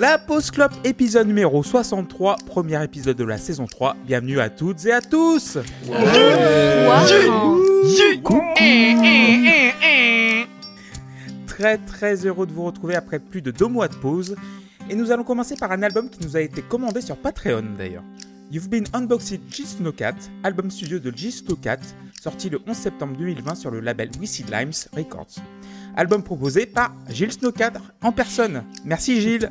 [0.00, 3.96] La Pause Club, épisode numéro 63, premier épisode de la saison 3.
[4.06, 5.58] Bienvenue à toutes et à tous
[11.46, 14.36] Très très heureux de vous retrouver après plus de deux mois de pause.
[14.88, 18.04] Et nous allons commencer par un album qui nous a été commandé sur Patreon d'ailleurs.
[18.50, 21.80] You've Been Unboxed G Snowcat, album studio de G Snowcat,
[22.18, 25.36] sorti le 11 septembre 2020 sur le label Wissy Limes Records.
[25.96, 27.72] Album proposé par Gilles Snowcat
[28.02, 28.64] en personne.
[28.84, 29.50] Merci Gilles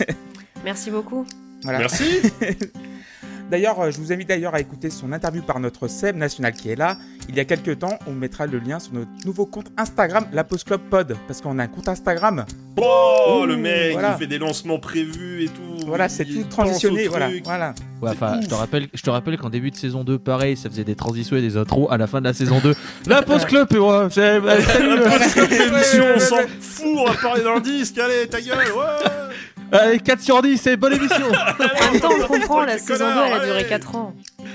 [0.64, 1.24] Merci beaucoup.
[1.62, 1.78] Voilà.
[1.80, 2.04] Merci.
[3.50, 6.70] D'ailleurs, euh, je vous invite d'ailleurs à écouter son interview par notre Seb national qui
[6.70, 6.96] est là.
[7.28, 10.44] Il y a quelques temps, on mettra le lien sur notre nouveau compte Instagram, la
[10.44, 12.44] Post Club Pod, parce qu'on a un compte Instagram.
[12.76, 14.12] Oh, Ouh, le mec, voilà.
[14.16, 15.69] il fait des lancements prévus et tout.
[15.86, 17.08] Voilà, c'est tout transitionné.
[17.08, 17.74] Voilà, voilà.
[18.02, 18.44] Ouais, enfin, ouf.
[18.44, 20.94] je te rappelle, je te rappelle qu'en début de saison 2, pareil, ça faisait des
[20.94, 22.74] transitions et des intros à la fin de la saison 2.
[23.06, 26.86] La pause club, et ouais, c'est- bah, salut, La post club d'émission, on s'en fout,
[26.96, 29.28] on va parler dans le disque, allez, ta gueule, ouais
[29.72, 31.16] allez, 4 sur 10, c'est bonne émission.
[31.58, 33.68] En même temps, on comprend, la saison 2, connard, elle a duré allez.
[33.68, 34.14] 4 ans.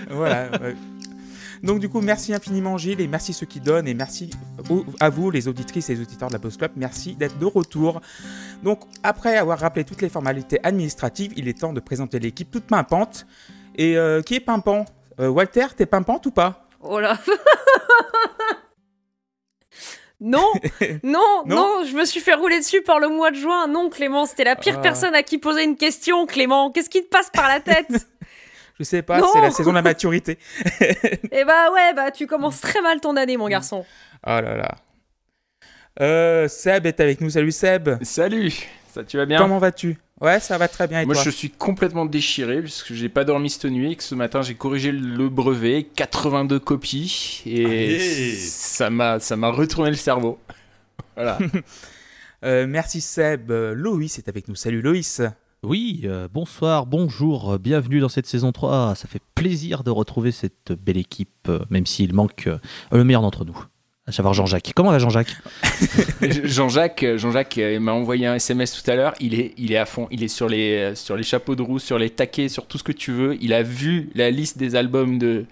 [0.09, 0.75] voilà ouais.
[1.65, 4.29] Donc du coup, merci infiniment Gilles et merci ceux qui donnent et merci
[4.69, 6.71] au- à vous les auditrices et les auditeurs de la Post Club.
[6.75, 8.01] Merci d'être de retour.
[8.63, 12.65] Donc après avoir rappelé toutes les formalités administratives, il est temps de présenter l'équipe toute
[12.65, 13.25] pimpante.
[13.77, 14.85] Et euh, qui est pimpant?
[15.19, 16.67] Euh, Walter, t'es pimpante ou pas?
[16.81, 17.17] Oh là
[20.21, 20.47] Non,
[21.03, 23.67] non, non, Non je me suis fait rouler dessus par le mois de juin.
[23.67, 24.81] Non, Clément, c'était la pire Ah.
[24.81, 26.71] personne à qui poser une question, Clément.
[26.71, 27.87] Qu'est-ce qui te passe par la tête?
[28.77, 30.37] Je sais pas, c'est la saison de la maturité.
[31.31, 33.85] Eh bah ouais, bah tu commences très mal ton année, mon garçon.
[34.25, 34.75] Oh là là.
[36.01, 37.29] Euh, Seb est avec nous.
[37.29, 37.89] Salut Seb.
[38.03, 38.51] Salut,
[38.93, 39.37] ça tu vas bien?
[39.37, 39.97] Comment vas-tu?
[40.21, 41.23] Ouais, ça va très bien et Moi toi?
[41.23, 44.55] je suis complètement déchiré puisque j'ai pas dormi cette nuit et que ce matin j'ai
[44.55, 48.35] corrigé le brevet, 82 copies et Allez.
[48.35, 50.39] ça m'a ça m'a retourné le cerveau.
[51.15, 51.37] Voilà.
[52.43, 53.49] Euh, Merci Seb.
[53.49, 54.55] Euh, Loïs est avec nous.
[54.55, 55.19] Salut Loïs.
[55.65, 58.93] Oui, euh, bonsoir, bonjour, euh, bienvenue dans cette saison 3.
[58.95, 62.57] Ça fait plaisir de retrouver cette belle équipe, euh, même s'il manque euh,
[62.91, 63.57] le meilleur d'entre nous,
[64.05, 64.73] à savoir Jean-Jacques.
[64.75, 65.35] Comment va Jean-Jacques?
[66.21, 69.85] Jean-Jacques Jean-Jacques euh, m'a envoyé un SMS tout à l'heure, il est il est à
[69.87, 72.77] fond, il est sur les sur les chapeaux de roue, sur les taquets, sur tout
[72.77, 73.35] ce que tu veux.
[73.41, 75.45] Il a vu la liste des albums de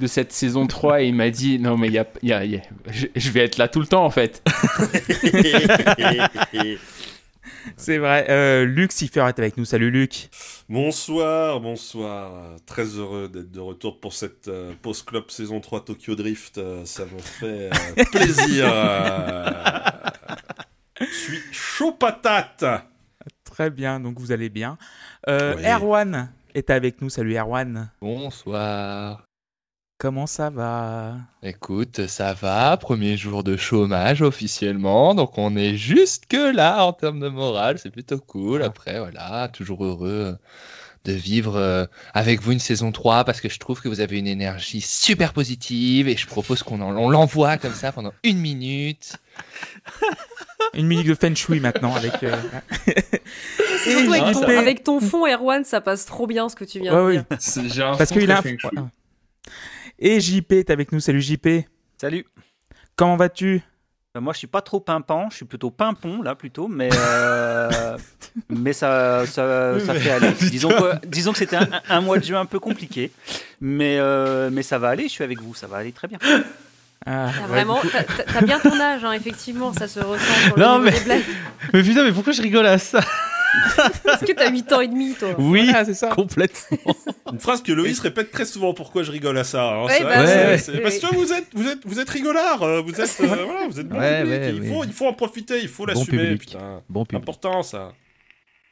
[0.00, 2.44] de cette saison 3 et il m'a dit non mais il y a, y a-
[2.46, 4.42] il y a- je, je vais être là tout le temps en fait.
[7.76, 8.26] C'est vrai.
[8.28, 9.64] Euh, Luc Siffer est avec nous.
[9.64, 10.30] Salut Luc.
[10.68, 12.56] bonsoir, bonsoir.
[12.66, 16.58] Très heureux d'être de retour pour cette euh, Post Club saison 3 Tokyo Drift.
[16.58, 18.66] euh, ça me fait euh, plaisir.
[21.00, 22.64] Je suis chaud patate.
[23.44, 24.00] Très bien.
[24.00, 24.78] Donc vous allez bien.
[25.28, 25.62] Euh, Oui.
[25.66, 27.10] Erwan est avec nous.
[27.10, 27.90] Salut Erwan.
[28.00, 29.27] Bonsoir.
[29.98, 31.14] Comment ça va?
[31.42, 36.92] Écoute, ça va, premier jour de chômage officiellement, donc on est juste que là en
[36.92, 38.62] termes de morale, c'est plutôt cool.
[38.62, 40.36] Après, voilà, toujours heureux
[41.04, 44.18] de vivre euh, avec vous une saison 3 parce que je trouve que vous avez
[44.20, 48.38] une énergie super positive et je propose qu'on en- on l'envoie comme ça pendant une
[48.38, 49.16] minute.
[50.74, 52.22] Une minute de feng shui maintenant avec.
[52.22, 52.36] euh,
[53.82, 56.92] surtout avec ton, avec ton fond, Erwan, ça passe trop bien ce que tu viens
[56.94, 57.12] Ouais, de oui.
[57.14, 57.24] dire.
[57.98, 58.42] Parce qu'il a.
[59.98, 61.00] Et JP est avec nous.
[61.00, 61.48] Salut JP.
[62.00, 62.24] Salut.
[62.94, 63.62] Comment vas-tu?
[64.16, 67.98] Euh, Moi, je suis pas trop pimpant, je suis plutôt pimpon là plutôt, mais euh,
[68.48, 70.32] mais ça ça, ça fait aller.
[70.50, 73.10] Disons que disons que c'était un, un mois de juin un peu compliqué,
[73.60, 75.04] mais euh, mais ça va aller.
[75.04, 76.18] Je suis avec vous, ça va aller très bien.
[77.10, 77.80] Ah, T'as ouais, vraiment,
[78.32, 81.22] t'as- bien ton âge, hein, effectivement, ça se ressent sur Non, mais- des blagues.
[81.72, 83.00] Mais putain, mais pourquoi je rigole à ça
[84.04, 85.28] Parce que t'as 8 ans et demi, toi.
[85.38, 86.08] Oui, Voilà, c'est ça.
[86.08, 86.94] complètement.
[87.32, 88.74] Une phrase que Loïs répète très souvent.
[88.74, 90.58] Pourquoi je rigole à ça hein, Ouais, bah, ouais.
[90.82, 92.62] Parce que vous êtes, vous êtes, vous êtes rigolard.
[92.62, 95.06] euh, Vous êtes, euh, voilà, vous êtes bon Ouais, public, ouais, il, faut, il faut
[95.06, 96.18] en profiter, il faut Bon l'assumer.
[96.24, 96.40] public.
[96.40, 96.82] putain.
[96.90, 97.22] Bon public.
[97.22, 97.92] Important ça.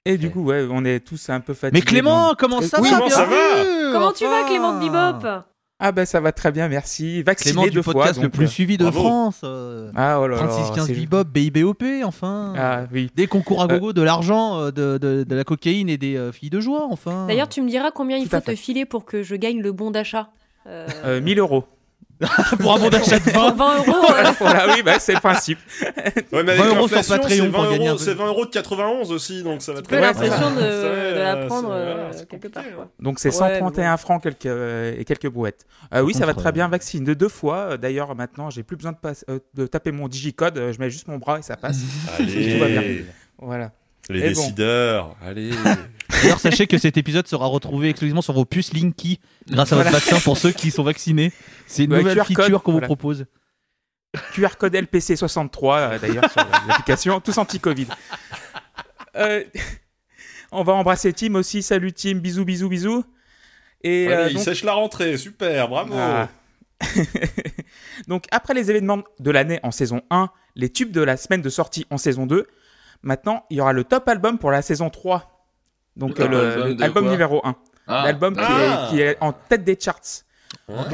[0.05, 1.81] Et du coup, ouais, on est tous un peu fatigués.
[1.81, 4.85] Mais Clément, donc- comment ça Oui, va comment ça bienvenue, Comment tu vas, Clément de
[4.87, 5.43] Bebop
[5.79, 7.23] Ah ben ça va très bien, merci.
[7.23, 7.93] Vacciné Clément deux du fois.
[7.93, 9.01] podcast le plus euh, suivi de bravo.
[9.01, 9.41] France.
[9.45, 10.47] euh, Ah oh là là.
[10.47, 12.55] 36-15 c'est- Bebop, BIBOP, enfin.
[12.57, 13.11] Ah oui.
[13.15, 16.33] Des concours à gogo, de l'argent, euh, de, de, de la cocaïne et des euh,
[16.33, 17.27] filles de joie, enfin.
[17.27, 19.73] D'ailleurs, tu me diras combien il Tout faut te filer pour que je gagne le
[19.73, 20.31] bon d'achat.
[20.67, 21.65] Euh, Euh, 1000 euros.
[22.61, 23.55] pour un bon d'achat de pour 20.
[23.55, 24.07] 20 euros.
[24.09, 25.59] voilà, voilà, oui, bah, c'est le principe.
[26.33, 28.05] Ouais, mais 20 avec euros sur Patreon c'est pour 20 gagner un euros, peu.
[28.05, 30.07] c'est 20 euros de 91 aussi, donc ça va très bien.
[30.13, 30.61] l'impression de,
[31.15, 32.63] de la prendre euh, quelque part.
[32.75, 32.89] quoi.
[33.01, 35.67] Donc c'est Ouais, 131 francs quelques, euh, et quelques brouettes.
[35.95, 37.77] Euh, oui, ça va très bien, vaccine de deux fois.
[37.77, 40.57] D'ailleurs, maintenant, j'ai plus besoin de, passe- euh, de taper mon digicode.
[40.73, 41.79] Je mets juste mon bras et ça passe.
[42.19, 42.83] Allez, Tout va bien.
[43.39, 43.73] Voilà.
[44.09, 44.41] les Et bon.
[44.41, 45.51] décideurs, allez.
[46.23, 49.91] D'ailleurs, sachez que cet épisode sera retrouvé exclusivement sur vos puces Linky grâce à votre
[49.91, 49.99] Voilà.
[50.05, 51.33] vaccin pour ceux qui sont vaccinés.
[51.67, 53.27] C'est une Ouais, nouvelle QR code, feature qu'on vous propose.
[54.33, 57.87] QR code LPC63 euh, d'ailleurs sur l'application, tous anti-Covid.
[59.17, 59.45] Euh,
[60.53, 61.63] On va embrasser Tim aussi.
[61.63, 63.05] Salut Tim, bisous, bisous, bisous.
[63.83, 65.93] Et Allez, euh, il sèche la rentrée, super, bravo.
[65.97, 66.29] Ah.
[68.09, 71.49] donc après les événements de l'année en saison 1, les tubes de la semaine de
[71.49, 72.47] sortie en saison 2,
[73.03, 75.36] maintenant il y aura le top album pour la saison 3.
[75.97, 77.57] Donc euh, top le, album le- de album quoi numéro 1.
[77.89, 78.87] Ah, L'album qui, Ah.
[78.87, 80.01] est, qui est en tête des charts.
[80.69, 80.85] Ah.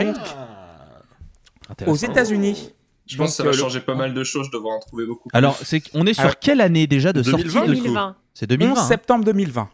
[1.86, 2.70] Aux États-Unis,
[3.06, 4.78] je pense que ça donc, va euh, changer pas mal de choses, je devrais en
[4.80, 5.28] trouver beaucoup.
[5.28, 5.36] plus.
[5.38, 7.86] Alors, c'est on est sur Alors, quelle année déjà de 2020, sortie de- du coup.
[7.88, 8.16] 2020.
[8.34, 8.72] C'est 2020.
[8.72, 8.82] 11 hein.
[8.82, 9.68] septembre 2020.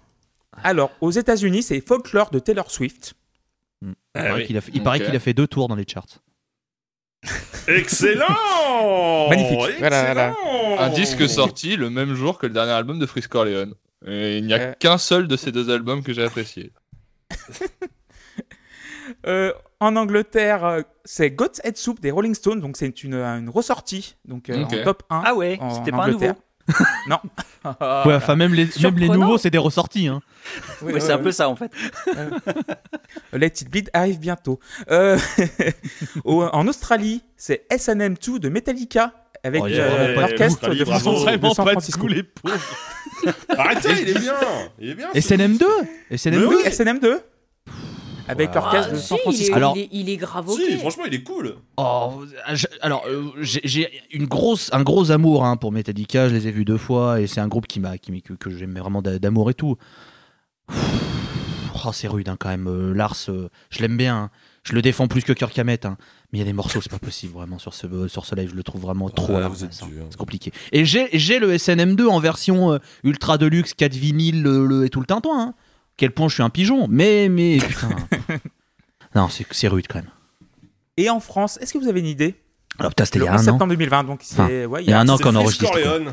[0.63, 3.15] Alors, aux États-Unis, c'est Folklore de Taylor Swift.
[3.83, 4.47] Il Ah paraît oui.
[4.47, 6.07] qu'il a fait, il paraît qu'il a fait deux tours dans les charts.
[7.67, 8.25] Excellent
[9.29, 9.79] Magnifique.
[9.79, 10.29] Voilà, voilà.
[10.31, 13.75] Excellent Un disque sorti le même jour que le dernier album de Frisk Corleone.
[14.07, 14.73] Et il n'y a Euh.
[14.79, 16.73] qu'un seul de ces deux albums que j'ai apprécié.
[19.27, 23.49] Euh, en Angleterre, euh, c'est God's Head Soup des Rolling Stones, donc c'est une, une
[23.49, 25.23] ressortie, donc euh, en top 1.
[25.25, 26.27] Ah ouais, c'était pas un nouveau.
[27.09, 27.19] non.
[27.65, 30.09] Ouais, enfin, même les, même les nouveaux, c'est des ressortis.
[30.09, 30.21] Hein.
[30.83, 31.73] Oui, Ouais, c'est un peu ça en fait.
[33.33, 34.61] Let It Bleed arrive bientôt.
[34.91, 35.19] Euh,
[36.27, 40.31] en Australie, c'est S&M2 de Metallica avec Oh, il y a euh, vraiment pas de
[40.39, 40.75] l'orchestre goût.
[40.75, 41.25] de, Bravo.
[41.25, 42.07] San- de Francisco.
[42.09, 42.57] les pauvres.
[43.57, 44.35] Arrêtez, il est bien
[44.79, 45.65] Il est bien ce SNM2
[46.13, 47.21] SNM2 Mais Oui, SNM2
[48.31, 49.55] avec l'orchestre Ah, de si, San il, est, Francisco.
[49.57, 50.59] Alors- il, est, il est grave ok.
[50.59, 55.11] Si, franchement, il est cool Oh, je- alors euh, j'ai- j'ai une grosse, un gros
[55.11, 56.29] amour hein, pour Metallica.
[56.29, 58.35] Je les ai vus deux fois et c'est un groupe qui m'a, qui, m'a- que,
[58.35, 59.77] que j'aime vraiment d'a- d'amour et tout.
[60.71, 62.67] Oh, c'est rude hein, quand même.
[62.67, 64.17] euh, Lars, euh, je l'aime bien.
[64.17, 64.31] hein.
[64.65, 65.87] Je le défends plus que Kirk Hammett.
[66.33, 68.51] Mais il y a des morceaux, c'est pas possible vraiment sur ce, sur ce live.
[68.51, 69.51] Je le trouve vraiment trop Ah.
[69.71, 70.53] C'est compliqué.
[70.73, 74.91] Et j'ai, j'ai le SNM2 en version euh, ultra deluxe, 4 vinyles le, le- et
[74.91, 75.41] tout le tintouin.
[75.41, 75.55] Hein.
[75.97, 76.87] Quel point je suis un pigeon.
[76.89, 77.89] Mais, mais putain.
[79.15, 80.11] non, c'est, c'est rude quand même.
[80.99, 82.35] Et en France, est-ce que vous avez une idée?
[82.79, 83.53] Alors putain, c'était il Le y a 11 un an.
[83.55, 85.65] septembre 2020, donc c'est Enfin, ouais, Il y a un an qu'on enregistre.
[85.73, 86.13] Corleone.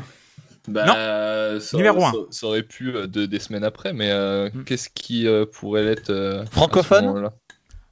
[0.68, 2.12] Bah, ça, Numéro ça- un.
[2.30, 4.64] ça aurait pu euh, deux, des semaines après, mais euh, Hmm.
[4.64, 7.30] qu'est-ce qui euh, pourrait l'être euh, à ce Francophone?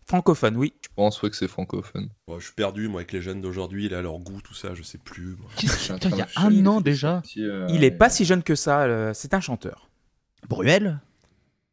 [0.06, 0.74] Francophone, oui.
[0.82, 2.08] Je pense ouais, que c'est francophone.
[2.28, 4.82] Bon, je suis perdu, moi, avec les jeunes d'aujourd'hui, là, leur goût, tout ça, je
[4.82, 5.36] sais plus.
[5.38, 5.48] moi.
[5.56, 7.22] Putain, il y a un an déjà.
[7.36, 9.88] Il est pas si jeune que ça, euh, c'est un chanteur.
[10.48, 11.00] Bruel?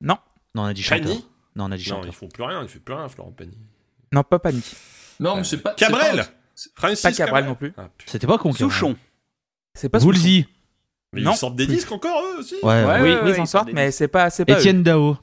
[0.02, 0.18] Non.
[0.56, 1.06] Non, on a dit chanteur.
[1.08, 1.26] Pagny
[1.56, 2.08] Non, on a dit Non, chanteur.
[2.08, 3.58] ils font plus rien, il fait plus rien, Florent Pagny.
[4.12, 4.64] Non, pas Pagny.
[5.20, 5.74] Non, mais c'est pas.
[5.74, 6.28] Cabrel pas-
[6.76, 7.74] Francis Pas Cabrel non plus.
[7.78, 7.90] Ah.
[8.06, 8.52] C'était pas con.
[8.52, 8.96] Souchon.
[9.74, 10.08] C'est pas Souchon.
[10.10, 10.48] Woolsey.
[11.14, 11.32] Mais Non.
[11.32, 12.70] ils sortent des disques encore, eux aussi Ouais.
[12.70, 14.30] Ouais, Oui, ouais, oui, ouais, ils en sortent, mais c'est pas.
[14.48, 15.18] Étienne Dao.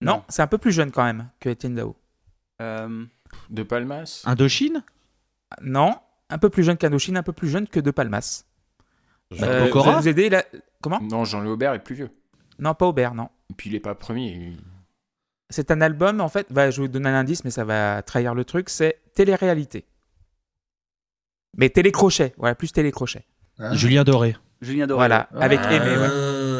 [0.00, 1.96] Non, c'est un peu plus jeune quand même que Étienne Dao.
[2.60, 3.04] Euh,
[3.50, 4.82] De Palmas Indochine?
[5.62, 5.96] Non,
[6.30, 8.44] un peu plus jeune qu'Indochine, un peu plus jeune que De Palmas.
[9.30, 10.44] Je- Euh, Pokora vous aider là.
[10.82, 11.00] Comment?
[11.00, 12.10] Non, Jean-Louis Aubert est plus vieux.
[12.58, 13.28] Non, pas Aubert, non.
[13.50, 14.32] Et puis il est pas premier.
[14.32, 14.58] il-
[15.50, 18.02] C'est un album, en fait, bah, je vais vous donner un indice, mais ça va
[18.02, 19.86] trahir le truc, c'est télé-réalité.
[21.56, 23.24] Mais télécrochet, voilà, plus télécrochet.
[23.58, 23.74] Ah.
[23.74, 24.36] Julien Doré.
[24.60, 24.98] Julien Doré.
[24.98, 25.38] Voilà, Ah.
[25.40, 26.08] avec Aimé, ouais.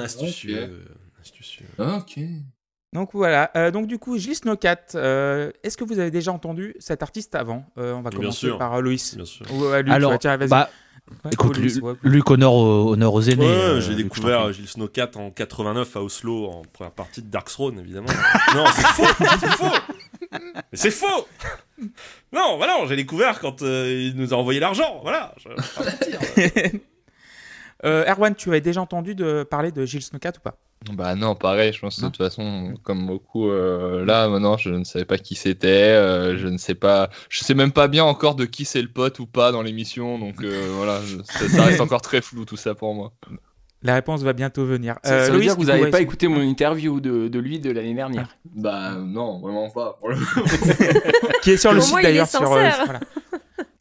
[0.00, 0.84] Ah, astucieux.
[1.20, 1.66] astucieux.
[1.78, 2.18] Ok.
[2.94, 6.74] Donc voilà, Euh, donc du coup, Gilles Snowcat, euh, est-ce que vous avez déjà entendu
[6.78, 7.64] cet artiste avant?
[7.76, 8.58] Euh, On va Bien commencer sûr.
[8.58, 9.14] par euh, Loïs.
[9.16, 9.44] Bien sûr.
[9.52, 10.48] Ou, Luc, Alors, ouais, tiens, vas-y.
[10.48, 10.70] bah,
[11.24, 11.94] Ouais, écoute, ouais.
[12.02, 13.46] Luc, honneur, aux- aînés.
[13.46, 17.78] Ouais, j'ai découvert Gilles Snowcat en 89 à Oslo en première partie de Dark Throne,
[17.78, 18.08] évidemment.
[18.54, 19.76] non, c'est faux, c'est faux.
[20.30, 20.38] Mais
[20.74, 21.26] c'est faux.
[22.32, 25.00] Non, voilà, j'ai découvère quand euh, il nous a envoyé l'argent.
[25.02, 25.34] Voilà.
[25.38, 25.48] Je...
[25.48, 26.80] pas mentir.
[27.84, 30.56] Euh, Erwan, tu avais déjà entendu de parler de Gilles Snowcat ou pas?
[30.92, 34.70] Bah non, pareil, je pense que de toute façon, comme beaucoup, euh, là maintenant, je
[34.70, 38.04] ne savais pas qui c'était, euh, je ne sais pas, je sais même pas bien
[38.04, 41.48] encore de qui c'est le pote ou pas dans l'émission, donc euh, voilà, je- ça,
[41.48, 43.12] ça reste encore très flou tout ça pour moi.
[43.82, 44.96] La réponse va bientôt venir.
[45.04, 47.38] Ça, Euh, ça veut Loïs, dire que vous n'avez pas écouté mon interview de, de
[47.38, 48.28] lui de l'année dernière.
[48.54, 49.98] Bah non, vraiment pas.
[51.42, 52.46] qui est sur le Au site d'ailleurs sur euh,
[52.84, 53.00] voilà.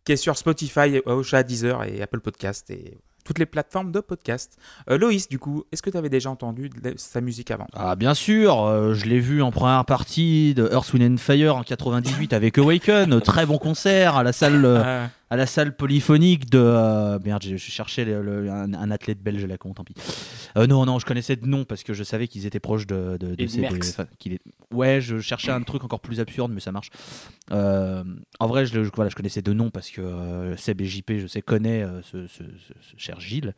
[0.04, 2.98] qui est sur Spotify, Ocha, Deezer et Apple Podcast et
[3.28, 4.58] toutes les plateformes de podcast.
[4.90, 7.68] Euh, Loïs, du coup, est-ce que tu avais déjà entendu de sa musique avant?
[7.74, 11.56] Ah bien sûr, euh, je l'ai vu en première partie de Earth, Wind and Fire
[11.58, 15.76] en 98 avec Awaken, très bon concert à la salle, euh, Euh, à la salle
[15.76, 19.74] polyphonique de euh, merde, je cherchais le- le- un, un athlète belge à la con,
[19.74, 19.94] tant pis.
[20.58, 23.18] Euh, non non, je connaissais de nom parce que je savais qu'ils étaient proches de,
[23.20, 23.80] de, de Et ces- Merckx.
[23.80, 24.42] des- enfin, qu'il est-
[24.72, 26.90] Ouais, je cherchais un truc encore plus absurde, mais ça marche.
[27.52, 28.04] Euh,
[28.40, 31.28] en vrai, je, voilà, je connaissais de nom parce que euh, Seb et JP, je
[31.28, 33.54] sais, connaît euh, ce, ce- ce- ce cher Gilles,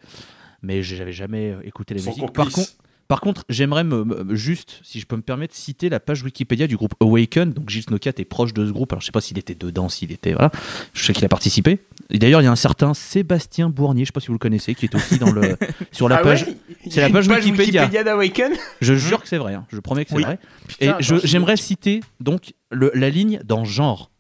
[0.62, 2.32] mais j'avais jamais écouté les Son musiques.
[2.34, 2.70] Par contre.
[3.10, 6.78] Par contre, j'aimerais me, juste, si je peux me permettre, citer la page Wikipédia du
[6.78, 7.54] groupe Awaken.
[7.54, 8.94] Donc Gilles Snowcat est proche de ce groupe.
[8.94, 10.52] Alors je sais pas s'il était dedans, s'il était voilà.
[10.94, 11.80] Je sais qu'il a participé.
[12.12, 14.40] Et d'ailleurs, il y a un certain Sébastien Bournier, je sais pas si vous le
[14.40, 15.58] connaissez, qui est aussi dans le
[15.92, 16.44] sur la Ah page.
[16.44, 16.56] ouais
[16.92, 17.88] c'est la page Wikipédia.
[17.88, 19.56] d'Awaken Je jure que c'est vrai.
[19.56, 19.66] hein.
[19.70, 20.24] Je promets que c'est Oui.
[20.24, 20.38] vrai.
[20.68, 24.12] Putain, Et j'aimerais citer donc le- la ligne dans genre.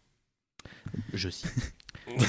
[1.13, 1.53] Je cite.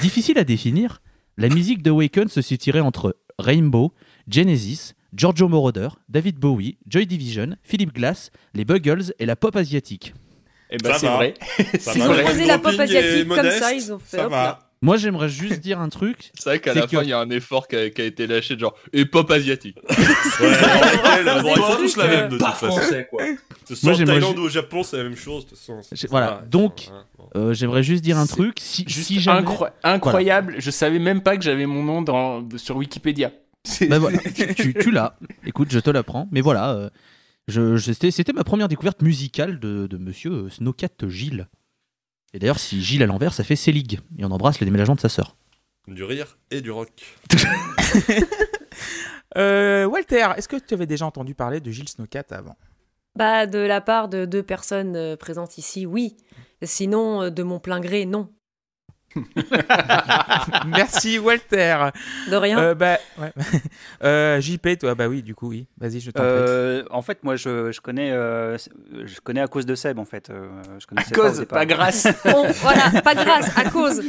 [0.03, 1.01] Difficile à définir,
[1.39, 3.95] la musique d'Awaken se situerait entre Rainbow,
[4.29, 10.15] Genesis, Giorgio Moroder, David Bowie, Joy Division, Philip Glass, les Buggles et la pop asiatique.
[10.71, 11.35] Eh ben, c'est vrai.
[11.81, 14.31] Ça Ils ont posé la pop asiatique comme modeste, ça, ils ont fait Ça hop
[14.31, 14.43] va.
[14.45, 14.59] là.
[14.83, 16.31] Moi, j'aimerais juste dire un truc.
[16.39, 18.05] C'est vrai qu'à la que- fin, il y a un effort qui a, qui a
[18.07, 19.77] été lâché, de genre, et pop asiatique.
[20.41, 20.47] Ouais,
[21.23, 22.77] ils trucs, tous la même de toute Pas façon.
[22.77, 23.23] français, quoi.
[23.27, 23.37] Moi,
[23.77, 25.45] soit en j'aimerais Thaïlande ou au Japon, c'est la même chose.
[25.45, 25.81] De toute façon.
[26.09, 26.43] Voilà.
[26.51, 26.89] Donc,
[27.19, 27.29] bon.
[27.37, 28.59] Euh, j'aimerais juste dire un truc.
[28.61, 29.47] Si, Juste si jamais.
[29.83, 30.55] incroyable.
[30.59, 33.33] Je savais même pas que j'avais mon nom dans, sur Wikipédia.
[33.89, 34.19] Bah voilà,
[34.57, 35.19] tu, tu l'as.
[35.45, 36.29] Écoute, je te l'apprends.
[36.33, 36.91] Mais voilà, euh,
[37.49, 41.49] je, je- c'était, c'était ma première découverte musicale de, de monsieur euh, Snowcat Gilles.
[42.33, 44.01] Et d'ailleurs, si Gilles à l'envers, ça fait Célig.
[44.19, 45.37] Et on embrasse les déménagements de sa sœur.
[45.89, 46.91] Du rire et du rock.
[49.37, 52.57] Euh, Walter, est-ce que tu avais déjà entendu parler de Gilles Snowcat avant?
[53.17, 56.17] Bah, de la part de deux personnes euh, présentes ici, oui.
[56.63, 58.33] Sinon, euh, de mon plein gré, non.
[60.67, 61.91] Merci Walter.
[62.31, 62.59] De rien.
[62.59, 63.33] Euh, bah, ouais.
[64.05, 65.67] euh, JP, toi, bah oui, du coup, oui.
[65.79, 66.29] Vas-y, je t'en prie.
[66.31, 70.05] Euh, en fait, moi, je, je connais, euh, je connais à cause de Seb, en
[70.05, 70.31] fait.
[70.31, 72.07] Je À pas cause, pas grâce.
[72.25, 74.03] Bon, voilà, pas de grâce, à cause.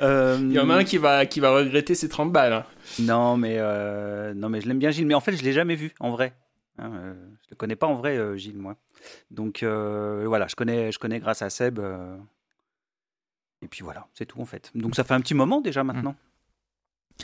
[0.00, 2.52] Il y en a un qui va, qui va regretter ses 30 balles.
[2.52, 2.64] hein.
[3.00, 5.06] Non, mais euh, non, mais je l'aime bien Gilles.
[5.06, 6.34] Mais en fait, je l'ai jamais vu en vrai.
[6.78, 7.14] Hein, euh,
[7.44, 8.76] je le connais pas en vrai, euh, Gilles, moi.
[9.30, 11.78] Donc euh, voilà, je connais, je connais grâce à Seb.
[13.64, 14.70] Euh, et puis voilà, c'est tout en fait.
[14.74, 16.14] Donc ça fait un petit moment déjà maintenant.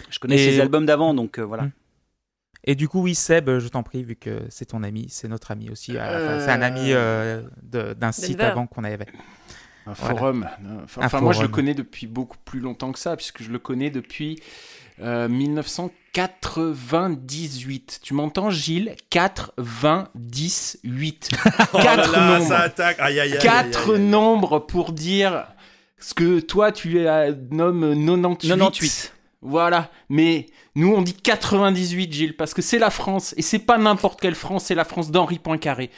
[0.09, 1.65] Je connais Et- ses albums d'avant, donc euh, voilà.
[1.65, 1.73] Mm.
[2.65, 5.51] Et du coup, oui, Seb, je t'en prie, vu que c'est ton ami, c'est notre
[5.51, 5.95] ami aussi.
[5.95, 6.41] fin.
[6.41, 9.07] C'est un ami euh, d'un site avant qu'on avait.
[9.87, 10.15] Un Voilà.
[10.19, 10.47] forum.
[10.85, 11.51] Enfin, Un moi, je le forum.
[11.53, 14.39] connais depuis beaucoup plus longtemps que ça, puisque je le connais depuis
[15.01, 18.01] euh, 1998.
[18.03, 18.95] Tu m'entends, Gilles?
[19.09, 21.31] 98.
[21.73, 22.47] Oh là Quatre là, nombres.
[22.49, 22.99] ça attaque.
[23.01, 24.03] Aïe, aïe, aïe, Quatre aïe, aïe.
[24.07, 25.47] nombres pour dire
[26.01, 26.99] ce que toi, tu
[27.51, 28.49] nommes 98.
[28.49, 29.13] 98.
[29.43, 33.79] Voilà, mais nous on dit 98 Gilles parce que c'est la France et c'est pas
[33.79, 35.91] n'importe quelle France, c'est la France d'Henri Poincaré.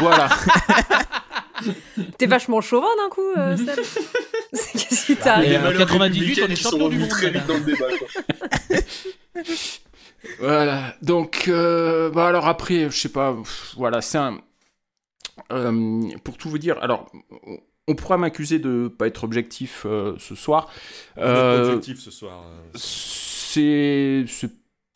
[0.00, 0.28] voilà.
[2.18, 3.76] T'es vachement chauvin d'un coup, euh, Seb.
[4.72, 7.10] Qu'est-ce qui t'arrive euh, 98, on est champion du monde.
[7.22, 7.46] madame.
[7.46, 8.78] dans le débat, quoi.
[10.38, 10.94] Voilà.
[11.02, 14.38] Donc euh, bah alors après, je sais pas, pff, voilà, c'est un
[15.52, 16.78] euh, pour tout vous dire.
[16.80, 17.10] Alors
[17.88, 20.68] on- pourra m'accuser de pas être objectif euh, ce soir.
[21.18, 22.44] Euh, objectif ce soir.
[22.74, 24.24] euh.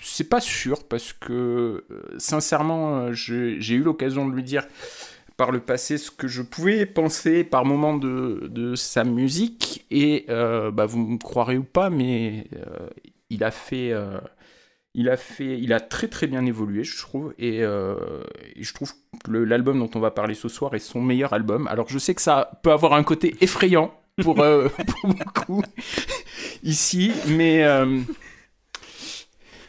[0.03, 1.85] C'est pas sûr parce que
[2.19, 4.67] sincèrement, j'ai eu l'occasion de lui dire
[5.37, 10.25] par le passé ce que je pouvais penser par moment de, de sa musique et
[10.29, 12.47] euh, bah, vous me croirez ou pas, mais
[13.31, 13.93] il a fait.
[14.97, 18.25] Il a fait, il a très très bien évolué, je trouve, et, euh,
[18.57, 18.93] et je trouve
[19.25, 21.69] que l'album dont on va parler ce soir est son meilleur album.
[21.69, 24.69] Alors je sais que ça peut avoir un côté effrayant pour, euh,
[25.01, 25.63] pour beaucoup
[26.63, 28.01] ici, mais euh,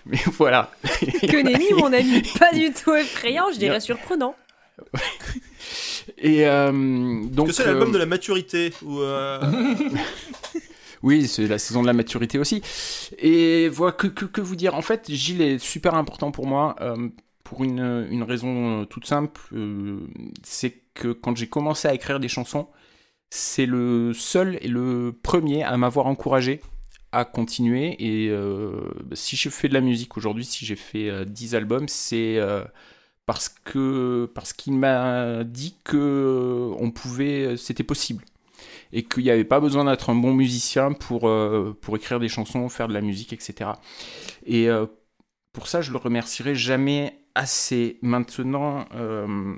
[0.06, 0.72] mais voilà.
[1.04, 2.24] Que nenni, mon ami.
[2.40, 4.36] Pas du tout effrayant, je dirais surprenant.
[6.18, 6.72] Et euh,
[7.26, 9.40] donc que c'est l'album euh, de la maturité ou euh,
[11.04, 12.62] Oui, c'est la saison de la maturité aussi.
[13.20, 14.76] Et voilà, que, vous dire?
[14.76, 17.10] En fait, Gilles est super important pour moi, euh,
[17.48, 19.40] pour une, raison euh, toute simple.
[19.54, 20.00] euh,
[20.44, 22.68] c'est que quand j'ai commencé à écrire des chansons,
[23.30, 26.62] c'est le seul et le premier à m'avoir encouragé
[27.14, 27.96] à continuer.
[28.00, 28.34] Et
[29.14, 32.38] si je fais de la musique aujourd'hui, si j'ai fait euh, 10 albums, c'est...
[33.26, 38.24] parce que parce qu'il m'a dit que on pouvait c'était possible
[38.94, 42.30] et qu'il n'y avait pas besoin d'être un bon musicien pour, euh, pour écrire des
[42.30, 43.72] chansons, faire de la musique, etc.
[44.46, 44.86] Et euh,
[45.54, 48.00] pour ça, je le remercierai jamais assez.
[48.02, 49.56] Maintenant, euh,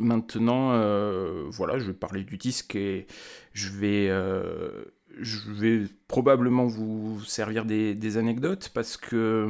[0.00, 3.06] maintenant euh, voilà, je vais parler du disque et
[3.52, 4.84] je vais, euh,
[5.20, 9.48] je vais probablement vous servir des, des anecdotes parce que,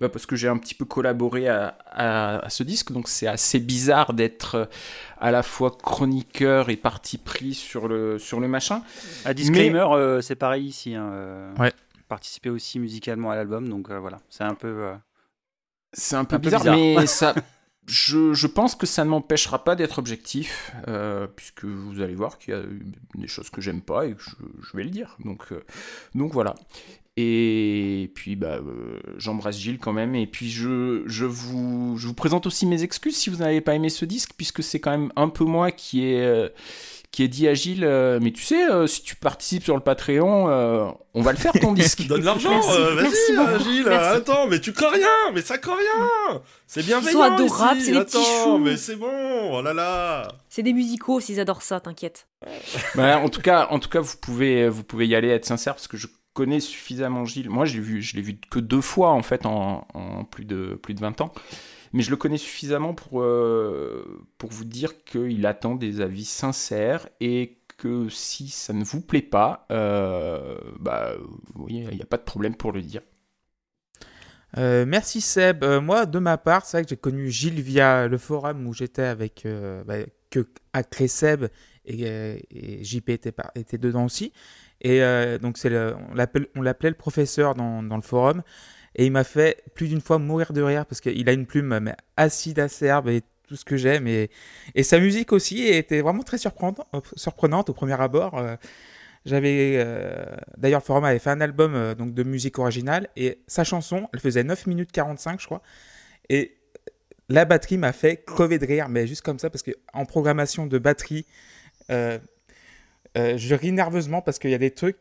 [0.00, 3.26] bah, parce que j'ai un petit peu collaboré à, à- à ce disque, donc c'est
[3.26, 4.68] assez bizarre d'être
[5.18, 8.82] à la fois chroniqueur et parti pris sur le, sur le machin.
[9.24, 10.94] Un disclaimer, euh, c'est pareil ici.
[10.94, 11.72] Hein, euh, Ouais.
[12.08, 14.66] Participer aussi musicalement à l'album, donc euh, voilà, c'est un peu.
[14.68, 14.94] euh,
[15.92, 16.76] C'est un peu, Un peu bizarre, bizarre.
[16.76, 17.34] mais ça,
[17.90, 22.54] je, pense que ça ne m'empêchera pas d'être objectif, euh, puisque vous allez voir qu'il
[22.54, 22.62] y a
[23.16, 25.16] des choses que j'aime pas et que je, vais le dire.
[25.24, 25.62] Donc, euh,
[26.14, 26.54] voilà.
[27.16, 30.14] Et puis bah, euh, j'embrasse Gilles quand même.
[30.14, 34.30] Et puis je, vous, présente aussi mes excuses si vous n'avez pas aimé ce disque,
[34.36, 36.48] puisque c'est quand même un peu moi qui ai,
[37.10, 39.82] qui ai dit à Gilles, euh, mais tu sais, euh, si tu participes sur le
[39.82, 42.06] Patreon, euh, on va le faire ton disque.
[42.06, 44.16] donne l'argent, Merci, euh, vas-y, merci.
[44.18, 46.40] Attends, mais tu crains rien, mais ça craint rien.
[46.68, 47.18] C'est bienveillant.
[47.18, 48.58] sont adorables, c'est des petits choux.
[48.58, 49.50] mais c'est bon.
[49.52, 50.28] Oh là là.
[50.48, 52.28] C'est des musicaux, s'ils adorent ça, t'inquiète.
[52.94, 55.74] Bah, en tout cas, en tout cas, vous pouvez, vous pouvez y aller, être sincère,
[55.74, 57.50] parce que je connais suffisamment Gilles.
[57.50, 60.44] Moi, je l'ai vu, je l'ai vu que deux fois en fait en, en plus
[60.44, 61.32] de plus de 20 ans.
[61.92, 67.08] Mais je le connais suffisamment pour, euh, pour vous dire qu'il attend des avis sincères
[67.20, 71.14] et que si ça ne vous plaît pas, euh, bah,
[71.68, 73.02] il n'y a pas de problème pour le dire.
[74.56, 75.64] Euh, merci Seb.
[75.64, 79.02] Moi, de ma part, c'est vrai que j'ai connu Gilles via le forum où j'étais
[79.02, 79.46] avec
[79.86, 79.96] bah,
[80.30, 81.46] que Acré Seb
[81.84, 84.32] et, JP était, était dedans aussi.
[84.80, 85.00] Et
[85.40, 88.42] donc on l'appelait le professeur dans, dans le forum.
[88.96, 91.78] Et il m'a fait plus d'une fois mourir de rire parce qu'il a une plume
[91.80, 94.06] mais acide, acerbe et tout ce que j'aime.
[94.06, 94.30] Et,
[94.74, 96.80] et sa musique aussi était vraiment très surprenante,
[97.16, 98.38] surprenante au premier abord.
[98.38, 98.56] Euh,
[99.26, 100.24] j'avais euh,
[100.56, 104.08] d'ailleurs le forum avait fait un album euh, donc de musique originale et sa chanson,
[104.14, 105.62] elle faisait 9 minutes 45 je crois
[106.30, 106.56] et
[107.28, 110.66] la batterie m'a fait crever de rire mais juste comme ça parce que en programmation
[110.66, 111.26] de batterie
[111.90, 112.18] euh,
[113.18, 114.96] euh, je ris nerveusement parce qu'il y a des trucs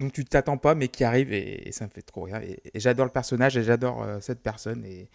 [0.00, 2.36] dont tu t'attends pas mais qui arrivent et, ça me fait trop rire.
[2.36, 4.84] Et, et j'adore le personnage et j'adore euh, cette personne.
[4.84, 5.08] Et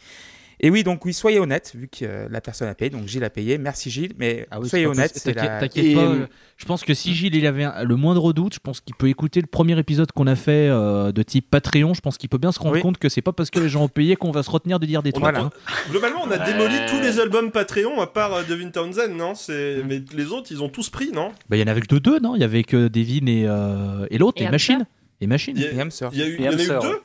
[0.63, 3.23] et oui, donc oui, soyez honnête, vu que euh, la personne a payé, donc Gilles
[3.23, 3.57] a payé.
[3.57, 5.59] Merci Gilles, mais Ah oui, soyez honnête, T'inquiète la...
[5.59, 6.01] t'inquiète Et, pas.
[6.01, 6.27] euh,
[6.57, 9.07] Je pense que si Gilles il avait un- le moindre doute, je pense qu'il peut
[9.09, 11.93] écouter le premier épisode qu'on a fait euh, de type Patreon.
[11.95, 12.81] Je pense qu'il peut bien se rendre Oui.
[12.81, 14.85] compte que c'est pas parce que les gens ont payé qu'on va se retenir de
[14.85, 15.25] dire des trucs.
[15.25, 15.49] hein.
[15.89, 19.33] Globalement, on a démoli tous les albums Patreon à part euh, Devin Townsend, non?
[19.35, 21.31] C'est mais les autres, ils ont tous pris, non?
[21.49, 22.35] Bah, il y en avait que deux, non?
[22.35, 24.49] Il y avait que Devin et, euh, et l'autre, Et et.
[24.51, 24.85] Machine.
[25.21, 25.55] Et Machine.
[25.57, 26.09] Il y a- Et Hamster.
[26.13, 27.01] Il y, a eu, Et il y en a eu deux?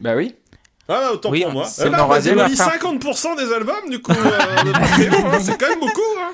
[0.00, 0.34] Bah oui.
[0.92, 1.64] Ah, autant Oui, pour moi.
[1.66, 2.70] c'est Eh on a Norazé, démoli enfin.
[2.78, 4.16] 50% des albums, du coup, euh,
[4.66, 6.00] hein, c'est quand même beaucoup.
[6.20, 6.30] Hein.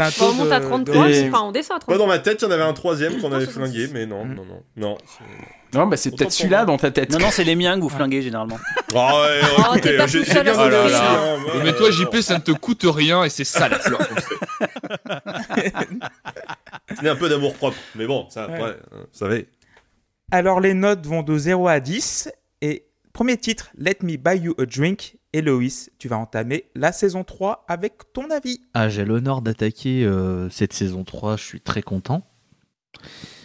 [0.00, 1.98] Un on monte de- à de- 33, Et- enfin on descend à Moi, 33.
[1.98, 3.52] dans ma tête, il y en avait un troisième qu'on avait 166.
[3.86, 4.34] flingué, mais non, Mm.
[4.34, 4.62] non, non.
[4.76, 4.98] Non,
[5.74, 7.10] Non, bah c'est peut-être celui-là dans ta tête.
[7.10, 8.58] Non, non, c'est les miens que vous flinguez généralement.
[8.94, 12.34] Ah ouais, Oh, écoutez, t'es pas tout seul à hein, mais toi, euh, JP, ça
[12.36, 13.98] ne te coûte rien et c'est ça la fleur.
[17.00, 19.48] C'est un peu d'amour propre, mais bon, ça, après, hein, vous savez.
[20.30, 22.32] Alors les notes vont de 0 à 10 et
[23.18, 25.44] premier titre Let Me Buy You a Drink et
[25.98, 28.60] tu vas entamer la saison 3 avec ton avis.
[28.74, 32.24] Ah, j'ai l'honneur d'attaquer euh, cette saison 3, je suis très content.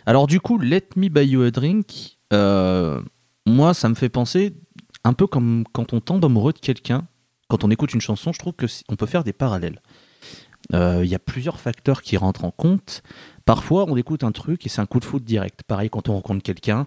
[0.05, 3.01] Alors du coup, Let Me Buy You a Drink, euh,
[3.47, 4.53] moi ça me fait penser
[5.03, 7.07] un peu comme quand on tombe amoureux de quelqu'un,
[7.47, 9.81] quand on écoute une chanson, je trouve que c- on peut faire des parallèles.
[10.75, 13.01] Euh, Il y a plusieurs facteurs qui rentrent en compte.
[13.43, 15.63] Parfois, on écoute un truc et c'est un coup de foot direct.
[15.63, 16.85] Pareil, quand on rencontre quelqu'un,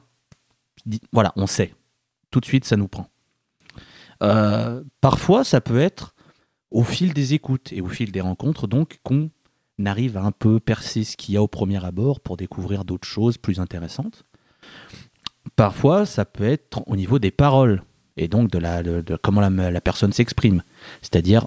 [1.13, 1.75] voilà, on sait.
[2.31, 3.09] Tout de suite, ça nous prend.
[4.23, 6.15] Euh, parfois, ça peut être
[6.71, 9.31] au fil des écoutes et au fil des rencontres, donc, qu'on
[9.85, 13.07] arrive à un peu percer ce qu'il y a au premier abord pour découvrir d'autres
[13.07, 14.25] choses plus intéressantes.
[15.55, 17.83] Parfois, ça peut être au niveau des paroles
[18.17, 20.63] et donc de, la, de, comment la, la personne s'exprime.
[21.03, 21.47] C'est-à-dire,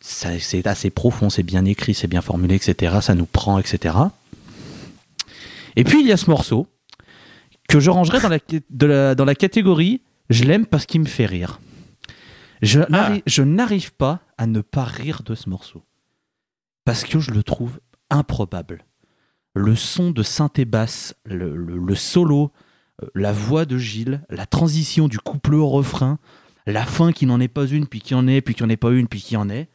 [0.00, 2.96] c'est assez profond, c'est bien écrit, c'est bien formulé, etc.
[3.00, 3.94] Ça nous prend, etc.
[5.76, 6.66] Et puis, il y a ce morceau
[7.68, 8.20] que je rangerais
[8.70, 11.60] dans dans la catégorie je l'aime parce qu'il me fait rire.
[12.62, 15.84] Je n'arrive- je n'arrive pas à ne pas rire de ce morceau.
[16.84, 18.84] Parce que je le trouve improbable.
[19.54, 22.52] Le son de synthé basse, le, le- le solo,
[23.02, 26.18] euh, la voix de Gilles, la transition du couplet au refrain,
[26.66, 28.76] la fin qui n'en est pas une, puis qui en est, puis qui en est
[28.76, 29.68] pas une, puis qui en est.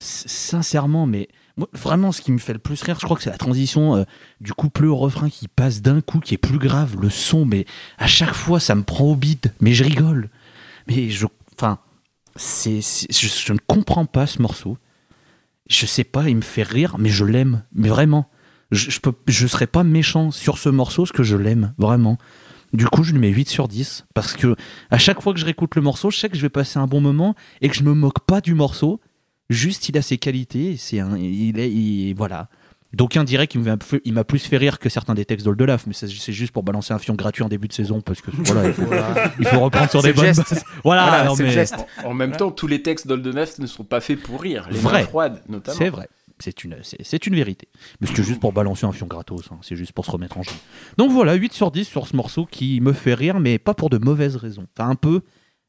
[0.00, 1.28] S- Sincèrement, mais
[1.72, 4.04] vraiment, ce qui me fait le plus rire, je crois que c'est la transition euh,
[4.40, 7.64] du couplet au refrain qui passe d'un coup, qui est plus grave, le son, mais
[7.98, 10.28] à chaque fois, ça me prend au bide, mais je rigole.
[10.86, 11.26] Mais je.
[11.58, 11.78] Enfin,
[12.36, 14.76] c'est- je, je ne comprends pas ce morceau.
[15.68, 17.62] Je sais pas, il me fait rire, mais je l'aime.
[17.74, 18.28] Mais vraiment.
[18.70, 22.18] Je, je, peux, je serais pas méchant sur ce morceau, parce que je l'aime, vraiment.
[22.72, 24.04] Du coup, je lui mets 8 sur 10.
[24.12, 24.56] Parce que
[24.90, 26.86] à chaque fois que je réécoute le morceau, je sais que je vais passer un
[26.86, 29.00] bon moment et que je me moque pas du morceau.
[29.50, 30.76] Juste, il a ses qualités.
[30.76, 32.48] C'est un, il est, il- voilà.
[32.92, 35.92] D'aucuns diraient qu'il m'a il m'a plus fait rire que certains des textes d'Oldelaf, mais
[35.92, 38.68] c'est c'est juste pour balancer un fion gratuit en début de saison parce que voilà,
[38.68, 38.82] il faut,
[39.40, 40.50] il faut reprendre sur C'est des le bonnes geste.
[40.50, 40.64] bases.
[40.84, 41.74] Voilà, Voilà, non, c'est le mais geste.
[42.04, 44.66] En, en même temps, tous les textes d'Oldenef ne sont pas faits pour rire.
[44.70, 45.00] Les Vrai.
[45.00, 45.76] mains froides, notamment.
[45.76, 46.08] c'est vrai.
[46.38, 47.66] C'est une, c'est, c'est une vérité.
[48.00, 49.58] Mais c'était juste pour balancer un fion gratos, hein.
[49.62, 50.52] c'est juste pour se remettre en jeu.
[50.96, 53.90] Donc voilà, 8 sur 10 sur ce morceau qui me fait rire, mais pas pour
[53.90, 54.64] de mauvaises raisons.
[54.78, 55.22] Enfin, un peu,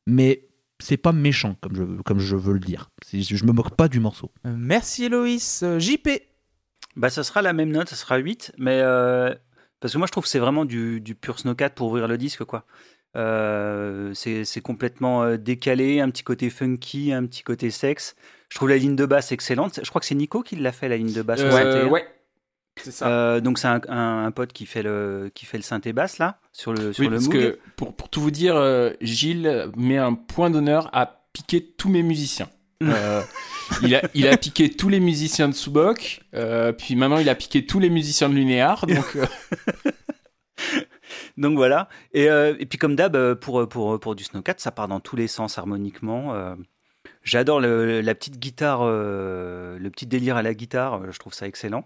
[0.05, 0.43] mais
[0.79, 2.89] c'est pas méchant, comme je, comme je veux le dire.
[3.11, 4.31] Je me moque pas du morceau.
[4.45, 5.63] Euh, merci Loïs.
[5.63, 6.09] Euh, JP.
[6.95, 9.33] Bah, ça sera la même note, ça sera 8, mais euh,
[9.79, 12.17] parce que moi je trouve que c'est vraiment du, du pur snowcat pour ouvrir le
[12.17, 12.65] disque, quoi.
[13.15, 18.15] Euh, c'est c'est complètement décalé, un petit côté funky, un petit côté sexe.
[18.49, 19.79] Je trouve la ligne de basse excellente.
[19.83, 21.41] Je crois que c'est Nico qui l'a fait, la ligne de basse.
[21.41, 22.07] Euh, ouais.
[22.83, 23.07] C'est ça.
[23.07, 26.17] Euh, donc c'est un, un- un pote qui fait le qui fait le synthé basse
[26.19, 27.33] là sur le sur oui, le parce Moog.
[27.33, 31.89] que pour, pour tout vous dire, euh, Gilles met un point d'honneur à piquer tous
[31.89, 32.49] mes musiciens.
[32.83, 33.23] Euh,
[33.81, 37.33] il, a, il a piqué tous les musiciens de Subok, euh, puis maintenant il a
[37.33, 38.85] piqué tous les musiciens de Lunéar.
[38.87, 39.17] Donc,
[41.37, 41.87] Donc voilà.
[42.13, 45.15] Et, euh, et puis comme d'hab, pour, pour, pour du Snowcat, ça part dans tous
[45.15, 46.33] les sens harmoniquement.
[46.35, 46.55] euh.
[47.23, 51.45] J'adore le- la petite guitare, euh, le petit délire à la guitare, je trouve ça
[51.47, 51.85] excellent.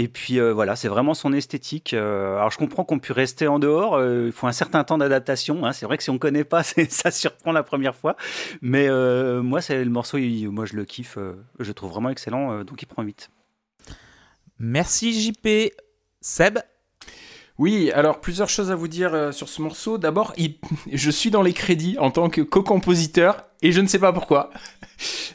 [0.00, 1.92] Et puis euh, voilà, c'est vraiment son esthétique.
[1.92, 4.96] Euh, alors je comprends qu'on puisse rester en dehors, euh, il faut un certain temps
[4.96, 5.66] d'adaptation.
[5.66, 5.72] hein.
[5.72, 8.14] C'est vrai que si on connaît pas, ça surprend la première fois.
[8.62, 11.90] Mais euh, moi, c'est le morceau, il- moi je le kiffe, euh, je le trouve
[11.90, 13.28] vraiment excellent, euh, donc il prend 8.
[14.60, 15.72] Merci JP.
[16.20, 16.58] Seb?
[17.58, 19.98] Oui, alors plusieurs choses à vous dire euh, sur ce morceau.
[19.98, 20.58] D'abord, il-
[20.92, 24.50] je suis dans les crédits en tant que co-compositeur et je ne sais pas pourquoi.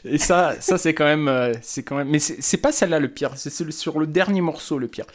[0.04, 2.08] Et ça, ça c'est quand même, euh, c'est quand même.
[2.08, 3.32] Mais c'est pas celle-là le pire.
[3.36, 5.06] C'est sur le dernier morceau le pire.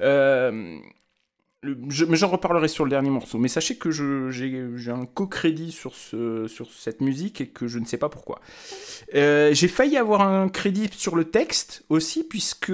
[0.00, 0.78] Euh,
[1.62, 3.36] mais j'en reparlerai sur le dernier morceau.
[3.36, 7.84] Mais sachez que j'ai un co-crédit sur, ce, sur cette musique et que je ne
[7.84, 8.40] sais pas pourquoi.
[9.14, 12.72] Euh, j'ai failli avoir un crédit sur le texte aussi, puisque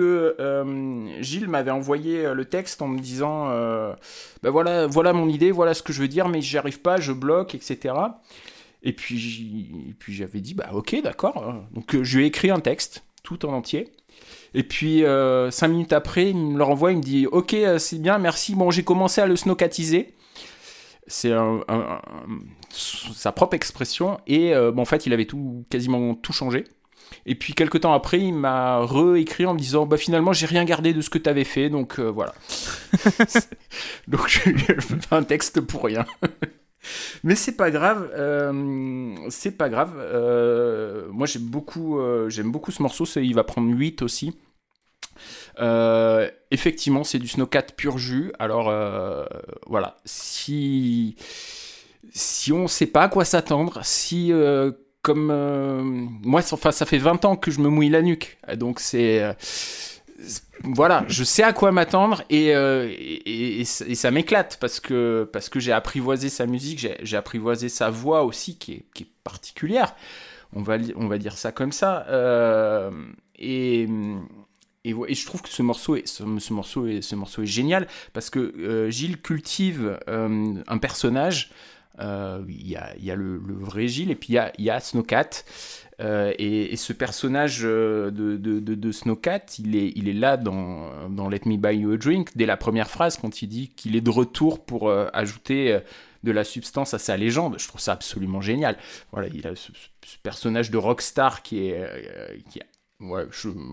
[1.20, 3.48] Gilles m'avait envoyé le texte en me disant
[4.44, 6.98] ben voilà, voilà mon idée, voilà ce que je veux dire, mais j'y arrive pas,
[7.00, 7.92] je bloque, etc.
[8.86, 11.56] Et puis, j'avais dit bah ok, d'accord.
[11.72, 13.92] Donc euh, je lui ai écrit un texte tout en entier.
[14.54, 17.80] Et puis, euh, cinq minutes après, il me le renvoie, il me dit Ok, euh,
[17.80, 18.54] c'est bien, merci.
[18.54, 20.14] Bon, j'ai commencé à le snowcatiser.
[21.08, 21.32] C'est
[22.70, 24.20] sa propre expression.
[24.28, 26.64] Et en fait, il avait tout, quasiment tout changé.
[27.26, 30.64] Et puis, quelques temps après, il m'a réécrit en me disant Bah, finalement, j'ai rien
[30.64, 31.70] gardé de ce que tu avais fait.
[31.70, 32.34] Donc, voilà.
[34.08, 36.06] donc, je ai fait un texte pour rien.
[37.24, 39.94] Mais c'est pas grave, euh, c'est pas grave.
[39.98, 44.34] euh, moi j'aime beaucoup, euh, j'aime beaucoup ce morceau, il va prendre 8 aussi.
[46.50, 48.32] Effectivement, c'est du Snowcat pur jus.
[48.38, 48.72] Alors
[49.66, 51.16] voilà, si
[52.12, 54.32] si on sait pas à quoi s'attendre, si
[55.02, 55.32] comme
[56.22, 59.36] moi, enfin ça fait 20 ans que je me mouille la nuque, donc c'est
[60.62, 65.60] voilà, je sais à quoi m'attendre et, euh, et, ça m'éclate parce que, parce que
[65.60, 69.94] j'ai apprivoisé sa musique, j'ai apprivoisé sa voix aussi qui est, qui est particulière.
[70.52, 72.06] On va, on va dire ça comme ça.
[72.08, 72.90] Euh,
[73.38, 73.86] et,
[74.84, 78.30] je trouve que ce morceau est, ce, ce morceau est, ce morceau est génial parce
[78.30, 81.50] que euh, Gilles cultive un personnage.
[81.98, 84.80] Il y, a, y a le, vrai Gilles et puis il y a, y a
[84.80, 85.30] Snowcat.
[86.00, 90.90] Euh, et, ce personnage euh, de, de, Snowcat, il est, là dans,
[91.30, 94.00] Let Me Buy You a Drink, dès la première phrase, quand il dit qu'il est
[94.00, 95.78] de retour pour euh, ajouter
[96.22, 97.56] de la substance à sa légende.
[97.58, 98.76] Je trouve ça absolument génial.
[99.12, 99.70] Voilà, il a ce,
[100.22, 102.44] personnage de rockstar qui est.
[102.50, 102.66] qui est-
[102.98, 103.24] Ouais,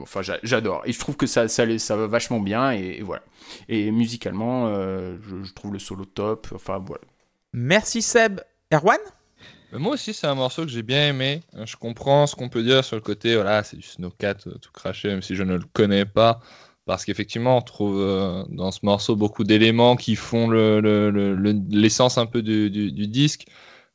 [0.02, 0.82] enfin, j'a- j'adore.
[0.86, 2.72] Et je trouve que ça, va vachement bien.
[2.72, 3.24] Et, voilà.
[3.70, 6.50] Et musicalement, je, je trouve le solo top.
[6.54, 7.04] Enfin, voilà.
[7.54, 8.42] Merci Seb.
[8.74, 9.00] Erwan?
[9.74, 11.42] Moi aussi, c'est un morceau que j'ai bien aimé.
[11.56, 14.58] Euh, Je comprends ce qu'on peut dire sur le côté, voilà, c'est du Snowcat euh,
[14.60, 16.40] tout craché, même si je ne le connais pas.
[16.86, 21.34] Parce qu'effectivement, on trouve euh, dans ce morceau beaucoup d'éléments qui font le- le- le-
[21.36, 22.70] le- l'essence un peu du,
[23.08, 23.46] disque.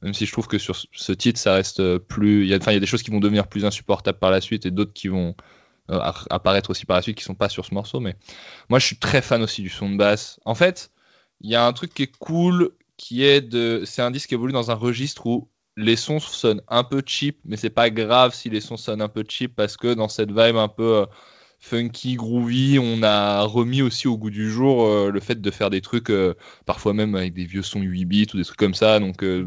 [0.02, 2.42] Même si je trouve que sur ce- titre, ça reste plus.
[2.44, 4.40] Il y, a, il y a des choses qui vont devenir plus insupportables par la
[4.40, 5.34] suite et d'autres qui vont
[6.30, 8.00] apparaître aussi par la suite qui sont pas sur ce morceau.
[8.00, 8.16] Mais
[8.68, 10.40] moi, je suis très fan aussi du son de basse.
[10.44, 10.90] En fait,
[11.40, 13.82] il y a un truc qui est cool, qui est de.
[13.86, 17.38] C'est un disque qui évolue dans un registre où les sons sonnent un peu cheap,
[17.44, 20.30] mais c'est pas grave si les sons sonnent un peu cheap parce que dans cette
[20.30, 21.06] vibe un peu euh,
[21.60, 25.70] funky, groovy, on a remis aussi au goût du jour euh, le fait de faire
[25.70, 26.34] des trucs, euh,
[26.66, 28.98] parfois même avec des vieux sons 8 bits ou des trucs comme ça.
[29.00, 29.46] Donc, euh,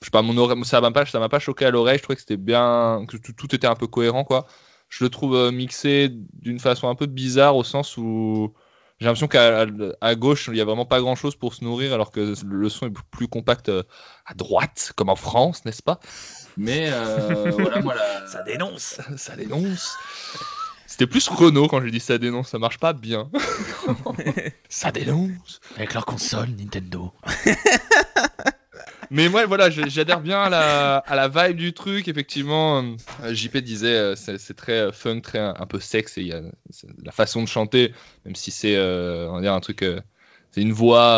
[0.00, 0.22] je sais pas,
[0.64, 1.98] ça m'a pas, ça pas choqué à l'oreille.
[1.98, 4.46] Je trouvais que c'était bien, que tout, tout était un peu cohérent, quoi.
[4.88, 8.54] Je le trouve mixé d'une façon un peu bizarre au sens où
[9.00, 9.66] j'ai l'impression qu'à
[10.00, 12.68] à- gauche, il y a vraiment pas grand chose pour se nourrir, alors que le
[12.68, 13.82] son est plus compact euh,
[14.26, 16.00] à droite, comme en France, n'est-ce pas?
[16.56, 19.00] Mais euh, voilà, moi, la- Ça dénonce.
[19.16, 19.96] ça dénonce.
[20.86, 23.28] C'était plus Renault quand je dis ça dénonce, ça marche pas bien.
[24.68, 25.60] ça dénonce.
[25.76, 27.12] Avec leur console Nintendo.
[29.14, 32.08] Mais moi, voilà, j'adhère bien à la, à la vibe du truc.
[32.08, 32.82] Effectivement,
[33.22, 36.18] euh, JP disait, euh, c'est très euh, fun, très un, peu sexe.
[36.18, 36.32] Et
[37.04, 39.84] la façon de chanter, même si c'est, on va un truc.
[40.50, 41.14] c'est une voix,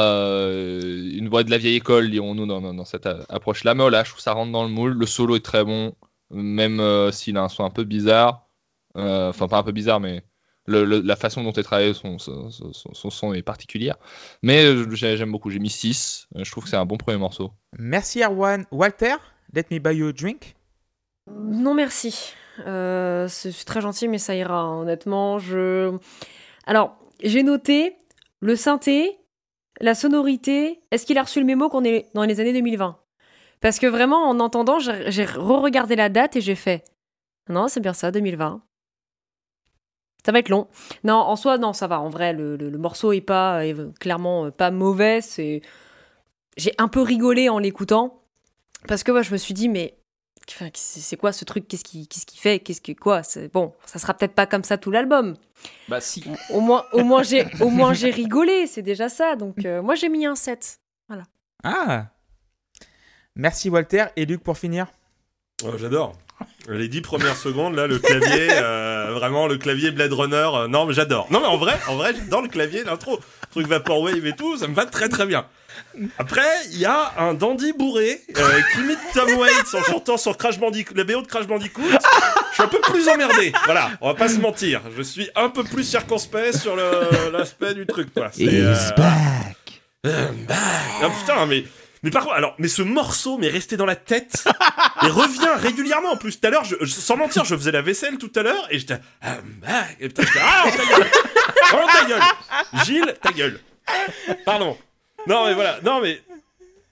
[0.52, 3.72] une voix de la vieille école, dirons-nous, dans, dans- cette approche-là.
[3.72, 4.92] Mais voilà, je trouve ça rentre dans le moule.
[4.92, 5.94] Le solo est très bon,
[6.30, 8.46] même s'il a un son un peu bizarre.
[8.94, 10.22] Enfin, pas un peu bizarre, mais
[10.66, 13.96] le- le- la façon dont est travaillé son, son, son- son son est particulière.
[14.42, 15.50] Mais euh, j'ai- j'aime beaucoup.
[15.50, 16.26] J'ai mis 6.
[16.35, 17.52] Je trouve que c'est un bon premier morceau.
[17.79, 18.64] Merci Erwan.
[18.70, 19.14] Walter,
[19.55, 20.55] let me buy you a drink.
[21.31, 22.33] Non, merci.
[22.66, 24.61] Euh, c'est très gentil, mais ça ira.
[24.61, 25.96] hein, Honnêtement, je.
[26.66, 27.96] Alors, j'ai noté
[28.40, 29.18] le synthé,
[29.81, 30.81] la sonorité.
[30.90, 32.98] Est-ce qu'il a reçu le mémo qu'on est dans les années 2020
[33.61, 36.85] Parce que vraiment, en entendant, j'ai j'ai re-regardé la date et j'ai fait.
[37.48, 38.62] Non, c'est bien ça, 2020.
[40.24, 40.66] Ça va être long.
[41.05, 42.00] Non, en soi, non, ça va.
[42.00, 45.20] En vrai, le, le- le morceau est pas est clairement euh, pas mauvais.
[45.20, 45.62] C'est
[46.57, 48.22] j'ai un peu rigolé en l'écoutant
[48.88, 49.96] parce que moi, je me suis dit, mais
[50.48, 51.68] enfin, c'est quoi ce truc?
[51.68, 52.59] Qu'est-ce qu'il qu'est-ce qu'il fait?
[52.61, 53.22] Qu'est-ce que quoi?
[53.22, 55.37] C'est bon, ça sera peut-être pas comme ça tout l'album.
[55.88, 56.24] Bah si.
[56.50, 58.66] Au moins, au moins j'ai, au moins j'ai rigolé.
[58.66, 59.37] C'est déjà ça.
[59.37, 60.81] Donc euh, moi, j'ai mis un 7.
[61.62, 62.07] Ah
[63.35, 64.07] Merci Walter.
[64.16, 64.87] Et Luc pour finir?
[65.64, 66.14] Oh, J'adore.
[66.68, 70.49] Les dix premières secondes, là, le clavier, euh, vraiment le clavier Blade Runner.
[70.55, 71.29] euh, non, mais j'adore.
[71.31, 73.20] Non, mais en vrai, en vrai, j'adore le clavier, l'intro,
[73.53, 75.46] truc vaporwave et tout, ça me va très très bien.
[76.18, 80.37] Après, il y a un dandy bourré euh, qui imite Tom Waits en chantant sur
[80.37, 81.83] Crash Bandicoot, la BO de Crash Bandicoot.
[81.83, 83.53] Je suis un peu plus emmerdé.
[83.66, 84.81] Voilà, on va pas se mentir.
[84.96, 86.75] Je suis un peu plus circonspect sur
[87.33, 88.31] l'aspect du truc, quoi.
[88.40, 89.57] Euh, back.
[90.07, 90.55] euh, bah,
[91.03, 91.64] ah, putain, mais,
[92.07, 94.45] mais par contre, alors, mais ce morceau m'est resté dans la tête
[95.03, 96.40] et revient régulièrement en plus.
[96.40, 98.79] Tout à l'heure, je, je- sans mentir, je faisais la vaisselle tout à l'heure et
[98.79, 101.07] j'étais, ah, bah, et putain, j'étais, ah, ta gueule,
[101.75, 102.23] oh, ta gueule,
[102.85, 103.61] Gilles, ta gueule.
[104.45, 104.77] Pardon.
[105.27, 106.23] Non, mais voilà, non, mais,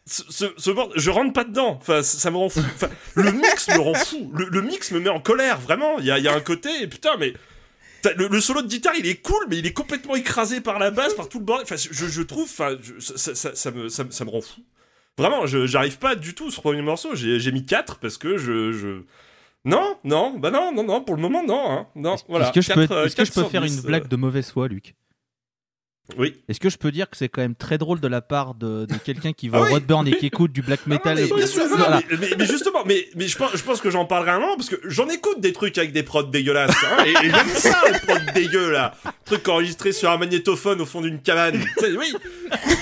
[0.07, 1.79] ce, ce, ce bord- je rentre pas dedans.
[1.81, 2.61] Enfin, ça me rend fou.
[2.75, 4.31] Enfin, le mix me rend fou.
[4.35, 5.99] Le, le mix me met en colère, vraiment.
[6.01, 7.33] Il y a, il y a un côté, et putain, mais.
[8.17, 10.91] Le, le solo de guitare, il est cool, mais il est complètement écrasé par la
[10.91, 11.65] basse, par tout le bordel.
[11.65, 14.43] Enfin, je, je trouve, enfin, je- ça, ça, ça me, ça, me- ça me rend
[14.43, 14.61] fou.
[15.19, 17.15] Vraiment, je j'arrive pas du tout sur ce premier morceau.
[17.15, 19.03] J'ai mis 4 parce que je, je.
[19.65, 21.71] Non, non, bah non, non, non, pour le moment, non.
[21.71, 21.87] Hein.
[21.95, 22.47] Non, voilà.
[22.47, 24.17] Est-ce que je peux, euh, est-ce que je peux faire 10, une blague euh, de
[24.17, 24.95] mauvaise foi, Luc?
[26.19, 26.35] Oui.
[26.51, 28.85] Est-ce que je peux dire que c'est quand même très drôle de la part de,
[28.85, 29.71] de quelqu'un qui va Ah au oui.
[29.73, 31.77] Rodburn et qui écoute du black Ah non, metal mais et- sûr, non,
[32.39, 34.77] mais, justement, mais, mais je, pense, je pense que j'en parlerai un moment parce que
[34.85, 36.77] j'en écoute des trucs avec des prods dégueulasses.
[36.85, 38.95] Hein, et et j'aime ça, les prods dégueux là.
[39.25, 41.65] Truc enregistré sur un magnétophone au fond d'une cabane.
[41.83, 42.13] Oui.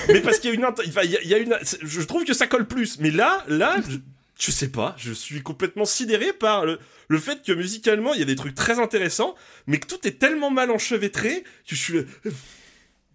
[0.09, 0.67] Mais parce qu'il y a une.
[0.85, 1.57] Il y a, il y a une.
[1.81, 2.99] Je trouve que ça colle plus.
[2.99, 3.97] Mais là, là, je,
[4.37, 4.95] je sais pas.
[4.97, 8.53] Je suis complètement sidéré par le, le fait que musicalement, il y a des trucs
[8.55, 9.33] très intéressants,
[9.65, 11.99] mais que tout est tellement mal enchevêtré que je suis.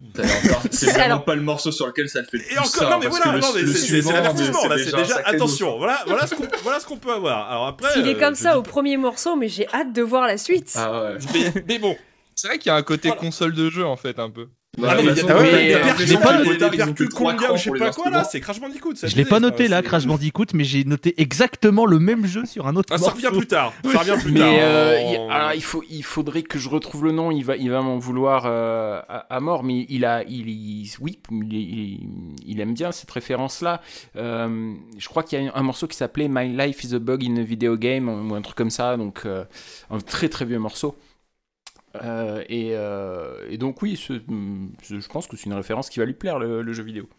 [0.71, 2.69] C'est Alors- vraiment pas le morceau sur lequel ça le fait le plus Et encore,
[2.69, 5.77] ça, non mais voilà, non mais c'est- l'avertissement là, c'est déjà attention.
[5.77, 7.51] Voilà, voilà ce qu'on, voilà ce qu'on peut avoir.
[7.51, 10.01] Alors après, S'il est euh, comme ça dis- au premier morceau, mais j'ai hâte de
[10.01, 10.71] voir la suite.
[10.75, 11.17] Ah ouais.
[11.33, 11.97] mais, mais bon,
[12.35, 13.19] C'est vrai qu'il y a un côté Voilà.
[13.21, 14.47] console de jeu en fait un peu.
[14.87, 17.85] Ah, mais il y a des percus- je l'ai pas ou je sais écrans pas
[17.91, 18.95] pour quoi les là, c'est Crash Bandicoot.
[18.95, 22.45] ça Je l'ai pas noté là, Crash Bandicoot, mais j'ai noté exactement le même jeu
[22.45, 23.15] sur un autre Ah, ça morceau.
[23.27, 23.73] revient plus tard.
[23.91, 24.47] Ça revient plus tard.
[24.51, 25.11] Mais euh, Oh.
[25.27, 27.31] il, alors, il faut, il faudrait que je retrouve le nom.
[27.31, 29.63] Il va, il va m'en vouloir euh, à, à mort.
[29.63, 31.99] Mais il a, il, il- oui, il, il-
[32.47, 33.81] il aime bien cette référence-là.
[34.15, 37.23] Euh, je crois qu'il y a un morceau qui s'appelait My Life is a Bug
[37.25, 38.97] in a Video Game ou un truc comme ça.
[38.97, 39.43] Donc euh,
[39.89, 40.95] un très très vieux morceau.
[41.95, 44.21] Euh, et, euh, et donc oui, ce-
[44.87, 47.09] je je pense que c'est une référence qui va lui plaire le, le jeu vidéo.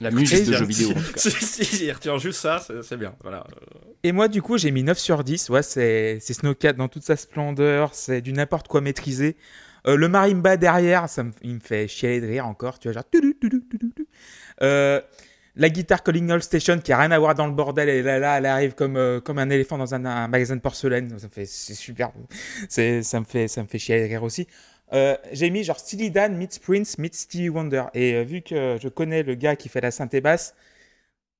[0.00, 1.20] La musique de jeu vidéo en tout cas.
[1.20, 3.14] Si, si, il retient juste ça, c'est bien.
[3.22, 3.46] Voilà.
[4.02, 5.50] Et moi, du coup, j'ai mis 9 sur 10.
[5.50, 7.94] Ouais, c'est c'est Snowcat dans toute sa splendeur.
[7.94, 9.36] C'est du n'importe quoi maîtrisé.
[9.86, 12.78] Euh, le marimba derrière, ça me, il me fait chialer de rire encore.
[12.78, 13.04] Tu vois, genre.
[15.56, 17.88] La guitare Calling All Station qui a rien à voir dans le bordel.
[17.88, 21.18] Et là, là, elle arrive comme, euh, comme un éléphant dans un, magasin de porcelaine.
[21.18, 22.12] Ça me fait, c'est super.
[22.68, 24.46] C'est, ça me fait, ça me fait chialer de rire aussi.
[24.92, 27.84] Euh, j'ai mis genre Steely Dan meets Prince meets Stevie Wonder.
[27.94, 30.54] Et euh, vu que je connais le gars qui fait la synthé basse,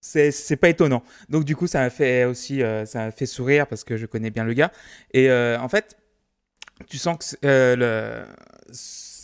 [0.01, 1.03] c'est, c'est pas étonnant.
[1.29, 4.31] Donc du coup, ça m'a fait aussi, ça m'a fait sourire parce que je connais
[4.31, 4.73] bien le gars.
[5.13, 5.97] Et en fait,
[6.89, 8.25] tu sens que le,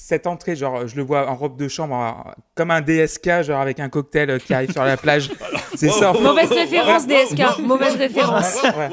[0.04, 3.78] cette entrée, genre, je le vois en robe de chambre, comme un DSK, genre avec
[3.78, 5.30] un cocktail euh, qui arrive sur la plage.
[5.76, 6.12] C'est ça.
[6.12, 7.60] Mauvaise référence, DSK.
[7.60, 8.62] Mauvaise référence.
[8.62, 8.90] Ouais.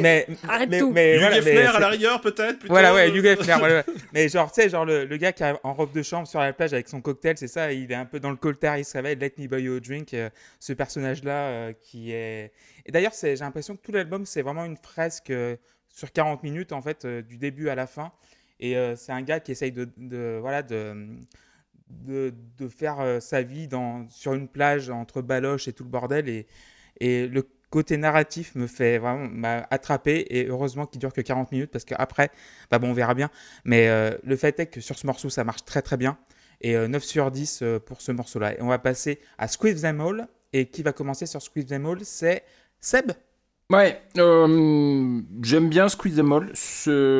[0.00, 0.90] Mais, Arrête mais, tout.
[0.92, 2.66] mais Hugh voilà, mais à la rigueur peut-être.
[2.68, 3.84] voilà, ouais, euh, Hugh Hefner, voilà.
[4.12, 6.40] Mais genre, tu sais, genre le, le gars qui arrive en robe de chambre sur
[6.40, 8.84] la plage avec son cocktail, c'est ça, il est un peu dans le coltard, il
[8.84, 12.52] se réveille, let me buy you a drink, euh, ce personnage-là euh, qui est...
[12.84, 15.56] Et d'ailleurs, j'ai l'impression que tout l'album, c'est vraiment une fresque euh,
[15.98, 18.12] sur 40 minutes, en fait, euh, du début à la fin.
[18.60, 21.18] Et euh, c'est un gars qui essaye de, voilà, de,
[21.90, 25.90] de, de faire euh, sa vie dans, sur une plage entre baloches et tout le
[25.90, 26.28] bordel.
[26.28, 26.46] Et,
[27.00, 30.26] et le côté narratif me fait vraiment m'a attrapé.
[30.30, 32.30] Et heureusement qu'il dure que 40 minutes parce qu'après,
[32.70, 33.30] bah bon, on verra bien.
[33.64, 36.18] Mais euh, le fait est que sur ce morceau, ça marche très très bien.
[36.60, 38.54] Et euh, 9 sur 10 euh, pour ce morceau-là.
[38.54, 40.28] Et on va passer à Squeeze Them All.
[40.54, 42.42] Et qui va commencer sur Squeeze Them All C'est
[42.80, 43.12] Seb
[43.70, 46.52] Ouais, euh, j'aime bien Squeeze Them All.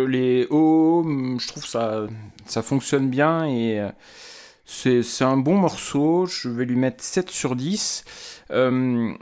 [0.08, 2.06] Les hum, je trouve ça,
[2.46, 3.90] ça fonctionne bien et euh,
[4.64, 6.24] c'est un bon morceau.
[6.24, 8.04] Je vais lui mettre 7 sur 10.
[8.50, 9.12] Euh,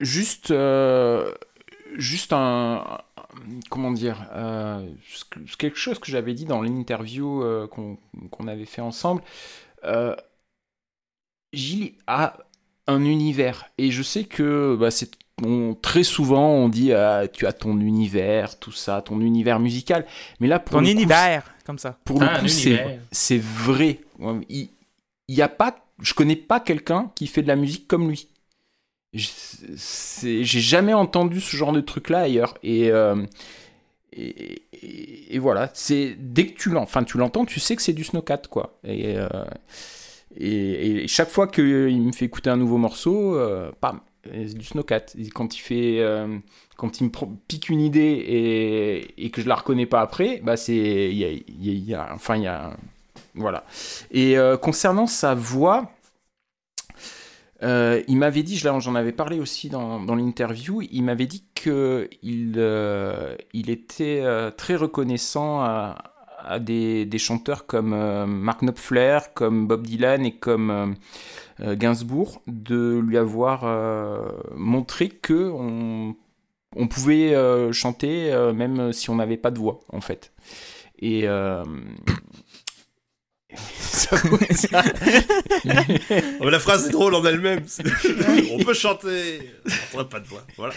[0.00, 0.52] juste,
[1.96, 2.98] juste un,
[3.70, 4.28] Comment dire
[5.58, 7.98] Quelque chose que j'avais dit dans l'interview qu'on
[8.30, 9.22] qu'on avait fait ensemble.
[11.52, 12.38] Gilles a
[12.86, 15.10] un univers et je sais que bah, c'est
[15.44, 20.04] on- très souvent on dit ah, tu as ton univers tout ça ton univers musical
[20.40, 21.98] mais là pour Ton le coup, univers, comme ça.
[22.04, 24.00] pour le Ah, coup c'est vrai
[24.48, 24.68] il,
[25.28, 28.28] il y a pas, je connais pas quelqu'un qui fait de la musique comme lui.
[29.14, 32.54] J'ai jamais entendu ce genre de truc là ailleurs.
[32.62, 33.24] Et, euh,
[34.12, 37.92] et, et- et voilà, c'est dès que tu l'entends, tu l'entends, tu sais que c'est
[37.92, 38.78] du snowcat quoi.
[38.84, 39.28] Et, euh,
[40.36, 44.00] et, et chaque fois qu'il me fait écouter un nouveau morceau, euh, pam,
[44.32, 45.06] du snowcat.
[45.34, 46.38] Quand il fait, euh,
[46.76, 47.10] quand il me
[47.48, 51.30] pique une idée et, que je la reconnais pas après, bah c'est, il y a,
[51.30, 52.76] y a- enfin il y a,
[53.34, 53.64] voilà.
[54.10, 55.90] Et euh, concernant sa voix.
[57.64, 62.08] Euh, il m'avait dit, j'en avais parlé aussi dans, dans l'interview, il m'avait dit que
[62.22, 62.56] il,
[63.52, 64.22] il était
[64.56, 65.96] très reconnaissant à,
[66.60, 70.94] des, chanteurs comme Mark Knopfler, comme Bob Dylan et comme
[71.60, 76.14] Gainsbourg de lui avoir euh, montré que on,
[76.88, 80.32] pouvait euh, chanter euh, même si on n'avait pas de voix en fait.
[81.00, 81.74] Et euh, ça-
[82.06, 83.37] ça- Oh, mais
[86.42, 87.60] la phrase est drôle en elle-même.
[87.66, 87.82] C'est-
[88.52, 89.40] On peut chanter.
[89.94, 90.42] On pas de voix.
[90.56, 90.74] Voilà.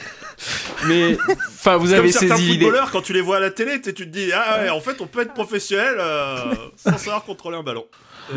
[0.88, 1.18] mais
[1.50, 3.94] enfin vous Comme avez certains saisi footballeurs, quand tu les vois à la télé, tu
[3.94, 7.64] te dis Ah ouais, en fait, on peut être professionnel euh, sans savoir contrôler un
[7.64, 7.86] ballon.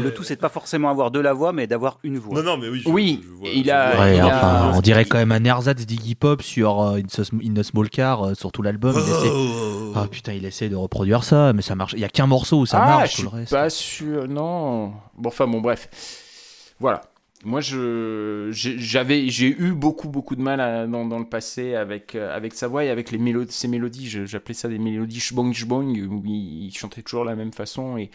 [0.03, 2.35] Le tout, c'est de pas forcément avoir de la voix, mais d'avoir une voix.
[2.43, 2.83] Non, non, mais oui.
[2.85, 5.31] je- Oui, je vois- il a- vois- Ouais, il a- enfin, on dirait quand même
[5.31, 8.93] un ersatz d'Iggy Pop sur euh, In, a, Small Car, euh, sur tout l'album.
[8.97, 9.93] il essaie- Oh.
[9.95, 11.93] Ah putain, il essaie de reproduire ça, mais ça marche.
[11.93, 13.53] Il y a qu'un morceau où ça ah, marche, je tout suis le reste.
[13.53, 14.24] pas sûr.
[14.27, 14.95] Non.
[15.17, 16.75] Bon, enfin, bon, bref.
[16.81, 17.03] Voilà.
[17.45, 22.69] Moi, j'avais, j'ai eu beaucoup, beaucoup de mal dans, le passé avec, euh, avec sa
[22.69, 24.09] voix et avec les mélodies, ses mélodies.
[24.09, 28.11] J'appelais ça des mélodies shbong shbong où il, chantait toujours la même façon et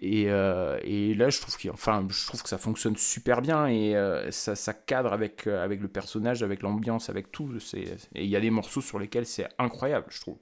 [0.00, 0.76] et, euh,
[1.16, 5.12] là, je trouve enfin, je trouve que ça fonctionne super bien et euh, ça, cadre
[5.12, 7.50] avec avec le personnage, avec l'ambiance, avec tout.
[7.74, 10.36] Et il y a des morceaux sur lesquels c'est incroyable, je trouve.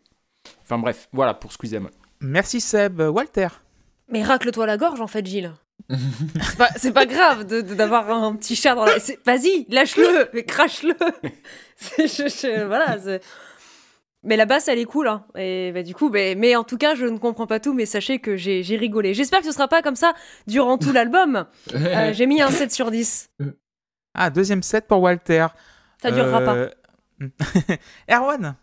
[0.62, 1.78] Enfin bref, voilà pour Squeeze
[2.20, 3.00] Merci Seb.
[3.00, 3.48] Walter.
[4.12, 5.52] Mais racle-toi la gorge en fait, Gilles.
[6.76, 8.94] c'est pas, pas grave de- de- d'avoir un petit chat dans la.
[9.26, 10.94] Vas-y, lâche-le, mais crache-le.
[11.98, 12.96] Je- voilà.
[14.24, 15.08] Mais la basse, elle est cool.
[15.08, 15.24] Hein.
[15.36, 17.86] Et bah, du coup, mais, mais en tout cas, je ne comprends pas tout, mais
[17.86, 19.14] sachez que j'ai rigolé.
[19.14, 20.14] J'espère que ce sera pas comme ça
[20.46, 21.46] durant tout l'album.
[21.74, 23.30] Euh, j'ai mis un 7 sur 10.
[24.14, 25.46] Ah, deuxième set pour Walter.
[26.00, 26.54] Ça durera pas.
[26.54, 26.70] Euh,
[28.10, 28.54] Erwan.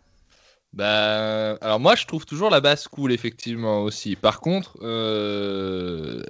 [0.72, 4.14] Bah, alors moi je trouve toujours la basse cool effectivement aussi.
[4.16, 6.22] Par contre, euh,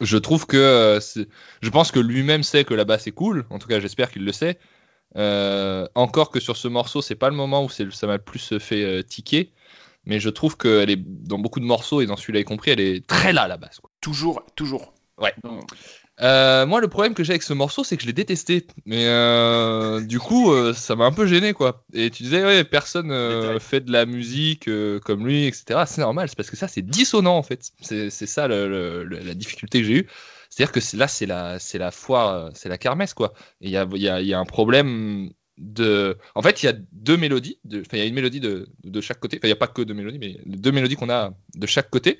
[0.00, 1.00] je trouve que euh,
[1.60, 3.46] je pense que lui-même sait que la basse est cool.
[3.50, 4.58] En tout cas, j'espère qu'il le sait.
[5.16, 8.58] Euh, encore que sur ce morceau, c'est pas le moment où ça m'a le plus
[8.58, 9.52] fait tiquer.
[10.06, 12.80] Mais je trouve qu'elle est dans beaucoup de morceaux et dans celui-là y compris, elle
[12.80, 13.80] est très là la basse.
[14.00, 14.94] Toujours, toujours.
[15.20, 15.34] Ouais.
[15.44, 15.60] Non.
[16.22, 18.66] Euh, moi, le problème que j'ai avec ce morceau, c'est que je l'ai détesté.
[18.84, 21.84] Mais euh, du coup, euh, ça m'a un peu gêné, quoi.
[21.94, 23.10] Et tu disais, ouais, personne
[23.60, 24.68] fait de la musique
[25.04, 25.84] comme lui, etc.
[25.86, 27.70] C'est normal, c'est parce que ça, c'est dissonant, en fait.
[27.80, 30.08] C'est ça le- le- le- la difficulté que j'ai eue.
[30.50, 33.32] C'est-à-dire que là, c'est la, la foire, c'est la kermesse, quoi.
[33.60, 36.18] Il y a, il y, a, il y a un problème de.
[36.34, 37.58] En fait, il y a deux mélodies.
[37.64, 39.36] de- Enfin, il y a une mélodie de, de chaque côté.
[39.38, 41.88] Enfin, il n'y a pas que deux mélodies, mais deux mélodies qu'on a de chaque
[41.90, 42.18] côté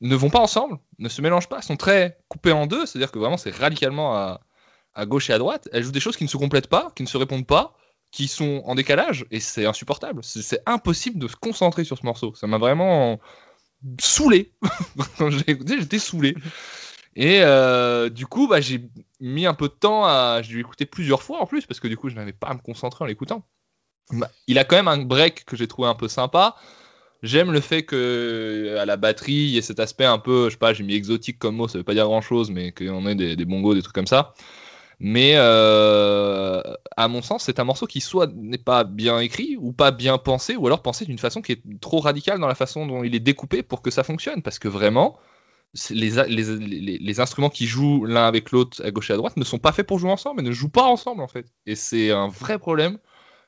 [0.00, 3.18] ne vont pas ensemble, ne se mélangent pas, sont très coupées en deux, c'est-à-dire que
[3.18, 4.40] vraiment c'est radicalement à,
[5.06, 5.68] gauche et à droite.
[5.72, 7.74] Elles jouent des choses qui ne se complètent pas, qui ne se répondent pas,
[8.10, 10.22] qui sont en décalage, et c'est insupportable.
[10.22, 12.34] C'est impossible de se concentrer sur ce morceau.
[12.34, 13.18] Ça m'a vraiment
[14.00, 14.52] saoulé.
[15.18, 16.34] Quand j'ai écouté, j'étais saoulé.
[17.16, 18.88] Et euh, du coup, bah, j'ai
[19.20, 20.42] mis un peu de temps à.
[20.42, 22.54] Je l'ai écouté plusieurs fois en plus, parce que du coup, je n'avais pas à
[22.54, 23.46] me concentrer en l'écoutant.
[24.12, 26.56] Bah, Il a quand même un break que j'ai trouvé un peu sympa.
[27.24, 30.50] J'aime le fait que à la batterie, il y ait cet aspect un peu, je
[30.50, 33.06] sais pas, j'ai mis exotique comme mot, ça veut pas dire grand chose, mais qu'on
[33.06, 34.34] ait des, bongos, des trucs comme ça.
[35.00, 36.60] Mais euh,
[36.98, 40.18] à mon sens, c'est un morceau qui soit n'est pas bien écrit ou pas bien
[40.18, 43.14] pensé, ou alors pensé d'une façon qui est trop radicale dans la façon dont il
[43.14, 44.42] est découpé pour que ça fonctionne.
[44.42, 45.18] Parce que vraiment,
[45.88, 49.58] les, les, instruments qui jouent l'un avec l'autre à gauche et à droite ne sont
[49.58, 51.46] pas faits pour jouer ensemble et ne jouent pas ensemble en fait.
[51.64, 52.98] Et c'est un vrai problème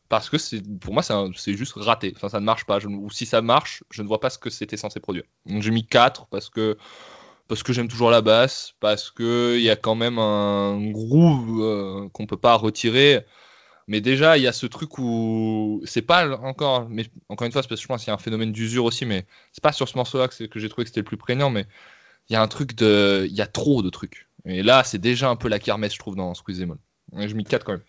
[0.08, 2.12] parce que c'est pour moi c'est juste raté.
[2.16, 2.78] Enfin, ça ne marche pas.
[2.84, 5.24] Ou si ça marche, je ne vois pas ce que c'était censé produire.
[5.46, 6.76] Donc j'ai mis 4 parce que
[7.48, 11.62] parce que j'aime toujours la basse, parce que il y a quand même un groove
[11.62, 13.24] euh, qu'on peut pas retirer.
[13.88, 17.62] Mais déjà, il y a ce truc où c'est pas encore, mais encore une fois,
[17.62, 19.88] parce que je pense qu'il y a un phénomène d'usure aussi, mais c'est pas sur
[19.88, 21.66] ce morceau-là que, j'ai trouvé que c'était le plus prégnant, mais
[22.28, 24.28] il y a un truc de, il y a trop de trucs.
[24.44, 26.78] Et là, c'est déjà un peu la kermesse, je trouve, dans Squeeze Moll.
[27.16, 27.84] Et je mis 4 quand même.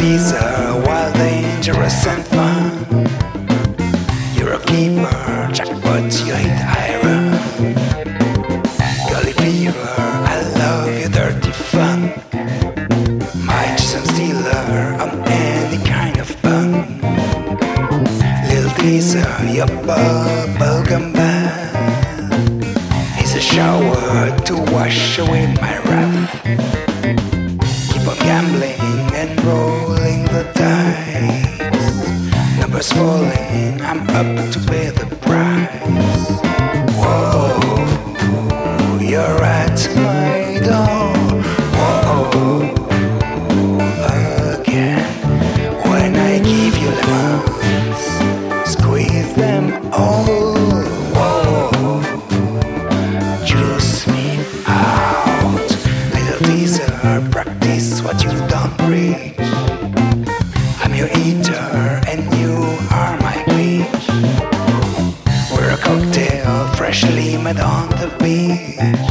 [0.00, 2.86] These are wild, dangerous, and fun.
[4.34, 7.32] You're a keeper, jackpot, you hate iron.
[9.10, 9.94] Golly fever,
[10.34, 12.00] I love your dirty fun.
[13.44, 17.00] My chisel stealer on any kind of fun.
[18.48, 21.74] Little teaser, your bubblegum bath.
[23.18, 26.87] It's a shower to wash away my wrath.
[32.78, 36.40] Numbers falling, I'm up to pay the price.
[36.94, 37.58] Whoa,
[39.00, 40.97] you're at my door.
[68.66, 69.07] The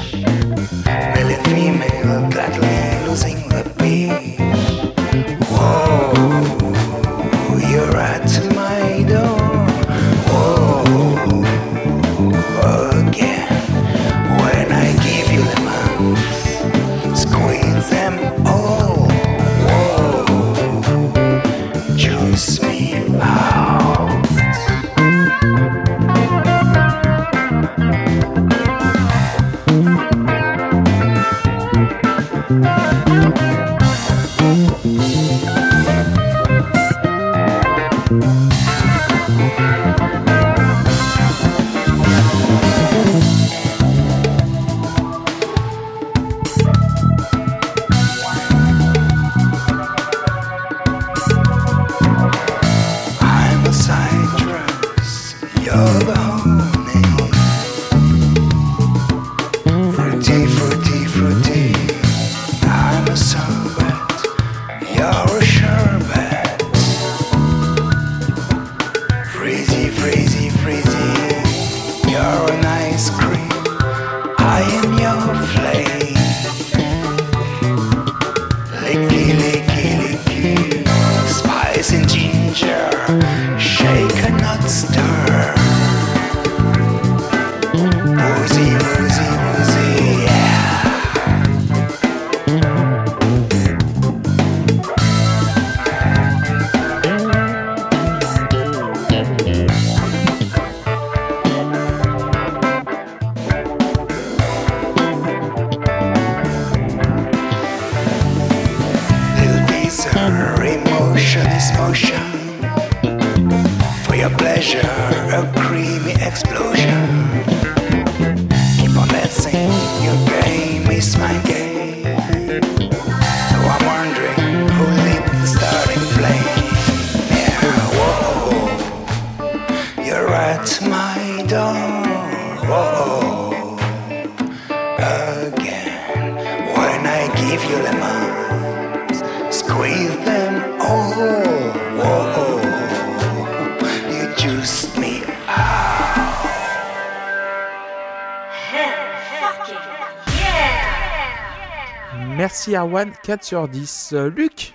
[152.67, 154.09] Merci Arwan, 4 sur 10.
[154.11, 154.73] Euh, Luc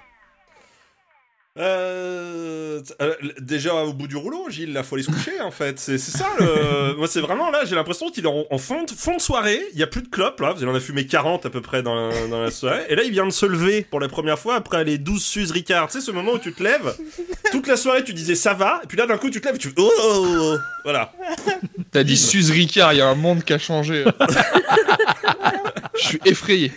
[1.59, 5.79] Euh, euh, déjà au bout du rouleau, Gilles, là, faut aller se coucher en fait.
[5.79, 6.27] C'est ça.
[6.41, 6.95] Le...
[6.97, 9.61] Moi, c'est vraiment là, j'ai l'impression qu'il est en, en fond, de, fond de soirée.
[9.75, 10.55] Il y a plus de clopes là.
[10.59, 12.87] Il en a fumé 40 à peu près dans la, dans la soirée.
[12.89, 15.51] Et là, il vient de se lever pour la première fois après les 12 Suze
[15.51, 15.89] Ricard.
[15.89, 16.97] Tu sais, ce moment où tu te lèves,
[17.51, 18.81] toute la soirée, tu disais ça va.
[18.85, 20.59] Et puis là, d'un coup, tu te lèves et tu fais oh, oh, oh, oh.
[20.85, 21.13] Voilà.
[21.91, 24.07] T'as dit Suze Ricard, il y a un monde qui a changé.
[25.95, 26.73] Je suis effrayé.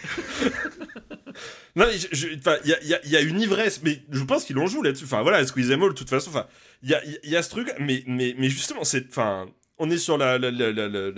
[1.75, 5.03] Non, il y y y a une ivresse, mais je pense qu'ils l'ont joué là-dessus.
[5.05, 6.29] Enfin, voilà, Squeeze Them All, de toute façon.
[6.29, 6.47] Enfin,
[6.83, 9.97] il y a, y a ce truc, mais, mais, mais justement, c'est, enfin, on est
[9.97, 11.11] sur la, la, la, la, la,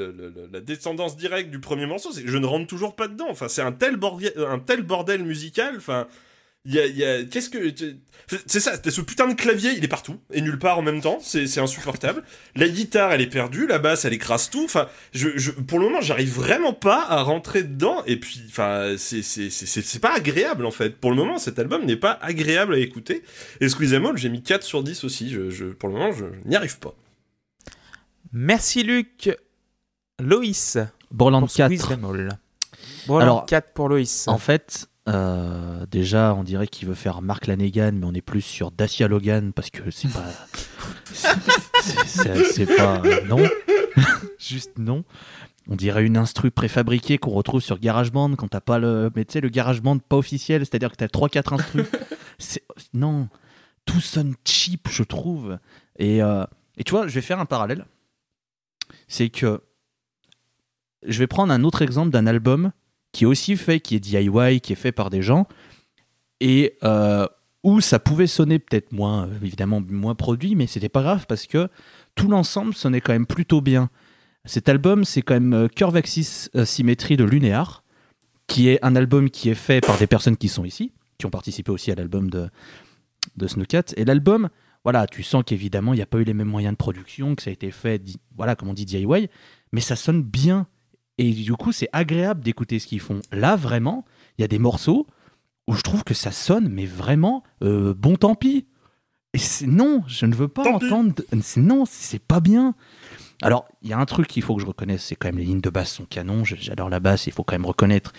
[0.52, 2.10] la- descendance directe du premier morceau.
[2.26, 3.28] Je ne rentre toujours pas dedans.
[3.30, 5.76] Enfin, c'est un tel bordel, un tel bordel musical.
[5.78, 6.08] Enfin,
[6.66, 7.70] il y a, y a, qu'est-ce que,
[8.28, 11.02] c'est- ça, c'est ce putain de clavier, il est partout et nulle part en même
[11.02, 11.20] temps.
[11.22, 12.24] C'est, insupportable.
[12.56, 13.68] La guitare, elle est perdue.
[13.68, 14.64] La basse, elle écrase tout.
[14.66, 18.04] Enfin, je, je, pour le moment, j'arrive vraiment pas à rentrer dedans.
[18.06, 20.98] Et puis, enfin, c'est, c'est, c'est, c'est, c'est pas agréable en fait.
[20.98, 23.24] Pour le moment, cet album n'est pas agréable à écouter.
[23.62, 25.30] Et Squeeze j'ai mis 4 sur 10 aussi.
[25.30, 26.94] Je, je, pour le moment, je, je n'y arrive pas.
[28.34, 29.30] Merci Luc.
[30.20, 30.78] Loïs.
[31.12, 31.90] Borland pour Squeeze 4.
[31.90, 32.30] Them All.
[33.08, 34.28] Borland Alors, 4 pour Loïs.
[34.28, 38.42] En fait, euh, déjà, on dirait qu'il veut faire Mark Lanegan, mais on est plus
[38.42, 40.26] sur Dacia Logan parce que c'est pas.
[42.06, 43.02] c'est- pas.
[43.28, 43.38] non.
[44.40, 45.04] Juste non.
[45.70, 49.12] On dirait une instru préfabriquée qu'on retrouve sur GarageBand quand t'as pas le.
[49.16, 51.86] Mais tu sais, le GarageBand pas officiel, c'est-à-dire que t'as 3-4 instrus.
[52.94, 53.28] Non.
[53.86, 55.58] Tout sonne cheap, je trouve.
[55.98, 56.22] Et.
[56.22, 56.46] euh,
[56.78, 57.86] Et tu vois, je vais faire un parallèle.
[59.08, 59.62] C'est que
[61.06, 62.72] je vais prendre un autre exemple d'un album
[63.18, 65.48] qui est aussi fait, qui est DIY, qui est fait par des gens,
[66.40, 67.26] et euh,
[67.64, 71.68] où ça pouvait sonner peut-être moins, évidemment, moins produit, mais c'était pas grave parce que
[72.14, 73.90] tout l'ensemble sonnait quand même plutôt bien.
[74.46, 77.84] Cet album, c'est quand même euh, Curve Axis euh, Symétrie de Lunéar,
[78.46, 81.32] qui est un album qui est fait par des personnes qui sont ici, qui ont
[81.32, 82.48] participé aussi à l'album de,
[83.36, 83.96] de Snowcat.
[83.96, 84.50] Et l'album,
[84.84, 87.42] voilà, tu sens qu'évidemment, il n'y a pas eu les mêmes moyens de production, que
[87.42, 88.00] ça a été fait,
[88.36, 89.28] voilà, comme on dit DIY,
[89.72, 90.68] mais ça sonne bien.
[91.18, 93.22] Et du coup, c'est agréable d'écouter ce qu'ils font.
[93.32, 94.06] Là, vraiment,
[94.38, 95.08] il y a des morceaux
[95.68, 98.68] où je trouve que ça sonne, mais vraiment, euh, bon tant pis.
[99.34, 101.14] Et non, je ne veux pas Tant entendre.
[101.42, 102.76] c'est- Non, c'est pas bien.
[103.42, 105.46] Alors, il y a un truc qu'il faut que je reconnaisse, c'est quand même les
[105.46, 106.44] lignes de basse sont canon.
[106.44, 108.14] J'adore la basse, il faut quand même reconnaître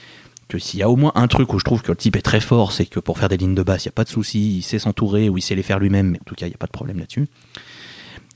[0.49, 2.23] que s'il y a au moins un truc où je trouve que le type est
[2.23, 4.09] très fort, c'est que pour faire des lignes de basse, il n'y a pas de
[4.09, 6.51] souci, il sait s'entourer ou il sait les faire lui-même, mais en tout cas, il
[6.51, 7.27] n'y a pas de problème là-dessus.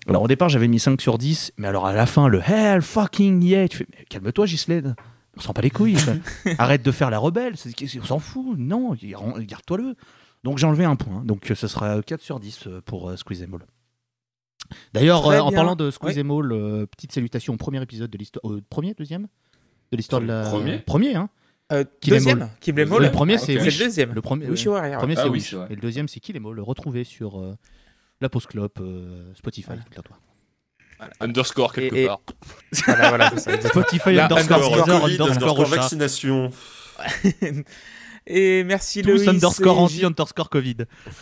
[0.08, 2.82] Alors au départ, j'avais mis 5 sur 10, mais alors à la fin, le hell
[2.82, 4.96] fucking yeah, tu fais, mais calme-toi, Gislaine,
[5.36, 5.96] on s'en pas les couilles,
[6.58, 7.54] arrête de faire la rebelle,
[8.00, 9.94] on s'en fout, non, garde-toi-le.
[10.42, 13.16] Donc j'ai enlevé un point, donc euh, ce sera 4 sur 10 euh, pour euh,
[13.16, 13.60] Squeeze All.
[14.92, 18.52] D'ailleurs, euh, en parlant de Squeeze All, euh, petite salutation au premier épisode de l'histoire.
[18.52, 19.28] euh, premier, deuxième?
[19.92, 20.42] De l'histoire de la.
[20.48, 20.78] Premier?
[20.78, 21.28] Premier, hein
[21.70, 22.48] Euh, Kill deuxième?
[22.60, 23.02] Kill 'em all?
[23.02, 23.54] Le premier, Ah, c'est.
[23.58, 23.78] C'est Wish.
[23.78, 24.12] le deuxième.
[24.14, 24.72] Le premier, Wish ouais.
[24.72, 24.92] Warrior.
[24.94, 25.54] Le premier, Ah c'est oui, Wish.
[25.70, 27.54] Et le deuxième, c'est Kill Em All, le retrouver sur euh,
[28.22, 29.82] la Post Clop, euh, Spotify, Voilà.
[29.94, 30.16] tout toi.
[31.20, 32.20] Underscore quelque Et- et- part.
[32.86, 33.84] Voilà, voilà, c'est ça, exactement.
[33.84, 36.50] Spotify, underscore Underscore Covid, underscore vaccination.
[38.26, 40.76] Et merci Tous underscore et anti, underscore Covid.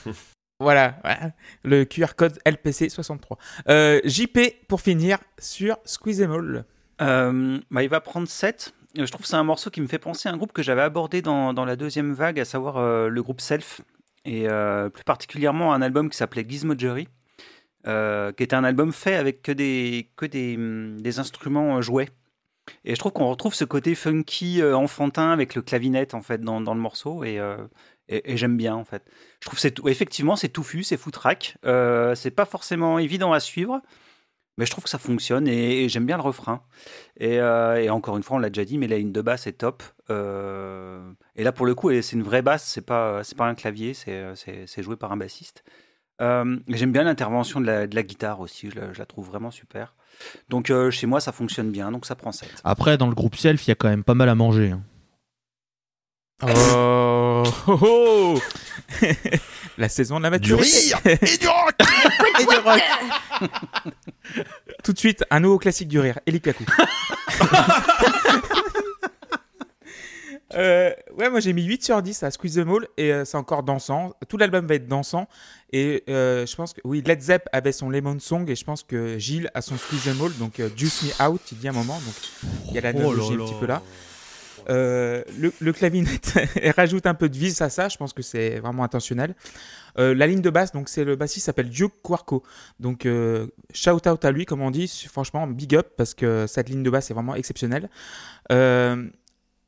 [0.62, 1.30] Voilà, voilà.
[1.64, 3.38] le QR code LPC 63.
[3.70, 6.64] Euh, JP, pour finir, sur Squeeze Em All.
[7.00, 8.74] Euh, bah, il va prendre 7.
[8.98, 10.62] Euh, Je trouve que c'est un morceau qui me fait penser à un groupe que
[10.62, 13.80] j'avais abordé dans, dans la deuxième vague, à savoir euh, le groupe Self,
[14.24, 17.08] et euh, plus particulièrement un album qui s'appelait Gizmojury,
[17.86, 21.80] euh, qui était un album fait avec que des, que des, hum, des instruments euh,
[21.82, 22.08] jouets.
[22.84, 26.60] Et je trouve qu'on retrouve ce côté funky, enfantin, avec le clavinet en fait dans,
[26.60, 27.40] dans le morceau, et,
[28.10, 29.04] et, j'aime bien en fait.
[29.40, 33.80] Je trouve c'est effectivement c'est touffu, c'est foutraque, euh, c'est pas forcément évident à suivre,
[34.58, 36.62] mais je trouve que ça fonctionne et, et j'aime bien le refrain.
[37.18, 39.46] Et, euh, et encore une fois, on l'a déjà dit, mais la ligne de basse
[39.46, 39.82] est top.
[40.10, 43.54] Euh, et là, pour le coup, c'est une vraie basse, c'est pas, c'est pas un
[43.54, 45.64] clavier, c'est, joué par un bassiste.
[46.20, 49.26] Euh, j'aime bien l'intervention de la, de la guitare aussi, je la, je la trouve
[49.26, 49.94] vraiment super.
[50.50, 52.60] Donc euh, chez moi, ça fonctionne bien, donc ça prend 7.
[52.62, 54.72] Après, dans le groupe Self, il y a quand même pas mal à manger.
[54.72, 54.82] hein.
[56.42, 58.38] Oh, oh, oh.
[59.80, 60.94] La saison de la Du maturité.
[60.94, 61.74] rire et du rock
[62.38, 62.82] Et du rock.
[64.84, 66.64] Tout de suite, un nouveau classique du rire, Eli Kaku.
[70.56, 73.36] Euh, ouais, moi j'ai mis 8 sur 10 à Squeeze the Mall et euh, c'est
[73.36, 74.14] encore dansant.
[74.28, 75.28] Tout l'album va être dansant.
[75.72, 78.82] Et euh, je pense que, oui, Led Zepp avait son Lemon Song et je pense
[78.82, 80.32] que Gilles a son Squeeze the Mall.
[80.38, 82.00] Donc, euh, Juice Me Out, il dit un moment.
[82.04, 82.14] Donc,
[82.68, 83.80] il y a la Oh analogie un petit peu là.
[84.70, 86.20] Euh, le, le clavinet
[86.62, 89.34] elle rajoute un peu de vis à ça, je pense que c'est vraiment intentionnel.
[89.98, 92.44] Euh, la ligne de basse, donc c'est le bassiste s'appelle Duke Quarko.
[92.78, 96.68] Donc euh, shout out à lui, comme on dit, franchement big up parce que cette
[96.68, 97.88] ligne de basse est vraiment exceptionnelle.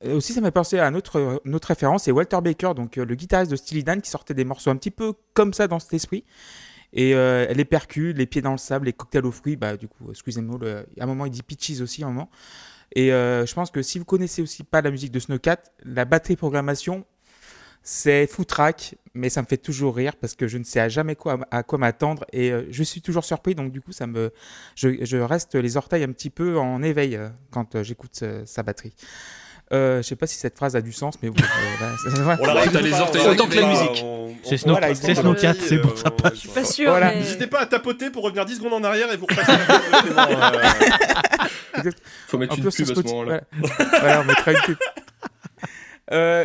[0.04, 3.14] Aussi, ça m'a pensé à un autre, une autre référence, c'est Walter Baker, donc le
[3.14, 5.94] guitariste de Steely Dan qui sortait des morceaux un petit peu comme ça dans cet
[5.94, 6.24] esprit.
[6.92, 10.10] Et les percus, les pieds dans le sable, les cocktails aux fruits, bah du coup,
[10.10, 10.58] excusez-moi,
[10.98, 12.30] à un moment il dit Peaches aussi, à un moment.
[12.94, 16.04] Et euh, je pense que si vous connaissez aussi pas la musique de Snowcat, la
[16.04, 17.04] batterie programmation,
[17.82, 21.16] c'est foutraque, mais ça me fait toujours rire parce que je ne sais jamais
[21.50, 23.54] à quoi m'attendre et euh, je suis toujours surpris.
[23.54, 24.32] Donc du coup, ça me,
[24.76, 28.94] je, reste les orteils un petit peu en éveil euh, quand j'écoute sa batterie.
[29.72, 32.38] Euh, je sais pas si cette phrase a du sens, mais bon, euh, voilà.
[32.42, 34.04] On l'arrête T'as les orteils Autant que la musique.
[34.44, 34.94] C'est Snow- voilà.
[34.94, 36.34] Snowcat, c'est bon, ça Euh, passe.
[36.34, 36.90] Je suis pas.
[36.90, 37.12] Voilà.
[37.12, 40.26] mais- N'hésitez pas à tapoter pour revenir 10 secondes en arrière et vous repassez directement,
[40.28, 41.90] euh,
[42.28, 43.40] Faut mettre En une plus, pub à ce moment-là.
[43.52, 44.76] Voilà, Voilà, on mettra une pub.
[46.10, 46.44] Euh,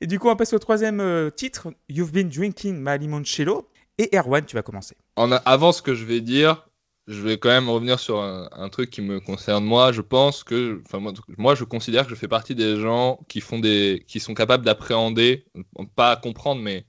[0.00, 3.68] et du coup, on passe au troisième euh, titre, You've Been Drinking My Limoncello.
[3.96, 4.94] Et Erwan, tu vas commencer.
[5.16, 6.67] En a- avant ce que je vais dire,
[7.08, 9.92] je vais quand même revenir sur un, un truc qui me concerne moi.
[9.92, 13.40] Je pense que, enfin moi, moi, je considère que je fais partie des gens qui
[13.40, 15.46] font des, qui sont capables d'appréhender,
[15.96, 16.84] pas comprendre, mais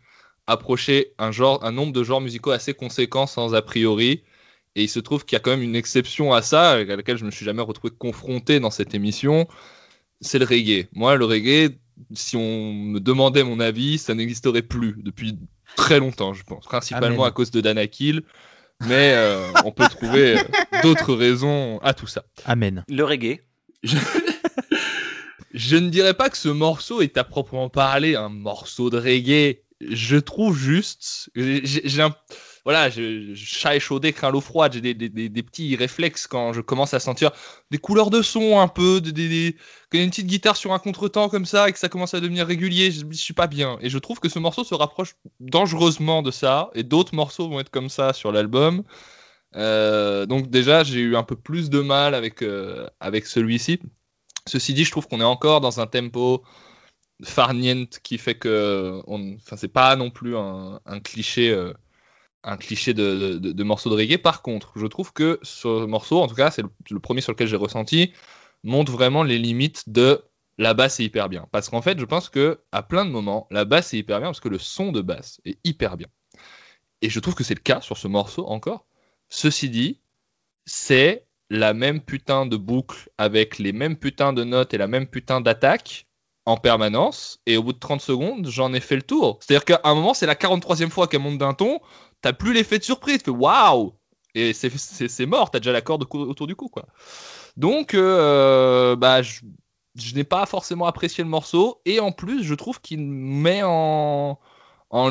[0.46, 4.24] approcher un genre, un nombre de genres musicaux assez conséquent sans a priori.
[4.76, 7.18] Et il se trouve qu'il y a quand même une exception à ça, à laquelle
[7.18, 9.48] je me suis jamais retrouvé confronté dans cette émission.
[10.20, 10.90] C'est le reggae.
[10.92, 11.80] Moi, le reggae,
[12.14, 15.40] si on me demandait mon avis, ça n'existerait plus depuis
[15.78, 16.66] très longtemps, je pense.
[16.66, 17.28] Principalement Amen.
[17.28, 18.24] à cause de Danakil.
[18.88, 20.44] Mais euh, on peut trouver euh,
[20.84, 22.24] d'autres raisons à tout ça.
[22.46, 22.86] Amen.
[22.88, 23.40] Le reggae.
[25.54, 29.60] Je ne dirais pas que ce morceau est à proprement parler un morceau de reggae.
[29.82, 31.30] je trouve juste.
[31.36, 32.16] j'ai- J'ai j'ai un.
[32.70, 34.74] Voilà, je, je- chat échaudé, craint l'eau froide.
[34.74, 37.32] J'ai des, petits réflexes quand je commence à sentir
[37.72, 39.56] des couleurs de son un peu, des,
[39.90, 41.90] quand il y a une petite guitare sur un contretemps comme ça et que ça
[41.90, 42.92] commence à devenir régulier.
[42.92, 43.80] Je, je suis pas bien.
[43.82, 46.70] Et je trouve que ce morceau se rapproche dangereusement de ça.
[46.76, 48.84] Et d'autres morceaux vont être comme ça sur l'album.
[49.56, 53.80] Euh, donc déjà, j'ai eu un peu plus de mal avec, euh, avec celui-ci.
[54.48, 56.44] Ceci dit, je trouve qu'on est encore dans un tempo
[57.24, 61.74] farniente qui fait que enfin, c'est pas non plus un, un cliché, euh,
[62.44, 64.18] un cliché de, de, morceau de reggae.
[64.18, 67.34] Par contre, je trouve que ce morceau, en tout cas, c'est le, le premier sur
[67.34, 68.14] lequel j'ai ressenti,
[68.64, 70.24] montre vraiment les limites de
[70.60, 71.48] la basse est hyper bien.
[71.52, 74.28] Parce qu'en fait, je pense que à plein de moments, la basse est hyper bien
[74.28, 76.08] parce que le son de basse est hyper bien.
[77.02, 78.86] Et je trouve que c'est le cas sur ce morceau encore.
[79.30, 80.02] Ceci dit,
[80.66, 85.08] c'est la même putain de boucle avec les mêmes putains de notes et la même
[85.08, 86.08] putain d'attaque
[86.46, 87.40] en permanence.
[87.46, 89.40] Et au bout de 30 secondes, j'en ai fait le tour.
[89.42, 91.80] C'est-à-dire qu'à un moment, c'est la 43e fois qu'elle monte d'un ton,
[92.22, 93.94] t'as plus l'effet de surprise, tu fais waouh
[94.36, 96.86] Et c'est- mort, t'as déjà la corde autour du cou, quoi.
[97.58, 99.42] Donc, euh, bah, je,
[100.16, 101.82] n'ai pas forcément apprécié le morceau.
[101.86, 104.40] Et en plus, je trouve qu'il met en,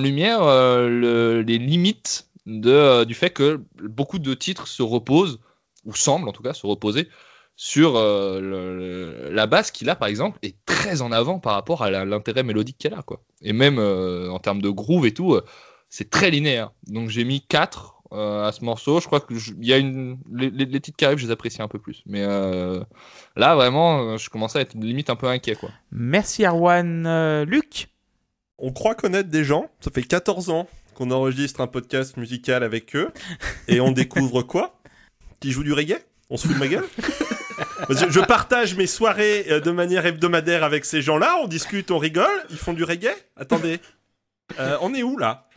[0.01, 5.41] lumière euh, le- les limites de, euh, du fait que beaucoup de titres se reposent,
[5.85, 7.09] ou semblent en tout cas se reposer,
[7.57, 12.45] sur la basse qui là par exemple est très en avant par rapport à l'intérêt
[12.45, 13.21] mélodique qu'elle a quoi.
[13.43, 15.41] Et même en termes de groove et tout,
[15.89, 16.71] c'est très linéaire.
[16.87, 19.01] Donc j'ai mis 4 à ce morceau.
[19.01, 21.31] Je crois que je- y a une les, les- les titres qui arrivent, je les
[21.33, 22.03] apprécie un peu plus.
[22.07, 22.83] Mais euh,
[23.37, 25.71] là vraiment, euh, je commençais à être limite un peu inquiet quoi.
[25.93, 27.07] Merci Arwan.
[27.07, 27.89] Euh, Luc?
[28.59, 32.97] On croit connaître des gens, ça fait 14 ans qu'on enregistre un podcast musical avec
[32.97, 33.13] eux,
[33.69, 34.81] et on découvre quoi?
[35.39, 35.99] Qui joue du reggae?
[36.31, 36.85] On se fout de ma gueule?
[38.11, 42.27] Je partage mes soirées euh, de manière hebdomadaire avec ces gens-là, on discute, on rigole,
[42.51, 43.15] ils font du reggae?
[43.37, 43.81] Attendez,
[44.59, 45.48] Euh, on est où là?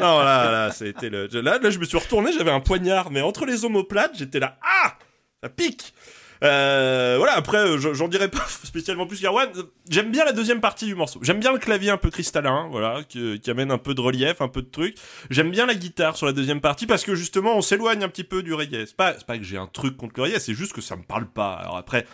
[0.00, 1.26] Non, là, là, c'était le...
[1.26, 4.58] Là, là, je me suis retourné, j'avais un poignard, mais entre les omoplates, j'étais là,
[4.62, 4.96] ah
[5.42, 5.94] Ça pique
[6.42, 9.50] euh, voilà, après, euh, j'en dirais pas spécialement plus qu'Arwan.
[9.88, 11.20] J'aime bien la deuxième partie du morceau.
[11.22, 14.48] J'aime bien le clavier un peu cristallin, voilà, qui, amène un peu de relief, un
[14.48, 14.96] peu de truc.
[15.28, 18.24] J'aime bien la guitare sur la deuxième partie parce que justement, on s'éloigne un petit
[18.24, 18.86] peu du reggae.
[18.86, 21.02] C'est pas, pas que j'ai un truc contre le reggae, c'est juste que ça me
[21.02, 21.52] parle pas.
[21.52, 22.06] Alors après,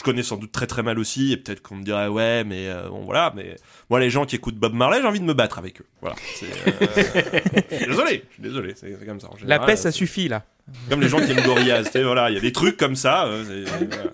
[0.00, 2.70] je connais sans doute très très mal aussi, et peut-être qu'on me dirait ouais, mais
[2.70, 3.56] euh, bon voilà, mais
[3.90, 5.86] moi les gens qui écoutent Bob Marley, j'ai envie de me battre avec eux.
[6.00, 6.16] Voilà.
[6.42, 6.46] euh,
[7.70, 9.28] je suis désolé, je suis désolé, c'est comme ça.
[9.28, 10.42] en La paix, ça suffit là.
[10.88, 12.96] comme les gens qui aiment Gorillaz, tu sais, voilà, il y a des trucs comme
[12.96, 13.26] ça.
[13.26, 14.04] euh, voilà,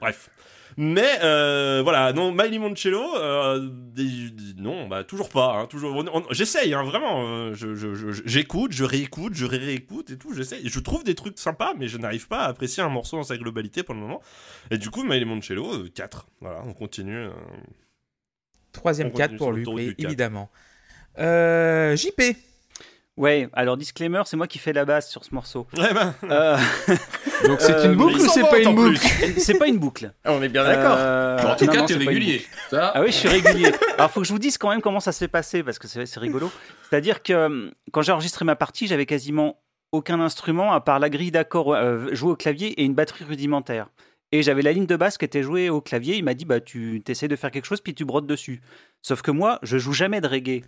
[0.00, 0.30] bref.
[0.76, 5.94] Mais euh, voilà, non, My Limoncello, euh, des- des- non, bah toujours pas, hein, toujours.
[5.96, 7.26] on- on- J'essaye, hein, vraiment.
[7.26, 10.32] euh, je- je- je- J'écoute, je, réécoute, je réécoute et tout.
[10.34, 10.68] J'essaye.
[10.68, 13.36] Je trouve des trucs sympas, mais je n'arrive pas à apprécier un morceau dans sa
[13.36, 14.22] globalité pour le moment.
[14.70, 17.16] Et du coup, My Limoncello, euh, 4 Voilà, on continue.
[17.16, 17.30] euh.
[18.72, 20.06] Troisième On 4 continue pour sur lui, l'autoroute oui, du quatre.
[20.08, 20.50] évidemment.
[21.18, 22.22] Euh, JP.
[23.18, 25.66] Ouais, alors disclaimer, c'est moi qui fais la basse sur ce morceau.
[25.76, 25.90] Ouais,
[26.24, 26.56] Euh,
[27.46, 28.96] Donc c'est Euh, une boucle ou c'est pas une boucle
[29.36, 30.12] c'est pas une boucle.
[30.24, 30.96] On est bien d'accord.
[30.98, 32.46] Euh, en tout non, cas, tu es régulier.
[32.70, 33.70] Ça, Ah oui, je suis régulier.
[33.98, 36.18] Alors, faut que je vous dise quand même comment ça s'est passé, parce que c'est
[36.20, 36.50] rigolo.
[36.88, 39.58] C'est-à-dire que quand j'ai enregistré ma partie, j'avais quasiment
[39.92, 43.88] aucun instrument à part la grille d'accords euh, jouée au clavier et une batterie rudimentaire.
[44.34, 46.16] Et j'avais la ligne de basse qui était jouée au clavier.
[46.16, 48.62] Il m'a dit, bah, tu essaies de faire quelque chose, puis tu brodes dessus.
[49.02, 50.62] Sauf que moi, je joue jamais de reggae.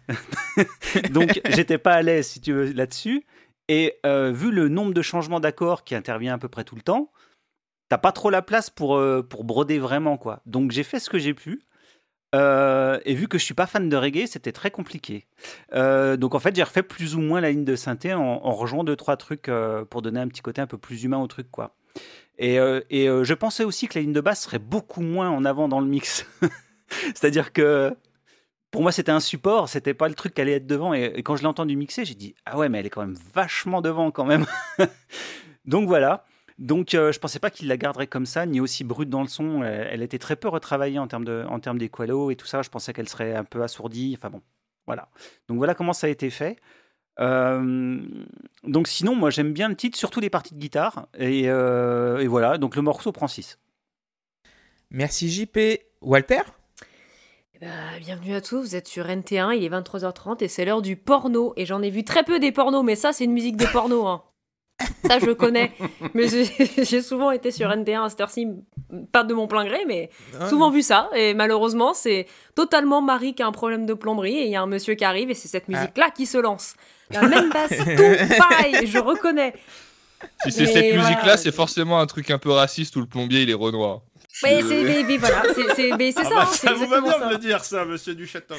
[1.11, 3.25] Donc, j'étais pas à l'aise, si tu veux, là-dessus.
[3.69, 6.83] Et euh, vu le nombre de changements d'accords qui intervient à peu près tout le
[6.83, 7.11] temps,
[7.89, 10.43] t'as pas trop la place pour, euh, pour broder vraiment, quoi.
[10.45, 11.62] Donc, j'ai fait ce que j'ai pu.
[12.35, 15.29] Euh, et vu que je suis pas fan de reggae, c'était très compliqué.
[15.73, 18.83] Donc en fait, j'ai refait plus ou moins la ligne de synthé en, en rejoignant
[18.83, 19.49] deux trois trucs
[19.89, 21.77] pour donner un petit côté un peu plus humain au truc, quoi.
[22.39, 25.45] Et, euh, euh, je pensais aussi que la ligne de basse serait beaucoup moins en
[25.45, 26.26] avant dans le mix.
[26.89, 27.95] C'est-à-dire que
[28.70, 30.95] pour moi, c'était un support, c'était pas le truc qui allait être devant.
[30.95, 33.16] Et, quand je l'ai entendu mixer, j'ai dit ah ouais, mais elle est quand même
[33.32, 34.47] vachement devant quand même.
[35.64, 36.24] donc voilà.
[36.59, 39.28] Donc euh, je pensais pas qu'il la garderait comme ça, ni aussi brute dans le
[39.28, 39.62] son.
[39.62, 42.62] Elle, était très peu retravaillée en termes de, en termes et tout ça.
[42.62, 44.14] Je pensais qu'elle serait un peu assourdie.
[44.16, 44.43] Enfin bon,
[44.87, 45.09] voilà.
[45.49, 46.57] Donc voilà comment ça a été fait.
[47.21, 48.01] Euh,
[48.65, 51.07] donc sinon, moi j'aime bien le titre, surtout les parties de guitare.
[51.19, 53.59] Et, euh, et voilà, donc le morceau prend 6.
[54.91, 55.59] Merci JP.
[56.01, 56.43] Walter?
[57.55, 60.83] Eh ben, bienvenue à tous, vous êtes sur NT1, il est 23h30 et c'est l'heure
[60.83, 61.55] du porno.
[61.57, 64.07] Et j'en ai vu très peu des pornos, mais ça c'est une musique de porno.
[64.07, 64.23] Hein.
[65.07, 65.71] Ça je connais.
[66.15, 66.45] Mais j'ai
[66.85, 68.49] j'ai souvent été sur NT1 à cette heure-ci,
[69.12, 70.11] pas de mon plein gré, mais
[70.49, 71.11] souvent vu ça.
[71.15, 74.62] Et malheureusement, c'est totalement Marie qui a un problème de plomberie et il y a
[74.62, 76.75] un monsieur qui arrive et c'est cette musique-là qui se lance.
[77.11, 79.53] La même basse, tout pareil, je reconnais.
[80.43, 81.03] Si c'est cette voilà.
[81.11, 84.01] musique-là, c'est forcément un truc un peu raciste où le plombier il est renoir.
[84.43, 86.73] Mais c'est mais- mais voilà, c'est- c'est mais c'est Ah ça, bah, hein, c'est ça
[86.75, 87.27] vous va bien ça.
[87.27, 88.55] de le dire, ça, monsieur Duchâteau.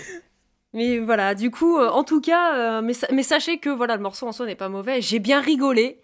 [0.74, 3.96] Mais voilà, du coup, euh, en tout cas, euh, mais, sa- mais sachez que voilà,
[3.96, 5.02] le morceau en soi n'est pas mauvais.
[5.02, 6.00] J'ai bien rigolé.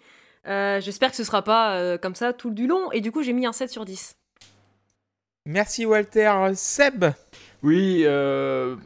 [0.48, 2.90] Euh, J'espère que ce sera pas euh, comme ça tout du long.
[2.92, 4.16] Et du coup, j'ai mis un 7 sur 10.
[5.46, 6.32] Merci Walter.
[6.54, 7.04] Seb?
[7.62, 8.76] Oui, euh,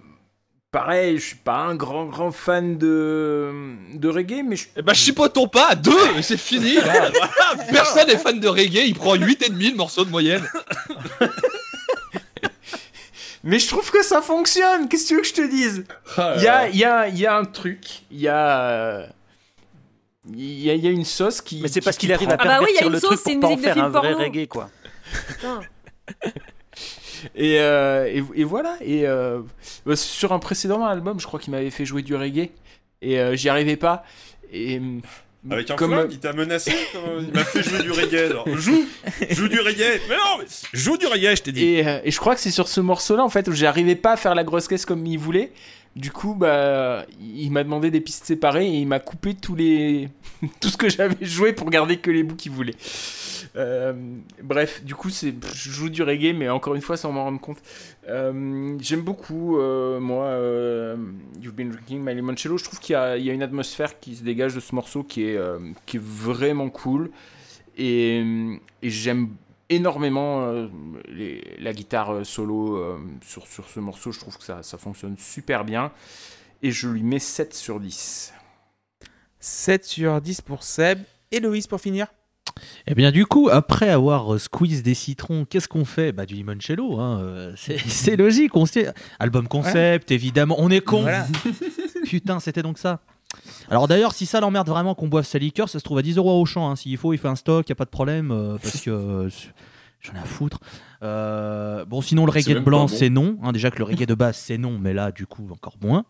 [0.70, 4.66] pareil, je suis pas un grand grand fan de, de reggae, mais je...
[4.76, 6.74] Eh ben, chipotons pas, deux, c'est fini.
[6.82, 7.10] Voilà,
[7.70, 10.46] Personne n'est fan de reggae, il prend 8,5 le morceau de moyenne.
[13.44, 14.88] mais je trouve que ça fonctionne.
[14.88, 15.84] Qu'est-ce que tu veux que je te dise?
[16.36, 19.08] Il y a, il y, a, y a un truc, il y a.
[20.28, 21.60] Il y, a, il y a une sauce qui.
[21.62, 22.92] Mais c'est parce qui qu'il arrive à Ah bah oui, il y a pervertir une
[22.94, 24.48] le sauce, truc c'est pour une pas en musique de faire un film vrai reggae,
[24.48, 24.70] quoi.
[27.34, 28.76] Et, euh, et, et voilà.
[28.80, 29.40] Et euh,
[29.84, 32.50] bah, sur un précédent album, je crois qu'il m'avait fait jouer du reggae.
[33.02, 34.04] Et euh, j'y arrivais pas.
[34.52, 34.78] Et.
[34.78, 35.00] hum,
[35.50, 38.30] Avec un comme- flingue, il t'a menacé, quand il m'a fait jouer du reggae.
[38.30, 38.48] alors.
[38.56, 38.84] Joue
[39.30, 42.10] Joue du reggae Mais non, mais joue du reggae, je t'ai dit Et, euh, et
[42.10, 44.44] je crois que c'est sur ce morceau-là, en fait, où j'arrivais pas à faire la
[44.44, 45.52] grosse caisse comme il voulait.
[45.94, 50.10] Du coup, bah, il m'a demandé des pistes séparées et il m'a coupé tous les...
[50.60, 52.74] tout ce que j'avais joué pour garder que les bouts qu'il voulait.
[53.56, 53.94] Euh,
[54.42, 57.40] bref, du coup, c'est, je joue du reggae, mais encore une fois, sans m'en rendre
[57.40, 57.58] compte.
[58.08, 60.36] Euh, j'aime beaucoup, euh, moi,
[61.40, 62.58] You've Been Drinking My Limoncello.
[62.58, 65.40] Je trouve qu'il y a, une atmosphère qui se dégage de ce morceau qui est,
[65.86, 67.10] qui vraiment cool.
[67.76, 69.30] Et, j'aime
[69.68, 70.68] énormément
[71.58, 74.12] la guitare solo sur, sur ce morceau.
[74.12, 75.92] Je trouve que ça, ça fonctionne super bien.
[76.62, 78.32] Et je lui mets 7 sur 10.
[79.40, 81.00] 7 sur 10 pour Seb.
[81.32, 82.06] Et Loïs pour finir
[82.86, 86.12] Eh bien, du coup, après avoir euh, squeeze des citrons, qu'est-ce qu'on fait?
[86.12, 87.20] Bah, du limoncello, hein.
[87.20, 88.56] euh, c'est logique.
[88.56, 88.92] On sait.
[89.18, 90.56] Album concept, évidemment.
[90.58, 91.02] On est con.
[91.02, 91.26] Voilà.
[92.04, 93.00] Putain, c'était donc ça.
[93.70, 96.16] Alors d'ailleurs, si ça l'emmerde vraiment qu'on boive sa liqueur, ça se trouve à 10
[96.16, 96.70] euros au champ.
[96.70, 96.76] hein.
[96.76, 99.28] S'il faut, il fait un stock, y a pas de problème, euh, parce que euh,
[100.00, 100.60] j'en ai à foutre.
[101.02, 102.88] Euh, bon, sinon le reggae de blanc, bon.
[102.88, 103.36] c'est non.
[103.42, 103.52] hein.
[103.52, 106.04] déjà que le reggae de base, c'est non, mais là, du coup, encore moins.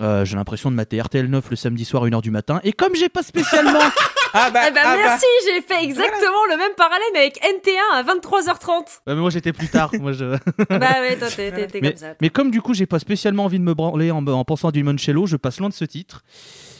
[0.00, 2.60] Euh, j'ai l'impression de mater RTL 9 le samedi soir à 1h du matin.
[2.64, 3.80] Et comme j'ai pas spécialement.
[4.38, 5.02] Ah bah, Eh ben ah bah.
[5.02, 8.68] merci, j'ai fait exactement le même parallèle mais avec NT1 à 23h30.
[9.06, 9.90] Ouais, mais moi j'étais plus tard.
[9.98, 10.36] moi, je...
[10.68, 12.14] bah ouais, toi t'es t'es mais, comme ça.
[12.20, 14.72] mais comme du coup j'ai pas spécialement envie de me branler en, en pensant à
[14.72, 16.22] du limoncello, je passe loin de ce titre.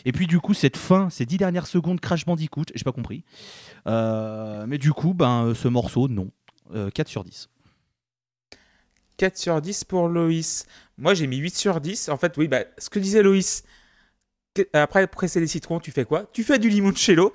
[0.04, 3.24] Et puis du coup cette fin, ces dix dernières secondes Crash Bandicoot, j'ai pas compris.
[3.86, 6.30] Euh, mais du coup, ben ce morceau, non.
[6.74, 7.48] Euh, 4 sur 10.
[9.16, 10.66] 4 sur 10 pour Loïs.
[10.98, 12.08] Moi, j'ai mis 8 sur 10.
[12.08, 13.64] En fait, oui, bah, ce que disait Loïs,
[14.72, 16.28] après presser les citrons, tu fais quoi?
[16.32, 17.32] Tu fais du limoncello.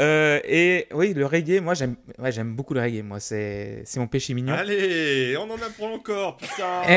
[0.00, 3.02] Euh, et oui, le reggae, moi, j'aime ouais, j'aime beaucoup le reggae.
[3.04, 4.54] Moi, c'est c'est mon péché mignon.
[4.54, 6.82] Allez, on en apprend encore, putain.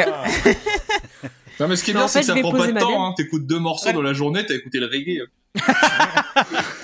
[1.59, 3.07] Non, mais ce qui est bien, en c'est que ça prend pas de temps.
[3.07, 3.13] Hein.
[3.17, 5.23] T'écoutes deux morceaux dans la journée, t'as écouté le reggae.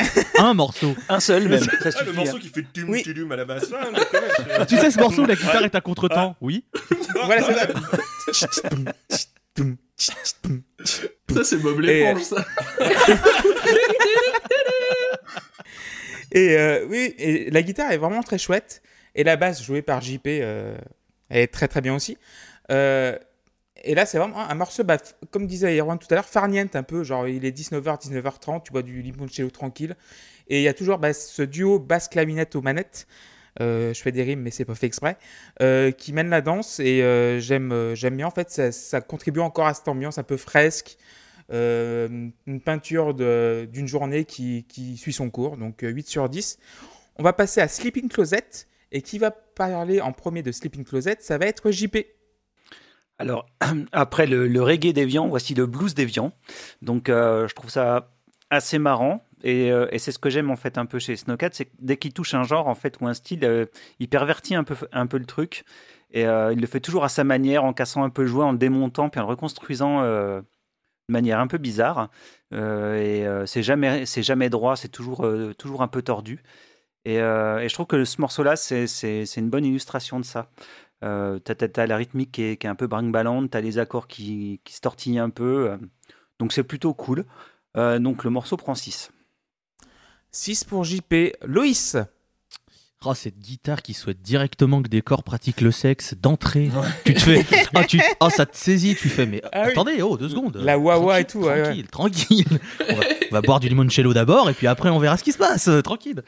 [0.46, 0.94] Un morceau.
[1.08, 1.60] Un seul, même.
[1.64, 2.04] Ça Ah, suffit.
[2.06, 2.14] le hein.
[2.16, 3.02] morceau qui fait tum Oui.
[3.04, 3.66] tudum à la basse.
[4.58, 6.66] Ah, tu sais ce morceau où la guitare est à contre-temps Oui.
[7.26, 8.54] Voilà, c'est ça.
[11.34, 12.46] Ça, c'est Bob Et- l'éponge, ça.
[16.32, 18.82] Et euh, oui, et la guitare est vraiment très chouette.
[19.14, 20.76] Et la basse jouée par JP, euh,
[21.30, 22.18] elle est très très bien aussi.
[22.72, 23.16] Euh,
[23.84, 24.98] et là, c'est vraiment un morceau, bah,
[25.30, 27.04] comme disait Erwan tout à l'heure, farniente un peu.
[27.04, 29.96] Genre, il est 19h, 19h30, tu bois du limoncello tranquille.
[30.48, 33.08] Et il y a toujours bah, ce duo basse-clavinette aux manettes.
[33.62, 35.18] Euh, je fais des rimes, mais c'est pas fait exprès.
[35.62, 36.80] euh, qui mène la danse.
[36.80, 38.28] Et euh, j'aime j'aime bien.
[38.28, 40.98] En fait, ça, contribue encore à cette ambiance un peu fresque.
[41.50, 45.58] une peinture d'une journée qui, suit son cours.
[45.58, 46.60] Donc, euh, 8 sur 10.
[47.18, 48.68] On va passer à Sleeping Closet.
[48.96, 51.98] Et qui va parler en premier de Sleeping Closet Ça va être JP.
[53.18, 53.48] Alors,
[53.91, 56.32] après le, le reggae déviant, voici le blues déviant.
[56.84, 58.12] Donc, je trouve ça
[58.52, 59.24] assez marrant.
[59.44, 61.98] Et, euh, et c'est ce que j'aime en fait un peu chez Snowcat, c'est dès
[61.98, 63.66] qu'il touche un genre en fait ou un style, euh,
[64.00, 65.66] il pervertit un peu, un peu le truc.
[66.12, 68.46] Et euh, il le fait toujours à sa manière, en cassant un peu le jouet,
[68.46, 70.44] en le démontant, puis en le reconstruisant de
[71.10, 72.10] manière un peu bizarre.
[72.52, 75.28] Et c'est jamais, jamais droit, c'est toujours,
[75.58, 76.44] toujours un peu tordu.
[77.06, 80.52] Et, je trouve que ce morceau-là, c'est une bonne illustration de ça.
[81.04, 84.62] Euh, t'as, la rythmique qui est, qui est un peu brinque-ballante, t'as les accords qui,
[84.64, 85.80] qui se tortillent un peu.
[86.39, 87.26] donc c'est plutôt cool.
[87.76, 89.12] Donc le morceau prend 6.
[90.34, 91.14] 6 pour JP.
[91.46, 91.96] Loïs.
[93.06, 96.70] Oh, cette guitare qui souhaite directement que des corps pratiquent le sexe d'entrée.
[97.06, 97.46] Tu te fais.
[97.76, 98.00] Ah, tu...
[98.20, 98.96] ah, ça te saisit.
[98.96, 99.72] Tu fais, mais Ah oui.
[99.72, 100.56] attendez, oh, deux secondes.
[100.58, 101.64] La wah-wah et tout, ouais.
[101.64, 102.60] Tranquille, tranquille.
[102.90, 105.34] on, va, on va boire du limoncello d'abord et puis après on verra ce qui
[105.34, 105.68] se passe.
[105.68, 106.24] euh, tranquille.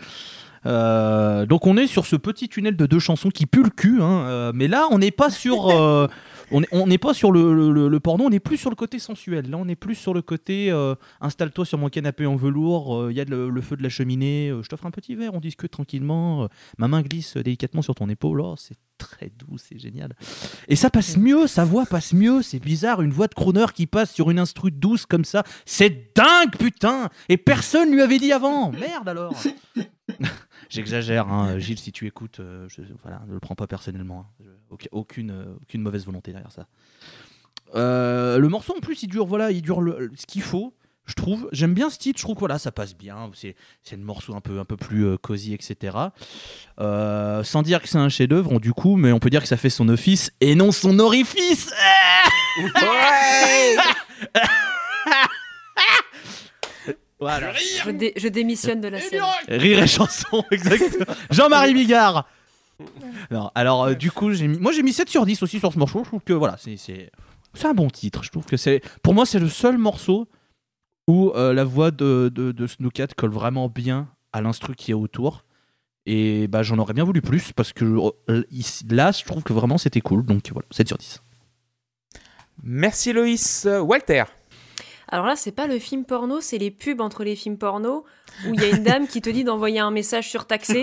[0.66, 4.01] Euh, donc on est sur ce petit tunnel de deux chansons qui pue le cul,
[4.01, 6.08] hein, euh, mais là on n'est pas sur, euh,
[6.52, 9.00] on est- on n'est pas sur le, le- porno, on est plus sur le côté
[9.00, 9.50] sensuel.
[9.50, 13.18] Là on est plus sur le côté euh, installe-toi sur mon canapé en velours, il
[13.18, 15.72] y a le, feu de la cheminée, euh, je t'offre un petit verre, on discute
[15.72, 20.14] tranquillement, euh, ma main glisse délicatement sur ton épaule, oh, c'est très doux, c'est génial.
[20.68, 23.88] Et ça passe mieux, sa voix passe mieux, c'est bizarre, une voix de crooner qui
[23.88, 28.32] passe sur une instru douce comme ça, c'est dingue, putain Et personne lui avait dit
[28.32, 29.36] avant Merde alors
[30.70, 31.60] J'exagère, hein.
[31.60, 34.28] Gilles, si tu écoutes, euh, je, voilà, ne le prends pas personnellement.
[34.41, 34.46] hein.
[34.46, 36.68] Euh, aucune mauvaise volonté derrière ça.
[37.76, 39.82] Euh, le morceau en plus, il dure, voilà, il dure
[40.16, 40.74] ce qu'il faut,
[41.06, 41.47] je trouve.
[41.51, 43.30] J'aime bien ce titre, je trouve que voilà, ça passe bien.
[43.34, 45.95] C'est, c'est un morceau un peu, un peu plus euh, cosy, etc.
[46.80, 49.58] Euh, sans dire que c'est un chef-d'œuvre, du coup, mais on peut dire que ça
[49.58, 51.72] fait son office et non son orifice.
[57.20, 57.53] voilà.
[57.53, 59.22] Je, dé- je démissionne de la scène.
[59.47, 61.06] Rire et chanson, exactement.
[61.32, 62.28] Jean-Marie Bigard.
[63.32, 65.72] Non, alors euh, du coup, j'ai mis, moi j'ai mis 7 sur 10 aussi sur
[65.72, 65.99] ce morceau.
[66.03, 67.10] Je trouve que voilà, c'est, c'est,
[67.53, 68.24] c'est un bon titre.
[68.24, 70.28] Je trouve que c'est, pour moi, c'est le seul morceau
[71.08, 74.95] où euh, la voix de, de, de Snookat colle vraiment bien à l'instru qui est
[74.95, 75.43] autour.
[76.08, 77.86] Et bah, j'en aurais bien voulu plus parce que
[78.30, 80.24] euh, ici- là, je trouve que vraiment c'était cool.
[80.26, 81.22] Donc voilà, 7 sur 10.
[82.64, 83.68] Merci Loïs.
[83.82, 84.24] Walter.
[85.10, 88.06] Alors là, c'est pas le film porno, c'est les pubs entre les films porno
[88.47, 90.82] où il y a une dame qui te dit d'envoyer un message surtaxé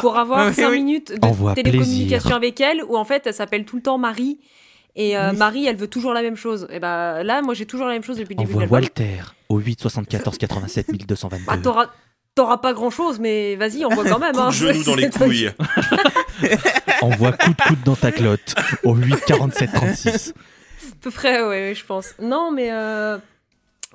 [0.00, 0.82] pour avoir Oui, 5 oui.
[0.82, 2.36] minutes de Envoie télécommunication plaisir.
[2.36, 4.40] avec elle, où en fait elle s'appelle tout le temps Marie.
[4.96, 6.66] Et euh, Marie, elle veut toujours la même chose.
[6.70, 8.80] Et bah là, moi j'ai toujours la même chose depuis le début de Envoie l'album.
[8.98, 11.44] Walter au 8 74 87 1222.
[11.44, 11.86] Bah, t'auras,
[12.34, 14.32] t'auras pas grand chose, mais vas-y, envoie quand même.
[14.32, 14.50] Coup hein.
[14.50, 15.50] genou dans les couilles.
[17.02, 20.32] Envoie coup de coude dans ta clotte au 8 47 36.
[20.92, 22.14] À peu près, ouais, je pense.
[22.20, 23.18] Non, mais euh,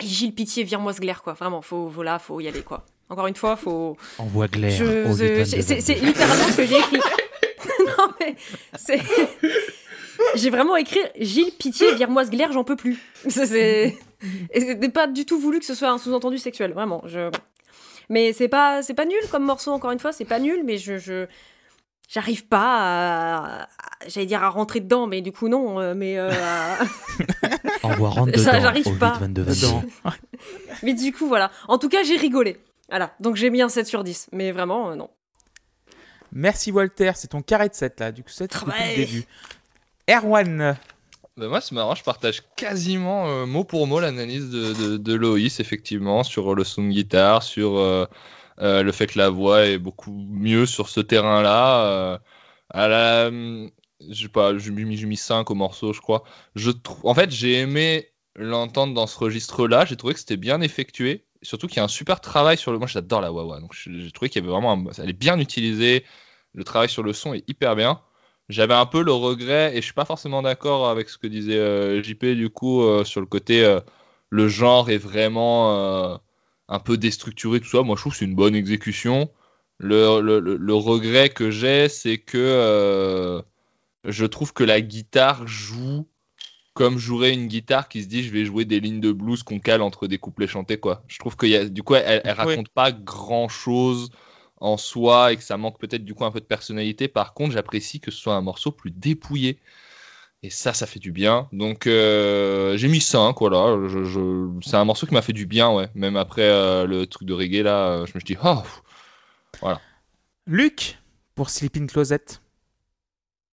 [0.02, 1.34] Gilles Pitié, vire-moi ce glaire, quoi.
[1.34, 2.86] Vraiment, faut, voilà, faut y aller, quoi.
[3.10, 3.96] Encore une fois, faut.
[4.18, 6.98] Envoie Glaire Je- au je- 8 c'est- c'est c'est littéralement ce que j'ai écrit.
[7.98, 8.36] non, mais
[8.76, 9.00] c'est.
[10.36, 12.98] J'ai vraiment écrit Gilles, pitié, vire-moi ce glaire, j'en peux plus.
[13.28, 13.98] C'est.
[14.94, 17.02] Pas du tout voulu que ce soit un sous-entendu sexuel, vraiment.
[17.06, 17.30] Je...
[18.10, 20.78] Mais c'est pas, c'est pas nul comme morceau, encore une fois, c'est pas nul, mais
[20.78, 20.98] je.
[20.98, 21.26] je...
[22.08, 22.78] J'arrive pas
[23.64, 23.68] à,
[24.06, 26.78] j'allais dire à rentrer dedans, mais du coup non, euh, mais euh, à-
[27.84, 29.18] Envoie rentre Ça, dedans j'arrive au 8 pas.
[29.20, 29.68] 22 22.
[30.84, 31.50] mais du coup voilà.
[31.68, 32.60] En tout cas, j'ai rigolé.
[32.90, 35.10] Voilà, donc j'ai mis un 7 sur 10, mais vraiment euh, non.
[36.32, 37.14] Merci Walter.
[37.16, 38.12] C'est ton carré de 7 là.
[38.12, 39.24] Du coup, 7 depuis le début.
[40.08, 40.78] Erwan.
[41.38, 45.60] Bah, moi, c'est marrant, je partage quasiment euh, mot pour mot l'analyse de, de, Loïs,
[45.60, 48.06] effectivement, sur le son de guitare, sur euh,
[48.60, 52.20] euh, le fait que la voix est beaucoup mieux sur ce terrain-là.
[52.70, 53.70] à la, hum,
[54.10, 56.24] je sais pas, j'ai mis, j'ai mis 5 au morceau, je crois.
[56.56, 56.72] Je
[57.04, 61.26] En fait, j'ai aimé l'entendre dans ce registre-là, j'ai trouvé que c'était bien effectué.
[61.42, 62.80] Surtout qu'il y a un super travail sur le.
[62.80, 64.74] Moi, j'adore la Wawa, donc j'ai trouvé qu'il y avait vraiment.
[64.74, 66.06] un- Elle est bien utilisée,
[66.54, 68.02] le travail sur le son est hyper bien.
[68.50, 71.58] J'avais un peu le regret, et je suis pas forcément d'accord avec ce que disait
[71.58, 73.80] euh, JP du coup euh, sur le côté euh,
[74.30, 76.20] le genre est vraiment
[76.68, 77.82] un peu déstructuré, tout ça.
[77.84, 79.32] Moi je trouve que c'est une bonne exécution.
[79.80, 83.42] Le, le- regret que j'ai, c'est que
[84.06, 86.08] je trouve que la guitare joue
[86.74, 89.60] comme jouerait une guitare qui se dit je vais jouer des lignes de blues qu'on
[89.60, 91.04] cale entre des couplets chantés quoi.
[91.08, 92.38] Je trouve que y a, du coup elle, elle Oui.
[92.38, 94.10] raconte pas grand chose
[94.58, 97.08] en soi et que ça manque peut-être du coup un peu de personnalité.
[97.08, 99.60] Par contre, j'apprécie que ce soit un morceau plus dépouillé.
[100.44, 101.48] Et ça, ça fait du bien.
[101.54, 103.78] Donc, euh, j'ai mis 5, voilà.
[104.62, 105.90] C'est un morceau qui m'a fait du bien, ouais.
[105.96, 108.62] Même après euh, le truc de reggae, là, euh, je me suis dit, oh,
[110.46, 111.00] Luc
[111.34, 112.40] pour Sleeping Closet.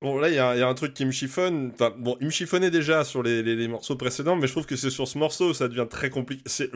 [0.03, 1.71] Bon, là, il y, a un truc qui me chiffonne.
[1.75, 4.75] Enfin, bon, il me chiffonnait déjà sur les, les- morceaux précédents, mais je trouve que
[4.75, 6.43] c'est sur ce morceau ça devient très compliqué.
[6.47, 6.71] C'est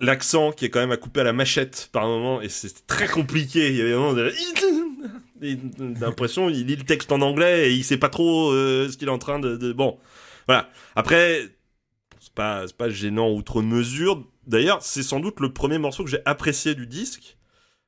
[0.00, 3.06] l'accent qui est quand même à couper à la machette par moment, et c'est très
[3.06, 3.68] compliqué.
[3.68, 4.14] Il y avait vraiment
[6.00, 9.08] l'impression il lit le texte en anglais et il sait pas trop euh, ce qu'il
[9.08, 9.98] est en train de, Bon,
[10.46, 10.70] voilà.
[10.96, 11.42] Après,
[12.18, 14.26] c'est pas, pas gênant outre mesure.
[14.46, 17.36] D'ailleurs, c'est sans doute le premier morceau que j'ai apprécié du disque,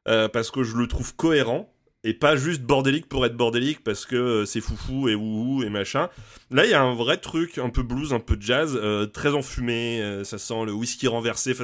[0.06, 1.72] euh, parce que je le trouve cohérent
[2.02, 5.68] et pas juste bordélique pour être bordélique parce que euh, c'est foufou et wouhou et
[5.68, 6.08] machin.
[6.50, 9.34] Là, il y a un vrai truc, un peu blues, un peu jazz, euh, très
[9.34, 11.54] enfumé, euh, ça sent le whisky renversé.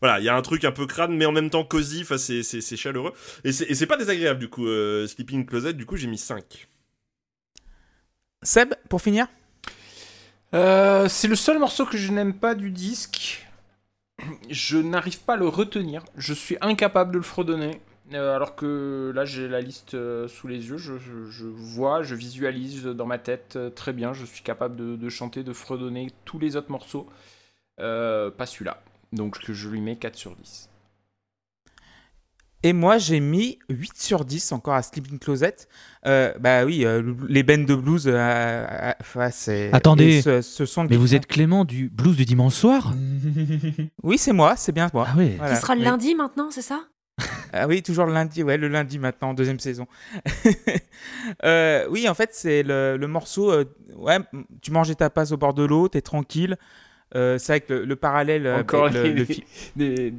[0.00, 2.76] Voilà, il y a un truc un peu crade, mais en même temps cosy, c'est,
[2.76, 3.12] chaleureux.
[3.44, 4.66] Et c'est, et c'est pas désagréable, du coup.
[4.66, 6.66] euh, Sleeping Closet, du coup, j'ai mis 5.
[8.42, 9.26] Seb, pour finir?
[10.54, 13.46] Euh, c'est le seul morceau que je n'aime pas du disque.
[14.50, 16.04] Je n'arrive pas à le retenir.
[16.16, 17.80] Je suis incapable de le fredonner.
[18.12, 20.76] Euh, alors que là, j'ai la liste euh, sous les yeux.
[20.76, 24.12] Je, je- je vois, je visualise dans ma tête euh, très bien.
[24.12, 27.08] Je suis capable de, de chanter, de fredonner tous les autres morceaux.
[27.80, 28.82] Euh, pas celui-là.
[29.12, 30.70] Donc que je lui mets 4 sur 10.
[32.62, 35.54] Et moi, j'ai mis 8 sur 10 encore à Sleeping Closet.
[36.06, 39.68] Euh, bah oui, euh, le- les bands de blues, euh, euh, c'est.
[39.74, 42.94] Attendez, et ce, ce son de Mais vous êtes Clément du blues du dimanche soir?
[44.02, 45.06] Oui, c'est moi, c'est bien moi.
[45.10, 45.34] Ah oui.
[45.36, 45.54] Voilà.
[45.56, 46.84] Ce sera le lundi maintenant, c'est ça?
[47.56, 49.86] Ah oui, toujours le lundi, ouais, le lundi maintenant, deuxième saison.
[51.44, 53.50] Euh, oui, en fait, c'est le, le morceau.
[53.50, 53.64] euh,
[53.96, 54.18] ouais,
[54.62, 56.56] tu manges ta passe au bord de l'eau, t'es tranquille.
[57.14, 59.44] Euh, c'est avec le, le parallèle avec Encore, le, les- le fi-
[59.76, 60.12] des-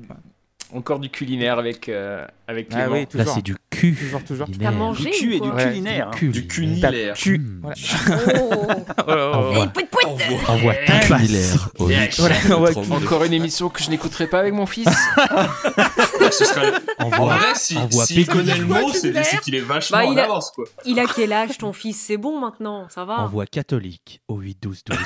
[0.73, 2.91] encore du culinaire avec, euh, avec Ah Clément.
[2.93, 3.33] oui, Là, toujours.
[3.35, 3.95] c'est du cul.
[3.95, 4.47] Toujours, toujours.
[4.59, 6.11] T'as mangé Du cul et du quoi culinaire.
[6.11, 6.29] cul.
[6.29, 7.15] Du T'as cunilaire.
[7.15, 7.37] cul.
[7.39, 7.61] Hmm.
[7.61, 7.75] Voilà.
[9.07, 9.11] Oh.
[9.11, 10.05] Envoie, Eh, pouit, pouit.
[10.47, 12.15] envoie ta cunilaire au huit.
[12.17, 12.77] Voilà, ouais.
[12.91, 14.87] Encore une émission que je n'écouterai pas avec mon fils.
[16.31, 18.27] Ce serait- En Envoie, vrai, si- envoie s'il Peggy.
[18.37, 20.65] connaît le mot, c'est qu'il est vachement Bah, en il a- avance, quoi.
[20.85, 21.99] Il a quel âge ton fils?
[22.01, 24.97] C'est bon maintenant, ça va Envoie catholique au 8 12 12.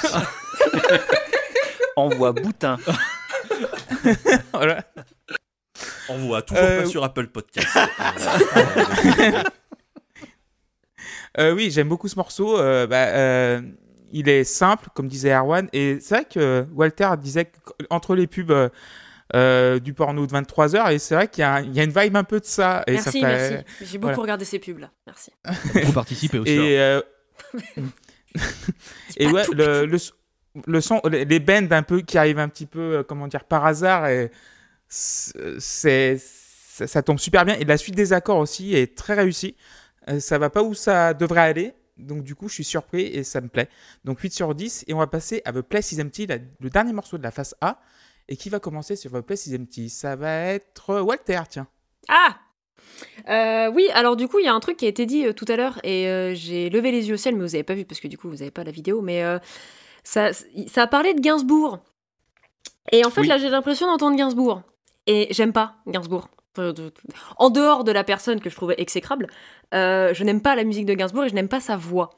[1.96, 2.78] Envoie boutin.
[4.54, 4.84] Voilà.
[6.10, 7.68] On voit toujours Euh, pas sur Apple Podcast.
[11.38, 12.58] Euh, oui, j'aime beaucoup ce morceau.
[12.60, 13.62] euh, bah, euh,
[14.12, 15.70] il est simple, comme disait Erwan.
[15.74, 17.52] Et c'est vrai que Walter disait
[17.90, 18.70] qu'entre les pubs euh,
[19.36, 21.84] euh, du porno de 23h, et c'est vrai qu'il y, a un- il y a
[21.84, 22.84] une vibe un peu de ça.
[22.88, 23.66] Et ça Merci, fait- merci.
[23.82, 24.22] J'ai beaucoup voilà.
[24.24, 24.90] regardé ces pubs là.
[25.06, 25.32] Merci.
[25.86, 26.52] Vous participez aussi.
[26.52, 27.02] Et, euh,
[29.18, 29.98] et ouais, le, le,
[30.66, 33.66] le son, les bends un peu qui arrivent un petit peu, euh, comment dire, par
[33.68, 34.32] hasard, et
[34.90, 37.56] c'est, ça, ça tombe super bien.
[37.56, 39.56] Et la suite des accords aussi est très réussie.
[40.10, 41.74] Euh, ça va pas où ça devrait aller.
[41.98, 43.70] Donc du coup, je suis surpris et ça me plaît.
[44.06, 44.86] Donc 8 sur 10.
[44.88, 47.32] Et on va passer à The Place is Empty, la- le dernier morceau de la
[47.32, 47.80] face A.
[48.30, 49.90] Et qui va commencer sur The Place is Empty?
[49.90, 51.68] Ça va être Walter, tiens.
[52.08, 52.38] Ah
[53.30, 55.34] Euh, oui, alors du coup, il y a un truc qui a été dit euh,
[55.34, 57.86] tout à l'heure et j'ai levé les yeux au ciel, mais vous avez pas vu
[57.86, 59.02] parce que du coup, vous n'avez pas la vidéo.
[59.02, 59.24] Mais
[60.04, 60.32] ça,
[60.68, 61.80] ça a parlé de Gainsbourg.
[62.92, 63.28] Et en fait, Oui.
[63.28, 64.62] là, j'ai l'impression d'entendre Gainsbourg.
[65.08, 66.30] Et j'aime pas Gainsbourg.
[67.38, 69.28] En dehors de la personne que je trouvais exécrable,
[69.74, 72.10] euh, je n'aime pas la musique de Gainsbourg et je n'aime pas sa voix.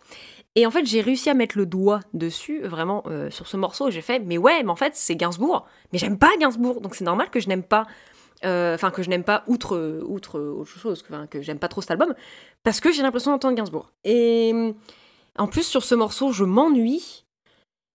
[0.56, 3.90] Et en fait, j'ai réussi à mettre le doigt dessus, vraiment, euh, sur ce morceau.
[3.90, 5.66] J'ai fait, mais ouais, mais en fait, c'est Gainsbourg.
[5.94, 6.82] Mais j'aime pas Gainsbourg.
[6.82, 7.86] Donc c'est normal que je n'aime pas
[8.44, 11.82] euh, enfin que je n'aime pas outre outre autre chose, que, que j'aime pas trop
[11.82, 12.16] cet album,
[12.64, 13.92] parce que j'ai l'impression d'entendre Gainsbourg.
[14.04, 14.74] Et
[15.38, 17.26] en plus sur ce morceau, je m'ennuie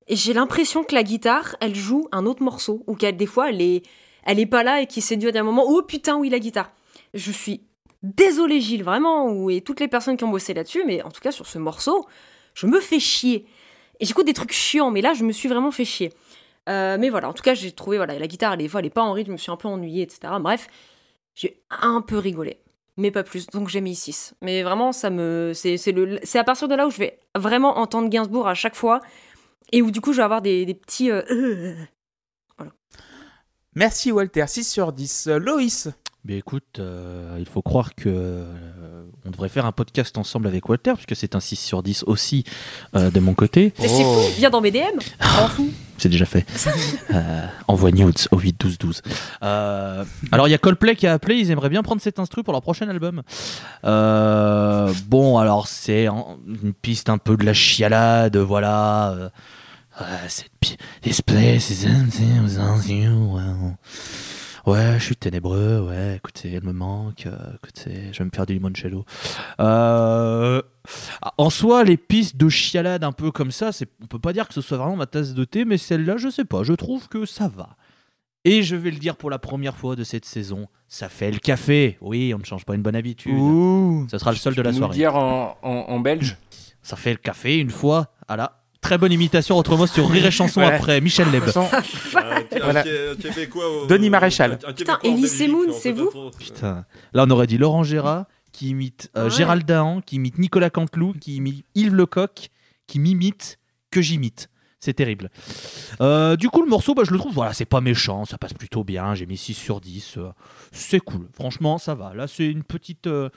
[0.06, 3.50] et j'ai l'impression que la guitare, elle joue un autre morceau ou qu'elle des fois
[3.50, 3.84] elle est
[4.26, 6.38] elle est pas là et qui s'est dit à un moment oh putain oui la
[6.38, 6.70] guitare.
[7.14, 7.62] Je suis
[8.02, 11.32] désolée Gilles vraiment et toutes les personnes qui ont bossé là-dessus, mais en tout cas
[11.32, 12.06] sur ce morceau,
[12.54, 13.46] je me fais chier.
[13.98, 16.12] Et j'écoute des trucs chiants, mais là je me suis vraiment fait chier.
[16.68, 19.12] Euh, mais voilà, en tout cas, j'ai trouvé, voilà, la guitare, elle est pas en
[19.12, 20.32] rythme, je me suis un peu ennuyée, etc.
[20.40, 20.66] Bref,
[21.34, 22.58] j'ai un peu rigolé,
[22.96, 24.34] mais pas plus, donc j'ai mis 6.
[24.42, 25.52] Mais vraiment, ça me.
[25.54, 29.00] C'est à partir de là où je vais vraiment entendre Gainsbourg à chaque fois,
[29.72, 31.10] et où du coup, je vais avoir des, des petits.
[31.10, 31.74] euh, euh,
[33.76, 35.26] Merci Walter, 6 sur 10.
[35.26, 35.88] Euh, Loïs
[36.24, 40.66] Mais écoute, euh, il faut croire que euh, on devrait faire un podcast ensemble avec
[40.66, 42.44] Walter, puisque c'est un 6 sur 10 aussi
[42.94, 43.74] euh, de mon côté.
[43.78, 44.96] Mais c'est fou, viens dans mes DM,
[45.38, 45.70] m'en fous.
[45.98, 46.46] C'est déjà fait.
[47.14, 49.02] Euh, envoie nudes au 8 12 12.
[49.42, 52.42] Euh, alors il y a Coldplay qui a appelé, ils aimeraient bien prendre cet instru
[52.42, 53.22] pour leur prochain album.
[53.84, 59.30] Euh, bon alors c'est une piste un peu de la chialade, voilà.
[61.02, 63.76] This place is empty without you, well.
[64.66, 68.46] Ouais, je suis ténébreux, ouais, écoutez, elle me manque, euh, écoutez, je vais me faire
[68.46, 69.04] du limoncello.
[69.60, 70.60] Euh,
[71.38, 74.48] en soi, les pistes de chialade un peu comme ça, c'est, on peut pas dire
[74.48, 77.08] que ce soit vraiment ma tasse de thé, mais celle-là, je sais pas, je trouve
[77.08, 77.76] que ça va.
[78.44, 81.38] Et je vais le dire pour la première fois de cette saison, ça fait le
[81.38, 81.96] café.
[82.00, 83.34] Oui, on ne change pas une bonne habitude.
[83.38, 84.96] Ouh Ça sera le seul de Tu la peux nous le soirée.
[84.98, 86.36] dire en, en, en belge?
[86.82, 88.12] Ça fait le café une fois.
[88.28, 88.64] Voilà.
[88.86, 90.66] Très bonne imitation, autrement sur Rire et Chanson Ouais.
[90.72, 91.44] après, Michel Leb.
[91.48, 92.84] Sans- Un, Voilà.
[93.88, 94.58] Denis Maréchal.
[94.64, 96.10] un- un Putain, Elie Semoun, c'est vous.
[96.38, 96.84] Putain.
[97.12, 99.30] Là, on aurait dit Laurent Gérard qui imite euh, Ouais.
[99.30, 102.48] Gérald Dahan, qui imite Nicolas Canteloup, qui imite Yves Lecoq,
[102.86, 103.58] qui m'imite
[103.90, 104.48] que j'imite.
[104.78, 105.30] C'est terrible.
[106.00, 108.52] Euh, du coup, le morceau, bah, je le trouve, voilà, c'est pas méchant, ça passe
[108.54, 109.14] plutôt bien.
[109.16, 110.16] J'ai mis 6 sur 10.
[110.16, 110.30] euh,
[110.70, 111.26] c'est cool.
[111.34, 112.14] Franchement, ça va.
[112.14, 113.30] Là, c'est une petite, euh,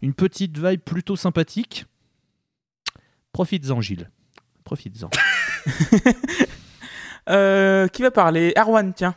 [0.00, 1.84] une petite vibe plutôt sympathique.
[3.32, 4.08] Profites-en, Gilles.
[4.64, 5.10] Profites-en.
[7.30, 8.52] Euh, qui va parler?
[8.54, 9.14] Erwan, tiens.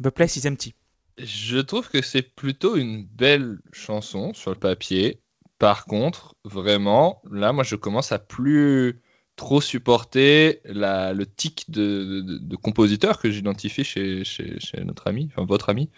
[0.00, 0.74] The Place is Empty.
[1.18, 5.20] Je trouve que c'est plutôt une belle chanson sur le papier.
[5.58, 9.02] Par contre, vraiment, là, moi, je commence à plus
[9.34, 15.08] trop supporter la, le tic de, de- de compositeur que j'identifie chez, chez, chez notre
[15.08, 15.90] ami, enfin votre ami,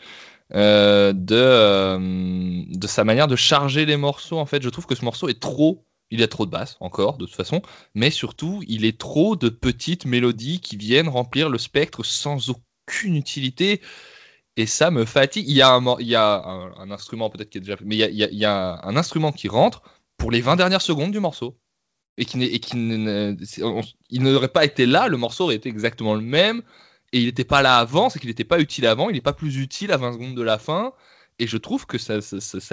[0.54, 1.98] euh, de, euh,
[2.68, 4.38] de sa manière de charger les morceaux.
[4.38, 5.84] En fait, je trouve que ce morceau est trop.
[6.10, 7.62] Il y a trop de basses, encore, de toute façon,
[7.94, 13.16] mais surtout, il est trop de petites mélodies qui viennent remplir le spectre sans aucune
[13.16, 13.80] utilité.
[14.56, 15.48] Et ça me fatigue.
[15.48, 18.38] Il y a un, instrument peut-être qui est déjà y a, il y a- il
[18.38, 19.82] y a un instrument qui rentre
[20.16, 21.58] pour les 20 dernières secondes du morceau.
[22.18, 22.60] Et qui, et
[24.10, 26.62] il n'aurait pas été là, le morceau aurait été exactement le même.
[27.12, 29.32] Et il n'était pas là avant, c'est qu'il n'était pas utile avant, il n'est pas
[29.32, 30.92] plus utile à 20 secondes de la fin.
[31.38, 32.20] et je trouve que ça,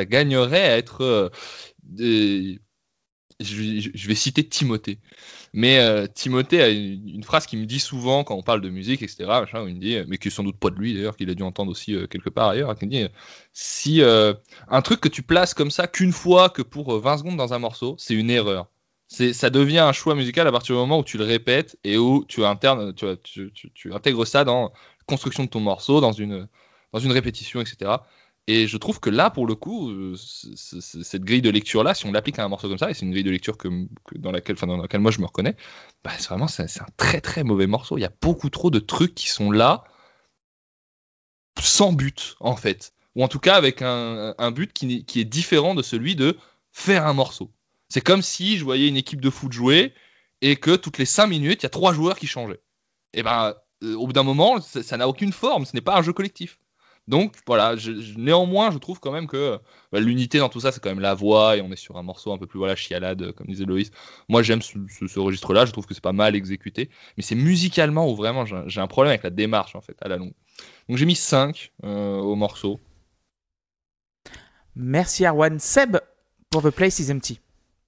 [0.05, 1.01] gagnerait à être.
[1.03, 1.29] euh,
[3.39, 4.99] je, vais citer Timothée.
[5.53, 9.01] Mais euh, Timothée a une, phrase qui me dit souvent quand on parle de musique,
[9.03, 9.25] etc.
[9.53, 11.43] Il me dit, mais qui est sans doute pas de lui d'ailleurs, qu'il a dû
[11.43, 13.05] entendre aussi euh, quelque part ailleurs, qui me dit
[13.53, 14.33] si euh,
[14.69, 17.53] un truc que tu places comme ça qu'une fois que pour euh, 20 secondes dans
[17.53, 18.67] un morceau, c'est une erreur.
[19.07, 21.97] C'est, ça devient un choix musical à partir du moment où tu le répètes et
[21.97, 24.69] où tu, internes, tu, intègres ça dans la
[25.05, 26.47] construction de ton morceau, dans une
[26.93, 27.97] répétition, etc.
[28.49, 32.13] Et je trouve que là, pour le coup, euh, cette grille de lecture-là, si on
[32.13, 33.57] l'applique à un morceau comme ça, et c'est une grille de lecture
[34.15, 34.55] dans, laquelle,
[34.99, 35.57] moi je me reconnais,
[36.03, 37.97] bah, c'est vraiment c'est, un très très mauvais morceau.
[37.97, 39.83] Il y a beaucoup trop de trucs qui sont là
[41.59, 42.93] sans but, en fait.
[43.15, 46.37] Ou en tout cas avec un, but qui, est différent de celui de
[46.71, 47.51] faire un morceau.
[47.89, 49.93] C'est comme si je voyais une équipe de foot jouer
[50.41, 52.61] et que toutes les 5 minutes, il y a trois joueurs qui changeaient.
[53.13, 56.01] Et ben, euh, au bout d'un moment, ça n'a aucune forme, ce n'est pas un
[56.01, 56.59] jeu collectif.
[57.07, 59.57] Donc voilà, je- je- néanmoins, je trouve quand même que
[59.91, 62.03] bah, l'unité dans tout ça, c'est quand même la voix et on est sur un
[62.03, 63.91] morceau un peu plus voilà chialade, euh, comme disait Loïs.
[64.27, 67.35] Moi, j'aime ce, ce- ce registre-là, je trouve que c'est pas mal exécuté, mais c'est
[67.35, 70.33] musicalement où vraiment j'ai un- problème avec la démarche en fait à la longue.
[70.89, 72.79] Donc j'ai mis 5 euh, au morceau.
[74.75, 75.59] Merci Arwan.
[75.59, 75.97] Seb,
[76.49, 77.39] pour The Place is Empty.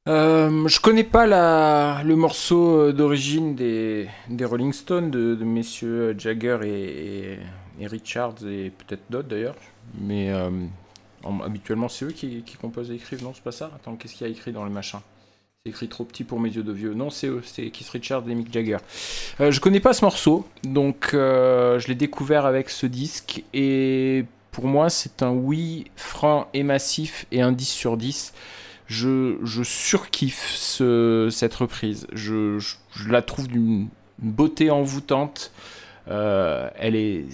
[0.08, 6.16] Euh, je connais pas la, le morceau d'origine des, des Rolling Stones, de, de messieurs
[6.18, 7.40] Jagger et, et,
[7.80, 9.56] et Richards, et peut-être d'autres d'ailleurs.
[10.00, 10.50] Mais euh,
[11.24, 13.72] en- habituellement, c'est eux qui, composent et écrivent, non C'est pas ça?
[13.76, 15.02] Attends, qu'est-ce qu'il y a écrit dans le machin?
[15.64, 16.94] C'est écrit trop petit pour mes yeux de vieux.
[16.94, 18.78] Non, c'est eux, c'est Keith Richards et Mick Jagger.
[19.40, 24.26] Euh, je connais pas ce morceau, donc euh, je l'ai découvert avec ce disque, et
[24.52, 28.34] pour moi, c'est un oui franc et massif et un 10 sur 10
[28.88, 32.08] je, surkiffe ce, cette reprise.
[32.12, 32.58] Je,
[33.08, 35.52] la trouve d'une beauté envoûtante.
[36.08, 37.26] Elle est.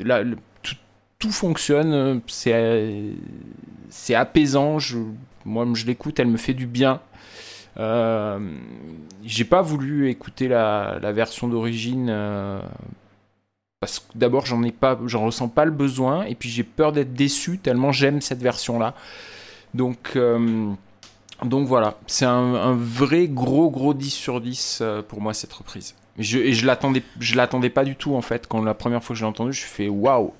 [0.00, 0.22] là,
[1.18, 2.20] tout, fonctionne.
[2.26, 4.78] C'est apaisant.
[5.44, 7.00] Moi, je l'écoute, elle me fait du bien.
[7.78, 8.38] Euh,
[9.24, 12.08] J'ai pas voulu écouter la, version d'origine.
[12.10, 12.60] euh,
[13.80, 16.92] parce que d'abord, j'en ai pas, j'en ressens pas le besoin, et puis j'ai peur
[16.92, 18.94] d'être déçu tellement j'aime cette version-là.
[19.74, 20.72] Donc, euh,
[21.44, 25.52] donc voilà, c'est un, un vrai gros gros 10 sur 10 euh, pour moi cette
[25.52, 25.94] reprise.
[26.18, 28.46] Et je, et je l'attendais, je l'attendais pas du tout en fait.
[28.46, 30.32] Quand la première fois que je l'ai entendu, je fais waouh.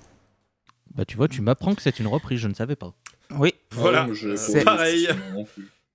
[0.94, 2.92] Bah tu vois, tu m'apprends que c'est une reprise, je ne savais pas.
[3.36, 3.54] Oui.
[3.72, 4.06] Voilà,
[4.36, 5.08] C'est- pareil.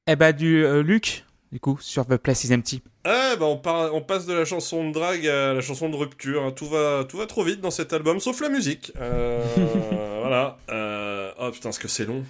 [0.08, 2.82] Eh bah, du euh, Luc, du coup, sur The Place is Empty.
[3.04, 5.96] Ah bah on, par- on passe de la chanson de drague à la chanson de
[5.96, 6.44] rupture.
[6.44, 6.52] hein.
[6.52, 8.92] Tout va, tout va trop vite dans cet album, sauf la musique.
[9.00, 9.44] Euh,
[10.22, 10.58] voilà.
[10.70, 12.24] Euh, Oh putain, ce que c'est long.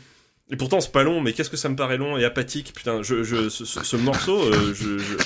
[0.49, 2.72] Et pourtant c'est pas long, mais qu'est-ce que ça me paraît long et apathique.
[2.74, 5.18] Putain, je, je, ce, ce- ce morceau, euh, je, je-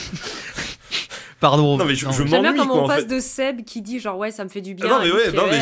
[1.41, 1.77] Pardon.
[1.77, 3.15] Non mais je, je J'aime bien comment on en passe fait.
[3.15, 4.85] de Seb qui dit genre ouais ça me fait du bien.
[4.87, 5.59] Ah non mais et ouais, non mais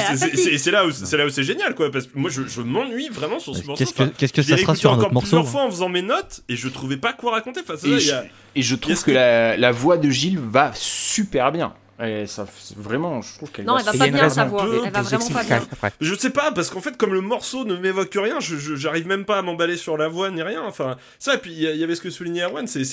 [0.57, 3.09] c'est- là où c'est là où c'est génial quoi parce que moi je, je m'ennuie
[3.09, 3.83] vraiment sur ce morceau.
[4.17, 6.41] Qu'est-ce que, ça sera sur un encore autre morceau plusieurs fois en faisant mes notes
[6.47, 7.61] et je trouvais pas quoi raconter.
[7.61, 8.23] Enfin, ça, Et, y a-
[8.55, 11.73] et je trouve que, que- la, la voix de Gilles va super bien.
[12.01, 14.65] Et ça, c'est vraiment, je trouve qu'elle Non, va elle pas bien raison sa voix.
[14.65, 15.61] peu Elle va vraiment pas bien.
[16.01, 19.05] Je sais pas, parce qu'en fait, comme le morceau ne m'évoque rien, je, je- j'arrive
[19.05, 20.63] même pas à m'emballer sur la voix ni rien.
[20.63, 22.83] Enfin, ça, et puis il y, avait ce que soulignait Erwan, c'est,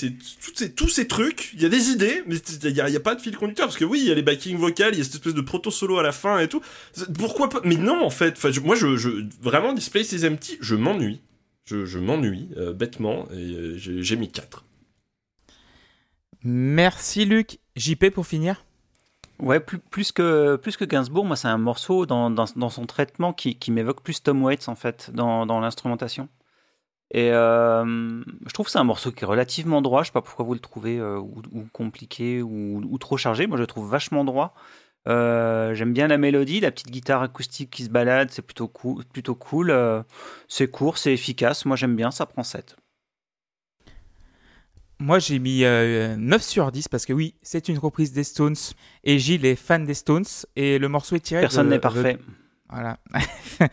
[0.75, 3.21] tous ces trucs, il y a des idées, mais il y y a pas de
[3.21, 5.15] fil conducteur, parce que oui, il y a les backing vocales, il y a cette
[5.15, 6.61] espèce de proto-solo à la fin et tout.
[7.17, 9.09] Pourquoi pas Mais non, en fait, enfin, je- moi, je, je,
[9.41, 11.21] vraiment, Display is Empty, je m'ennuie.
[11.65, 14.63] Je, je m'ennuie, euh, bêtement, et euh, j'ai, j'ai mis 4.
[16.43, 17.57] Merci Luc.
[17.75, 18.63] JP pour finir.
[19.41, 24.43] Ouais, plus, que, Gainsbourg, moi, c'est un morceau dans, son traitement qui, m'évoque plus Tom
[24.43, 26.29] Waits, en fait, dans, l'instrumentation.
[27.13, 30.03] Et euh, je trouve que c'est un morceau qui est relativement droit.
[30.03, 33.47] Je sais pas pourquoi vous le trouvez euh, ou, compliqué ou, trop chargé.
[33.47, 34.53] Moi, je le trouve vachement droit.
[35.07, 39.03] Euh, J'aime bien la mélodie, la petite guitare acoustique qui se balade, c'est plutôt cool.
[39.05, 39.75] Plutôt cool.
[40.47, 41.65] C'est court, c'est efficace.
[41.65, 42.77] Moi, j'aime bien, ça prend 7.
[45.01, 48.55] Moi, j'ai mis euh, 9 sur 10 parce que oui, c'est une reprise des Stones
[49.03, 50.25] et Gilles est fan des Stones
[50.55, 52.13] et le morceau est tiré Personne de- n'est parfait.
[52.13, 52.19] de-
[52.69, 52.99] Voilà.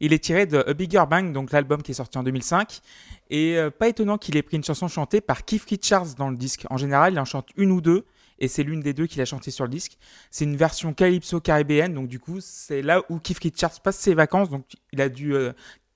[0.00, 2.80] il est tiré de A Bigger Bang, donc l'album qui est sorti en 2005.
[3.28, 6.36] Et euh, pas étonnant qu'il ait pris une chanson chantée par Keith Richards dans le
[6.36, 6.64] disque.
[6.70, 8.04] En général, il en chante une ou deux,
[8.38, 9.98] et c'est l'une des deux qu'il a chanté sur le disque.
[10.30, 14.14] C'est une version calypso caribéenne, donc du coup, c'est là où Keith Richards passe ses
[14.14, 14.48] vacances.
[14.50, 15.52] Donc il a dû, euh,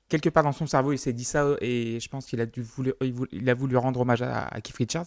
[0.08, 2.62] quelque part dans son cerveau, il s'est dit ça, et je pense qu'il a, dû
[2.62, 2.92] voulu,
[3.32, 5.06] il a voulu rendre hommage à, Keith Richards.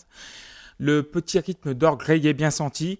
[0.77, 2.99] Le petit rythme d'orgue reggae bien senti.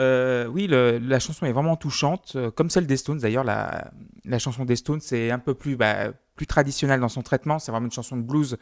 [0.00, 3.18] Euh, oui, la chanson est vraiment touchante, euh, comme celle des Stones.
[3.18, 3.90] D'ailleurs, la,
[4.38, 7.58] chanson des Stones, c'est un peu plus, bah, plus traditionnelle dans son traitement.
[7.58, 8.58] C'est vraiment une chanson de blues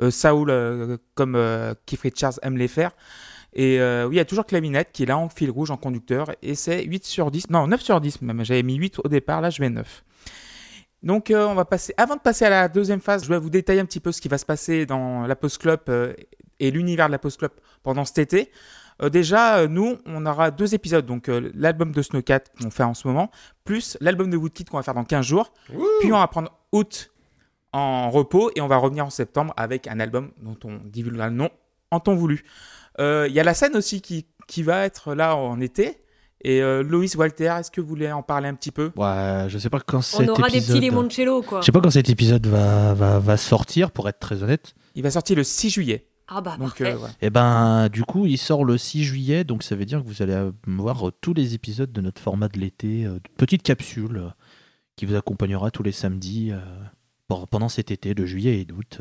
[0.00, 2.92] euh, euh, comme euh, Keith Richards aime les faire.
[3.52, 5.76] Et euh, oui, il y a toujours Clavinette qui est là en fil rouge, en
[5.76, 6.30] conducteur.
[6.42, 7.50] Et c'est 8 sur 10.
[7.50, 8.44] Non, 9 sur 10 même.
[8.44, 10.04] J'avais mis 8 au départ, là je mets 9.
[11.02, 11.94] Donc, euh, on va passer.
[11.96, 14.20] Avant de passer à la deuxième phase, je vais vous détailler un petit peu ce
[14.20, 16.12] qui va se passer dans la Post Club euh,
[16.58, 17.52] et l'univers de la Post Club
[17.82, 18.50] pendant cet été.
[19.02, 21.06] Euh, déjà, nous, on aura deux épisodes.
[21.06, 23.30] Donc, l'album de Snowcat qu'on fait en ce moment,
[23.64, 25.52] plus l'album de Woodkid qu'on va faire dans 15 jours.
[26.00, 27.10] Puis, on va prendre août
[27.72, 31.34] en repos et on va revenir en septembre avec un album dont on divulguera le
[31.34, 31.50] nom
[31.90, 32.44] en temps voulu.
[32.98, 36.02] Il y a la scène aussi qui, qui va être là en été.
[36.42, 38.90] Et euh, Loïs Walter, est-ce que vous voulez en parler un petit peu?
[38.96, 40.76] Ouais, je sais pas quand On cet aura des épisode.
[40.76, 41.60] petits limoncello, quoi.
[41.60, 44.74] Je sais pas quand cet épisode va, va, va sortir, pour être très honnête.
[44.94, 46.06] Il va sortir le 6 juillet.
[46.28, 46.92] Ah bah, Donc, parfait.
[46.92, 47.14] euh, voilà.
[47.20, 50.22] Et ben, du coup, il sort le 6 juillet, donc ça veut dire que vous
[50.22, 54.16] allez voir euh, tous les épisodes de notre format de l'été, euh, de petite capsule
[54.16, 54.28] euh,
[54.96, 56.58] qui vous accompagnera tous les samedis euh,
[57.28, 59.00] pour- pendant cet été de juillet et d'août.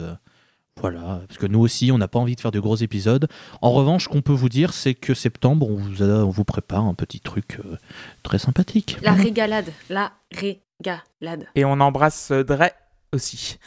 [0.79, 3.27] Voilà, parce que nous aussi, on n'a pas envie de faire de gros épisodes.
[3.61, 6.45] En revanche, ce qu'on peut vous dire, c'est que septembre, on vous, a- on vous
[6.45, 7.75] prépare un petit truc euh,
[8.23, 8.97] très sympathique.
[9.01, 9.71] La régalade.
[9.89, 11.47] La régalade.
[11.55, 12.69] Et on embrasse euh, Dre
[13.11, 13.57] aussi.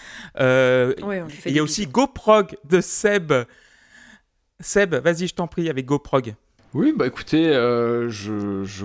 [0.41, 1.93] Euh, Ouais, on lui fait il y a aussi bisous.
[1.93, 3.33] GoProg de Seb.
[4.61, 6.35] Seb, vas-y, je t'en prie, avec GoProg.
[6.75, 8.85] Oui, bah écoutez, euh, je, je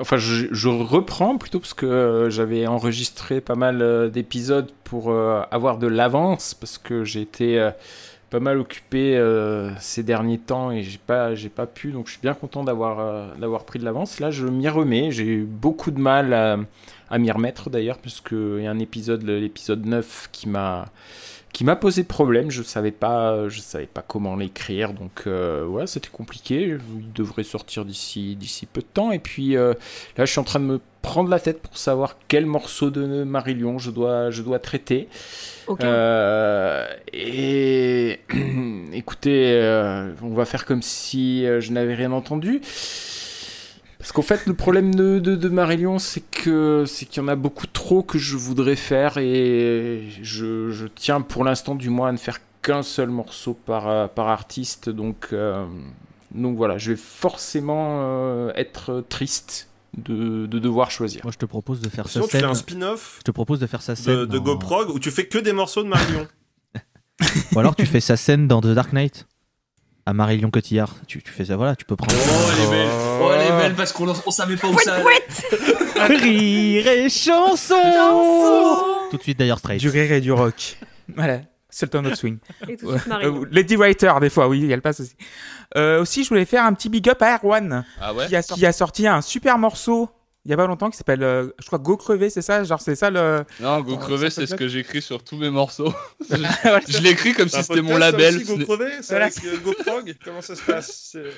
[0.00, 5.42] Enfin, je, reprends plutôt parce que euh, j'avais enregistré pas mal euh, d'épisodes pour euh,
[5.50, 7.70] avoir de l'avance parce que j'ai été
[8.30, 9.18] pas mal occupé
[9.80, 11.92] ces derniers temps et j'ai pas, pas pu.
[11.92, 14.20] Donc, je suis bien content d'avoir pris de l'avance.
[14.20, 15.10] Là, je m'y remets.
[15.10, 16.58] J'ai eu beaucoup de mal à,
[17.10, 20.86] à m'y remettre d'ailleurs parce qu'il y a un épisode, l'épisode 9, qui m'a
[21.52, 22.50] qui m'a posé problème.
[22.50, 26.78] Je savais pas, je savais pas comment l'écrire, donc euh, ouais, c'était compliqué.
[26.98, 29.12] Il devrait sortir d'ici d'ici peu de temps.
[29.12, 29.74] Et puis euh,
[30.16, 33.24] là, je suis en train de me prendre la tête pour savoir quel morceau de
[33.24, 35.08] Marillion je dois je dois traiter.
[35.66, 35.86] Aucun.
[35.86, 38.20] Euh, et
[38.92, 42.60] écoutez, euh, on va faire comme si euh, je n'avais rien entendu.
[43.98, 47.28] Parce qu'en fait, le problème de, de, de Marillion, c'est que c'est qu'il y en
[47.28, 52.08] a beaucoup trop que je voudrais faire et je, je tiens pour l'instant du moins
[52.10, 54.88] à ne faire qu'un seul morceau par, euh, par artiste.
[54.88, 55.66] Donc, euh,
[56.32, 61.22] donc voilà, je vais forcément euh, être triste de, de devoir choisir.
[61.24, 63.58] Moi, je te propose de faire sa Sinon, tu fais un spin-off Je te propose
[63.58, 64.14] de faire sa scène.
[64.14, 66.28] de, de GoProg où tu fais que des morceaux de Marion.
[67.52, 69.26] Ou alors tu fais sa scène dans The Dark Knight
[70.08, 70.94] à Marie-Lyon Cotillard.
[71.06, 72.14] Tu, tu fais ça, voilà, tu peux prendre.
[72.16, 72.88] Oh, elle est belle.
[73.20, 75.04] Oh, elle est belle parce qu'on on savait pas où ça allait.
[76.16, 77.74] Rire et chanson
[79.10, 79.80] Tout de suite d'ailleurs straight.
[79.80, 80.78] Du rire et du rock.
[81.14, 82.38] voilà, Sultan of Swing.
[82.66, 83.26] Et tout de suite, Marie.
[83.26, 85.14] Euh, Lady Writer, des fois, oui, elle passe aussi.
[85.76, 88.42] Euh, aussi, je voulais faire un petit big up à Erwan, Ah ouais qui, a,
[88.42, 90.08] qui a sorti un super morceau
[90.44, 92.64] il y a pas longtemps qui s'appelle, euh, je crois, Go Crever, c'est ça?
[92.64, 93.44] Genre, c'est ça le.
[93.60, 95.92] Non, Go Crever, c'est ce que j'écris sur tous mes morceaux.
[96.30, 98.36] Je l'écris comme si c'était mon label.
[98.36, 99.26] aussi, Go Crever, c'est Voilà.
[99.26, 101.10] avec euh, GoProg Comment ça se passe?
[101.12, 101.30] C'est-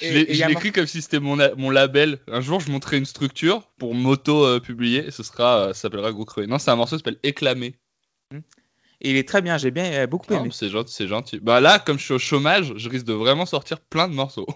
[0.00, 2.18] Je Et- l'écris comme si c'était mon, a- mon label.
[2.28, 6.24] Un jour, je montrerai une structure pour m'auto-publier et ce sera, euh, ça s'appellera Go
[6.24, 6.46] Crever.
[6.48, 7.76] Non, c'est un morceau qui s'appelle Éclamé.
[9.00, 10.48] Et il est très bien, j'ai bien euh, beaucoup aimé.
[10.52, 11.38] C'est gentil, c'est gentil.
[11.40, 14.46] Bah là, comme je suis au chômage, je risque de vraiment sortir plein de morceaux.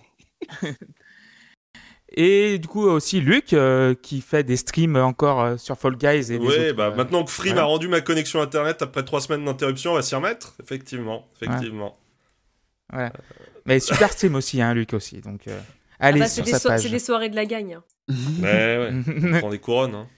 [2.20, 6.32] Et du coup, aussi Luc, euh, qui fait des streams encore euh, sur Fall Guys
[6.32, 7.62] et des Ouais, autres, bah euh, maintenant que Free voilà.
[7.62, 10.56] m'a rendu ma connexion internet après trois semaines d'interruption, on va s'y remettre.
[10.60, 11.96] Effectivement, effectivement.
[12.92, 13.12] Voilà.
[13.66, 15.20] Mais super stream aussi, hein, Luc aussi.
[15.20, 15.60] Donc, euh,
[16.00, 16.80] Ah allez bah, c'est sur des, sa so- page.
[16.80, 17.74] c'est des soirées de la gagne.
[17.74, 17.84] hein.
[18.42, 19.32] Ouais, ouais.
[19.34, 19.94] On prend des couronnes.
[19.94, 20.08] Hein.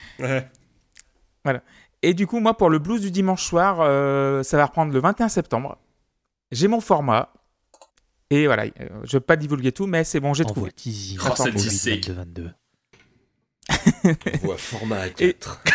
[1.44, 1.60] Ouais.
[2.02, 5.00] Et du coup, moi, pour le blues du dimanche soir, euh, ça va reprendre le
[5.00, 5.76] 21 septembre.
[6.50, 7.30] J'ai mon format.
[8.30, 10.70] Et voilà, euh, je ne vais pas divulguer tout, mais c'est bon, j'ai trouvé.
[10.72, 11.18] teasing.
[11.22, 12.12] Oh, Attends, cette bon, 22.
[12.12, 12.50] 22.
[14.42, 15.62] Voix format Et- 4.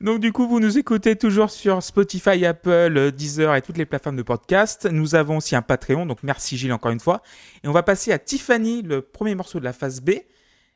[0.00, 4.16] Donc du coup, vous nous écoutez toujours sur Spotify, Apple, Deezer et toutes les plateformes
[4.16, 4.86] de podcast.
[4.90, 7.22] Nous avons aussi un Patreon, donc merci Gilles encore une fois.
[7.64, 10.10] Et on va passer à Tiffany, le premier morceau de la phase B.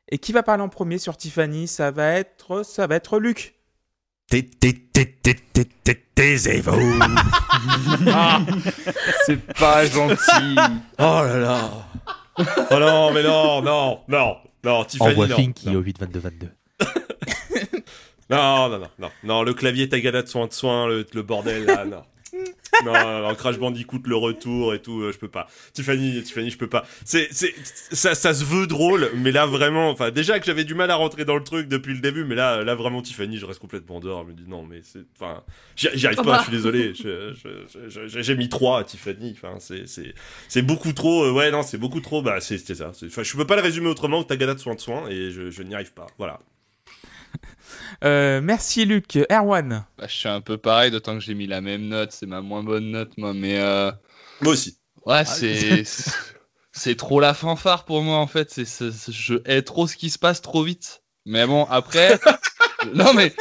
[0.08, 1.68] Et qui va parler en premier sur Tiffany?
[1.68, 3.54] Ça va être, ça va être Luc.
[6.14, 7.00] Taisez-vous.
[9.26, 10.56] C'est pas gentil.
[10.98, 11.70] Oh là là.
[12.70, 15.36] Oh non, mais non, non, non, non, Tiffany, Envoie non.
[15.36, 16.48] Finky au 8 22 22.
[18.30, 21.84] Non, non, non, non, non, le clavier Tagada de soin de soin, le bordel là,
[21.84, 22.02] non.
[22.84, 25.46] Non, non, Crash Bandicoot, le retour et tout, euh, je peux pas.
[25.72, 26.84] Tiffany, Tiffany, je peux pas.
[27.04, 27.54] C'est, c'est,
[27.92, 30.96] ça, ça se veut drôle, mais là vraiment, enfin, déjà que j'avais du mal à
[30.96, 34.00] rentrer dans le truc depuis le début, mais là, là vraiment, Tiffany, je reste complètement
[34.00, 34.24] dehors.
[34.24, 35.42] Je me dis non, mais c'est, enfin,
[35.76, 36.38] j'y arrive Oh pas, bah.
[36.38, 36.92] je suis désolé.
[38.06, 40.14] J'ai mis 3 à Tiffany, enfin, c'est, c'est,
[40.48, 42.92] c'est beaucoup trop, euh, ouais, non, c'est beaucoup trop, bah, c'est, c'est ça.
[43.04, 45.50] Enfin, je peux pas le résumer autrement que Tagada de soin de soin, et je,
[45.50, 46.06] je n'y arrive pas.
[46.18, 46.40] Voilà.
[48.04, 49.16] Euh, merci Luc.
[49.30, 49.84] Erwan.
[49.98, 52.12] Bah, je suis un peu pareil, d'autant que j'ai mis la même note.
[52.12, 53.32] C'est ma moins bonne note, moi.
[53.34, 53.90] Mais euh,
[54.40, 54.78] Moi aussi.
[55.06, 55.82] ouais, c'est.
[56.72, 58.50] c'est trop la fanfare pour moi en fait.
[58.50, 58.64] C'est,
[59.10, 61.02] je hais trop ce qui se passe trop vite.
[61.26, 62.18] Mais bon, après,
[62.94, 63.32] non mais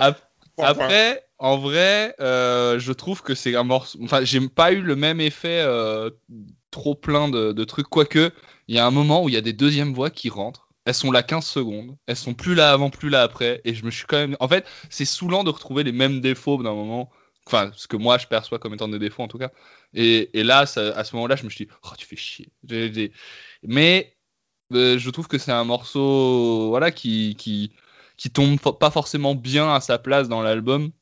[0.00, 3.98] Ap- après, en vrai, euh, je trouve que c'est un morceau.
[4.02, 6.10] Enfin, j'ai pas eu le même effet euh,
[6.70, 7.88] trop plein de, de trucs.
[7.88, 8.32] Quoique,
[8.68, 10.65] il y a un moment où il y a des deuxièmes voix qui rentrent.
[10.86, 11.96] Elles sont là 15 secondes.
[12.06, 13.60] Elles sont plus là avant, plus là après.
[13.64, 14.36] Et je me suis quand même.
[14.40, 17.10] En fait, c'est saoulant de retrouver les mêmes défauts d'un moment.
[17.46, 19.50] Enfin, ce que moi je perçois comme étant des défauts en tout cas.
[19.94, 22.50] Et, là, à ce moment-là, je me suis dit, oh, tu fais chier.
[23.62, 24.16] Mais
[24.72, 27.72] euh, je trouve que c'est un morceau voilà, qui, qui,
[28.16, 30.92] qui tombe pas forcément bien à sa place dans l'album.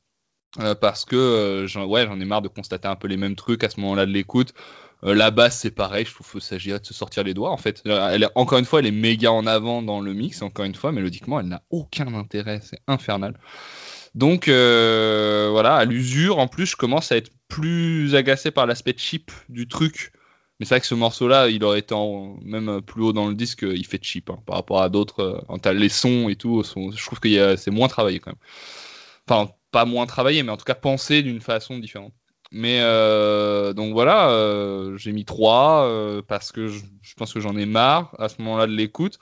[0.61, 3.71] euh, parce que euh, j'en ai marre de constater un peu les mêmes trucs à
[3.71, 4.55] ce moment-là de l'écoute.
[5.05, 7.51] Euh, la basse, c'est pareil, je trouve qu'il s'agirait de se sortir les doigts.
[7.51, 10.43] En fait, est, encore une fois, elle est méga en avant dans le mix.
[10.43, 12.61] Encore une fois, mélodiquement, elle n'a aucun intérêt.
[12.63, 13.39] C'est infernal.
[14.15, 18.95] Donc euh, voilà, à l'usure, en plus, je commence à être plus agacé par l'aspect
[18.97, 20.13] cheap du truc.
[20.61, 21.95] Mais c'est vrai que ce morceau-là, il aurait été
[22.43, 25.21] même plus haut dans le disque, il fait cheap hein, par rapport à d'autres.
[25.21, 28.39] euh, en t'as les sons et tout, je trouve que c'est moins travaillé quand même.
[29.29, 32.15] Enfin, pas moins travaillé, mais en tout cas pensé d'une façon différente.
[32.57, 37.57] Mais euh, donc voilà, euh, j'ai mis 3 parce que je, je pense que j'en
[37.57, 39.19] ai marre à ce moment-là de l'écoute.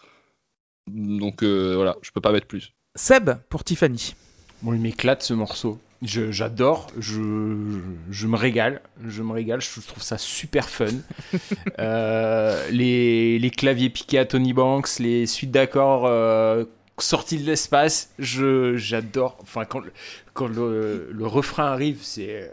[0.89, 2.73] Donc euh, voilà, je peux pas mettre plus.
[2.95, 4.15] Seb pour Tiffany.
[4.63, 5.79] Bon, il m'éclate ce morceau.
[6.03, 7.79] Je- J'adore, je, je,
[8.11, 10.87] je me régale, je me régale, je trouve ça super fun.
[11.79, 16.65] Euh, les, les claviers piqués à Tony Banks, les suites d'accords euh,
[16.99, 19.39] sorties de l'espace, je j'adore.
[19.43, 19.93] Enfin, quand, le-
[20.35, 22.49] quand le, le refrain arrive, c'est euh,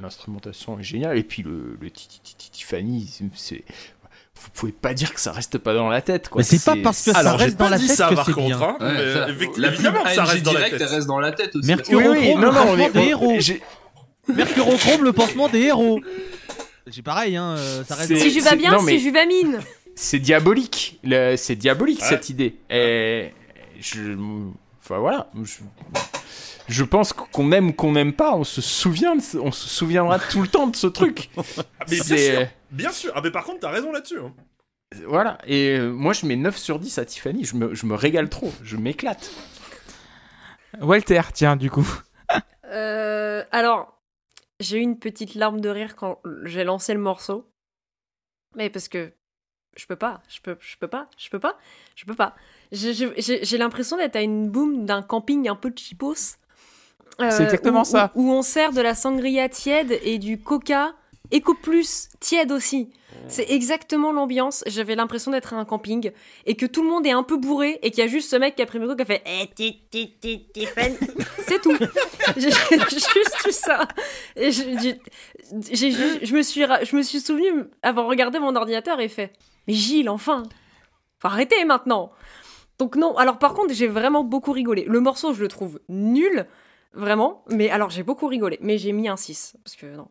[0.00, 1.18] l'instrumentation est géniale.
[1.18, 3.62] Et puis le, le Tiffany, c'est-
[4.38, 6.28] vous pouvez pas dire que ça reste pas dans la tête.
[6.28, 6.40] Quoi.
[6.40, 8.26] Mais c'est pas parce que ça Alors, j'ai reste dans la tête ça que par
[8.26, 8.68] c'est contre, bien.
[8.68, 10.88] hein, Ouais, mais ça- effectivement, la évidemment que ça reste dans la direct, tête.
[10.88, 11.66] elle reste dans la tête aussi.
[11.66, 13.34] Mercure Oui, oui, non, le non, mais- des héros.
[13.38, 13.62] j'ai-
[14.28, 16.00] Mercure Ochrome, le pansement des héros.
[16.92, 18.14] C'est pareil, hein, euh, ça reste.
[18.16, 19.58] Si je vais c'est- bien, non, si je vais mine.
[19.96, 21.00] c'est diabolique.
[21.02, 22.06] Le- C'est diabolique Ouais.
[22.08, 22.56] cette idée.
[22.70, 23.32] Et
[23.80, 24.14] je,
[24.82, 25.30] enfin voilà.
[25.42, 25.54] Je,
[26.68, 30.42] je pense qu'on aime qu'on n'aime pas, on se souvient, de on se souviendra tout
[30.42, 31.30] le temps de ce truc.
[31.78, 33.12] Ah, mais bien sûr, bien sûr.
[33.14, 34.18] Ah, mais par contre, t'as raison là-dessus.
[34.18, 34.32] hein.
[35.06, 35.38] Voilà.
[35.46, 37.44] Et euh, moi, je mets 9 sur 10 à Tiffany.
[37.44, 38.52] Je me, je me régale trop.
[38.62, 39.30] Je m'éclate.
[40.80, 41.86] Walter, tiens, du coup.
[42.68, 44.02] Euh, alors,
[44.58, 47.48] j'ai eu une petite larme de rire quand j'ai lancé le morceau.
[48.56, 49.12] Mais parce que
[49.76, 51.56] je peux pas, je peux, je peux pas, je peux pas,
[51.94, 52.34] je peux pas.
[52.72, 56.14] J'ai- l'impression d'être à une boum d'un camping un peu cheapos.
[56.14, 56.45] Euh,
[57.18, 58.12] C'est exactement où- ça.
[58.14, 60.94] Où, où on sert de la sangria tiède et du coca
[61.34, 62.90] Eco Plus tiède aussi.
[63.28, 64.62] C'est exactement l'ambiance.
[64.66, 66.12] J'avais l'impression d'être à un camping
[66.44, 68.36] et que tout le monde est un peu bourré et qu'il y a juste ce
[68.36, 69.48] mec qui a pris le micro qui a fait Eh.
[71.48, 71.76] C'est tout.
[72.36, 73.88] J'ai juste eu ça.
[74.36, 79.32] Et je, me suis, je me suis souvenu avoir regardé mon ordinateur et fait
[79.66, 80.42] Mais Gilles, enfin
[81.20, 82.12] Faut arrêter maintenant
[82.78, 83.16] Donc, non.
[83.16, 84.84] Alors, par contre, j'ai vraiment beaucoup rigolé.
[84.86, 86.46] Le morceau, je le trouve nul.
[86.96, 87.44] Vraiment.
[87.50, 88.58] Mais alors, j'ai beaucoup rigolé.
[88.62, 89.56] Mais j'ai mis un 6.
[89.62, 90.08] Parce que non.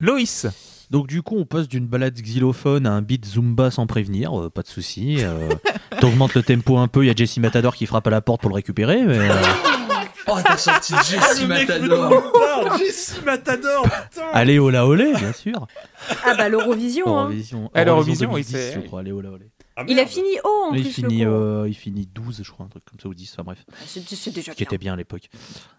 [0.00, 0.46] Loïs.
[0.90, 4.50] Donc du coup, on passe d'une balade xylophone à un beat zumba sans prévenir, euh,
[4.50, 5.16] pas de souci.
[5.24, 5.48] Euh,
[6.00, 8.40] T'augmentes le tempo un peu, il y a Jesse Matador qui frappe à la porte
[8.40, 9.02] pour le récupérer.
[9.04, 9.34] Mais, euh,
[10.28, 12.32] Oh, t'as sorti Ah, Jesse Matador.
[12.78, 14.26] Jesse Matador, putain.
[14.32, 15.66] allez ola olé, bien sûr.
[16.24, 17.22] Ah, bah, l'Eurovision, hein.
[17.24, 19.00] Eurovision, Ah, l'Eurovision, oui, 2010, c'est- je crois.
[19.00, 19.46] Allez ola olé.
[19.78, 20.90] Ah, Il a fini haut en il, plus.
[20.92, 23.42] finit, le euh, il finit 12, je crois, un truc comme ça, ou 10, enfin
[23.44, 23.64] bref.
[23.84, 24.66] C'est c'est déjà qui bien.
[24.66, 25.28] était bien à l'époque.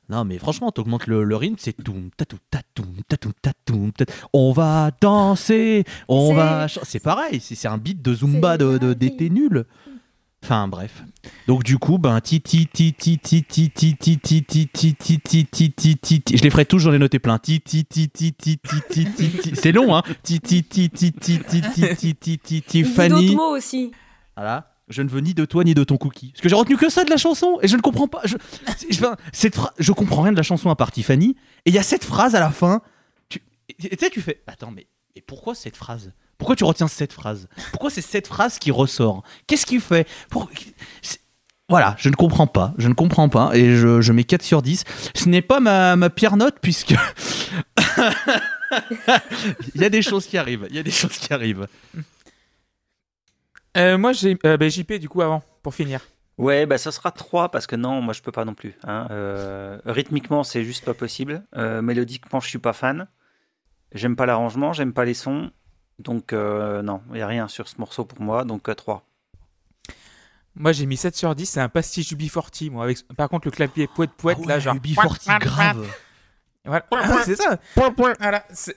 [0.10, 4.52] Non, mais franchement, t'augmentes le, le rythme, c'est toum, tatou, tatoum, tatoum, tatoum, tat- On
[4.52, 6.68] va danser, on C'est- va.
[6.84, 9.66] C'est pareil, c'est c'est un beat de Zumba de- de- d'été nul.
[10.44, 11.04] Enfin, bref.
[11.48, 14.96] Donc, du coup, ben, ti ti ti ti ti ti ti ti ti ti ti
[14.96, 16.38] ti ti ti ti ti ti.
[16.38, 17.38] Je les ferai tous, j'en ai noté plein.
[17.40, 19.56] Ti ti ti ti ti ti ti ti ti.
[19.56, 20.04] C'est long, hein.
[20.24, 22.80] Ti ti ti ti ti ti ti ti ti ti ti.
[22.80, 23.28] Il dit Fanny.
[23.28, 23.92] d'autres mots aussi.
[24.36, 24.74] Voilà.
[24.90, 26.32] Je ne veux ni de toi ni de ton cookie.
[26.32, 28.22] Parce que j'ai retenu que ça de la chanson et je ne comprends pas.
[28.24, 28.38] Je,
[29.34, 31.36] cette je comprends rien de la chanson à part Tiffany.
[31.66, 32.82] Et il y a cette phrase à la fin.
[33.28, 33.42] Tu
[34.00, 34.42] sais, tu fais.
[34.48, 37.48] Attends, mais, mais pourquoi cette phrase Pourquoi tu retiens cette phrase?
[37.72, 39.24] Pourquoi c'est cette phrase qui ressort?
[39.48, 40.08] Qu'est-ce qu'il fait?
[40.30, 40.50] Pour-
[41.70, 42.74] Voilà, je ne comprends pas.
[42.78, 43.52] Je ne comprends pas.
[43.54, 44.84] Et je, je mets 4 sur 10.
[45.16, 46.94] Ce n'est pas ma, ma pire note puisque.
[49.76, 50.68] Il y a des choses qui arrivent.
[50.70, 51.68] Il y a des choses qui arrivent.
[53.78, 56.02] Euh, moi, j'ai euh, bah, JP du coup avant, pour finir.
[56.38, 58.76] Ouais, bah ça sera 3 parce que non, moi je peux pas non plus.
[58.84, 59.08] hein.
[59.10, 61.44] Euh, rythmiquement, c'est juste pas possible.
[61.56, 63.08] Euh, mélodiquement, je suis pas fan.
[63.94, 65.50] J'aime pas l'arrangement, j'aime pas les sons.
[66.00, 69.04] Donc euh, non, il y a rien sur ce morceau pour moi, donc 3.
[70.60, 72.86] Moi, j'ai mis 7 sur 10, c'est un pastiche du B40, moi.
[72.86, 72.98] Avec...
[73.16, 74.76] Par contre, le clavier poète poète Ah là, ouais, genre.
[74.76, 75.88] UB40 grave.
[76.66, 76.86] Voilà.
[76.92, 77.60] Ah, c'est ça.
[78.20, 78.44] Voilà.
[78.50, 78.76] C'est-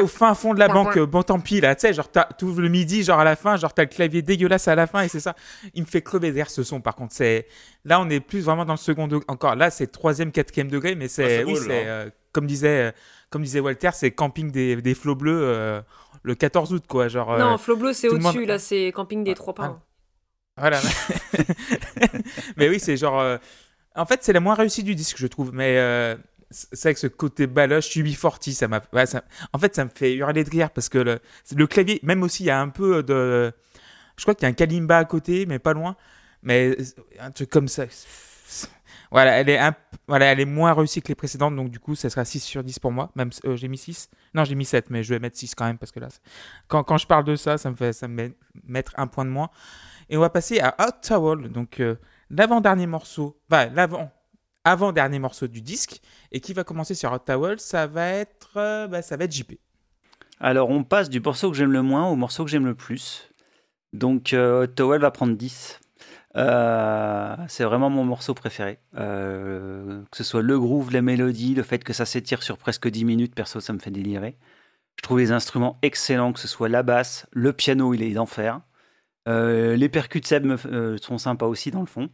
[0.00, 2.28] au fin fond de la banque, euh, bon tant pis là, tu sais, genre t'as-
[2.38, 5.02] t'ouvres le midi, genre à la fin, genre t'as le clavier dégueulasse à la fin
[5.02, 5.34] et c'est ça.
[5.74, 7.12] Il me fait crever derrière ce son par contre.
[7.16, 7.48] C'est
[7.84, 9.24] Là on est plus vraiment dans le second degré.
[9.26, 11.38] Encore là c'est troisième, quatrième degré, mais c'est.
[11.38, 11.82] c'est oui, c'est.
[11.82, 11.86] hein.
[11.88, 12.92] euh, comme, disait, euh,
[13.30, 15.80] comme disait Walter, c'est camping des, des flots bleus euh,
[16.22, 17.08] le 14 août quoi.
[17.08, 19.80] Genre, euh, Non, Flo Bleu, c'est au-dessus, monde- là, c'est Camping des Trois Pins.
[20.56, 20.80] Voilà.
[22.56, 23.20] mais oui, c'est genre.
[23.20, 23.38] euh,
[23.94, 25.52] En fait, c'est la moins réussie du disque, je trouve.
[25.54, 26.16] Mais euh,
[26.50, 28.80] c'est avec ce côté baloche, UB40, ça m'a.
[28.92, 31.18] ouais, ça- En fait, ça me fait hurler de rire parce que le,
[31.56, 33.52] le clavier, même aussi, il y a un peu de.
[34.16, 35.96] Je crois qu'il y a un kalimba à côté, mais pas loin.
[36.42, 36.76] Mais
[37.20, 37.84] un truc comme ça.
[39.10, 39.60] Voilà, elle est,
[40.06, 42.62] voilà, elle est moins réussie que les précédentes, donc du coup, ça sera 6 sur
[42.62, 43.10] 10 pour moi.
[43.16, 44.08] Même euh, j'ai mis 6.
[44.34, 46.08] Non, j'ai mis 7, mais je vais mettre 6 quand même parce que là,
[46.68, 49.24] quand, quand je parle de ça, ça me fait ça me met mettre un point
[49.24, 49.50] de moins.
[50.08, 51.96] Et on va passer à Hot Towel, donc euh,
[52.30, 54.10] l'avant-dernier morceau, enfin l'avant,
[54.64, 56.00] avant-dernier morceau du disque.
[56.32, 59.32] Et qui va commencer sur Hot Towel Ça va être, euh, bah, ça va être
[59.32, 59.54] JP.
[60.38, 63.30] Alors, on passe du morceau que j'aime le moins au morceau que j'aime le plus.
[63.92, 65.80] Donc, euh, Towel va prendre 10.
[66.36, 68.78] Euh, c'est vraiment mon morceau préféré.
[68.96, 72.88] Euh, que ce soit le groove, la mélodie, le fait que ça s'étire sur presque
[72.88, 74.36] 10 minutes, perso, ça me fait délirer.
[74.96, 78.60] Je trouve les instruments excellents, que ce soit la basse, le piano, il est d'enfer.
[79.28, 82.08] Euh, les percus de Seb me euh, sont sympas aussi dans le fond.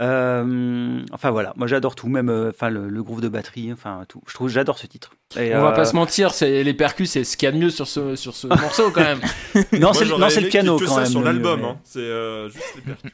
[0.00, 4.04] Euh, enfin voilà, moi j'adore tout, même euh, enfin le, le groove de batterie, enfin
[4.08, 4.22] tout.
[4.28, 5.10] Je trouve j'adore ce titre.
[5.36, 7.58] Et, On va pas se mentir, c'est les percus, c'est ce qu'il y a de
[7.58, 9.20] mieux sur ce, sur ce morceau quand même.
[9.80, 11.10] Non, c'est le- piano que quand ça même.
[11.10, 11.76] sur l'album, hein.
[11.82, 13.12] c'est euh, juste les percus.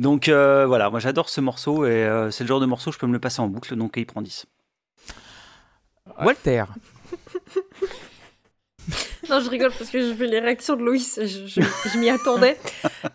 [0.00, 2.98] Donc euh, voilà, moi j'adore ce morceau et euh, c'est le genre de morceau je
[2.98, 4.46] peux me le passer en boucle, donc il prend 10.
[6.20, 6.64] Walter.
[9.28, 12.08] Non, je rigole parce que je fais les réactions de Loïs, je, je- je m'y
[12.10, 12.58] attendais.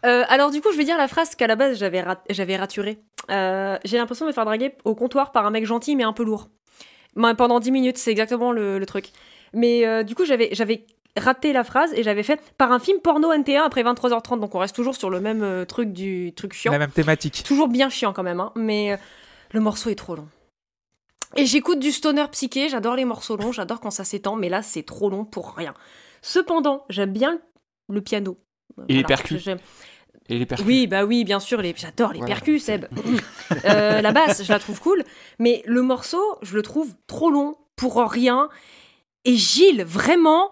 [0.05, 2.55] Euh, alors du coup, je vais dire la phrase qu'à la base j'avais rat- j'avais
[2.57, 2.99] raturée.
[3.31, 6.13] Euh, J'ai l'impression de me faire draguer au comptoir par un mec gentil mais un
[6.13, 6.49] peu lourd.
[7.15, 9.07] Ben, pendant 10 minutes, c'est exactement le, le truc.
[9.53, 10.85] Mais euh, du coup, j'avais j'avais
[11.17, 14.59] raté la phrase et j'avais fait par un film porno NT1 après 23h30, donc on
[14.59, 16.71] reste toujours sur le même euh, truc du truc chiant.
[16.71, 17.43] La même thématique.
[17.45, 18.97] Toujours bien chiant quand même, hein, mais euh,
[19.51, 20.27] le morceau est trop long.
[21.37, 24.61] Et j'écoute du stoner psyché, j'adore les morceaux longs, j'adore quand ça s'étend, mais là
[24.61, 25.73] c'est trop long pour rien.
[26.21, 27.39] Cependant, j'aime bien
[27.89, 28.37] le piano.
[28.87, 29.47] Et les percus.
[30.27, 30.65] Et les percus.
[30.65, 31.73] Oui, bah oui, bien sûr, les...
[31.77, 32.33] j'adore les Voilà.
[32.35, 32.85] percus, Seb.
[33.65, 35.03] Euh, la basse, je la trouve cool,
[35.37, 38.49] mais le morceau, je le trouve trop long pour rien.
[39.23, 40.51] Et Gilles, vraiment,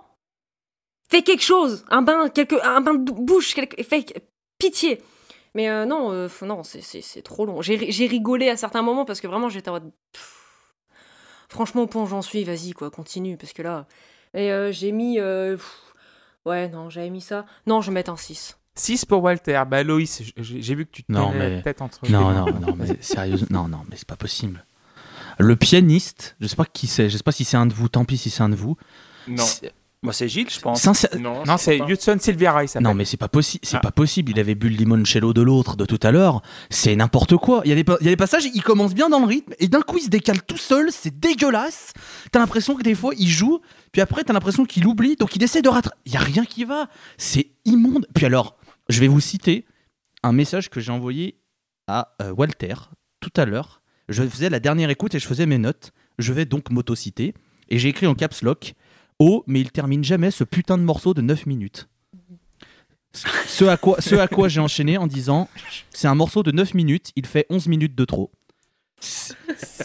[1.14, 2.56] fait quelque chose, un bain, quelque...
[2.66, 3.82] un bain de bouche, quelque...
[3.84, 4.06] fait
[4.58, 5.02] pitié.
[5.56, 7.62] Mais euh, non, euh, non, c'est- trop long.
[7.62, 9.92] J'ai ri- j'ai rigolé à certains moments parce que vraiment j'étais en mode.
[11.50, 13.86] Franchement, au point j'en suis, vas-y, quoi, continue, parce que là.
[14.34, 15.20] Et euh, j'ai mis.
[15.20, 15.80] euh, pff,
[16.46, 17.46] Ouais, non, j'avais mis ça.
[17.68, 18.58] Non, je vais mettre un 6.
[18.76, 19.62] 6 pour Walter.
[19.70, 22.60] Bah Loïs, j'ai vu que tu te Non, mais- la tête entre Non, les non,
[22.60, 24.66] non, mais sérieusement, non, non, mais c'est pas possible.
[25.38, 27.88] Le pianiste, je sais pas qui c'est, je sais pas si c'est un de vous,
[27.88, 28.76] tant pis si c'est un de vous.
[29.28, 29.46] Non.
[30.04, 30.82] Moi c'est Gilles, je pense.
[30.82, 31.78] sincère- Non, Non, c'est.
[31.80, 32.84] Hudson Silvera, il s'appelle.
[32.88, 33.80] Non, mais c'est pas possible, c'est Ah.
[33.80, 34.32] pas possible.
[34.32, 36.42] Il avait bu le limoncello de l'autre de tout à l'heure.
[36.70, 37.62] C'est n'importe quoi.
[37.66, 39.54] Il y, a des, il y a des passages, il commence bien dans le rythme
[39.60, 40.90] et d'un coup il se décale tout seul.
[40.92, 41.94] C'est dégueulasse.
[42.32, 43.62] T'as l'impression que des fois il joue,
[43.94, 45.98] puis après t'as l'impression qu'il oublie, donc il essaie de rattraper.
[46.06, 46.90] Il y a rien qui va.
[47.18, 48.06] C'est immonde.
[48.14, 48.58] Puis alors,
[48.90, 49.66] je vais vous citer
[50.22, 51.40] un message que j'ai envoyé
[51.88, 52.74] à euh, Walter
[53.22, 53.82] tout à l'heure.
[54.10, 55.92] Je faisais la dernière écoute et je faisais mes notes.
[56.20, 57.34] Je vais donc m'auto-citer
[57.70, 58.74] et j'ai écrit en caps lock.
[59.48, 61.88] Mais il termine jamais ce putain de morceau de 9 minutes.
[63.46, 65.48] Ce à quoi, ce à quoi j'ai enchaîné en disant
[65.92, 68.32] c'est un morceau de 9 minutes, il fait 11 minutes de trop.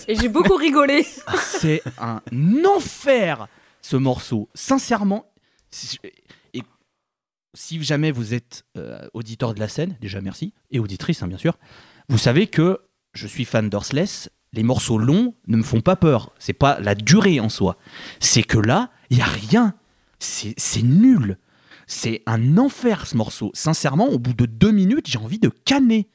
[0.06, 1.04] Et j'ai beaucoup rigolé.
[1.42, 2.20] C'est un
[2.64, 3.48] enfer
[3.82, 4.48] ce morceau.
[4.54, 5.26] Sincèrement,
[5.70, 5.98] si-
[6.54, 6.62] et
[7.52, 11.38] si jamais vous êtes euh, auditeur de la scène, déjà merci, et auditrice hein, bien
[11.38, 11.58] sûr,
[12.08, 12.80] vous savez que
[13.12, 14.30] je suis fan d'Horseless.
[14.54, 16.32] Les morceaux longs ne me font pas peur.
[16.38, 17.76] C'est pas la durée en soi.
[18.20, 19.74] C'est que là, il y a rien.
[20.18, 21.38] C'est nul.
[21.86, 23.50] C'est un enfer ce morceau.
[23.54, 26.08] Sincèrement, au bout de deux minutes, j'ai envie de canner.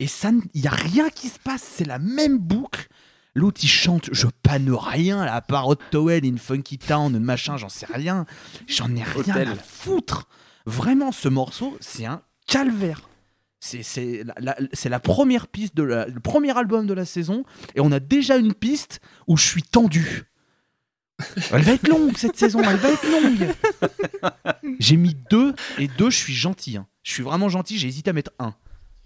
[0.00, 1.62] Et ça, il y a rien qui se passe.
[1.62, 2.88] C'est la même boucle.
[3.34, 7.68] L'autre, il chante, je panne rien, à part Hot Towel in Funky Town, machin, j'en
[7.68, 8.26] sais rien.
[8.68, 10.28] J'en ai rien à foutre.
[10.66, 13.08] Vraiment, ce morceau, c'est un calvaire.
[13.58, 17.44] C'est la, la- c'est la première piste de la- le premier album de la saison,
[17.74, 20.24] et on a déjà une piste où je suis tendu.
[21.52, 23.54] Elle va être longue cette saison, elle va être longue.
[24.80, 26.76] J'ai mis deux, et deux, je suis gentil.
[26.76, 26.86] hein.
[27.02, 28.54] Je suis vraiment gentil, j'ai hésité à mettre un.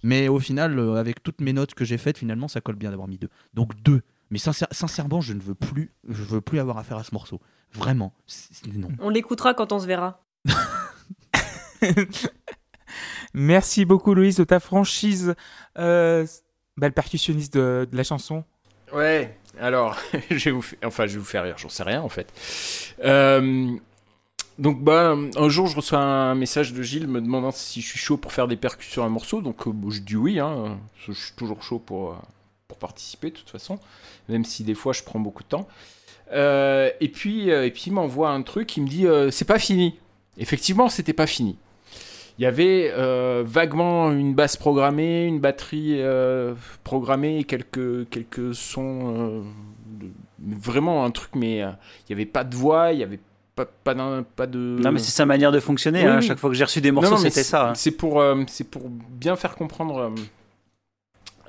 [0.03, 2.91] Mais au final, euh, avec toutes mes notes que j'ai faites, finalement, ça colle bien
[2.91, 3.29] d'avoir mis deux.
[3.55, 4.03] Donc deux.
[4.31, 7.41] Mais sincère- sincèrement, je ne veux plus, je veux plus avoir affaire à ce morceau.
[7.73, 8.89] Vraiment, c'est- non.
[9.01, 10.25] On l'écoutera quand on se verra.
[13.35, 15.35] Merci beaucoup, Loïs, de ta franchise.
[15.79, 16.27] Euh,
[16.77, 18.45] bah, le percussionniste de, de la chanson.
[18.95, 19.37] Ouais.
[19.61, 19.97] Alors,
[20.31, 22.33] je vais vous faire, enfin, je vous rire, j'en sais rien en fait.
[23.05, 23.71] Euh,
[24.59, 27.99] donc, bah, un jour, je reçois un message de Gilles me demandant si je suis
[27.99, 29.41] chaud pour faire des percus sur un morceau.
[29.41, 32.17] Donc, euh, je dis oui, hein, je suis toujours chaud pour, euh,
[32.67, 33.79] pour participer de toute façon,
[34.29, 35.69] même si des fois je prends beaucoup de temps.
[36.31, 39.99] Et puis, et puis il m'envoie un truc, il me dit c'est pas fini.
[40.37, 41.57] Effectivement, c'était pas fini.
[42.39, 46.55] Il y avait euh, vaguement une basse programmée, une batterie euh,
[46.85, 49.15] programmée, quelques, quelques sons.
[49.17, 49.43] euh,
[50.01, 50.07] de-
[50.61, 51.75] vraiment un truc, mais il
[52.11, 53.19] n'y avait pas de voix, il n'y avait
[53.57, 54.57] pas, pas, de.
[54.81, 56.03] Non, mais c'est sa manière de fonctionner.
[56.03, 56.19] Oui, hein.
[56.19, 57.71] À chaque fois que j'ai reçu des morceaux, c'était ça.
[57.71, 57.75] hein.
[57.75, 60.13] C'est pour, c'est pour bien faire comprendre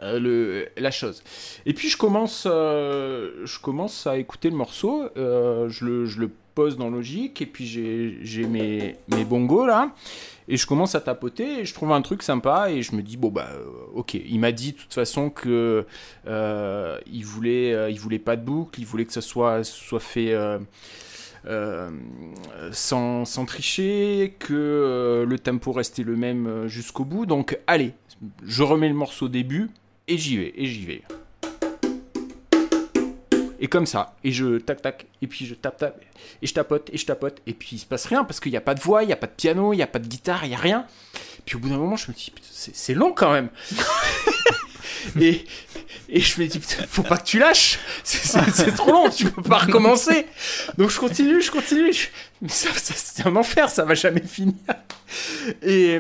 [0.01, 1.21] euh, le, la chose.
[1.67, 6.19] Et puis je commence, euh, je commence à écouter le morceau, euh, je, le, je
[6.21, 9.91] le pose dans Logic, et puis j'ai j'ai mes, mes bongos là,
[10.49, 13.17] et je commence à tapoter, et je trouve un truc sympa, et je me dis,
[13.17, 15.85] bon bah euh, ok, il m'a dit de toute façon que
[16.27, 19.63] euh, il, voulait, euh, voulait pas de boucle, il voulait que ça soit,
[19.99, 20.35] fait...
[22.71, 27.27] sans, sans tricher, que le tempo restait le même jusqu'au bout.
[27.27, 27.93] Donc allez,
[28.43, 29.69] je remets le morceau au début
[30.07, 31.03] et j'y vais, et j'y vais.
[33.61, 36.01] Et comme ça, et je tac tac, et puis je tape tape,
[36.41, 38.57] et je tapote, et je tapote, et puis il se passe rien parce qu'il n'y
[38.57, 40.07] a pas de voix, il n'y a pas de piano, il n'y a pas de
[40.07, 40.85] guitare, il n'y a rien.
[41.45, 43.49] Puis au bout d'un moment, je me dis, c'est long quand même.
[45.19, 45.45] et,
[46.07, 49.57] et je me dis, faut pas que tu lâches, c'est- trop long, tu peux pas
[49.59, 50.25] recommencer.
[50.77, 52.07] Donc je continue, je continue, je-
[52.41, 54.53] mais ça, c'est un enfer, ça va jamais finir.
[55.63, 55.99] Et,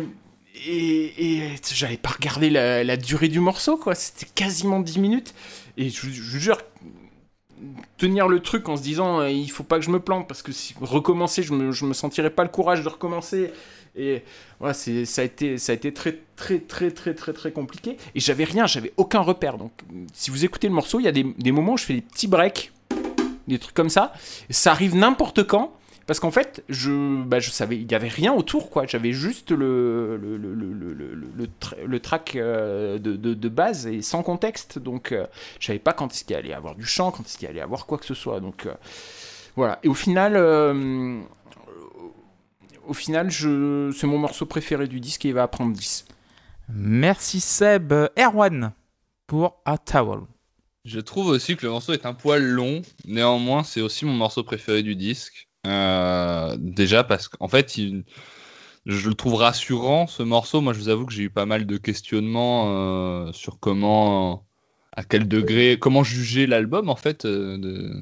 [0.65, 5.33] et, et j'avais pas regardé la, durée du morceau, quoi, c'était quasiment 10 minutes.
[5.77, 6.57] Et je, je jure,
[7.97, 10.41] tenir le truc en se disant euh, il faut pas que je me plante parce
[10.41, 13.51] que si recommencer je me, je me sentirais pas le courage de recommencer.
[13.95, 14.23] Et
[14.59, 17.97] voilà c'est ça a été ça a été très très très très très très compliqué.
[18.15, 19.57] Et j'avais rien j'avais aucun repère.
[19.57, 19.71] Donc
[20.13, 22.01] si vous écoutez le morceau il y a des, des moments où je fais des
[22.01, 22.71] petits breaks
[23.49, 24.13] des trucs comme ça.
[24.49, 25.73] Ça arrive n'importe quand
[26.09, 29.51] parce qu'en fait je bah, je savais il y avait rien autour quoi j'avais juste
[29.51, 33.85] le le, le, le, le, le, le tra- le track euh, de, de, de base
[33.85, 35.27] et sans contexte donc euh,
[35.59, 37.59] je savais pas quand est-ce qu'il allait y avoir du chant, quand est-ce qu'il allait
[37.59, 38.39] y avoir quoi que ce soit.
[38.39, 38.73] Donc euh,
[39.55, 39.77] voilà.
[39.83, 41.19] Et au final, euh,
[42.87, 46.05] au final, je, c'est mon morceau préféré du disque et il va prendre 10.
[46.69, 47.93] Merci Seb.
[48.17, 48.71] Erwan
[49.27, 50.21] pour A Towel.
[50.85, 52.81] Je trouve aussi que le morceau est un poil long.
[53.05, 55.48] Néanmoins, c'est aussi mon morceau préféré du disque.
[55.67, 57.77] Euh, déjà parce qu'en fait,
[58.85, 60.61] je le trouve rassurant ce morceau.
[60.61, 64.45] Moi, je vous avoue que j'ai eu pas mal de questionnements euh, sur comment,
[64.93, 68.01] à quel degré, comment juger l'album en fait, euh,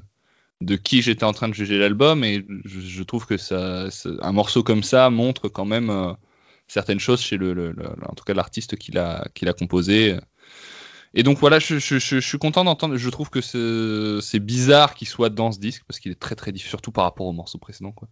[0.62, 2.24] de, qui j'étais en train de juger l'album.
[2.24, 3.88] Et je, trouve que ça,
[4.22, 6.16] un morceau comme ça montre quand même
[6.68, 7.76] certaines choses chez le,
[8.08, 10.18] en tout cas l'artiste qui l'a qui l'a composé.
[11.18, 12.96] Et donc voilà, je, suis content d'entendre.
[12.96, 16.52] Je trouve que c'est bizarre qu'il soit dans ce disque parce qu'il est très très
[16.52, 17.92] différent, surtout par rapport au morceau précédent.
[17.92, 18.08] Quoi.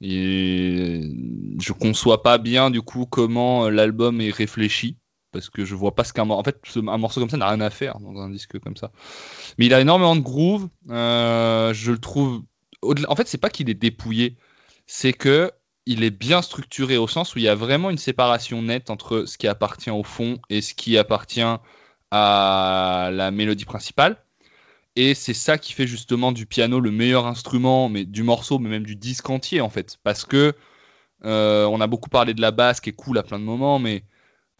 [0.00, 1.12] Et
[1.60, 4.98] je conçois pas bien du coup comment l'album est réfléchi
[5.30, 7.60] parce que je vois pas ce qu'un en fait un morceau comme ça n'a rien
[7.60, 8.90] à faire dans un disque comme ça.
[9.56, 10.68] Mais il a énormément de groove.
[10.90, 12.42] euh, je le trouve.
[12.82, 14.36] En fait, c'est pas qu'il est dépouillé,
[14.86, 15.52] c'est que
[15.86, 19.24] il est bien structuré au sens où il y a vraiment une séparation nette entre
[19.26, 21.42] ce qui appartient au fond et ce qui appartient
[22.10, 24.16] à la mélodie principale.
[24.96, 28.68] Et c'est ça qui fait justement du piano le meilleur instrument, mais du morceau, mais
[28.68, 29.98] même du disque entier en fait.
[30.04, 30.54] Parce que
[31.24, 33.78] euh, on a beaucoup parlé de la basse qui est cool à plein de moments,
[33.80, 34.04] mais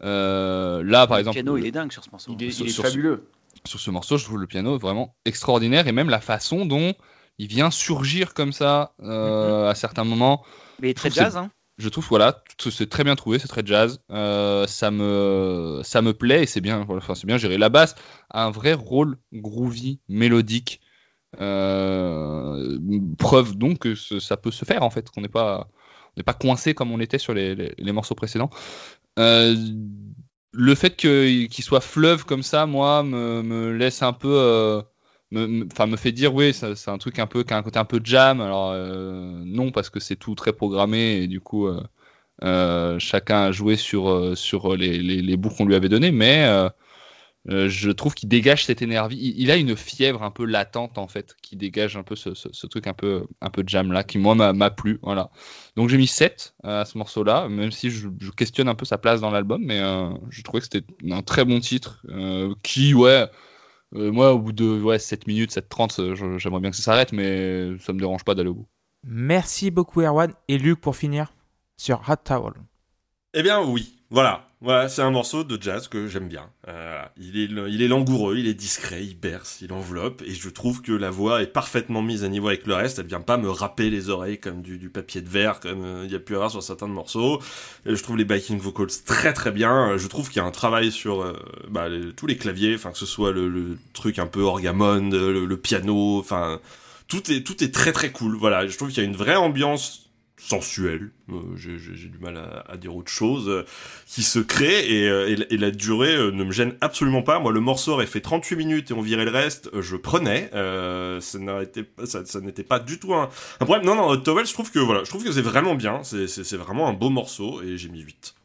[0.03, 2.35] euh, là par le exemple, piano, il est dingue sur ce morceau.
[2.37, 3.29] Il est, Sur- il est sur- fabuleux.
[3.65, 6.93] sur ce morceau, je trouve le piano vraiment extraordinaire et même la façon dont
[7.37, 10.43] il vient surgir comme ça euh, à certains moments.
[10.79, 11.49] Mais il est très jazz, hein.
[11.77, 13.99] Je trouve voilà, c'est très bien trouvé, c'est très jazz.
[14.09, 17.57] Euh, ça me ça me plaît et c'est bien, enfin c'est bien géré.
[17.57, 17.95] La basse
[18.29, 20.79] a un vrai rôle groovy, mélodique.
[21.41, 22.79] Euh,
[23.19, 25.69] preuve donc que ça peut se faire en fait, qu'on n'est pas
[26.17, 28.49] n'est pas coincé comme on était sur les, les- morceaux précédents.
[29.19, 29.55] Euh,
[30.53, 34.81] le fait qu'il soit fleuve comme ça, moi, me, me laisse un peu.
[35.35, 37.85] Me, me- fait dire, oui, c'est un truc un peu qui a un côté un
[37.85, 38.41] peu jam.
[38.41, 41.81] Alors, euh, non, parce que c'est tout très programmé et du coup, euh,
[42.43, 46.47] euh, chacun a joué sur, sur les, les, bouts qu'on lui avait donnés, mais
[47.47, 49.33] je trouve qu'il dégage cette énergie.
[49.37, 52.29] Il, a une fièvre un peu latente, en fait, qui dégage un peu ce,
[52.67, 54.99] truc un peu, un peu jam là, qui, moi, m'a plu.
[55.03, 55.29] Voilà.
[55.75, 58.97] Donc, j'ai mis 7 à ce morceau-là, même si je, je questionne un peu sa
[58.97, 59.79] place dans l'album, mais
[60.29, 62.03] je trouvais que c'était un très bon titre
[62.63, 63.27] qui, ouais.
[63.95, 66.83] Euh, moi, au bout de ouais, 7 minutes, 7.30, euh, je- j'aimerais bien que ça
[66.83, 68.67] s'arrête, mais ça me dérange pas d'aller au bout.
[69.03, 70.31] Merci beaucoup Erwan.
[70.47, 71.33] Et Luc pour finir
[71.77, 72.53] sur Hot Towel.
[73.33, 74.47] Eh bien oui, voilà.
[74.65, 76.49] Voilà, c'est un morceau de jazz que j'aime bien.
[76.67, 80.49] Euh, il, est, il est langoureux, il est discret, il berce, il enveloppe, et je
[80.49, 82.97] trouve que la voix est parfaitement mise à niveau avec le reste.
[82.97, 86.05] Elle vient pas me râper les oreilles comme du, du papier de verre, comme euh,
[86.05, 87.39] il y a pu avoir sur certains morceaux.
[87.85, 89.97] Et je trouve les backing vocals très très bien.
[89.97, 91.33] Je trouve qu'il y a un travail sur euh,
[91.69, 91.85] bah,
[92.17, 95.57] tous les claviers, enfin que ce soit le, le truc un peu orgamonde, le, le
[95.57, 96.59] piano, enfin
[97.07, 98.35] tout est tout est très très cool.
[98.35, 100.04] Voilà, je trouve qu'il y a une vraie ambiance
[100.37, 101.77] sensuelle, euh, j'ai
[102.09, 103.63] du mal à, à dire autre chose, euh,
[104.05, 107.21] qui se crée et, euh, et la- et la durée euh, ne me gêne absolument
[107.23, 107.39] pas.
[107.39, 110.49] Moi, le morceau aurait fait 38 minutes et on virait le reste, euh, je prenais.
[110.53, 113.29] Euh, ça n'arrêtait pas- ça, ça n'était pas du tout un,
[113.59, 113.85] un problème.
[113.85, 116.01] Non, non, Towel, je trouve que voilà, je trouve que c'est vraiment bien.
[116.03, 118.35] C'est- vraiment un beau morceau et j'ai mis 8.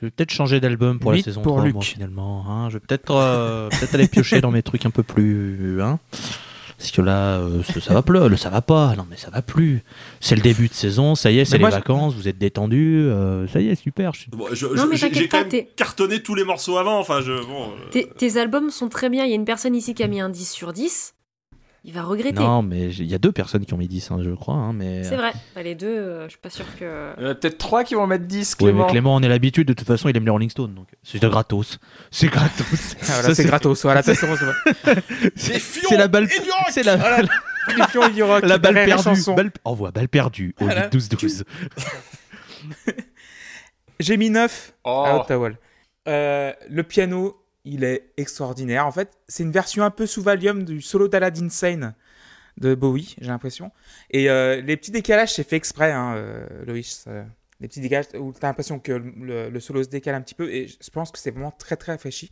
[0.00, 1.74] Je vais peut-être changer d'album pour la saison pour 3, Luc.
[1.74, 2.44] moi, finalement.
[2.48, 2.68] hein.
[2.68, 5.80] Je vais peut-être euh, peut-être aller piocher dans mes trucs un peu plus.
[5.80, 5.98] Hein.
[6.78, 8.94] Parce que là, euh, ça, ça va plus, ça va pas.
[8.96, 9.82] Non, mais ça va plus.
[10.20, 13.48] C'est le début de saison, ça y est, c'est les vacances, vous êtes détendus, euh,
[13.48, 14.12] ça y est, super.
[14.14, 16.76] je suis- Bon, je- Non, je- mais j'ai quand pas, même cartonné tous les morceaux
[16.76, 16.98] avant.
[17.00, 17.64] Enfin, je bon.
[17.70, 19.24] euh, Tes, tes albums sont très bien.
[19.24, 21.14] Il y a une personne ici qui a mis un 10 sur 10.
[21.88, 22.42] Il va regretter.
[22.42, 24.54] Non, mais il y a deux personnes qui ont mis 10, hein, je crois.
[24.56, 25.04] hein, mais...
[25.04, 25.32] C'est vrai.
[25.54, 27.12] Bah, les deux, euh, je suis pas sûr que.
[27.16, 29.28] Il y en a peut-être trois qui vont mettre 10, Oui, mais Clément, on est
[29.28, 30.74] l'habitude, de toute façon, il aime les Rolling Stones.
[30.74, 31.78] Donc c'est de gratos.
[32.10, 32.66] C'est gratos.
[33.02, 33.82] Ah, voilà, Ça, c'est gratos.
[33.82, 35.00] Voilà, c'est c'est bon, c'est bon.
[35.36, 36.24] C'est Fion C'est la balle.
[36.24, 36.96] et du rock C'est la,
[38.24, 39.20] aura la balle perdue.
[39.36, 39.50] Balle...
[39.64, 40.88] Envoie balle perdue au Voilà.
[40.88, 41.44] 12-12.
[44.00, 45.04] J'ai mis 9 Oh.
[45.06, 45.50] à Ottawa.
[46.08, 48.86] Euh, le piano, il est extraordinaire.
[48.86, 51.94] En fait, c'est une version un peu sous Valium du solo d'Aladdin Sane
[52.58, 53.70] de Bowie, j'ai l'impression.
[54.10, 57.04] Et euh, les petits décalages, c'est fait exprès, hein, euh, Loïs.
[57.08, 57.22] euh,
[57.60, 60.34] les petits décalages où tu as l'impression que le, le solo se décale un petit
[60.34, 60.50] peu.
[60.50, 62.30] Et je pense que c'est vraiment très très rafraîchi.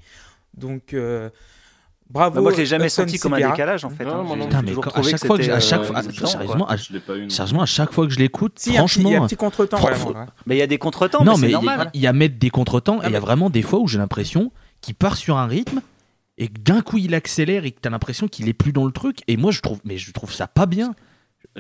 [0.56, 1.28] Donc, euh,
[2.08, 2.36] bravo.
[2.36, 4.04] Bah, moi, je l'ai jamais senti comme un décalage en fait.
[4.04, 4.36] Non, hein.
[4.36, 7.28] non Putain, mais à chaque fois que, à chaque fois, sérieusement, à, non.
[7.30, 9.06] sérieusement, à chaque fois que je l'écoute, Si, il y a un petit- il y
[9.06, 9.82] a franchement, un petit contretemps.
[9.82, 9.92] Ouais.
[10.46, 11.80] Mais il y a des contretemps, non, mais mais c'est il y, normal.
[11.80, 13.78] a- il y a mettre des contretemps, et il y a mais- vraiment des fois
[13.80, 14.52] où j'ai l'impression
[14.84, 15.80] qu'il part sur un rythme
[16.38, 18.92] et que d'un coup il accélère et que t'as l'impression qu'il est plus dans le
[18.92, 19.18] truc.
[19.28, 20.94] Et moi, je trouve, mais je trouve ça pas bien.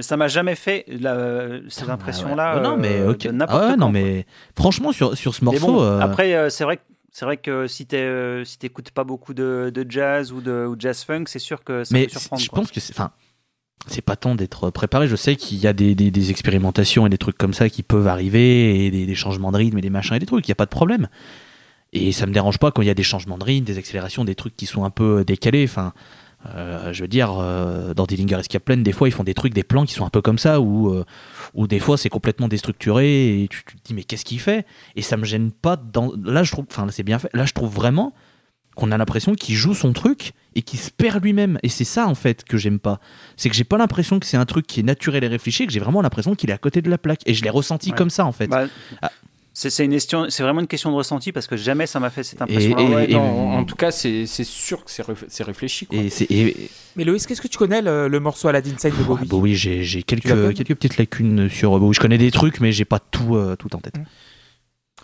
[0.00, 2.56] Ça m'a jamais fait la- ces Putain, impressions-là.
[2.56, 2.62] ouais.
[2.62, 3.26] Non, mais euh, ok.
[3.28, 4.26] Ah n'importe ouais, quand, non, mais
[4.56, 5.66] franchement, sur, sur ce morceau.
[5.66, 6.82] bon, euh, après, euh, c'est vrai, que-
[7.12, 7.96] c'est vrai que si tu
[8.44, 11.84] si t'écoutes pas beaucoup de, de jazz ou de ou jazz funk, c'est sûr que
[11.84, 12.42] ça mais peut surprendre.
[12.42, 12.56] je quoi.
[12.60, 12.92] pense que c'est.
[12.92, 13.12] Enfin,
[13.86, 15.06] c'est pas tant d'être préparé.
[15.06, 17.82] Je sais qu'il y a des, des- des expérimentations et des trucs comme ça qui
[17.84, 20.48] peuvent arriver, et des, des changements de rythme et des machins et des trucs.
[20.48, 21.06] Il n'y a pas de problème.
[21.94, 24.24] Et ça me dérange pas quand il y a des changements de rythme, des accélérations,
[24.24, 25.64] des trucs qui sont un peu décalés.
[25.64, 25.92] Enfin,
[26.54, 29.54] euh, je veux dire, euh, dans Dillinger Escape Plan, des fois, ils font des trucs,
[29.54, 31.04] des plans qui sont un peu comme ça, où, euh,
[31.54, 34.66] où des fois, c'est complètement déstructuré, et tu, tu te dis, mais qu'est-ce qu'il fait?
[34.96, 35.76] Et ça me gêne pas.
[35.76, 36.12] Dans...
[36.22, 37.30] Là, je trouve, enfin, c'est bien fait.
[37.32, 38.12] Là, je trouve vraiment
[38.74, 41.58] qu'on a l'impression qu'il joue son truc et qu'il se perd lui-même.
[41.62, 42.98] Et c'est ça, en fait, que j'aime pas.
[43.36, 45.72] C'est que j'ai pas l'impression que c'est un truc qui est naturel et réfléchi, que
[45.72, 47.20] j'ai vraiment l'impression qu'il est à côté de la plaque.
[47.24, 47.96] Et je l'ai ressenti Ouais.
[47.96, 48.48] comme ça, en fait.
[48.48, 48.66] Bah,
[49.00, 49.12] Ah.
[49.56, 52.10] C'est c'est une question, c'est vraiment une question de ressenti parce que jamais ça m'a
[52.10, 52.76] fait cette Et- impression.
[52.78, 53.20] et- Ouais, et- non,
[53.54, 55.86] en, en tout cas, c'est sûr que c'est réf- c'est réfléchi.
[55.86, 55.96] Quoi.
[55.98, 56.30] et c'est.
[56.30, 59.26] et- Mais Loïs, qu'est-ce que tu connais le, le morceau Aladdin Sane de Ah, Bowie
[59.28, 60.28] bah oui, j'ai quelques,
[60.74, 61.78] petites lacunes sur.
[61.78, 63.94] bah oui, je connais des trucs, mais j'ai pas tout, euh, tout en tête.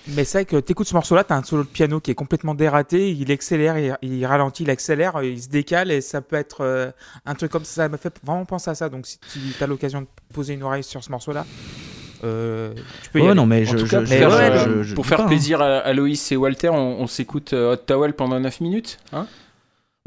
[0.09, 2.55] Mais c'est vrai que t'écoutes ce morceau-là, t'as un solo de piano qui est complètement
[2.55, 6.63] dératé, il accélère, il, il ralentit, il accélère, il se décale et ça peut être
[6.63, 6.91] euh,
[7.27, 7.83] un truc comme ça.
[7.83, 8.89] Ça m'a fait vraiment penser à ça.
[8.89, 11.45] Donc si tu as l'occasion de poser une oreille sur ce morceau-là,
[12.25, 12.73] euh,
[13.03, 13.35] tu peux y aller.
[13.35, 13.77] non, mais En je.
[13.79, 15.29] tout cas, je- pour faire, je- euh, pour faire pas, hein.
[15.29, 18.99] plaisir à, à Loïs et Walter, on, on s'écoute euh, Hot Towel pendant 9 minutes.
[19.13, 19.27] Hein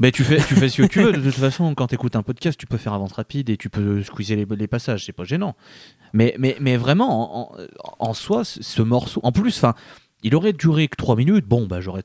[0.00, 1.12] Mais tu fais, tu fais ce que tu veux.
[1.12, 3.70] De toute façon, quand tu écoutes un podcast, tu peux faire avance rapide et tu
[3.70, 5.04] peux squeezer les, les passages.
[5.06, 5.54] C'est pas gênant.
[6.12, 9.20] Mais, mais, mais vraiment, en, en- en soi, ce ce morceau.
[9.22, 9.74] En plus, enfin.
[10.26, 11.44] Il aurait duré que 3 minutes.
[11.46, 12.02] Bon, bah, j'aurais.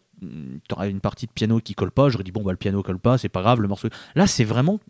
[0.68, 2.10] T'aurais une partie de piano qui colle pas.
[2.10, 3.88] J'aurais dit, bon, bah, le piano colle pas, c'est pas grave, le morceau.
[4.14, 4.81] Là, c'est vraiment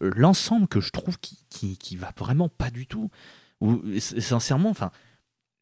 [0.00, 3.10] l'ensemble que je trouve qui, qui, qui va vraiment pas du tout.
[3.60, 4.90] Ou, s- sincèrement, enfin,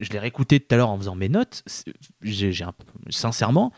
[0.01, 1.63] je l'ai réécouté tout à l'heure en faisant mes notes.
[2.23, 2.75] J'ai, j'ai un-
[3.11, 3.73] sincèrement,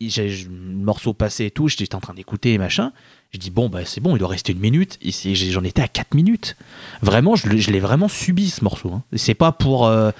[0.00, 2.92] j'ai le morceau passé et tout, j'étais en train d'écouter et machin.
[3.30, 4.98] Je dis bon bah c'est bon, il doit rester une minute.
[5.02, 6.56] J'ai- j'en étais à 4 minutes.
[7.02, 8.92] Vraiment, je, l'ai- je l'ai vraiment subi ce morceau.
[8.92, 9.02] hein.
[9.14, 10.10] C'est pas pour euh,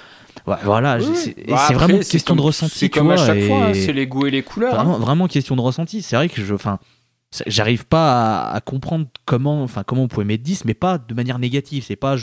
[0.45, 2.79] voilà, c'est Bah, c'est après, vraiment c'est question de ressenti.
[2.79, 4.73] C'est comme à chaque et- fois, hein, c'est les goûts et les couleurs.
[4.79, 4.85] hein.
[4.85, 6.01] Vraiment, vraiment question de ressenti.
[6.03, 6.79] C'est vrai que je, enfin,
[7.47, 11.39] j'arrive pas à, comprendre comment, enfin, comment vous pouvez mettre 10, mais pas de manière
[11.39, 11.85] négative.
[11.87, 12.17] C'est pas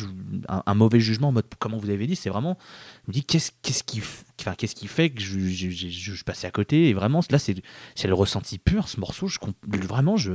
[0.48, 2.16] un, mauvais jugement en mode comment vous avez dit.
[2.16, 2.58] C'est vraiment,
[3.06, 4.02] je me dis qu'est-ce, qu'est-ce qui,
[4.40, 6.90] enfin, qui fait que je, je, je- passais à côté?
[6.90, 7.56] Et vraiment, là, c'est,
[8.04, 8.88] le ressenti pur.
[8.88, 10.34] Ce morceau, je, vraiment, je,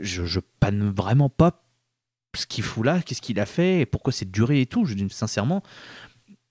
[0.00, 1.62] je, je panne vraiment pas
[2.36, 4.84] ce qu'il fout là, qu'est-ce qu'il a fait, pourquoi c'est duré et tout.
[4.84, 5.62] Je dis sincèrement,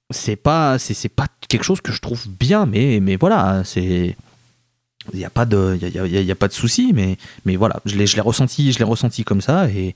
[0.09, 0.77] c'est pas,
[1.15, 4.15] pas quelque chose que je trouve bien, mais, mais voilà, c'est
[5.13, 6.53] il n'y a pas de il y a, y a- il y a pas de
[6.53, 9.95] souci mais mais voilà je l'ai je l'ai ressenti je l'ai ressenti comme ça et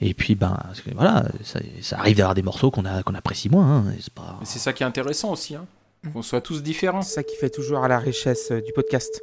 [0.00, 3.14] et puis ben parce que voilà ça, ça arrive d'avoir des morceaux qu'on a qu'on
[3.14, 5.54] apprécie moins hein, et c'est pas Mais C'est ça qui est intéressant aussi.
[5.54, 5.66] Hein.
[6.12, 7.02] qu'on soit tous différents.
[7.02, 9.20] C'est ça qui fait toujours à la richesse euh, du podcast.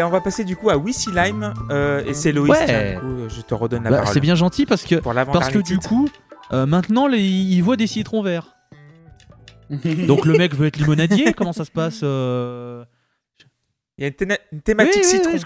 [0.00, 1.52] Et on va passer du coup à Wissy Lime.
[1.70, 2.50] euh, et c'est Loïs.
[2.50, 2.96] Ouais.
[3.00, 4.14] coup, je te redonne la Bah, parole.
[4.14, 6.08] c'est bien gentil parce que Pour parce que du coup,
[6.52, 8.56] euh, maintenant les, il voit des citrons verts.
[10.08, 11.32] Donc le mec veut être limonadier.
[11.34, 12.82] Comment ça se passe euh
[13.98, 15.30] Il y a une, théma- une thématique oui, citron.
[15.32, 15.38] oui,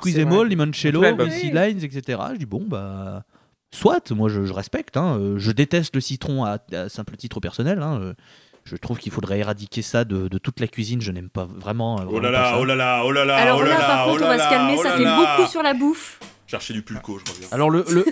[0.42, 0.48] vrai.
[0.50, 1.02] limoncello.
[1.30, 2.20] Sea Lines, etc.
[2.34, 3.24] Je dis bon bah
[3.72, 4.12] soit.
[4.12, 4.96] Moi je, je respecte.
[4.96, 7.82] hein, euh, Je déteste le citron à, à simple titre personnel.
[7.82, 8.14] hein, euh,
[8.64, 11.00] Je trouve qu'il faudrait éradiquer ça de, de toute la cuisine.
[11.02, 12.00] Je n'aime pas vraiment.
[12.00, 12.58] euh, Oh là pas là, ça.
[12.58, 14.26] oh là là, oh là là, Alors oh là là, là, par oh contre, là
[14.26, 15.36] on va là, se calmer, oh ça là fait là.
[15.36, 16.18] beaucoup sur la bouffe.
[16.46, 17.48] Chercher du pulco, je reviens.
[17.52, 18.04] Alors le, le-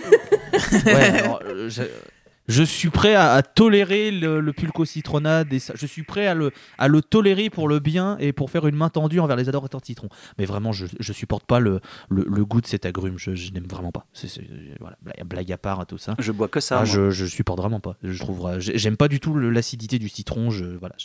[0.85, 1.69] ouais, alors, euh,
[2.47, 6.27] je, suis prêt à, à tolérer le, le pulco citronnade et ça, je suis prêt
[6.27, 9.35] à le, à le tolérer pour le bien et pour faire une main tendue envers
[9.37, 10.09] les adorateurs de citron.
[10.37, 11.79] Mais vraiment, je, je supporte pas le,
[12.09, 13.17] le, le goût de cet agrume.
[13.17, 14.05] Je, je n'aime vraiment pas.
[14.13, 14.41] C'est, c'est-
[14.79, 16.15] voilà, blague, à part, tout ça.
[16.19, 16.79] Je bois que ça.
[16.81, 17.95] Ah, je, je supporte vraiment pas.
[18.03, 20.49] Je trouve, euh, j'ai- j'aime pas du tout l'acidité du citron.
[20.51, 20.95] Je, voilà,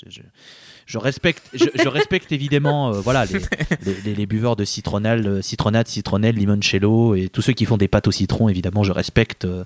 [0.98, 3.38] respecte, je, je respecte évidemment, euh, voilà, les,
[3.86, 7.76] les, les- les buveurs de citronnade, euh, citronnade, citronnelle, limoncello et tous ceux qui font
[7.76, 8.48] des pâtes au citron.
[8.48, 9.44] Évidemment, je respecte.
[9.44, 9.64] euh,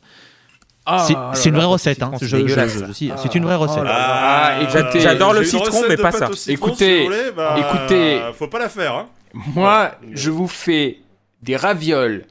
[1.34, 2.02] c'est une vraie au recette.
[2.02, 2.12] hein.
[2.18, 3.84] c'est une vraie recette.
[3.86, 6.28] Ah, écoutez, j'adore le citron, mais pas ça.
[6.48, 8.20] Écoutez, bah, écoutez.
[8.34, 8.94] faut pas la faire.
[8.94, 9.09] Hein.
[9.54, 10.98] Moi, je vous fais
[11.42, 12.24] des ravioles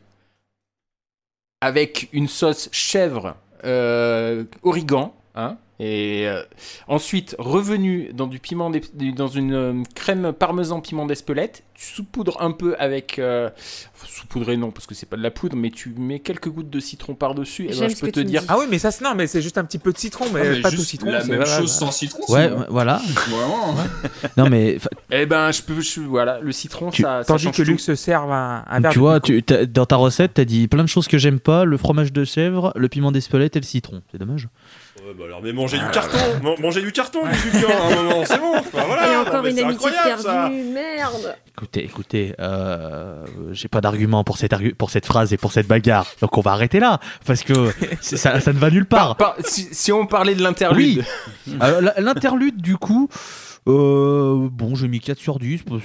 [1.61, 6.43] avec une sauce chèvre euh, origan, hein, et euh,
[6.87, 11.63] ensuite revenu dans du piment, d'Es- dans une euh, crème parmesan piment d'Espelette.
[11.73, 13.49] Tu saupoudres un peu avec euh,
[14.05, 16.79] saupoudrer non parce que c'est pas de la poudre, mais tu mets quelques gouttes de
[16.79, 17.63] citron par dessus.
[17.65, 18.43] Et ben, J'aime je ce peux que te dire.
[18.47, 20.41] Ah oui, mais ça, c'est non, mais c'est juste un petit peu de citron, mais,
[20.43, 21.09] Ah, mais pas tout citron.
[21.11, 21.91] La même voilà, chose voilà.
[21.91, 22.19] sans citron.
[22.31, 22.59] Ouais, sinon.
[22.59, 23.01] ouais, voilà.
[23.27, 23.75] Vraiment.
[23.79, 24.29] hein.
[24.37, 24.77] Non mais
[25.09, 27.63] Eh ben, je peux, je- voilà, le citron, Tu- ça, Tandis que tout.
[27.63, 30.83] Luc se serve un, un verre tu vois, tu, dans ta recette, t'as dit plein
[30.83, 34.03] de choses que j'aime pas le fromage de chèvre, le piment d'Espelette et le citron.
[34.11, 34.47] C'est dommage.
[35.17, 38.23] Bah alors, mais mangez du carton, Man- mangez du carton, du Vulcain, à un moment,
[38.25, 38.53] c'est bon.
[38.73, 40.33] Bah, voilà, Et encore une c'est amitié incroyable, ça.
[40.33, 41.35] perdue, merde.
[41.49, 45.67] Écoutez, écoutez, euh, j'ai pas d'argument pour cette, argu- pour cette phrase et pour cette
[45.67, 46.05] bagarre.
[46.21, 47.53] Donc on va arrêter là, parce que
[48.01, 49.15] c'est- ça, ça ne va nulle part.
[49.17, 51.03] Par- par- si, si on parlait de l'interlude,
[51.61, 53.09] Euh, la- L'interlude, du coup,
[53.67, 55.81] euh, bon, j'ai mis 4 sur 10 parce,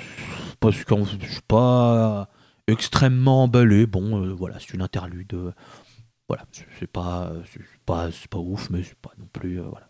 [0.61, 2.28] parce que je suis pas
[2.69, 3.86] extrêmement emballé.
[3.86, 5.32] Bon, euh, voilà, c'est une interlude.
[5.35, 5.53] euh,
[6.28, 9.60] voilà, c'est c'est pas, c'est pas, c'est pas ouf, mais c'est pas non plus.
[9.60, 9.88] euh, voilà.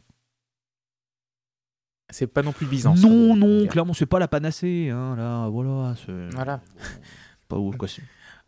[2.11, 3.03] C'est pas non plus Byzance.
[3.03, 4.91] non, non, clairement, c'est pas la panacée.
[4.91, 6.61] Hein, là, voilà, c'est Voilà.
[7.49, 7.89] pas ouf, quoi.
[7.89, 8.03] c'est-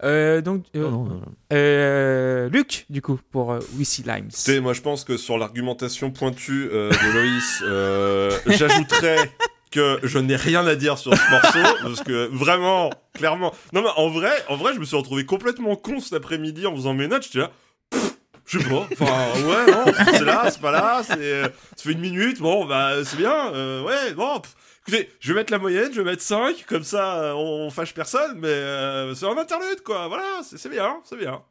[0.05, 1.35] Euh, donc, euh, non, non, non, non.
[1.53, 4.29] euh, Luc, du coup, pour euh, Wissy Limes.
[4.33, 9.33] Écoutez, moi je pense que sur l'argumentation pointue euh, de Loïs, euh, j'ajouterais
[9.73, 13.89] que je n'ai rien à dire sur ce morceau parce que vraiment, clairement, non mais
[13.97, 17.09] en vrai, en vrai, je me suis retrouvé complètement con cet après-midi en faisant mes
[17.09, 17.25] notes.
[17.25, 17.51] J'étais là,
[18.49, 21.45] je sais pas, enfin ouais, non, c'est là, c'est pas là, c'est, euh,
[21.77, 24.41] ça fait une minute, bon bah c'est bien, euh, ouais, bon.
[24.41, 24.55] pff.
[24.87, 27.71] Écoutez, je vais mettre la moyenne, je vais mettre 5, comme ça euh, on, on
[27.71, 31.43] fâche personne, mais euh, c'est un interlude quoi, voilà, c'est c'est bien, c'est bien.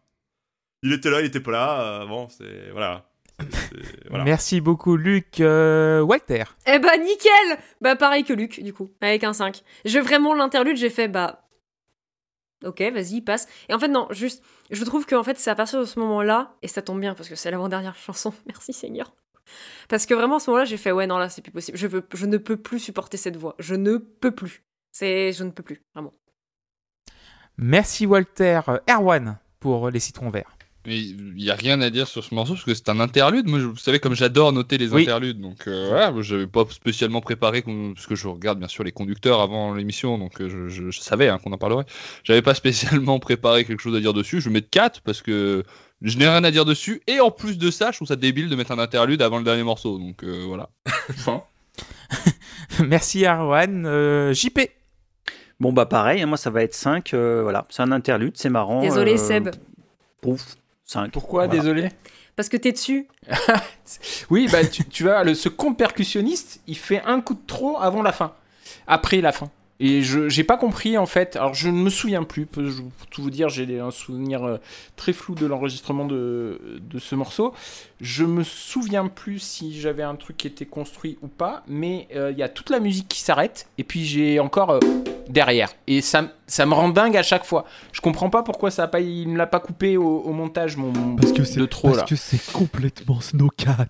[0.83, 2.71] Il était là, il était pas là, euh, bon, c'est.
[2.71, 3.05] Voilà.
[3.39, 4.23] C'est- voilà.
[4.23, 5.39] Merci beaucoup, Luc.
[5.39, 6.43] Euh, Walter.
[6.65, 9.61] Eh bah nickel Bah pareil que Luc, du coup, avec un 5.
[9.85, 11.43] Je vraiment l'interlude, j'ai fait bah...
[12.65, 13.47] Ok, vas-y, passe.
[13.69, 16.55] Et en fait, non, juste, je trouve qu'en fait, c'est à partir de ce moment-là,
[16.61, 19.13] et ça tombe bien parce que c'est l'avant-dernière chanson, merci Seigneur.
[19.87, 21.77] Parce que vraiment, à ce moment-là, j'ai fait, ouais, non, là, c'est plus possible.
[21.77, 23.55] Je, veux, je ne peux plus supporter cette voix.
[23.59, 24.63] Je ne peux plus.
[24.91, 26.13] C'est, je ne peux plus, vraiment.
[27.57, 28.61] Merci, Walter.
[28.67, 30.56] Euh, Erwan, pour les citrons verts.
[30.87, 33.47] Mais il n'y a rien à dire sur ce morceau parce que c'est un interlude.
[33.49, 35.01] Moi, je- vous savez, comme j'adore noter les Oui.
[35.03, 38.85] interludes, donc euh, voilà, moi, j'avais pas spécialement préparé, parce que je regarde bien sûr
[38.85, 41.83] les conducteurs avant l'émission, donc euh, je, je- je savais hein, qu'on en parlerait.
[42.23, 42.53] J'avais pas
[43.03, 44.39] spécialement préparé quelque chose à dire dessus.
[44.39, 45.63] Je vais mettre 4 parce que
[46.01, 47.01] je n'ai rien à dire dessus.
[47.07, 49.43] Et en plus de ça, je trouve ça débile de mettre un interlude avant le
[49.43, 49.97] dernier morceau.
[49.99, 50.69] Donc euh, voilà.
[51.17, 51.43] Fin.
[52.87, 53.85] Merci, Erwan.
[53.85, 54.59] Euh, JP.
[55.59, 57.13] Bon, bah pareil, moi ça va être 5.
[57.13, 58.81] voilà, c'est un interlude, c'est marrant.
[58.81, 59.49] Désolé, euh, Seb.
[60.21, 60.55] Pouf,
[60.87, 61.11] 5.
[61.11, 61.89] pourquoi désolé
[62.35, 63.07] Parce que t'es dessus.
[64.29, 67.77] Oui, bah tu, tu vois, le, ce con percussionniste, il fait un coup de trop
[67.79, 68.33] avant la fin.
[68.85, 69.49] Après la fin.
[69.79, 71.35] Et je j'ai pas compris en fait.
[71.35, 72.45] Alors je ne me souviens plus.
[72.45, 72.63] Pour
[73.11, 74.57] tout vous dire, j'ai un souvenir euh,
[74.95, 77.53] très flou de l'enregistrement de, de ce morceau.
[78.01, 81.63] Je me souviens plus si j'avais un truc qui était construit ou pas.
[81.67, 83.67] Mais euh, il y a toute la musique qui s'arrête.
[83.77, 84.79] Et puis j'ai encore euh,
[85.29, 85.71] derrière.
[85.85, 87.65] Et ça, ça me rend dingue à chaque fois.
[87.91, 90.75] Je comprends pas pourquoi ça a pas, il me l'a pas coupé au, au montage
[90.77, 91.97] mon Parce que de trop là.
[91.97, 93.87] parce que c'est complètement snowcat.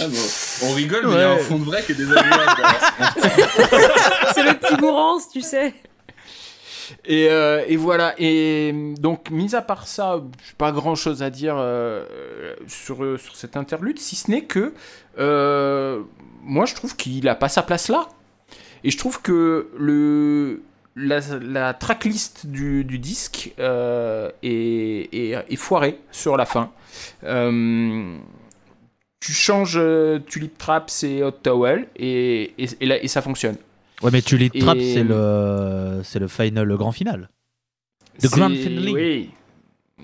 [0.00, 0.16] Ah bon,
[0.64, 2.62] on rigole, mais il y a un fond de vrai qui est désagréable.
[4.34, 5.74] C'est le petit Gourance, tu sais.
[7.04, 8.14] Et, euh, et voilà.
[8.18, 12.04] Et donc, mis à part ça, j'ai pas grand chose à dire euh,
[12.66, 14.74] sur, euh, sur cette interlude, si ce n'est que
[15.18, 16.02] euh,
[16.42, 18.08] moi, je trouve qu'il a pas sa place là.
[18.84, 20.62] Et je trouve que le,
[20.98, 26.70] la, la tracklist du, du disque euh, est, est, est foirée sur la fin.
[27.24, 28.16] Euh,
[29.20, 33.56] tu changes euh, Tulip Traps et Hot Towel et, et, et, là- et ça fonctionne.
[34.02, 37.28] Ouais, mais Tulip Et- Trap, c'est le, c'est le final, le grand final.
[38.20, 38.88] The Grand C'est- Finale.
[38.90, 39.30] Oui.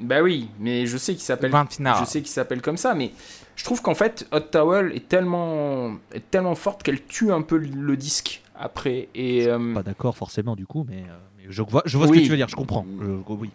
[0.01, 3.13] Bah oui, mais je sais qu'il s'appelle je sais qu'il s'appelle comme ça, mais
[3.55, 7.57] je trouve qu'en fait Hot Towel est tellement est tellement forte qu'elle tue un peu
[7.59, 11.63] le, le disque après et euh, Pas d'accord forcément du coup, mais, euh, mais je
[11.63, 12.87] vois, je vois ce que tu veux dire, je comprends.
[13.01, 13.51] Je- oui.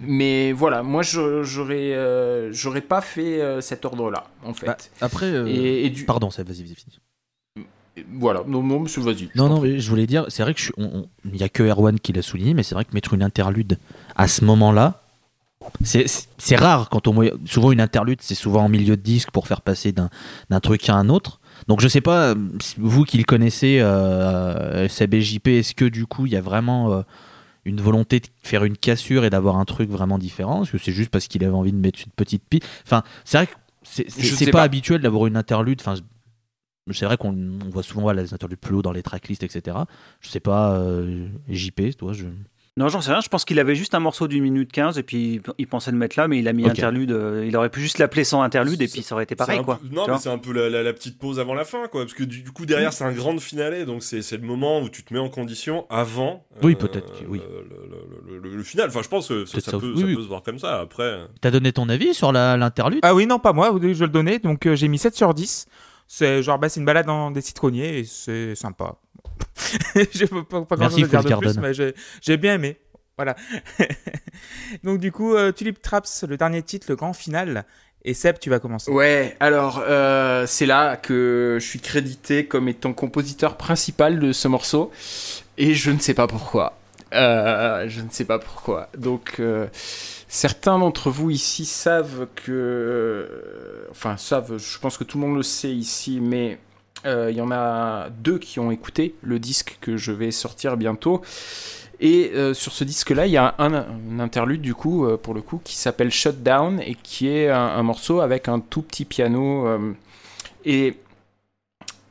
[0.00, 4.66] mais voilà, moi j'aurais euh, j'aurais pas fait euh, cet ordre là en fait.
[4.66, 9.28] Bah, après, euh, et, et du pardon, ça, vas-y, vas-y, voilà, non non monsieur vas-y.
[9.34, 12.00] Non, non, mais je voulais dire, c'est vrai que je il n'y a que Erwan
[12.00, 13.78] qui l'a souligné, mais c'est vrai que mettre une interlude
[14.16, 15.02] à ce moment-là,
[15.84, 16.06] c'est-
[16.56, 17.12] rare quand on
[17.44, 20.94] souvent une interlude, c'est souvent en milieu de disque pour faire passer d'un truc à
[20.94, 21.38] un autre.
[21.68, 22.34] Donc je sais pas, euh,
[22.78, 27.02] vous qui le connaissez, euh, SABJP, est-ce que du coup il y a vraiment euh,
[27.64, 30.62] une volonté de faire une cassure et d'avoir un truc vraiment différent?
[30.62, 33.38] Est-ce que c'est juste parce qu'il avait envie de mettre une petite piste Enfin, c'est
[33.38, 33.52] vrai que
[33.82, 34.62] c'est pas, pas.
[34.62, 35.80] habituel d'avoir une interlude.
[35.80, 35.94] Enfin,
[36.90, 39.76] c'est vrai qu'on on voit souvent voilà, les interludes plus haut dans les tracklists, etc.
[40.20, 42.26] Je sais pas, euh, JP, toi, je.
[42.78, 43.20] Non, j'en sais rien.
[43.20, 45.98] Je pense qu'il avait juste un morceau d'une minute 15 et puis il pensait le
[45.98, 47.12] mettre là, mais il a mis interlude.
[47.12, 49.62] euh, il aurait pu juste l'appeler sans interlude et puis ça aurait été pareil, un
[49.62, 49.78] quoi.
[49.90, 52.00] non, mais c'est un peu la, la- la petite pause avant la fin, quoi.
[52.02, 54.88] Parce que du, du coup, derrière, c'est un grand finale, donc c'est le moment où
[54.88, 56.46] tu te mets en condition avant.
[56.62, 57.42] Oui, peut-être que- oui.
[57.46, 58.88] Le, le- le- le final.
[58.88, 60.16] Enfin, je pense que ça, Peut-être ça ça- peut, oui, ça oui.
[60.16, 60.80] peut se voir comme ça.
[60.80, 63.00] Après, euh, T'as donné ton avis sur la- l'interlude?
[63.02, 65.66] Ah oui, non, pas moi, je le donnais, donc euh, j'ai mis 7 sur 10.
[66.08, 68.96] C'est genre, bah, c'est une balade dans des citronniers et c'est sympa.
[69.94, 72.78] Je peux pas, pas Merci, grand-chose à dire de plus, mais j'ai- bien aimé.
[73.16, 73.36] Voilà.
[74.84, 77.64] donc du coup, euh, Tulip Traps, le dernier titre, le grand final.
[78.04, 78.90] Et Seb, tu vas commencer.
[78.90, 84.48] Ouais, alors euh, c'est là que je suis crédité comme étant compositeur principal de ce
[84.48, 84.90] morceau
[85.56, 86.76] et je ne sais pas pourquoi.
[87.14, 88.88] Euh, je ne sais pas pourquoi.
[88.96, 89.68] Donc euh,
[90.26, 95.36] certains d'entre vous ici savent que, euh, enfin savent, je pense que tout le monde
[95.36, 96.56] le sait ici, mais euh,
[97.04, 101.22] il y en a deux qui ont écouté le disque que je vais sortir bientôt.
[102.02, 105.40] Et euh, sur ce disque-là, il y a un, interlude du coup, euh, pour le
[105.40, 109.68] coup, qui s'appelle Shutdown et qui est un, morceau avec un tout petit piano.
[109.68, 109.92] euh,
[110.64, 110.96] et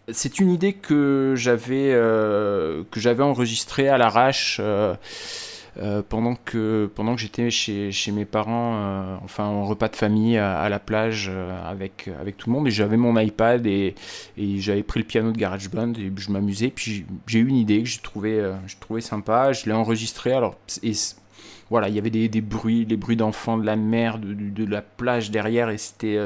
[0.09, 4.61] c'est une idée que j'avais euh, que j'avais enregistrée à l'arrache
[5.77, 9.95] euh, pendant que pendant que j'étais chez, chez mes parents, euh, enfin en repas de
[9.95, 12.67] famille à, la plage euh, avec avec tout le monde.
[12.67, 13.95] Et j'avais mon iPad et,
[14.37, 16.69] j'avais pris le piano de GarageBand et je m'amusais.
[16.69, 19.53] Puis j'ai- eu une idée que j'ai trouvé j'ai trouvé sympa.
[19.53, 20.33] Je l'ai enregistrée.
[20.33, 20.93] Alors et
[21.69, 24.65] voilà, il y avait des, des bruits, les bruits d'enfants de la mer, de, de-
[24.65, 26.19] la plage derrière, et c'était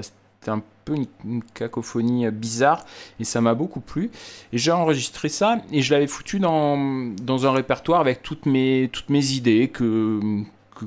[0.47, 0.61] un
[0.93, 2.85] une, cacophonie euh, bizarre,
[3.19, 4.11] et ça m'a beaucoup plu.
[4.53, 6.77] Et j'ai enregistré ça, et je l'avais foutu dans,
[7.21, 10.19] dans un répertoire avec toutes mes, toutes mes idées que,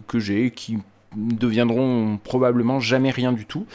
[0.06, 0.78] que, j'ai, qui
[1.16, 3.66] ne deviendront probablement jamais rien du tout.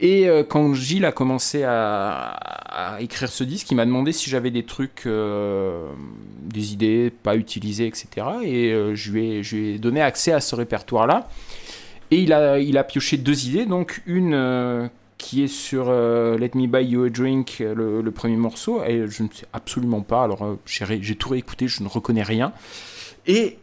[0.00, 4.50] Et euh, quand Gilles a commencé à, écrire ce disque, il m'a demandé si j'avais
[4.50, 5.86] des trucs, euh,
[6.40, 8.08] des idées pas utilisées, etc.
[8.42, 11.28] Et je, lui ai, donné accès à ce répertoire-là.
[12.10, 14.90] Et il a, il a pioché deux idées, donc une
[15.22, 19.06] qui est sur euh, Let Me Buy You a Drink, euh, le, premier morceau, et
[19.08, 22.52] je ne sais absolument pas, alors euh, j'ai tout réécouté, je ne reconnais rien.
[23.28, 23.56] Et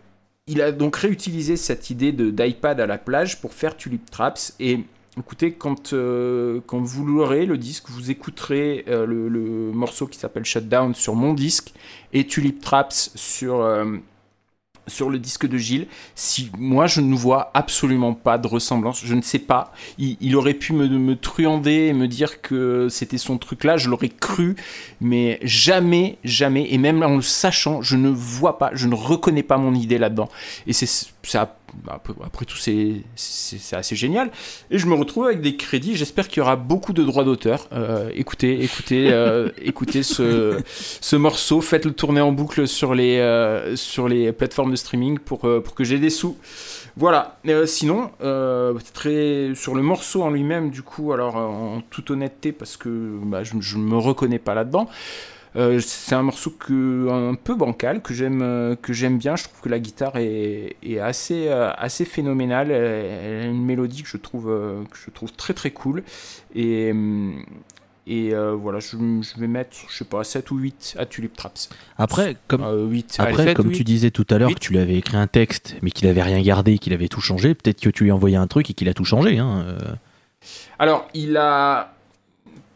[0.48, 4.80] il a donc réutilisé cette idée d'iPad à la plage pour faire Tulip Traps, et
[5.18, 5.94] écoutez, quand,
[6.65, 11.73] quand vous l'aurez, le disque, vous écouterez le morceau qui s'appelle Shutdown sur mon disque,
[12.14, 13.68] et Tulip Traps sur...
[14.90, 19.16] sur le disque de Gilles, si moi je ne vois absolument pas de ressemblance, je
[19.16, 19.72] ne sais pas.
[19.98, 23.78] Il, il aurait pu me, me truander et me dire que c'était son truc là,
[23.78, 24.56] je l'aurais cru,
[25.02, 29.44] mais jamais, jamais, et même en le sachant, je ne vois pas, je ne reconnais
[29.44, 30.30] pas mon idée là-dedans.
[30.68, 30.90] Et c'est
[31.24, 31.56] ça.
[31.87, 33.03] Après, après tout, c'est
[33.71, 34.31] assez génial.
[34.71, 35.95] Et je me retrouve avec des crédits.
[35.95, 37.67] J'espère qu'il y aura beaucoup de droits d'auteur.
[37.73, 40.59] Euh, écoutez, écoutez, euh, écoutez ce,
[41.01, 41.61] ce morceau.
[41.61, 45.83] Faites-le tourner en boucle sur les, euh, sur les plateformes de streaming pour, pour que
[45.83, 46.37] j'ai des sous.
[46.95, 47.39] Voilà.
[47.65, 48.11] Sinon,
[48.93, 53.43] très sur le morceau en lui-même, du coup, alors en toute honnêteté, parce que bah,
[53.43, 54.89] je, je me reconnais pas là-dedans.
[55.55, 59.35] Euh, c'est un morceau que, un peu bancal que j'aime euh, que j'aime bien.
[59.35, 62.71] Je trouve que la guitare est, est assez euh, assez phénoménale.
[62.71, 66.03] Elle, a une mélodie que je trouve euh, que je trouve très très cool.
[66.55, 66.93] Et
[68.07, 71.69] et voilà, je, je vais mettre, je sais pas, 7 ou 8 à Tulip Traps.
[71.95, 73.17] Après, comme, 8.
[73.19, 75.76] après, allez, comme tu disais tout à l'heure que tu lui avais écrit un texte,
[75.84, 78.35] mais qu'il avait rien gardé, qu'il avait tout changé, peut-être que tu lui as envoyé
[78.35, 79.38] un truc et qu'il a tout changé.
[79.38, 79.77] Hein.
[80.80, 81.93] Alors, il a.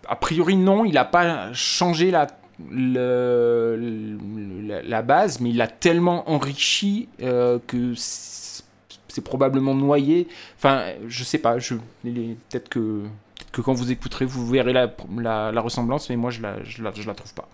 [0.08, 2.28] A priori, non, il n'a pas changé la
[2.70, 10.28] le, le- la, base, mais il l'a tellement enrichi euh, que c'est probablement noyé.
[10.58, 11.60] Enfin, je sais pas.
[11.60, 13.04] Je peut-être que
[13.52, 16.82] que quand vous écouterez, vous verrez la, la, la ressemblance, mais moi je la, je
[16.82, 17.48] la, je la trouve pas.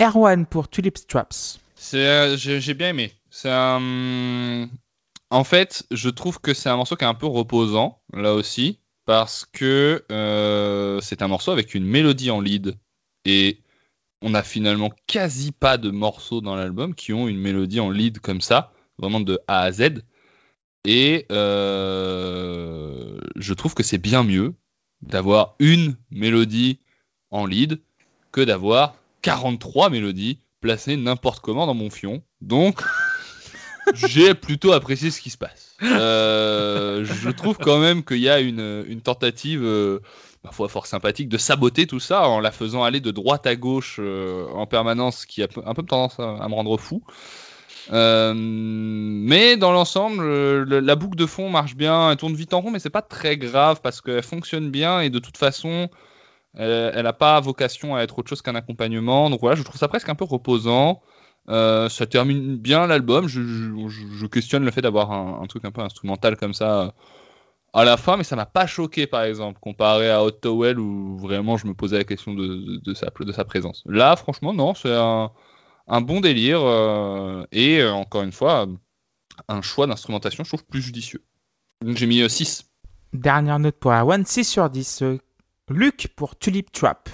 [0.00, 1.58] Erwan pour Tulip Straps.
[1.74, 3.12] C'est, euh, j'ai bien aimé.
[5.30, 8.78] En fait, je trouve que c'est un morceau qui est un peu reposant, là aussi,
[9.04, 12.76] parce que euh, c'est un morceau avec une mélodie en lead.
[13.26, 13.58] Et
[14.22, 18.20] on a finalement quasi pas de morceaux dans l'album qui ont une mélodie en lead
[18.20, 20.02] comme ça, vraiment de A à Z.
[20.84, 24.54] Et euh, je trouve que c'est bien mieux
[25.02, 26.78] d'avoir une mélodie
[27.30, 27.80] en lead
[28.32, 32.22] que d'avoir 43 mélodies placées n'importe comment dans mon fion.
[32.40, 32.80] Donc,
[33.94, 35.76] j'ai plutôt apprécié ce qui se passe.
[35.82, 40.00] Euh, je trouve quand même qu'il y a une, tentative, euh,
[40.46, 43.56] ma foi fort sympathique, de saboter tout ça en la faisant aller de droite à
[43.56, 47.02] gauche euh, en permanence, qui a un peu tendance à, me rendre fou.
[47.92, 52.60] Euh, mais dans l'ensemble, euh, la boucle de fond marche bien, elle tourne vite en
[52.60, 55.88] rond, mais c'est pas très grave parce qu'elle fonctionne bien et de toute façon,
[56.54, 59.30] elle elle a pas vocation à être autre chose qu'un accompagnement.
[59.30, 61.02] Donc voilà, je trouve ça presque un peu reposant.
[61.48, 63.28] Ça termine bien l'album.
[63.28, 66.94] Je, questionne le fait d'avoir un, truc un peu instrumental comme ça
[67.76, 71.18] à la fin, mais ça m'a pas choqué par exemple, comparé à Hot Towel où
[71.18, 73.82] vraiment je me posais la question de, de- de sa, de sa présence.
[73.86, 75.30] Là, franchement, non, c'est un,
[75.86, 78.66] un bon délire euh, et euh, encore une fois,
[79.48, 81.22] un choix d'instrumentation, je trouve plus judicieux.
[81.84, 82.64] Donc j'ai mis 6.
[83.12, 85.02] Dernière note pour Erwan, 6 sur 10.
[85.02, 85.18] Euh,
[85.68, 87.08] Luc pour Tulip Trap.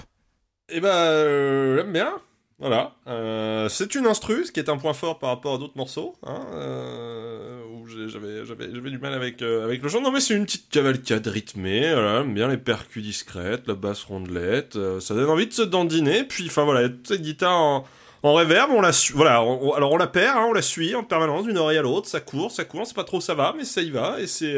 [0.69, 2.13] Eh ben, euh, j'aime bien.
[2.59, 2.93] Voilà.
[3.07, 6.15] Euh, c'est une instru, ce qui est un point fort par rapport à d'autres morceaux.
[6.25, 9.99] Hein, euh, où j'avais, du mal avec, euh, avec le chant.
[10.01, 11.91] Non, mais c'est une petite cavalcade rythmée.
[11.93, 14.77] Voilà, bien les percus discrètes, la basse rondelette.
[15.01, 16.23] ça donne envie de se dandiner.
[16.23, 17.85] Puis, enfin voilà, cette guitare en,
[18.21, 18.71] en reverb.
[18.71, 21.43] On la, voilà, on- on- alors on la perd, hein, on la suit en permanence
[21.45, 22.07] d'une oreille à l'autre.
[22.07, 22.87] Ça court, ça court.
[22.87, 24.19] C'est pas trop ça va, mais ça y va.
[24.21, 24.55] Et c'est.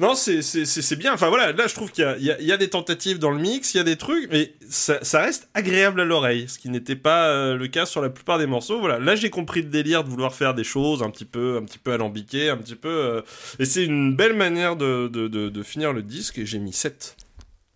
[0.00, 1.12] Non, c'est c'est- c'est- c'est bien.
[1.12, 2.70] Enfin voilà, là je trouve qu'il y a, il y, a, il y a des
[2.70, 6.04] tentatives dans le mix, il y a des trucs, mais ça, ça reste agréable à
[6.04, 8.78] l'oreille, ce qui n'était pas euh, le cas sur la plupart des morceaux.
[8.78, 11.64] Voilà, là j'ai compris le délire de vouloir faire des choses un petit peu, un
[11.64, 12.88] petit peu alambiquées, un petit peu.
[12.88, 13.22] euh,
[13.58, 16.38] et c'est une belle manière de, de, de, de finir le disque.
[16.38, 17.16] Et j'ai mis 7.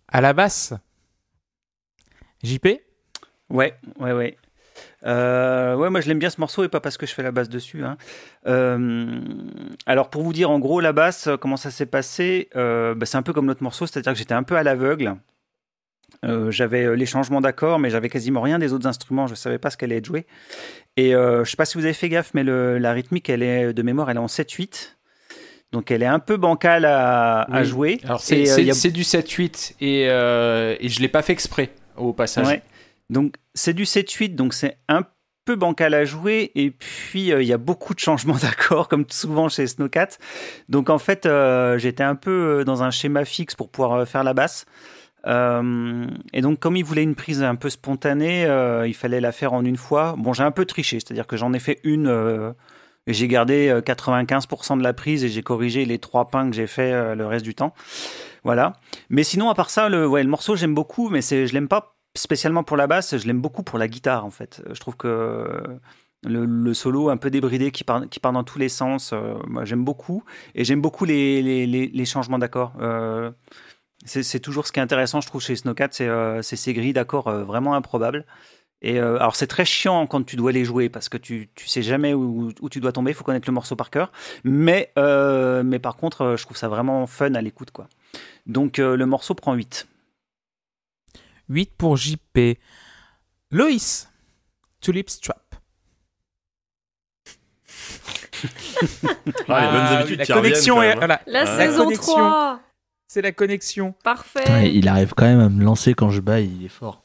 [0.07, 0.73] À la basse.
[2.43, 2.67] JP
[3.49, 4.37] Ouais, ouais, ouais.
[5.05, 7.31] Euh, ouais, moi je l'aime bien ce morceau et pas parce que je fais la
[7.31, 7.83] basse dessus.
[7.83, 7.97] hein.
[8.47, 9.19] Euh,
[9.85, 13.05] alors pour vous dire en gros la basse, euh, comment ça s'est passé, euh, bah,
[13.05, 15.15] c'est un peu comme notre morceau, c'est-à-dire que j'étais un peu à l'aveugle.
[16.49, 19.27] J'avais les changements d'accords, mais j'avais quasiment rien des autres instruments.
[19.27, 20.25] Je savais pas ce qu'elle allait être jouée.
[20.95, 23.73] Et je sais pas si vous avez fait gaffe, mais le- la rythmique, elle est
[23.73, 24.95] de mémoire, elle est en 7-8.
[25.73, 27.99] Donc elle est un peu bancale à, jouer.
[28.05, 28.35] Alors c'est
[28.69, 32.45] a- du 7-8 et, euh, et je l'ai pas fait exprès au passage.
[32.47, 32.61] Ouais.
[33.09, 35.05] Donc c'est du 7-8, donc c'est un
[35.45, 36.51] peu bancal à jouer.
[36.55, 40.09] Et puis euh, il y a beaucoup de changements d'accords, comme souvent chez Snowcat.
[40.69, 44.23] Donc en fait, euh, j'étais un peu euh, dans un schéma fixe pour pouvoir faire
[44.23, 44.65] la basse.
[45.25, 48.41] Et donc comme il voulait une prise un peu spontanée,
[48.85, 50.15] il fallait la faire en une fois.
[50.17, 52.53] Bon, j'ai un peu triché, c'est-à-dire que j'en ai fait une.
[53.07, 56.55] et j'ai gardé euh, 95% de la prise et j'ai corrigé les trois pains que
[56.57, 57.73] j'ai fait le reste du temps.
[58.43, 58.73] Voilà.
[59.09, 62.63] Mais sinon, à part ça, le, le morceau, j'aime beaucoup, mais je l'aime pas spécialement
[62.63, 64.61] pour la basse, je l'aime beaucoup pour la guitare, en fait.
[64.71, 65.79] Je trouve que
[66.25, 68.01] le, solo un peu débridé qui part,
[68.33, 70.23] dans tous les sens, euh, moi, j'aime beaucoup.
[70.55, 72.73] Et j'aime beaucoup les, changements d'accords.
[72.79, 73.31] Euh,
[74.05, 76.93] c'est, toujours ce qui est intéressant, je trouve, chez Snowcat, c'est, euh, c'est ces grilles
[76.93, 78.25] d'accords vraiment improbables.
[78.85, 81.81] Et alors c'est très chiant quand tu dois les jouer parce que tu, tu sais
[81.81, 84.11] jamais où, tu dois tomber, il faut connaître le morceau par cœur.
[84.43, 87.71] Mais, mais par contre, je trouve ça vraiment fun à l'écoute.
[87.71, 87.87] quoi.
[88.45, 89.87] Donc le morceau prend 8.
[91.49, 92.57] 8 pour JP.
[93.51, 94.09] Loïs,
[94.81, 95.39] Tulip Strap.
[98.43, 98.47] Ah,
[99.01, 100.95] les bonnes Ah, habitudes la qui connexion est- hein.
[100.97, 101.21] voilà.
[101.27, 101.57] La Ouais.
[101.65, 102.13] saison connexion.
[102.13, 102.59] 3
[103.07, 103.93] C'est la connexion.
[104.03, 107.03] Parfait Ouais, il arrive quand même à me lancer quand je baille, il est fort.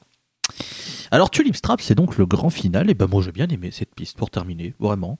[1.10, 3.94] Alors Tulip Strap, c'est donc le grand final, et ben moi j'ai bien aimé cette
[3.94, 5.18] piste pour terminer, vraiment.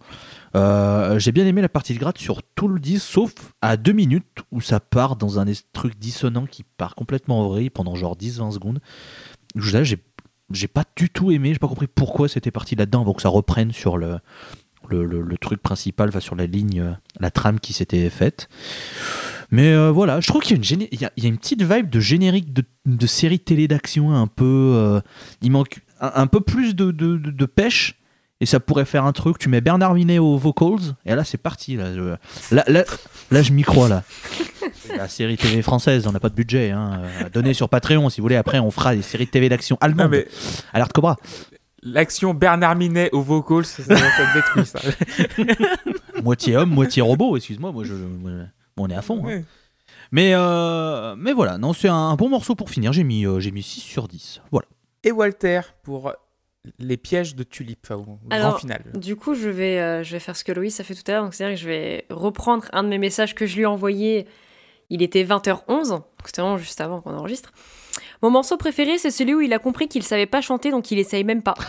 [0.54, 3.32] Euh, j'ai bien aimé la partie de gratte sur tout le disque, sauf
[3.62, 7.70] à deux minutes où ça part dans un truc dissonant qui part complètement en vrille
[7.70, 8.80] pendant genre 10-20 secondes.
[9.54, 9.98] Là, j'ai
[10.50, 13.28] j'ai pas du tout aimé, j'ai pas compris pourquoi c'était parti là-dedans avant que ça
[13.28, 14.18] reprenne sur le,
[14.88, 18.48] le, le- truc principal, enfin sur la ligne, la trame qui s'était faite.
[19.50, 21.26] Mais euh, voilà, je trouve qu'il y a, une géné- il y a- il y
[21.26, 24.44] a une petite vibe de générique de, de série télé d'action un peu.
[24.76, 25.00] euh,
[25.42, 27.94] il manque un, un peu plus de, de, de- de pêche
[28.40, 29.38] et ça pourrait faire un truc.
[29.38, 31.76] Tu mets Bernard Minet aux vocals, et là, c'est parti.
[31.76, 32.14] Là, je,
[32.54, 32.84] là, là,
[33.30, 34.04] là, je m'y crois, là.
[34.74, 36.70] C'est La série TV française, on n'a pas de budget.
[36.70, 37.02] Hein.
[37.24, 38.36] à donner sur Patreon, si vous voulez.
[38.36, 40.10] Après, on fera des séries de TV d'action Non, allemandes.
[40.10, 40.28] mais
[40.72, 41.16] Alerte Cobra.
[41.82, 44.78] l'action Bernard Minet au vocals, ça, ça, ça me détruit ça.
[46.22, 47.72] Moitié homme, moitié robot, excuse-moi.
[47.72, 48.30] Moi, je, moi,
[48.82, 49.22] on est à fond.
[49.28, 49.42] hein.
[50.10, 52.92] Mais, euh, mais voilà, non, c'est un bon morceau pour finir.
[52.92, 54.40] J'ai mis, euh, j'ai mis 6 sur 10.
[54.50, 54.66] Voilà.
[55.04, 56.12] Et Walter pour
[56.78, 58.82] les pièges de Tulip, enfin, au grand final.
[58.94, 61.12] Du coup, je vais, euh, je vais faire ce que Loïs a fait tout à
[61.12, 61.24] l'heure.
[61.24, 64.26] Donc, c'est-à-dire que je vais reprendre un de mes messages que je lui ai envoyé.
[64.90, 67.52] Il était 20h11, donc c'était vraiment juste avant qu'on enregistre.
[68.22, 70.98] Mon morceau préféré, c'est celui où il a compris qu'il savait pas chanter, donc il
[70.98, 71.54] essaye même pas.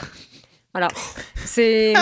[0.71, 0.87] Voilà.
[1.35, 1.95] C'est.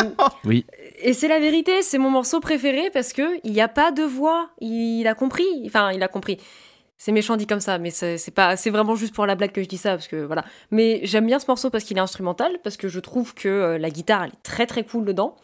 [0.43, 0.65] Oui.
[0.99, 4.03] Et c'est la vérité, c'est mon morceau préféré parce que il n'y a pas de
[4.03, 4.49] voix.
[4.59, 5.45] Il a compris.
[5.65, 6.37] Enfin, il a compris.
[6.97, 9.61] C'est méchant dit comme ça, mais c'est pas, c'est vraiment juste pour la blague que
[9.61, 10.43] je dis ça parce que voilà.
[10.71, 13.77] Mais j'aime bien ce morceau parce qu'il est instrumental, parce que je trouve que euh,
[13.77, 15.35] la guitare elle est très très cool dedans.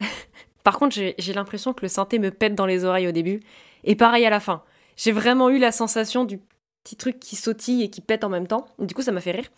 [0.64, 3.40] Par contre, j'ai l'impression que le synthé me pète dans les oreilles au début
[3.84, 4.62] et pareil à la fin.
[4.96, 6.40] J'ai vraiment eu la sensation du
[6.82, 8.66] petit truc qui sautille et qui pète en même temps.
[8.78, 9.48] Du coup, ça m'a fait rire.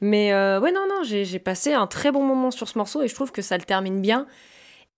[0.00, 3.08] Mais euh, ouais, non, non, j'ai passé un très bon moment sur ce morceau et
[3.08, 4.26] je trouve que ça le termine bien.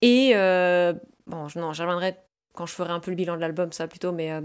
[0.03, 0.93] Et euh,
[1.27, 2.17] bon, je- non, j'y reviendrai
[2.55, 4.33] quand je ferai un peu le bilan de l'album, ça plutôt, mais.
[4.33, 4.41] euh,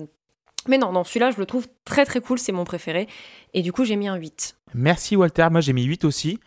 [0.68, 3.08] mais non, non, celui-là, je le trouve très très cool, c'est mon préféré.
[3.54, 4.56] Et du coup, j'ai mis un 8.
[4.74, 6.40] Merci Walter, moi j'ai mis 8 aussi.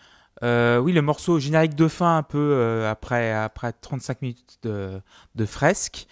[0.42, 5.00] Euh, oui, le morceau générique de fin, un peu euh, après, après 35 minutes de,
[5.34, 6.06] de fresque.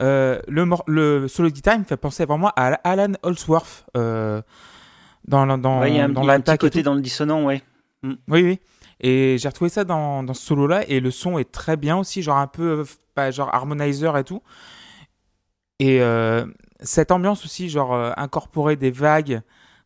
[0.00, 4.42] Euh, le, mor- le solo de guitare, me fait penser vraiment à Alan Holsworth euh,
[5.26, 7.00] dans, dans, Ouais, il y a un, dans y a un petit côté dans le
[7.00, 7.62] dissonant, ouais.
[8.02, 8.60] Oui, oui.
[9.00, 12.22] Et j'ai retrouvé ça dans, dans ce solo-là, et le son est très bien aussi,
[12.22, 12.84] genre un peu, euh,
[13.14, 14.42] pas genre harmonizer et tout.
[15.78, 16.46] Et euh,
[16.80, 19.42] cette ambiance aussi, genre euh, incorporer des vagues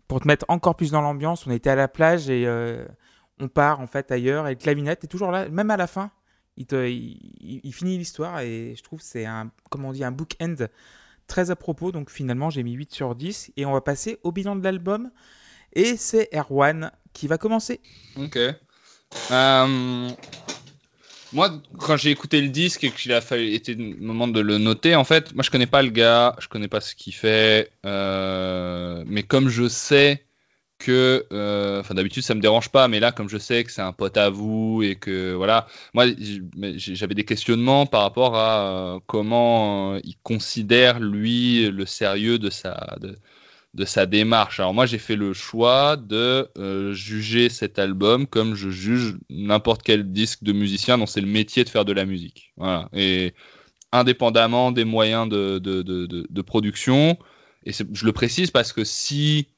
[0.07, 1.47] pour te mettre encore plus dans l'ambiance.
[1.47, 2.47] On était à la plage et
[3.41, 6.11] on part en fait ailleurs, et le clavinette est toujours là, même à la fin.
[6.57, 6.67] Il-
[7.41, 10.57] il finit l'histoire et je trouve que c'est un, comment on dit, un book-end
[11.29, 11.93] très à propos.
[11.93, 15.11] Donc finalement, j'ai mis 8 sur 10 et on va passer au bilan de l'album.
[15.75, 17.81] Et c'est Erwan qui va commencer.
[18.17, 18.39] Ok.
[19.31, 20.09] Euh,
[21.33, 24.59] moi, quand j'ai écouté le disque et qu'il a fallu, été le moment de le
[24.59, 27.71] noter, en fait, moi je connais pas le gars, je connais pas ce qu'il fait,
[27.85, 30.25] euh, mais comme je sais
[30.79, 33.83] que, euh, enfin d'habitude ça me dérange pas, mais là comme je sais que c'est
[33.83, 36.07] un pote à vous et que voilà, moi
[36.77, 42.97] j'avais des questionnements par rapport à comment il considère lui le sérieux de sa
[43.79, 44.59] de sa démarche.
[44.59, 49.83] Alors moi j'ai fait le choix de euh, juger cet album comme je juge n'importe
[49.85, 52.53] quel disque de musicien dont c'est le métier de faire de la musique.
[52.57, 52.89] Voilà.
[52.93, 53.35] Et
[53.93, 57.17] indépendamment des moyens de, production,
[57.65, 59.49] et je le précise parce que si...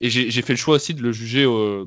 [0.00, 1.86] Et j'ai fait le choix aussi de le juger au,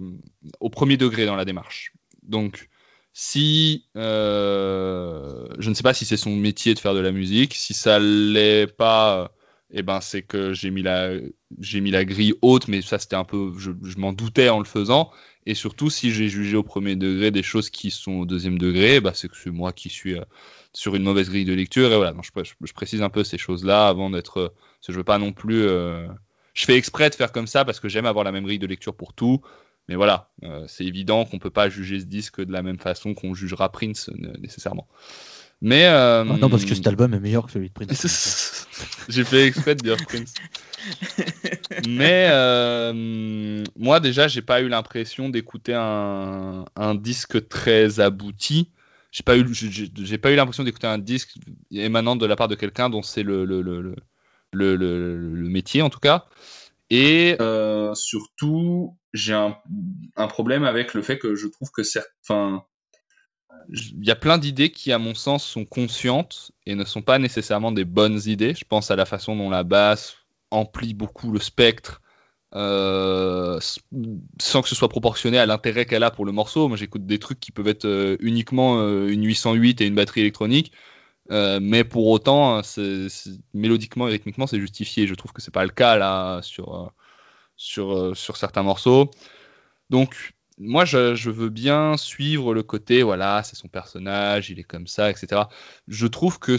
[0.61, 1.91] au premier degré dans la démarche.
[2.23, 2.69] Donc
[3.11, 3.85] si...
[3.97, 7.73] euh, je ne sais pas si c'est son métier de faire de la musique, si
[7.73, 9.31] ça l'est pas...
[9.77, 11.11] Eh ben, c'est que j'ai mis la,
[11.59, 14.65] j'ai mis la grille haute, mais ça c'était un peu, je, m'en doutais en le
[14.65, 15.11] faisant.
[15.45, 19.01] Et surtout, si j'ai jugé au premier degré des choses qui sont au deuxième degré,
[19.01, 20.23] bah, c'est que c'est moi qui suis euh,
[20.73, 21.91] sur une mauvaise grille de lecture.
[21.91, 24.37] Et voilà, je, précise un peu ces choses-là avant d'être.
[24.39, 24.49] euh,
[24.87, 25.63] je veux pas non plus.
[25.63, 26.07] euh,
[26.53, 28.67] je fais exprès de faire comme ça parce que j'aime avoir la même grille de
[28.67, 29.41] lecture pour tout.
[29.87, 33.13] Mais voilà, euh, c'est évident qu'on peut pas juger ce disque de la même façon
[33.13, 34.87] qu'on jugera Prince nécessairement.
[35.61, 38.67] Mais euh, Ah non, parce que cet album est meilleur que celui de Prince.
[39.09, 40.33] J'ai fait exprès de dire Prince.
[41.87, 48.71] Mais euh, moi déjà, j'ai pas eu l'impression d'écouter un, un disque très abouti.
[49.11, 51.35] J'ai pas eu, j'ai- pas eu l'impression d'écouter un disque
[51.71, 53.95] émanant de la part de quelqu'un dont c'est le, le, le, le,
[54.51, 56.25] le- le- le métier en tout cas.
[56.89, 59.57] Et euh, surtout, j'ai un,
[60.15, 62.63] un problème avec le fait que je trouve que certains,
[63.69, 67.19] il y a plein d'idées qui, à mon sens, sont conscientes et ne sont pas
[67.19, 68.53] nécessairement des bonnes idées.
[68.55, 70.17] Je pense à la façon dont la basse
[70.51, 72.01] emplit beaucoup le spectre
[72.55, 73.59] euh,
[74.41, 76.67] sans que ce soit proportionné à l'intérêt qu'elle a pour le morceau.
[76.69, 80.21] Moi, j'écoute des trucs qui peuvent être euh, uniquement euh, une 808 et une batterie
[80.21, 80.71] électronique.
[81.31, 83.07] Mais pour autant, c'est-
[83.53, 85.07] mélodiquement et rythmiquement, c'est justifié.
[85.07, 86.93] Je trouve que c'est pas le cas là sur,
[87.57, 89.11] sur, sur certains morceaux.
[89.89, 94.87] Donc, moi, je, veux bien suivre le côté, voilà, c'est son personnage, il est comme
[94.87, 95.43] ça, etc.
[95.87, 96.57] Je trouve que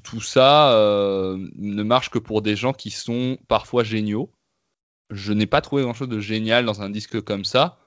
[0.00, 4.30] tout ça euh, ne marche que pour des gens qui sont parfois géniaux.
[5.10, 7.78] Je n'ai pas trouvé grand-chose de génial dans un disque comme ça.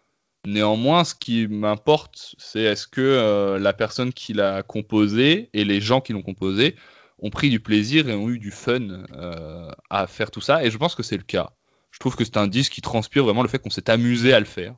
[0.45, 5.81] Néanmoins, ce qui m'importe, c'est est-ce que euh, la personne qui l'a composé et les
[5.81, 6.75] gens qui l'ont composé
[7.19, 10.63] ont pris du plaisir et ont eu du fun euh, à faire tout ça.
[10.63, 11.51] Et je pense que c'est le cas.
[11.91, 14.39] Je trouve que c'est un disque qui transpire vraiment le fait qu'on s'est amusé à
[14.39, 14.75] le faire.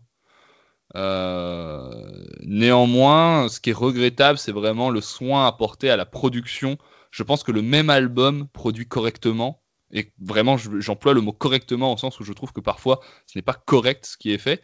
[0.96, 6.78] Euh, néanmoins, ce qui est regrettable, c'est vraiment le soin apporté à la production.
[7.12, 9.62] Je pense que le même album produit correctement,
[9.92, 13.38] et vraiment je- j'emploie le mot correctement au sens où je trouve que parfois ce
[13.38, 14.62] n'est pas correct ce qui est fait,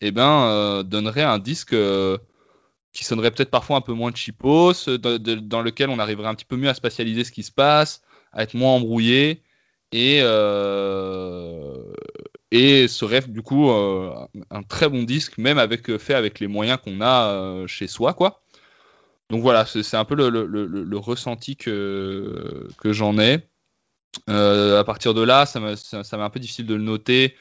[0.00, 2.18] et ben euh, donnerait un disque euh,
[2.92, 6.56] qui sonnerait peut-être parfois un peu moins cheapos, dans, lequel on arriverait un petit peu
[6.56, 9.42] mieux à spatialiser ce qui se passe, à être moins embrouillé,
[9.92, 10.20] et,
[12.52, 14.14] et serait du coup euh,
[14.52, 17.88] un très bon disque, même avec euh, fait avec les moyens qu'on a euh, chez
[17.88, 18.42] soi, quoi.
[19.30, 23.48] Donc voilà, c'est un peu le, le- le- le ressenti que, que j'en ai.
[24.30, 27.36] Euh, à partir de là, ça m'a un peu difficile de le noter.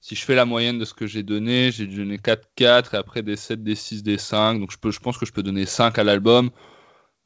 [0.00, 2.98] Si je fais la moyenne de ce que j'ai donné, j'ai donné 4, 4 et
[2.98, 4.60] après des 7, des 6, des 5.
[4.60, 6.50] Donc je, peux, je pense que je peux donner 5 à l'album.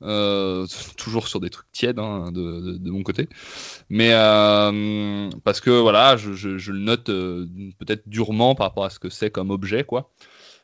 [0.03, 0.67] Euh,
[0.97, 3.29] toujours sur des trucs tièdes hein, de, mon côté.
[3.89, 7.47] Mais euh, parce que voilà, je, le note euh,
[7.79, 10.11] peut-être durement par rapport à ce que c'est comme objet, quoi.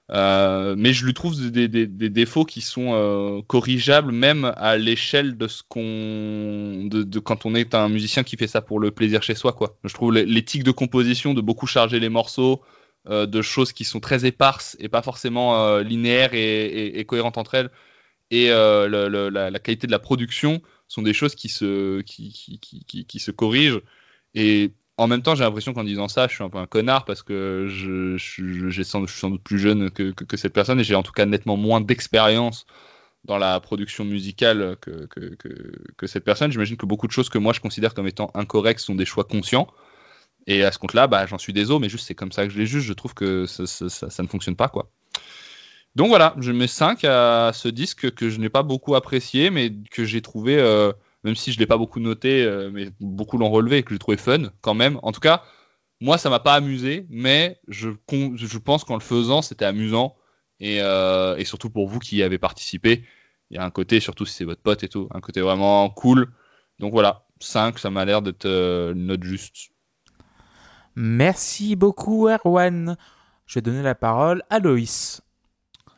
[0.09, 6.87] Mais je lui trouve des, défauts qui sont corrigeables même à l'échelle de ce qu'on
[6.89, 9.77] de, quand on est un musicien qui fait ça pour le plaisir chez soi quoi.
[9.83, 12.63] Je trouve l'é- l'éthique de composition de beaucoup charger les morceaux
[13.11, 17.71] de choses qui sont très éparses et pas forcément linéaires et cohérentes entre elles
[18.31, 18.89] et euh,
[19.31, 23.31] la, qualité de la production sont des choses qui se qui, qui, qui, qui- se
[23.31, 23.81] corrigent
[24.35, 27.05] et en même temps, j'ai l'impression qu'en disant ça, je suis un peu un connard
[27.05, 30.55] parce que je, je, j'ai sans, je suis sans doute plus jeune que, que, cette
[30.55, 32.67] personne et j'ai en tout cas nettement moins d'expérience
[33.25, 35.37] dans la production musicale que, que,
[35.97, 36.53] que, cette personne.
[36.53, 39.25] J'imagine que beaucoup de choses que moi je considère comme étant incorrectes sont des choix
[39.25, 39.69] conscients.
[40.47, 42.59] Et à ce compte-là, bah, j'en suis désolé, mais juste c'est comme ça que je
[42.59, 42.85] les juge.
[42.85, 44.69] Je trouve que ça, ça ne fonctionne pas.
[44.69, 44.91] quoi.
[45.97, 49.73] Donc voilà, je mets 5 à ce disque que je n'ai pas beaucoup apprécié, mais
[49.91, 50.93] que j'ai trouvé, euh,
[51.25, 53.95] même si je ne l'ai pas beaucoup noté, euh, mais beaucoup l'ont relevé et que
[53.95, 55.01] j'ai trouvé fun quand même.
[55.03, 55.43] En tout cas,
[56.03, 57.89] moi, ça m'a pas amusé, mais je,
[58.59, 60.17] pense qu'en le faisant, c'était amusant.
[60.61, 63.07] Et, euh, et surtout pour vous qui y avez participé,
[63.51, 65.89] il y a un côté, surtout si c'est votre pote et tout, un côté vraiment
[65.89, 66.31] cool.
[66.79, 69.71] Donc voilà, 5, ça m'a l'air d'être une note juste.
[70.95, 72.99] Merci beaucoup, Erwan.
[73.47, 75.23] Je vais donner la parole à Loïs.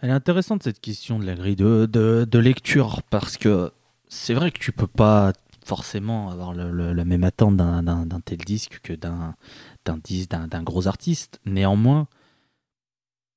[0.00, 3.72] Elle est intéressante cette question de la grille de, de, lecture parce que
[4.06, 5.32] c'est vrai que tu peux pas
[5.64, 9.34] forcément avoir la même attente d'un- tel disque que d'un
[9.84, 11.40] d'un gros artiste.
[11.46, 12.06] Néanmoins,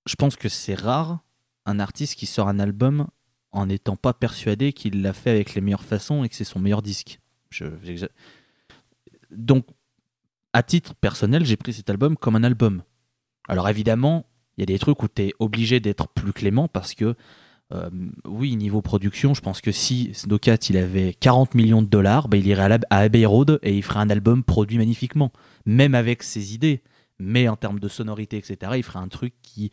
[0.05, 1.19] je pense que c'est rare
[1.65, 3.07] un artiste qui sort un album
[3.51, 6.59] en n'étant pas persuadé qu'il l'a fait avec les meilleures façons et que c'est son
[6.59, 7.19] meilleur disque.
[9.31, 9.65] Donc,
[10.53, 12.83] à titre personnel, j'ai pris cet album comme un album.
[13.47, 14.25] Alors évidemment,
[14.61, 17.15] il y a des trucs où tu es obligé d'être plus clément parce que,
[17.73, 17.89] euh,
[18.25, 22.37] oui, niveau production, je pense que si Snowcat il avait 40 millions de dollars, bah,
[22.37, 25.31] il irait à, Abbey Road et il ferait un album produit magnifiquement,
[25.65, 26.83] même avec ses idées.
[27.17, 29.71] Mais en termes de sonorité, etc., il ferait un truc qui,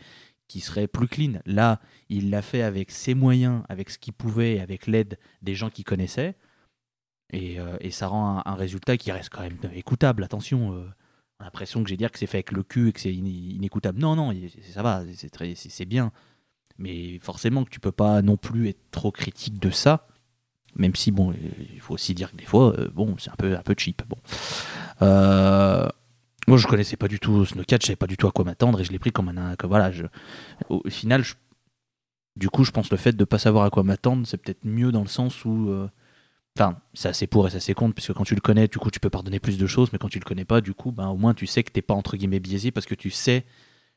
[0.61, 1.41] serait plus clean.
[1.45, 5.69] Là, il l'a fait avec ses moyens, avec ce qu'il pouvait, avec l'aide des gens
[5.69, 6.35] qu'il connaissait.
[7.31, 10.25] Et, euh, ça rend un, un résultat qui reste quand même écoutable.
[10.25, 10.89] Attention, euh,
[11.45, 13.99] l'impression que j'ai dire que c'est fait avec le cul et que c'est in- inécoutable.
[14.01, 14.35] Non, non,
[14.73, 16.13] ça va, c'est très- c'est bien.
[16.79, 20.07] Mais forcément que tu peux pas non plus être trop critique de ça.
[20.77, 21.33] Même si, bon,
[21.73, 24.03] il faut aussi dire que des fois, euh, bon, c'est un peu, un peu cheap.
[24.09, 24.17] Bon.
[25.03, 25.89] Euh,
[26.47, 28.81] moi, je connaissais pas du tout Snowcat, je savais pas du tout à quoi m'attendre
[28.81, 29.57] et je l'ai pris comme un.
[29.57, 29.91] Comme, voilà,
[30.69, 31.25] au final,
[32.37, 34.93] du coup, je pense le fait de pas savoir à quoi m'attendre, c'est peut-être mieux
[34.93, 35.69] dans le sens où.
[35.71, 35.89] euh,
[36.59, 38.91] Enfin, c'est assez pour et c'est assez contre, puisque quand tu le connais, du coup,
[38.91, 41.07] tu peux pardonner plus de choses, mais quand tu le connais pas, du coup, ben,
[41.09, 43.45] au moins, tu sais que t'es pas entre guillemets biaisé parce que tu sais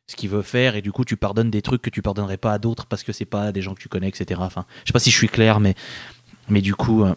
[0.07, 2.53] ce qu'il veut faire et du coup, tu pardonnes des trucs que tu pardonnerais pas
[2.53, 4.39] à d'autres parce que c'est pas des gens que tu connais, etc.
[4.43, 5.73] Enfin, je sais pas si je suis clair, mais,
[6.49, 7.15] mais du coup, euh,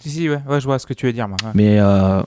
[0.00, 1.36] Si, si, ouais, ouais, je vois ce que tu veux dire, moi.
[1.44, 1.50] ouais.
[1.54, 2.22] mais euh,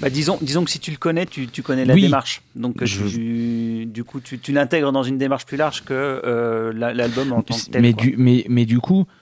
[0.00, 2.02] Bah, disons, disons que si tu le connais, tu, tu connais la Oui.
[2.02, 2.42] démarche.
[2.56, 5.94] Donc, euh, Je- tu- du coup, tu, tu l'intègres dans une démarche plus large que
[5.94, 7.80] euh, la- l'album en tant que tel.
[7.82, 8.02] mais, quoi.
[8.02, 9.14] du, mais, mais du coup, ça-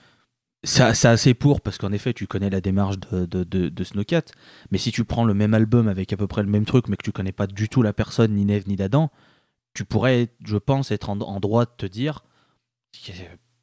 [0.63, 4.23] c'est assez pour, parce qu'en effet, tu connais la démarche de, de, de, de Snowcat,
[4.71, 6.97] mais si tu prends le même album avec à peu près le même truc, mais
[6.97, 9.09] que tu connais pas du tout la personne, ni Neve, ni d'Adam,
[9.73, 12.23] tu pourrais, je pense, être en, en droit de te dire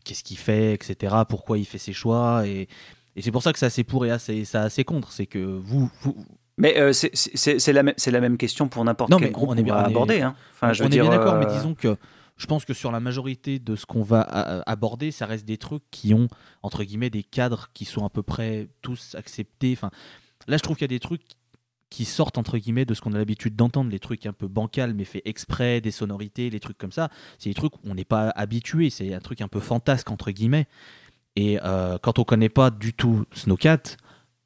[0.05, 2.69] qu'est-ce qu'il fait, etc., pourquoi il fait ses choix, et,
[3.17, 5.39] et c'est pour ça que c'est assez pour et assez, ça assez contre, c'est que
[5.39, 6.17] vous, vous,
[6.59, 9.75] Mais euh, c'est- la, la même question pour n'importe quel mais groupe on est bien-
[9.95, 10.35] on est- hein.
[10.55, 11.97] Enfin, je on veux est dire, bien d'accord, mais euh, disons que
[12.37, 14.21] je pense que sur la majorité de ce qu'on va
[14.67, 16.29] aborder, ça reste des trucs qui ont,
[16.63, 19.73] entre guillemets, des cadres qui sont à peu près tous acceptés.
[19.73, 19.91] Enfin,
[20.47, 21.23] là, je trouve qu'il y a des trucs
[21.89, 24.93] qui sortent, entre guillemets, de ce qu'on a l'habitude d'entendre, les trucs un peu bancals,
[24.93, 27.11] mais faits exprès, des sonorités, les trucs comme ça.
[27.39, 30.31] C'est des trucs où on n'est pas habitué, c'est un truc un peu fantasque, entre
[30.31, 30.67] guillemets.
[31.37, 33.83] Et euh, quand on connaît pas du tout Snowcat,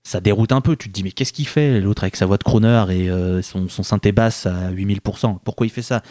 [0.02, 0.76] ça déroute un peu.
[0.76, 3.42] Tu te dis, mais qu'est-ce qu'il fait, l'autre, avec sa voix de crooner et euh,
[3.42, 6.02] son, son synthé basse à 8000% Pourquoi il fait ça?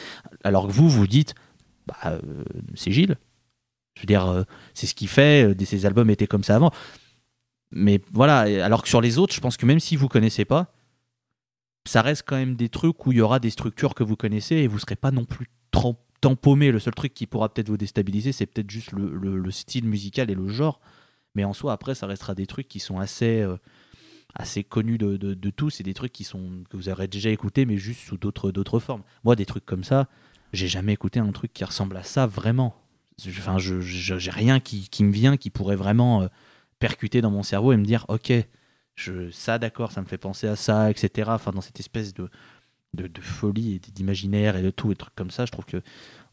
[0.44, 1.36] Alors que vous, vous dites,
[1.90, 2.44] bah, euh,
[2.76, 3.18] c'est Gilles.
[3.96, 4.44] Je veux dire, euh,
[4.74, 5.44] c'est ce qu'il fait.
[5.46, 6.72] euh, Ses albums étaient comme ça avant.
[7.72, 10.74] Mais voilà, alors que sur les autres, je pense que même si vous connaissez pas,
[11.86, 14.56] ça reste quand même des trucs où il y aura des structures que vous connaissez
[14.56, 15.98] et vous serez pas non plus trop.
[16.22, 19.86] Le seul truc qui pourra peut-être vous déstabiliser, c'est peut-être juste le, le- le style
[19.86, 20.82] musical et le genre.
[21.34, 23.46] Mais en soi, après, ça restera des trucs qui sont assez,
[24.36, 27.78] assez connus de, tous et des trucs qui sont, que vous aurez déjà écouté, mais
[27.78, 29.04] juste sous d'autres formes.
[29.24, 30.08] Moi, des trucs comme ça,
[30.54, 32.76] j'ai jamais écouté un truc qui ressemble à ça vraiment.
[33.28, 36.28] Enfin, je j'ai rien qui, qui me vient qui pourrait vraiment euh,
[36.80, 38.32] percuter dans mon cerveau et me dire, ok,
[38.96, 41.30] je, ça, d'accord, ça me fait penser à ça, etc.
[41.34, 42.30] Enfin, dans cette espèce de,
[42.94, 45.82] de, folie et d'imaginaire et de tout, et trucs comme ça, je trouve que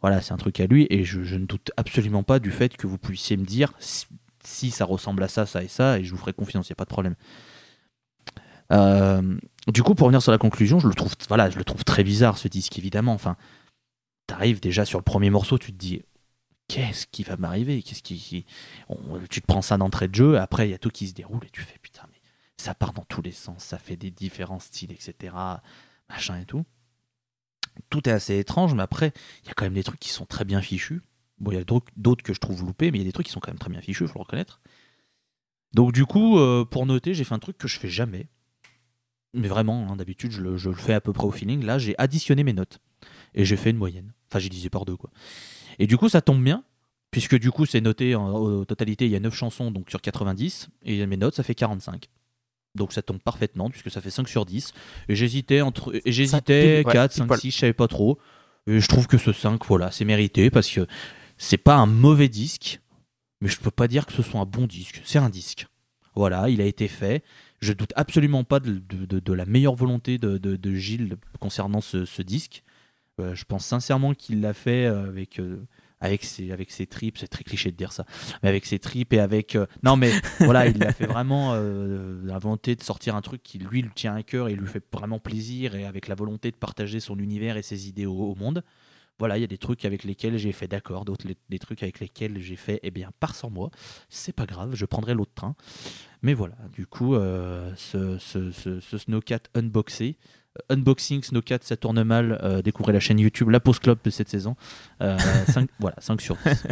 [0.00, 2.86] voilà, c'est un truc à lui et je, ne doute absolument pas du fait que
[2.86, 4.06] vous puissiez me dire si,
[4.44, 6.74] si ça ressemble à ça, ça et ça, et je vous ferai confiance, il n'y
[6.74, 7.14] a pas de problème.
[8.72, 9.36] Euh,
[9.68, 12.04] du coup, pour revenir sur la conclusion, je le trouve, voilà, je le trouve très
[12.04, 13.12] bizarre ce disque, évidemment.
[13.12, 13.36] Enfin,
[14.26, 16.02] t'arrives déjà sur le premier morceau, tu te dis,
[16.68, 17.82] qu'est-ce qui va m'arriver?
[17.82, 18.46] Qu'est-ce qui,
[19.30, 21.44] tu te prends ça d'entrée de jeu, après il y a tout qui se déroule
[21.44, 22.20] et tu fais putain, mais
[22.56, 25.34] ça part dans tous les sens, ça fait des différents styles, etc.
[26.08, 26.64] Machin et tout.
[27.90, 29.12] Tout est assez étrange, mais après,
[29.42, 31.02] il y a quand même des trucs qui sont très bien fichus.
[31.38, 33.26] Bon, il y a d'autres que je trouve loupés, mais il y a des trucs
[33.26, 34.60] qui sont quand même très bien fichus, il faut le reconnaître.
[35.74, 38.28] Donc, du coup, euh, pour noter, j'ai fait un truc que je fais jamais.
[39.34, 41.62] Mais vraiment, hein, d'habitude, je le fais à peu près au feeling.
[41.62, 42.78] Là, j'ai additionné mes notes.
[43.34, 44.12] Et j'ai fait une moyenne.
[44.30, 45.10] Enfin, j'ai divisé par deux, quoi.
[45.78, 46.64] Et du coup, ça tombe bien,
[47.10, 50.00] puisque du coup, c'est noté en, en totalité, il y a 9 chansons, donc sur
[50.00, 50.68] 90.
[50.84, 52.08] Et mes notes, ça fait 45.
[52.74, 54.72] Donc ça tombe parfaitement, puisque ça fait 5 sur 10.
[55.08, 55.94] Et j'hésitais entre.
[56.04, 57.40] Et j'hésitais pile, ouais, 4, pile 5, poil.
[57.40, 58.18] 6, je savais pas trop.
[58.66, 60.86] Et je trouve que ce 5, voilà, c'est mérité, parce que
[61.38, 62.80] c'est pas un mauvais disque,
[63.40, 65.00] mais je peux pas dire que ce soit un bon disque.
[65.04, 65.66] C'est un disque.
[66.14, 67.22] Voilà, il a été fait.
[67.60, 72.04] Je doute absolument pas de, de- de- de la meilleure volonté de, Gilles concernant ce,
[72.04, 72.62] ce disque.
[73.20, 75.66] Euh, je pense sincèrement qu'il l'a fait euh, avec, euh,
[76.00, 77.18] avec, ses, avec ses tripes.
[77.18, 78.04] C'est très cliché de dire ça.
[78.42, 79.56] Mais avec ses tripes et avec.
[79.82, 83.82] Non, mais voilà, il l'a fait vraiment la volonté de sortir un truc qui lui
[83.82, 87.00] lui tient à cœur et lui fait vraiment plaisir et avec la volonté de partager
[87.00, 88.62] son univers et ses idées au, au monde.
[89.18, 92.00] Voilà, il y a des trucs avec lesquels j'ai fait d'accord, d'autres des trucs avec
[92.00, 93.70] lesquels j'ai fait, eh bien, part sans moi.
[94.10, 95.54] C'est pas grave, je prendrai l'autre train.
[96.20, 100.18] Mais voilà, du coup, euh, ce, ce, ce, ce Snowcat unboxé,
[100.70, 102.38] unboxing Snowcat, ça tourne mal.
[102.42, 104.56] euh, découvrez la chaîne YouTube La Pause Club de cette saison.
[105.02, 105.16] Euh,
[105.48, 106.66] 5, voilà, 5 sur 10.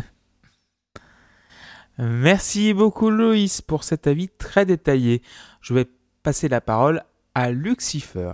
[1.98, 5.23] Merci beaucoup Loïs pour cet avis très détaillé.
[5.61, 5.86] Je vais
[6.23, 7.02] passer la parole
[7.35, 8.32] à Lucifer.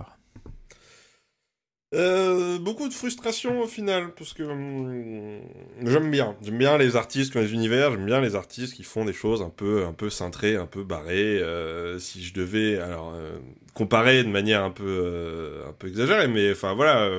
[1.93, 5.41] Euh, beaucoup de frustration au final, parce que hum,
[5.83, 6.37] j'aime bien.
[6.41, 9.11] J'aime bien les artistes qui ont des univers, j'aime bien les artistes qui font des
[9.11, 11.41] choses un peu, un peu cintrées, un peu barrées.
[11.41, 13.37] Euh, si je devais alors euh,
[13.73, 17.09] comparer de manière un peu, un peu exagérée, mais enfin voilà,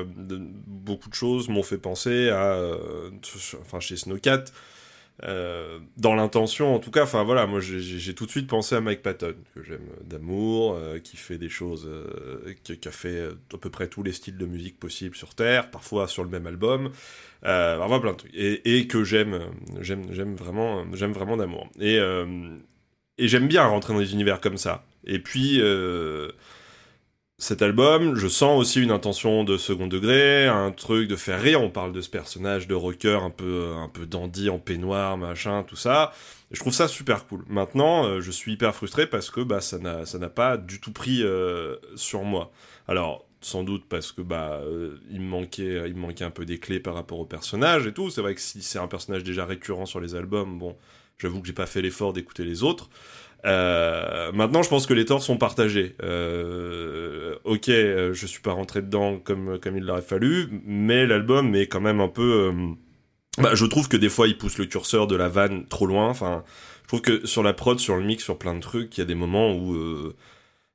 [0.67, 2.59] beaucoup de choses m'ont fait penser à,
[3.61, 4.45] enfin chez Snowcat.
[5.25, 8.81] Euh, dans l'intention, en tout cas, enfin voilà, moi j'ai- tout de suite pensé à
[8.81, 13.33] Mike Patton, que j'aime d'amour, euh, qui fait des choses, euh, qui, a fait euh,
[13.55, 16.47] à peu près tous les styles de musique possibles sur Terre, parfois sur le même
[16.47, 16.91] album,
[17.45, 21.69] euh, enfin, plein de trucs, et, que j'aime, euh, j'aime, vraiment, euh, vraiment d'amour.
[21.79, 22.27] Et, euh,
[23.19, 24.85] j'aime bien rentrer dans des univers comme ça.
[25.05, 26.33] Et puis, euh,
[27.43, 31.61] cet album, je sens aussi une intention de second degré, un truc de faire rire.
[31.61, 35.65] On parle de ce personnage de rocker un peu, un peu dandy en peignoir, machin,
[35.65, 36.13] tout ça.
[36.53, 37.43] Et je trouve ça super cool.
[37.49, 40.81] Maintenant, euh, je suis hyper frustré parce que bah, ça n'a ça n'a pas du
[40.81, 42.53] tout pris euh, sur moi.
[42.87, 46.45] Alors, sans doute parce que bah euh, il me manquait il me manquait un peu
[46.45, 48.09] des clés par rapport au personnage et tout.
[48.09, 50.77] C'est vrai que si c'est un personnage déjà récurrent sur les albums, bon,
[51.19, 52.89] j'avoue que j'ai pas fait l'effort d'écouter les autres.
[53.45, 55.97] Euh, maintenant, je pense que les torts sont partagés.
[56.03, 61.55] Euh, ok, euh, je suis pas rentré dedans comme comme il l'aurait fallu, mais l'album
[61.55, 62.53] est quand même un peu.
[63.39, 66.09] bah, je trouve que des fois, il pousse le curseur de la vanne trop loin.
[66.09, 66.45] Enfin,
[66.83, 69.03] je trouve que sur la prod, sur le mix, sur plein de trucs, il y
[69.03, 70.13] a des moments où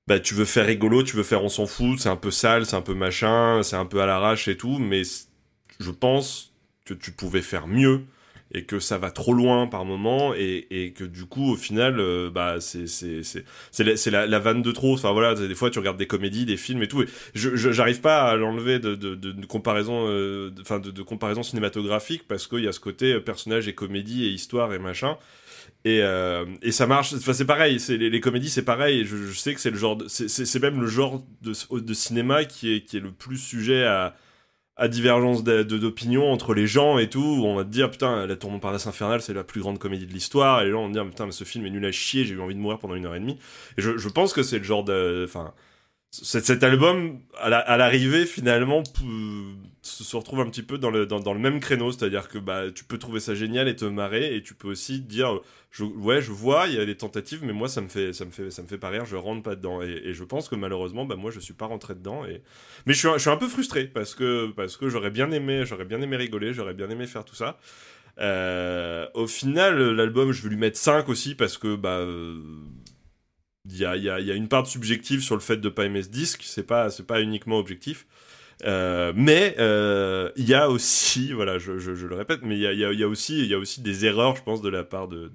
[0.08, 2.66] bah, tu veux faire rigolo, tu veux faire on s'en fout, c'est un peu sale,
[2.66, 5.04] c'est un peu machin, c'est un peu à l'arrache et tout, mais
[5.80, 6.54] je pense
[6.86, 8.04] que tu pouvais faire mieux
[8.54, 12.00] et que ça va trop loin par moment et, et que du coup au final
[12.00, 13.22] euh, bah c'est c'est
[13.72, 14.94] c'est la, la, vanne de trop.
[14.94, 17.04] Enfin voilà des fois tu regardes des comédies des films et tout
[17.36, 22.68] j'arrive pas à l'enlever de, de, comparaison euh, enfin de, comparaison cinématographique parce qu'il y
[22.68, 25.18] a ce côté euh, personnage et comédie et histoire et machin.
[25.86, 26.02] Et,
[26.64, 27.14] et ça marche.
[27.14, 27.80] Enfin c'est pareil.
[27.80, 29.06] C'est les, comédies c'est pareil.
[29.06, 32.82] Je, sais que c'est le genre c'est même le genre de, de cinéma qui est
[32.82, 34.14] qui est le plus sujet à
[34.78, 38.52] à divergence d'opinion entre les gens et tout, on va te dire putain, la Tour
[38.52, 41.06] Montparnasse infernale c'est la plus grande comédie de l'histoire, et les gens vont te dire
[41.06, 43.06] putain, mais ce film est nul à chier, j'ai eu envie de mourir pendant une
[43.06, 43.40] heure et demie.
[43.78, 45.24] Et je, pense que c'est le genre de.
[45.28, 45.54] Enfin,
[46.12, 48.84] cet, album, à la- à l'arrivée, finalement,
[49.82, 51.92] se retrouve un petit peu dans le, dans, dans le même créneau.
[51.92, 55.02] C'est-à-dire que bah, tu peux trouver ça génial et te marrer, et tu peux aussi
[55.02, 55.40] dire
[55.84, 58.32] Ouais, je vois, il y a des tentatives, mais moi, ça me fait, ça me
[58.32, 59.82] fait, ça me fait pas rire, je rentre pas dedans.
[59.82, 62.26] Et, je pense que malheureusement, bah, moi, je suis pas rentré dedans.
[62.26, 62.42] Et...
[62.86, 65.66] Mais je suis, je suis un peu frustré parce que, parce que j'aurais bien aimé,
[65.66, 67.60] j'aurais bien aimé rigoler, j'aurais bien aimé faire tout ça.
[68.20, 72.42] Euh, au final, l'album, je vais lui mettre 5 aussi parce que bah euh,
[73.66, 76.02] il y, a, y a- une part de subjective sur le fait de pas aimer
[76.04, 78.08] ce disque, c'est pas c'est pas uniquement objectif.
[78.66, 83.08] Euh, mais euh, il y a aussi, voilà, je, le répète, mais il y a,
[83.08, 85.32] aussi y a aussi des erreurs, je pense, de la part de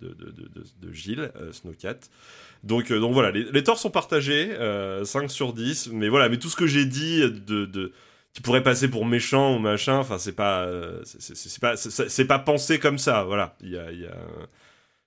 [0.93, 1.99] Gilles euh, Snowcat.
[2.65, 6.39] Donc euh, donc voilà, les, torts sont partagés, euh, 5 sur 10, mais voilà, mais
[6.39, 7.93] tout ce que j'ai dit de,
[8.33, 12.39] qui pourrait passer pour méchant ou machin, enfin c'est pas euh, c'est- pas c'est pas
[12.39, 13.57] pensé comme ça, voilà.
[13.63, 14.15] Il y a y a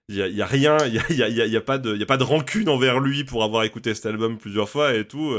[0.09, 2.23] il y rien, il y a, y y a- pas de, y a pas de
[2.23, 5.35] rancune envers lui pour avoir écouté cet album plusieurs fois et tout.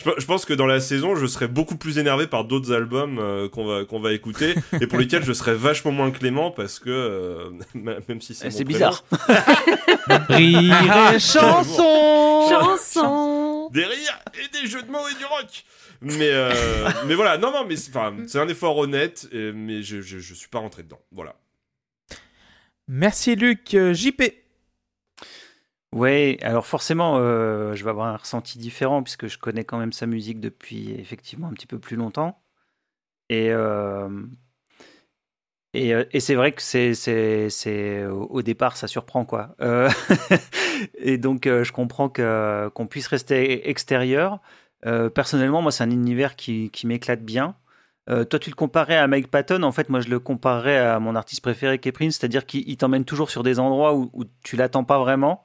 [0.00, 2.72] Je, pe- je pense que dans la saison, je serais beaucoup plus énervé par d'autres
[2.72, 6.52] albums euh, qu'on va qu'on va écouter et pour lesquels je serais vachement moins clément
[6.52, 7.50] parce que euh,
[8.08, 9.04] même si c'est Eh, bizarre.
[10.28, 15.64] Rire et chanson Chanson des rires et des jeux de mots et du rock.
[16.00, 17.90] Mais euh, mais voilà, non non, mais c'est-
[18.38, 21.00] un effort honnête, et- mais je, je je suis pas rentré dedans.
[21.10, 21.34] Voilà.
[22.86, 23.76] Merci Luc.
[23.92, 24.22] JP.
[25.94, 29.92] Ouais, alors forcément, euh, je vais avoir un ressenti différent puisque je connais quand même
[29.92, 32.42] sa musique depuis effectivement un petit peu plus longtemps.
[33.30, 34.08] Et, euh,
[35.76, 39.54] euh, et c'est vrai que c'est, au départ, ça surprend quoi.
[40.98, 44.40] Et donc, je comprends qu'on puisse rester extérieur.
[45.14, 47.56] Personnellement, moi, c'est un univers qui, qui m'éclate bien.
[48.10, 49.62] Euh, toi, tu le comparais à Mike Patton.
[49.62, 52.68] En fait, moi, je le comparais à mon artiste préféré qui est Prince, c'est-à-dire qu'il
[52.68, 55.44] il t'emmène toujours sur des endroits où, où tu l'attends pas vraiment.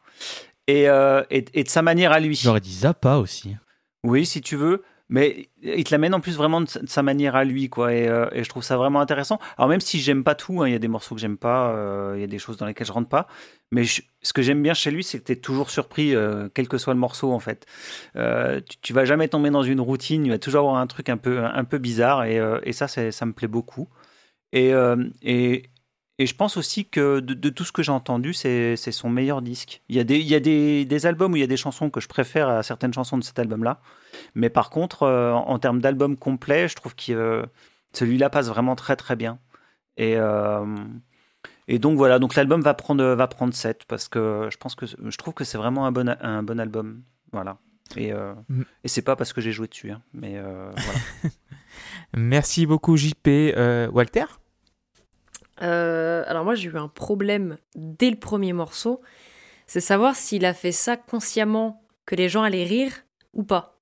[0.67, 2.35] Et, euh, et, et de sa manière à lui.
[2.35, 3.57] J'aurais dit Zappa aussi.
[4.03, 4.83] Oui, si tu veux.
[5.13, 7.93] Mais il te l'amène en plus vraiment de sa- manière à lui, quoi.
[7.93, 9.37] Et, euh, et je trouve ça vraiment intéressant.
[9.59, 11.69] Alors même si j'aime pas tout, hein, il y a des morceaux que j'aime pas,
[11.75, 13.27] euh, il y a des choses dans lesquelles je rentre pas.
[13.71, 16.67] Mais ce que j'aime bien chez lui, c'est que tu es toujours surpris, euh, quel
[16.67, 17.67] que soit le morceau, en fait.
[18.15, 21.17] Tu, tu vas jamais tomber dans une routine, il va toujours avoir un truc un
[21.17, 22.25] peu, un peu bizarre.
[22.25, 23.89] Et, ça, ça me plaît beaucoup.
[24.53, 24.73] Et,
[26.23, 29.41] et je pense aussi que de, de tout ce que j'ai entendu, c'est son meilleur
[29.41, 29.81] disque.
[29.89, 31.57] Il y a, des, il y a des, des albums où il y a des
[31.57, 33.81] chansons que je préfère à certaines chansons de cet album-là.
[34.33, 37.45] Mais par contre, euh, en, en termes d'album complet, je trouve que euh,
[37.91, 39.37] celui-là passe vraiment très très bien.
[39.97, 40.65] Et, euh,
[41.67, 44.85] et donc voilà, donc l'album va prendre, va prendre 7 parce que je pense que
[44.85, 47.03] je trouve que c'est vraiment un bon, un bon album.
[47.33, 47.57] Voilà.
[47.97, 48.61] Et, euh, Mm.
[48.83, 49.91] et c'est pas parce que j'ai joué dessus.
[49.91, 50.99] hein, mais euh, voilà.
[52.15, 53.27] Merci beaucoup JP.
[53.27, 54.25] Euh, Walter.
[55.63, 59.01] Euh, alors moi j'ai eu un problème dès le premier morceau,
[59.67, 62.91] c'est savoir s'il a fait ça consciemment que les gens allaient rire
[63.33, 63.79] ou pas.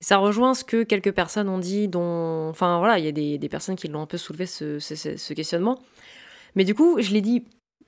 [0.00, 3.48] Ça rejoint ce que quelques personnes ont dit, dont, enfin voilà, il y a des,
[3.48, 5.78] personnes qui l'ont un peu soulevé ce- ce questionnement.
[6.56, 7.44] Mais du coup, je l'ai dit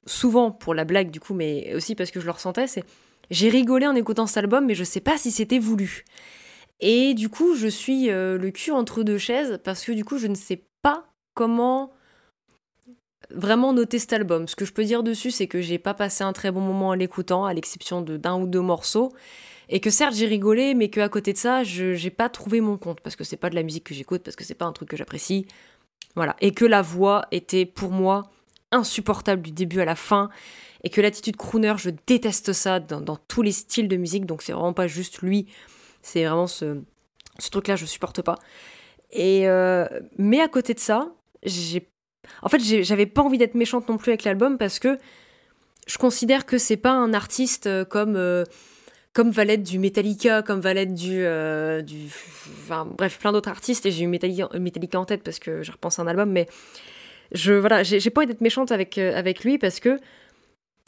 [0.06, 2.84] souvent pour la blague du coup, mais aussi parce que je le ressentais, c'est
[3.30, 6.04] j'ai rigolé en écoutant cet album, mais je sais pas si c'était voulu.
[6.80, 10.18] Et du coup, je suis euh, le cul entre deux chaises parce que du coup,
[10.18, 11.92] je ne sais pas comment
[13.30, 14.48] vraiment noter cet album.
[14.48, 16.88] Ce que je peux dire dessus, c'est que j'ai pas passé un très bon moment
[16.88, 19.12] en l'écoutant, à l'exception d'un ou deux morceaux.
[19.68, 22.76] Et que certes j'ai rigolé, mais qu'à côté de ça, je j'ai pas trouvé mon
[22.76, 24.72] compte parce que c'est pas de la musique que j'écoute, parce que c'est pas un
[24.72, 25.46] truc que j'apprécie.
[26.16, 26.36] Voilà.
[26.40, 28.30] Et que la voix était pour moi
[28.72, 30.28] insupportable du début à la fin.
[30.82, 34.26] Et que l'attitude crooner, je déteste ça dans, dans tous les styles de musique.
[34.26, 35.46] Donc c'est vraiment pas juste lui.
[36.02, 36.82] C'est vraiment ce,
[37.38, 38.36] ce truc-là, je supporte pas.
[39.10, 39.86] Et euh,
[40.18, 41.88] mais à côté de ça, j'ai
[42.42, 44.98] en fait, j'avais pas envie d'être méchante non plus avec l'album parce que
[45.86, 48.44] je considère que c'est pas un artiste euh, comme euh,
[49.14, 52.06] comme du Metallica, comme va l'être du, euh, du
[52.64, 53.86] enfin, bref, plein d'autres artistes.
[53.86, 56.48] Et j'ai eu Metallica, Metallica en tête parce que je repense à un album, mais
[57.32, 60.00] je voilà, j'ai j'ai pas envie d'être méchante avec euh, avec lui parce que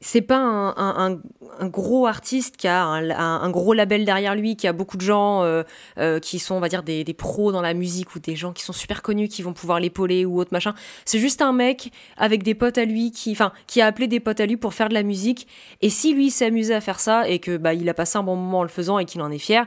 [0.01, 1.21] c'est pas un,
[1.63, 5.63] gros artiste qui a un, gros label derrière lui, qui a beaucoup de gens euh,
[5.99, 8.63] euh, qui sont, on va dire, des, pros dans la musique ou des gens qui
[8.63, 10.75] sont super connus, qui vont pouvoir l'épauler ou autre machin.
[11.07, 14.21] C'est juste un mec avec des potes à lui qui, enfin, qui a appelé des
[14.21, 15.49] potes à lui pour faire de la musique.
[15.81, 18.37] Et si lui s'est amusé à faire ça et que bah a passé un bon
[18.37, 19.65] moment en le faisant et qu'il en est fier,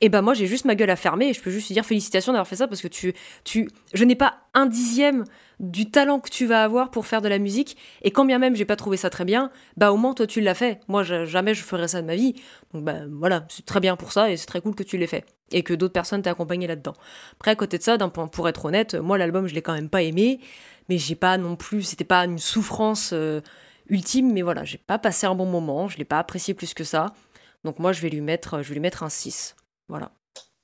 [0.00, 1.84] et ben moi j'ai juste ma gueule à fermer et je peux juste lui dire
[1.84, 3.14] félicitations d'avoir fait ça parce que tu,
[3.44, 5.24] tu, je n'ai pas un dixième
[5.60, 8.54] du talent que tu vas avoir pour faire de la musique et quand bien même
[8.54, 10.80] j'ai pas trouvé ça très bien, bah au moins toi tu l'as fait.
[10.88, 12.34] Moi jamais je ferais ça de ma vie.
[12.72, 15.06] Donc bah voilà, c'est très bien pour ça et c'est très cool que tu l'aies
[15.06, 16.94] fait et que d'autres personnes t'aient accompagné là-dedans.
[17.32, 19.74] Après à côté de ça, d'un point pour être honnête, moi l'album je l'ai quand
[19.74, 20.40] même pas aimé,
[20.88, 23.40] mais j'ai pas non plus, c'était pas une souffrance euh,
[23.88, 26.84] ultime, mais voilà, j'ai pas passé un bon moment, je l'ai pas apprécié plus que
[26.84, 27.06] ça.
[27.64, 29.56] Donc moi je vais lui mettre, je vais lui mettre un 6.
[29.88, 30.10] Voilà.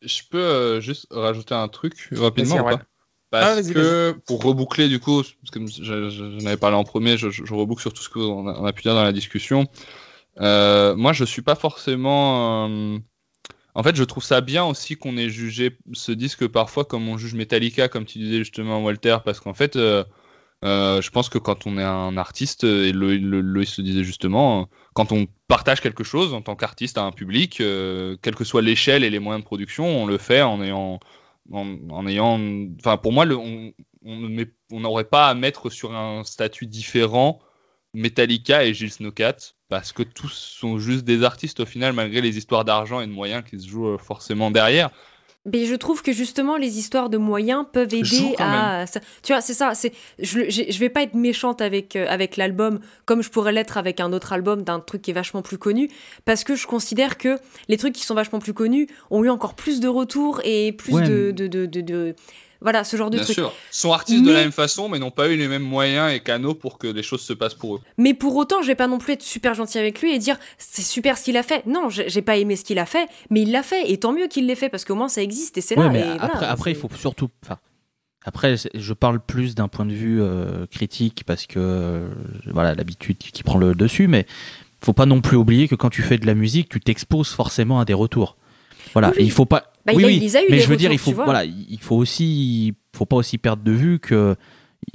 [0.02, 2.82] je peux euh, juste rajouter un truc rapidement ou pas.
[3.30, 6.84] Parce Ah, que pour reboucler du coup, parce que je- je- j'en avais parlé en
[6.84, 9.02] premier, je, je- je reboucle sur tout ce qu'on a, on a pu dire dans
[9.02, 9.66] la discussion.
[10.40, 12.68] Euh, moi, je suis pas forcément.
[12.68, 12.98] euh,
[13.74, 17.18] En fait, je trouve ça bien aussi qu'on ait jugé ce disque parfois comme on
[17.18, 20.04] juge Metallica, comme tu disais justement Walter, parce qu'en fait, euh,
[20.64, 24.04] euh, je pense que quand on est un artiste, et Lo- Lo- Loïs le disait
[24.04, 24.64] justement, euh,
[24.94, 28.62] quand on partage quelque chose en tant qu'artiste à un public, euh, quelle que soit
[28.62, 31.00] l'échelle et les moyens de production, on le fait en ayant,
[31.52, 32.40] en, ayant,
[32.80, 37.40] enfin pour moi, on n'aurait pas à mettre sur un statut différent
[37.94, 39.36] Metallica et Gilles Snowcat
[39.68, 43.12] parce que tous sont juste des artistes au final malgré les histoires d'argent et de
[43.12, 44.90] moyens qui se jouent euh, forcément derrière.
[45.46, 48.04] Mais je trouve que justement les histoires de moyens peuvent aider
[48.38, 52.06] à ça- tu vois c'est ça c'est je, je vais pas être méchante avec euh,
[52.08, 55.42] avec l'album comme je pourrais l'être avec un autre album d'un truc qui est vachement
[55.42, 55.90] plus connu
[56.24, 57.38] parce que je considère que
[57.68, 60.94] les trucs qui sont vachement plus connus ont eu encore plus de retours et plus
[60.94, 62.14] Ouais, de, de, de- de-
[62.64, 64.98] voilà ce genre de Bien trucs sûr, sont artistes de Mais- la même façon mais
[64.98, 67.76] n'ont pas eu les mêmes moyens et canaux pour que les choses se passent pour
[67.76, 67.80] eux.
[67.98, 70.36] Mais pour autant, je vais pas non plus être super gentil avec lui et dire
[70.58, 71.64] c'est super ce qu'il a fait.
[71.66, 74.26] Non, j'ai pas aimé ce qu'il a fait, mais il l'a fait et tant mieux
[74.26, 75.90] qu'il l'ait fait parce qu'au moins ça existe et c'est Ouais, là.
[75.90, 77.28] mais et après, voilà, après il faut surtout.
[77.44, 77.58] Enfin,
[78.26, 82.08] après, je parle plus d'un point de vue euh, critique parce que euh,
[82.46, 84.26] voilà l'habitude qui qui prend le dessus, mais
[84.82, 87.80] faut pas non plus oublier que quand tu fais de la musique, tu t'exposes forcément
[87.80, 88.36] à des retours.
[88.94, 89.22] Voilà, Oui, oui.
[89.22, 89.72] et il faut pas.
[89.84, 91.12] Bah, oui, il a- oui, il les a eu, mais je veux dire, il faut
[91.12, 94.34] voilà, il faut aussi, faut pas aussi perdre de vue que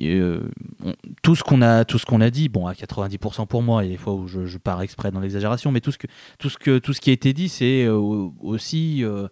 [0.02, 0.42] euh,
[0.84, 3.84] on- tout ce qu'on a, tout ce qu'on a dit, bon à 90% pour moi,
[3.84, 5.98] il y a des fois où je, je pars exprès dans l'exagération, mais tout ce
[5.98, 6.08] que,
[6.40, 7.98] tout ce que, tout ce qui a été dit, c'est euh,
[8.42, 9.28] aussi, euh,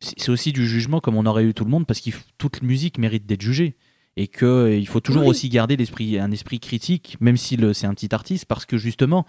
[0.00, 2.98] c'est aussi du jugement comme on aurait eu tout le monde, parce que toute musique
[2.98, 3.76] mérite d'être jugée
[4.16, 5.28] et que euh, il faut toujours Oui.
[5.30, 9.26] aussi garder l'esprit, un esprit critique, même si c'est un petit artiste, parce que justement,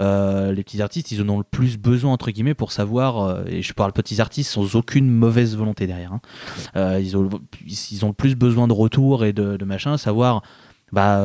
[0.00, 3.44] euh, les petits artistes, ils en ont le plus besoin entre guillemets pour savoir, euh,
[3.46, 6.12] et je parle petits artistes sans aucune mauvaise volonté derrière.
[6.12, 6.20] hein.
[6.76, 7.28] Euh, ils, ont,
[7.66, 10.42] ils ont le plus besoin de retour et de, de machin, savoir
[10.92, 11.20] bah,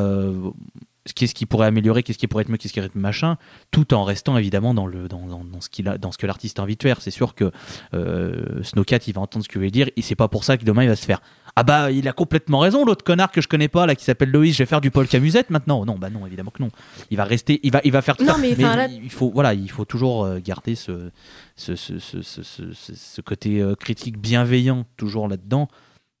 [1.14, 3.36] qu'est-ce qui pourrait améliorer, qu'est-ce qui pourrait être mieux, qu'est-ce qui pourrait être machin,
[3.70, 6.26] tout en restant évidemment dans, le, dans, dans, dans ce, qu'il a, dans ce que
[6.26, 7.00] l'artiste a envie de faire.
[7.00, 7.50] C'est sûr que
[7.92, 10.56] euh, Snowcat, il va entendre ce que je vais dire, et c'est pas pour ça
[10.56, 11.20] que demain il va se faire
[11.56, 14.30] Ah bah il a complètement raison, l'autre connard que je connais pas, là, qui s'appelle
[14.30, 15.84] Loïs, je vais faire du Paul Camusette maintenant.
[15.84, 16.70] Non, bah non, évidemment que non.
[17.10, 18.38] Il va rester, il va, il va faire tout Non, ça.
[18.40, 21.10] mais là- il faut, voilà, il faut toujours euh, garder ce,
[21.54, 25.68] ce, ce, ce, ce, côté euh, critique bienveillant toujours là-dedans.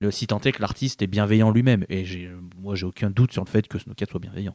[0.00, 1.84] Le si tant est que l'artiste est bienveillant lui-même.
[1.88, 4.54] Et j'ai, moi, j'ai aucun doute sur le fait que Snowcat soit bienveillant.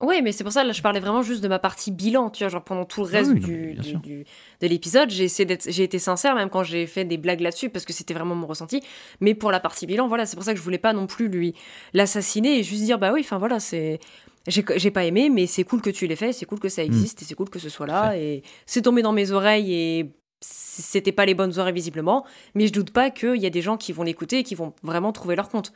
[0.00, 2.42] Ouais, mais c'est pour ça, là, je parlais vraiment juste de ma partie bilan, tu
[2.42, 4.24] vois, genre pendant tout le reste Ah oui, mais du,
[4.60, 7.68] de l'épisode, j'ai essayé d'être, j'ai été sincère, même quand j'ai fait des blagues là-dessus,
[7.68, 8.82] parce que c'était vraiment mon ressenti.
[9.20, 11.28] Mais pour la partie bilan, voilà, c'est pour ça que je voulais pas non plus
[11.28, 11.54] lui
[11.92, 14.00] l'assassiner et juste dire, bah oui, enfin voilà, c'est,
[14.46, 16.82] j'ai, j'ai pas aimé, mais c'est cool que tu l'aies fait, c'est cool que ça
[16.82, 20.14] existe et c'est cool que ce soit là et c'est tombé dans mes oreilles et
[20.40, 23.76] c'était pas les bonnes oreilles visiblement, mais je doute pas qu'il y a des gens
[23.76, 25.74] qui vont l'écouter et qui vont vraiment trouver leur compte.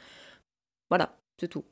[0.89, 1.65] Voilà, c'est tout.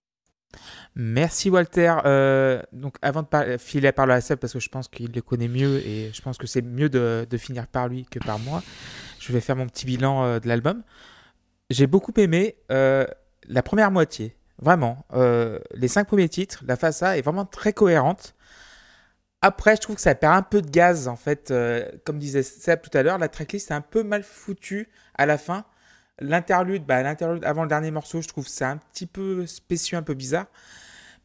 [0.95, 1.97] Merci Walter.
[2.05, 5.23] Euh, donc avant de filer la parole à Seb, parce que je pense qu'il le
[5.23, 8.63] connaît mieux et je pense que c'est mieux de, finir par lui que par moi,
[9.19, 10.83] je vais faire mon petit bilan euh, de l'album.
[11.71, 13.07] J'ai beaucoup aimé euh,
[13.49, 15.07] la première moitié, vraiment.
[15.75, 18.35] Les cinq premiers titres, la face A est vraiment très cohérente.
[19.41, 21.53] Après, je trouve que ça perd un peu de gaz, en fait.
[22.05, 25.39] Comme disait Seb tout à l'heure, la tracklist est un peu mal foutue à la
[25.39, 25.65] fin.
[26.23, 30.03] L'interlude, bah, l'interlude avant le dernier morceau, je trouve c'est un petit peu spécieux, un
[30.03, 30.47] peu bizarre.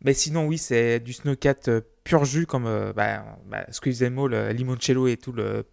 [0.03, 4.51] Mais sinon, oui, c'est du Snowcat euh, pur jus, comme euh, bah, bah, Squeeze le
[4.51, 5.65] Limoncello et tout le,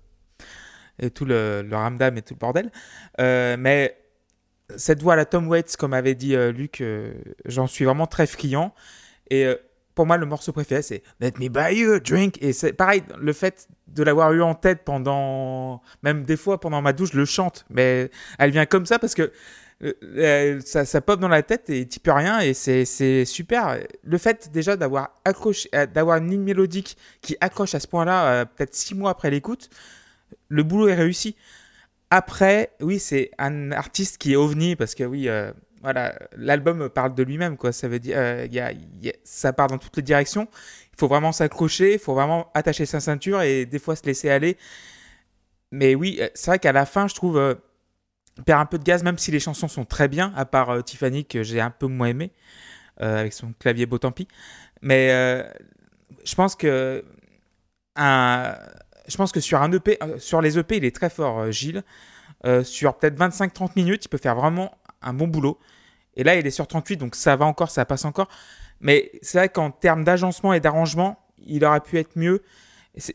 [0.99, 2.71] et tout le, Ramdam et tout le bordel.
[3.21, 3.97] Euh, mais
[4.77, 8.07] cette voix à la Tom Waits, comme avait dit euh, Luc, euh, j'en suis vraiment
[8.07, 8.75] très friand.
[9.31, 9.57] Et euh,
[9.95, 12.39] pour moi, le morceau préféré, c'est Let me buy you a drink.
[12.43, 16.83] Et c'est pareil, le fait de l'avoir eu en tête pendant, même des fois pendant
[16.83, 17.65] ma douche, je le chante.
[17.71, 19.31] Mais elle vient comme ça parce que
[19.83, 23.79] euh, ça, ça pop dans la tête et tu peux rien et c'est super.
[24.03, 28.27] Le fait déjà d'avoir accroché, euh, d'avoir une ligne mélodique qui accroche à ce point-là,
[28.27, 29.71] euh, peut-être six mois après l'écoute,
[30.49, 31.37] le boulot est réussi.
[32.11, 35.29] Après, oui, c'est un artiste qui est ovni parce que oui,
[35.85, 37.71] voilà, l'album parle de lui-même, quoi.
[37.71, 38.49] Ça veut dire, euh,
[39.23, 40.49] ça part dans toutes les directions.
[40.93, 44.31] Il faut vraiment s'accrocher, il faut vraiment attacher sa ceinture et des fois se laisser
[44.31, 44.57] aller.
[45.75, 47.55] Mais oui, euh, c'est vrai qu'à la fin, je trouve, euh,
[48.47, 50.81] perd un peu de gaz, même si les chansons sont très bien, à part euh,
[50.83, 52.33] Tiffany que j'ai un peu moins aimé
[52.97, 54.29] avec son clavier beau tant pis.
[54.81, 55.09] Mais
[56.25, 57.05] je pense que
[57.97, 61.83] je pense que sur un EP, sur les EP, il est très fort, Gilles.
[62.63, 65.59] Sur peut-être 25-30 minutes, il peut faire vraiment un bon boulot.
[66.17, 68.29] Et là, il est sur 38, donc ça va encore, ça passe encore.
[68.81, 72.43] Mais c'est vrai qu'en termes d'agencement et d'arrangement, il aurait pu être mieux.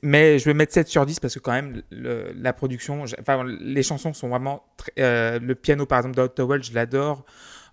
[0.04, 3.82] Mais je vais mettre 7 sur 10 parce que quand même, la production, enfin, les
[3.84, 4.64] chansons sont vraiment...
[4.76, 7.24] très- euh, le piano, par exemple, d'Outowell, je l'adore.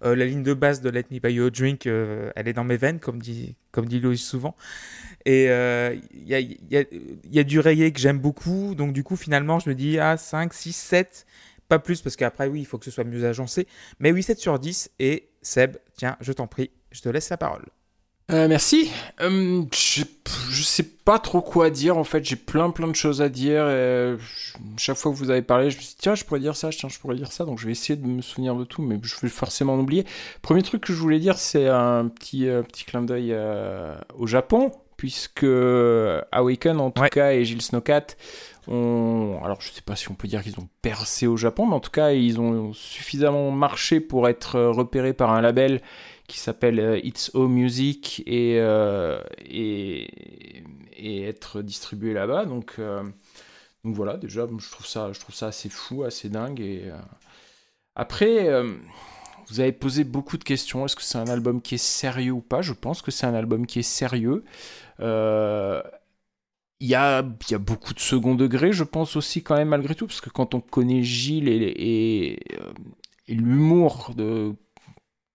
[0.04, 2.52] Euh, la ligne de basse de Let Me Buy You a Drink, euh, elle est
[2.52, 4.54] dans mes veines, comme dit, comme dit Loïs souvent.
[5.24, 6.84] Et il y, a, y a-
[7.30, 8.74] y a du reggae que j'aime beaucoup.
[8.74, 11.26] Donc du coup, finalement, je me dis, ah, 5, 6, 7.
[11.68, 13.66] Pas plus, parce qu'après, oui, il faut que ce soit mieux agencé.
[13.98, 14.90] Mais oui, 7 sur 10.
[15.00, 17.64] Et Seb, tiens, je t'en prie, je te laisse la parole.
[18.32, 18.90] Euh, merci.
[19.20, 20.02] Euh, je,
[20.50, 22.24] je sais pas trop quoi dire en fait.
[22.24, 23.68] J'ai plein plein de choses à dire.
[23.68, 26.40] Et je- chaque fois que vous avez parlé, je me suis dit tiens, je pourrais
[26.40, 27.44] dire ça, tiens, je pourrais dire ça.
[27.44, 30.04] Donc je vais essayer de me souvenir de tout, mais je vais forcément en oublier.
[30.42, 34.26] Premier truc que je voulais dire, c'est un petit euh, petit clin d'œil euh, au
[34.26, 37.10] Japon, puisque euh, Awaken en tout Ouais.
[37.10, 38.06] cas et Gilles Snowcat
[38.68, 41.80] alors je sais pas si on peut dire qu'ils ont percé au Japon, mais en
[41.80, 45.82] tout cas ils ont suffisamment marché pour être euh, repérés par un label
[46.26, 50.08] qui s'appelle euh, It's O Music et, euh, et,
[50.98, 52.46] être distribué là-bas.
[52.46, 52.80] Donc,
[53.84, 56.60] voilà, déjà, je trouve ça, assez fou, assez dingue.
[56.60, 56.90] Et,
[57.94, 58.48] Après,
[59.48, 60.84] vous avez posé beaucoup de questions.
[60.86, 62.62] Est-ce que c'est un album qui est sérieux ou pas?
[62.62, 64.44] Je pense que c'est un album qui est sérieux.
[66.80, 69.94] Il y a, y a beaucoup de second degré, je pense aussi quand même malgré
[69.94, 72.72] tout, parce que quand on connaît Gilles et, euh,
[73.28, 74.14] l'humour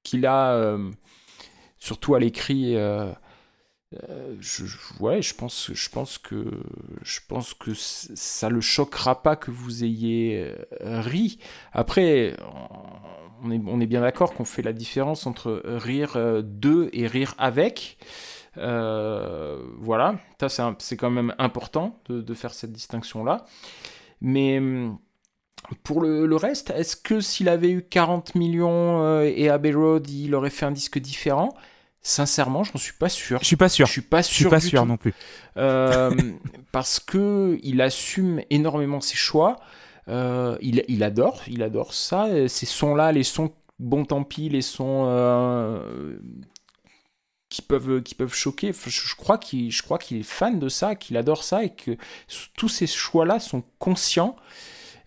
[0.04, 0.92] qu'il a, euh,
[1.80, 3.12] surtout à l'écrit, euh,
[4.40, 4.66] je,
[5.00, 6.46] ouais, je pense, je pense que,
[7.02, 11.40] je pense que ça le choquera pas que vous ayez ri.
[11.74, 12.38] Après,
[13.44, 16.14] on est, on est bien d'accord qu'on fait la différence entre rire
[16.44, 17.98] de et rire avec.
[18.58, 20.16] Euh, voilà,
[20.48, 23.46] ça c'est quand même important de, de faire cette distinction-là.
[24.22, 24.98] Mais hum,
[25.84, 30.10] pour le, le reste, est-ce que s'il avait eu 40 millions euh, et Abbey Road,
[30.10, 31.50] il aurait fait un disque différent?
[32.04, 33.40] Sincèrement, je n'en suis pas sûr.
[33.42, 33.86] Je suis pas sûr.
[33.86, 34.50] Je suis pas Je suis sûr.
[34.50, 34.88] pas du sûr tout.
[34.88, 35.14] non plus.
[35.58, 36.12] Euh,
[36.72, 39.60] parce que il assume énormément ses choix.
[40.08, 42.28] Euh, il, il adore, il adore ça.
[42.48, 46.18] Ces sons-là, les sons, bon tant pis, les sons euh,
[47.52, 48.72] qui peuvent, qui peuvent choquer.
[48.74, 51.98] Je, crois qu'il, qu'il est fan de ça, qu'il adore ça et que
[52.56, 54.38] tous ces choix-là sont conscients.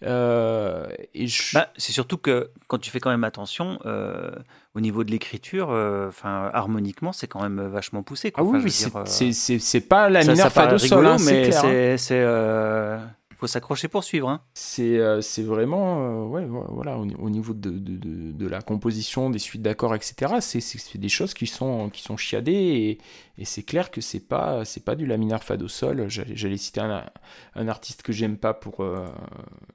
[0.02, 4.30] Euh, je- Bah, c'est surtout que quand tu fais quand même attention, euh,
[4.74, 8.30] au niveau de l'écriture, euh, harmoniquement, c'est quand même vachement poussé.
[8.30, 8.44] Quoi.
[8.46, 11.96] ah oui, c'est, euh, pas la ça, mineure ça de sol, hein, mais hein.
[11.96, 12.98] c'est, euh,
[13.44, 14.28] faut s'accrocher pour suivre.
[14.30, 14.40] Hein.
[14.54, 18.62] C'est euh, c'est vraiment, euh, ouais, voilà, au, au niveau de, de, de, de la
[18.62, 22.98] composition, des suites d'accords, etc., c'est- des choses qui sont, qui sont chiadées et,
[23.36, 26.06] et c'est clair que c'est pas, c'est pas du laminar fa do sol.
[26.08, 27.04] J'allais citer un,
[27.54, 29.06] un artiste que j'aime pas pour, euh,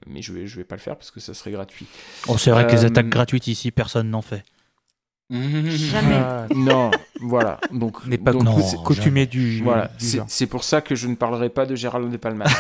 [0.08, 1.86] mais je vais, je vais pas le faire parce que ça serait gratuit.
[2.28, 4.44] Oh, c'est vrai que les attaques gratuites ici, personne n'en fait.
[5.30, 6.22] Jamais.
[6.56, 6.90] Non,
[7.22, 7.60] voilà.
[7.72, 11.08] Donc, n'est pas donc, non, cou- coutumier du, voilà, du c'est pour ça que je
[11.08, 12.46] ne parlerai pas de Gérald de Palmas.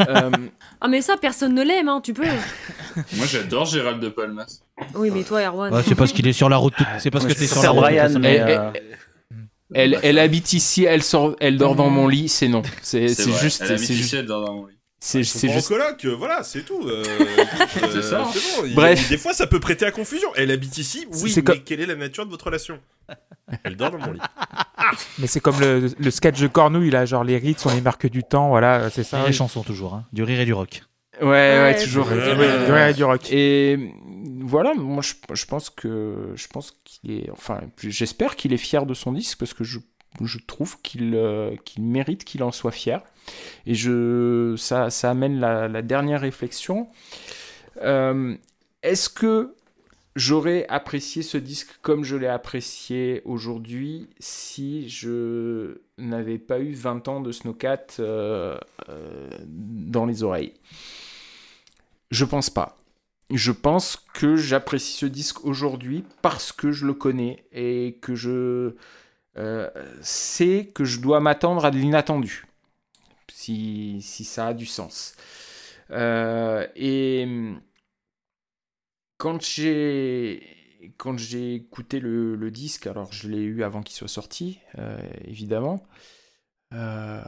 [0.00, 0.30] Euh,
[0.80, 2.22] Ah, mais ça, personne ne l'aime, hein, tu peux.
[3.12, 4.60] Moi, j'adore Gérald de Palmas.
[4.94, 5.74] Oui, mais toi, Erwan.
[5.74, 6.74] Ouais, c'est parce qu'il est sur la route.
[6.74, 7.80] tout- C'est parce que je t'es sur la route.
[7.82, 8.70] Brian, mais, eh, euh,
[9.74, 12.62] elle, elle habite ici, elle sort, elle dort dans mon lit, c'est non.
[12.80, 14.78] C'est C'est c'est vrai, juste, elle habite c'est ici, juste, elle dort dans mon lit.
[15.00, 15.66] c'est sont juste.
[15.66, 16.80] en coloc, euh, voilà, c'est tout.
[16.88, 17.04] euh,
[18.02, 18.20] ça.
[18.20, 18.66] euh, c'est bon.
[18.66, 19.08] Il- Bref.
[19.10, 20.28] Des fois, ça peut prêter à confusion.
[20.36, 22.78] Elle habite ici, oui, C'est mais comme- quelle est la nature de votre relation?
[23.62, 24.20] Elle dort dans mon lit.
[25.18, 28.08] Mais c'est comme le, le sketch de Cornouille, là, genre les rites sont les marques
[28.08, 29.22] du temps, voilà, c'est ça.
[29.22, 30.04] Et les chansons toujours, hein.
[30.12, 30.82] du rire et du rock.
[31.20, 32.08] Ouais, ouais, Ouais, toujours.
[32.10, 33.30] Euh, du rire et du rock.
[33.30, 33.92] Et
[34.40, 38.84] voilà, moi je, je pense que je pense qu'il est, enfin, j'espère qu'il est fier
[38.86, 39.78] de son disque parce que je,
[40.20, 43.00] je trouve qu'il euh, qu'il mérite qu'il en soit fier.
[43.66, 46.88] Et je, ça, ça amène la, la dernière réflexion.
[47.82, 48.36] Euh,
[48.82, 49.54] Est-ce que
[50.16, 57.08] j'aurais apprécié ce disque comme je l'ai apprécié aujourd'hui si je n'avais pas eu 20
[57.08, 60.54] ans de Snowcat euh, euh, dans les oreilles
[62.10, 62.76] Je pense pas.
[63.30, 68.74] Je pense que j'apprécie ce disque aujourd'hui parce que je le connais et que je
[69.36, 69.70] euh,
[70.02, 72.46] sais que je dois m'attendre à de l'inattendu,
[73.32, 75.16] si, si ça a du sens.
[75.90, 77.54] Et
[79.18, 80.42] quand j'ai
[80.98, 84.98] quand j'ai écouté le, le disque, alors je l'ai eu avant qu'il soit sorti, euh,
[85.26, 85.82] évidemment.
[86.74, 87.22] euh,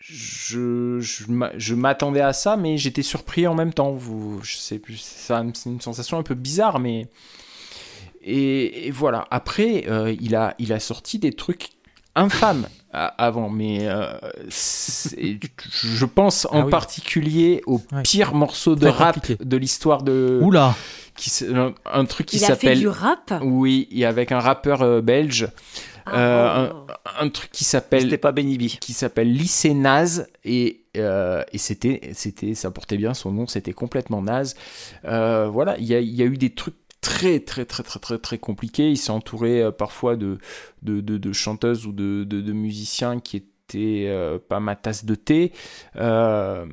[0.00, 3.92] je, je, m'a- je m'attendais à ça, mais j'étais surpris en même temps.
[3.92, 7.08] Vous, je sais plus, c'est un- c'est une sensation un peu bizarre, mais
[8.22, 9.26] et, voilà.
[9.30, 11.68] Après, euh, il a, il a sorti des trucs
[12.14, 14.12] infâmes avant, mais euh,
[14.48, 16.70] je pense en Ah oui.
[16.70, 18.02] particulier au Ouais.
[18.02, 19.44] pire morceau de Très rap compliqué.
[19.44, 20.74] de l'histoire de, Oula
[21.16, 23.34] qui, un, un truc qui Il a fait s'appelle du rap?
[23.42, 25.48] Oui, et avec un rappeur euh, belge.
[26.12, 28.62] Euh, un, un truc qui s'appelle C'était pas Benny B.
[28.78, 33.72] qui s'appelle Lycée Naze et, euh, et c'était c'était ça portait bien son nom c'était
[33.72, 34.54] complètement naze
[35.06, 36.74] Euh, voilà il y a, il y a eu des trucs
[37.04, 40.38] très très très très très très compliqués il s'est entouré euh, parfois de
[40.82, 45.52] de, chanteuses ou de, musiciens qui étaient euh, pas ma tasse de thé
[45.96, 46.66] Euh,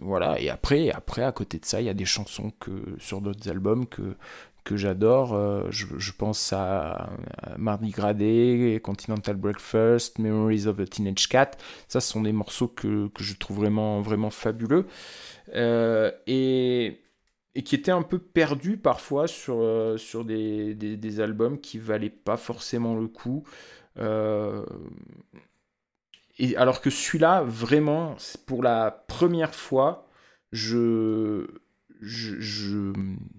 [0.00, 3.20] voilà et après après à côté de ça il y a des chansons que sur
[3.20, 4.16] d'autres albums que
[4.62, 5.30] que j'adore.
[5.70, 7.08] Je, pense à,
[7.56, 11.52] Mardi Gras Day, Continental Breakfast, Memories of a Teenage Cat.
[11.88, 14.86] Ça, ce sont des morceaux que, que je trouve vraiment, vraiment fabuleux.
[15.56, 17.00] Et,
[17.60, 22.08] et qui étaient un peu perdus parfois sur, euh, sur des, des, albums qui valaient
[22.08, 23.44] pas forcément le coup.
[23.98, 24.64] Euh,
[26.38, 28.16] et alors que celui-là, vraiment,
[28.46, 30.08] pour la première fois,
[30.52, 31.48] je,
[32.00, 32.94] je, je,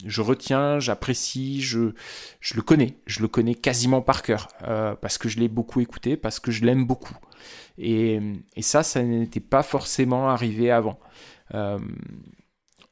[0.06, 1.94] je retiens, j'apprécie, je,
[2.42, 5.82] je le connais, je le connais quasiment par cœur, euh, parce que je l'ai beaucoup
[5.82, 7.18] écouté, parce que je l'aime beaucoup.
[7.80, 8.20] Et,
[8.56, 11.00] et ça, ça n'était pas forcément arrivé avant.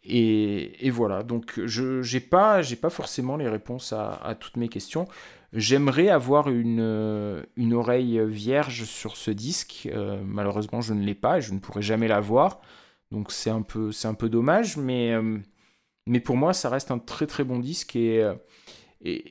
[0.04, 5.08] Et, voilà, donc je n'ai pas, forcément les réponses à, toutes mes questions.
[5.52, 9.90] J'aimerais avoir une, oreille vierge sur ce disque.
[9.92, 12.62] Euh, malheureusement, je ne l'ai pas et je ne pourrai jamais l'avoir.
[13.12, 13.92] Donc c'est un peu,
[14.30, 15.38] dommage, mais, euh,
[16.06, 18.36] mais pour moi, ça reste un très très bon disque et, euh,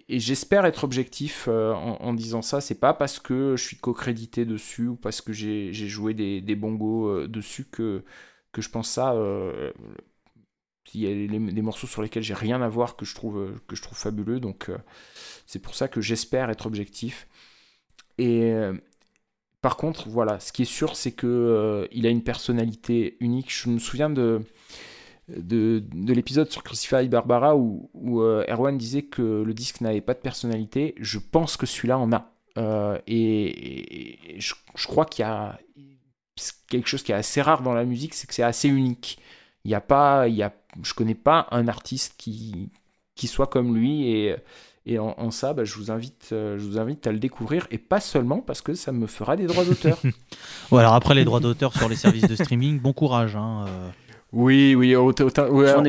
[0.09, 2.61] j'espère être objectif en, disant ça.
[2.61, 7.27] C'est pas parce que je suis co-crédité dessus ou parce que j'ai joué des, bongos
[7.27, 8.03] dessus que
[8.59, 9.15] je pense ça.
[10.95, 13.57] Il y a des morceaux sur lesquels j'ai rien à voir que je trouve, euh,
[13.67, 14.41] que je trouve fabuleux.
[14.41, 14.79] Donc euh,
[15.47, 17.29] c'est pour ça que j'espère être objectif.
[18.19, 18.75] Et euh,
[19.61, 23.53] par contre, voilà, ce qui est sûr, c'est que euh, il a une personnalité unique.
[23.53, 24.43] Je me souviens de
[25.29, 27.91] de, de l'épisode sur Crucify Barbara où,
[28.23, 30.95] Erwan disait que le disque n'avait pas de personnalité.
[30.99, 32.33] Je pense que celui-là en a.
[33.07, 34.55] Et, je,
[34.87, 35.59] crois qu'il y a
[36.69, 39.19] quelque chose qui est assez rare dans la musique, c'est que c'est assez unique.
[39.65, 40.53] Il y a pas, il y a,
[40.83, 42.71] je connais pas un artiste qui
[43.15, 44.37] qui soit comme lui et
[44.87, 47.67] et en, en ça, bah, je vous invite, euh, je vous invite à le découvrir
[47.71, 49.99] et pas seulement parce que ça me fera des droits d'auteur.
[50.71, 53.37] Ouais, alors après les droits d'auteur sur les services de streaming, bon courage.
[53.37, 53.89] Hein, euh.
[54.33, 55.83] Oui, oui, autant- autant- ouais, on,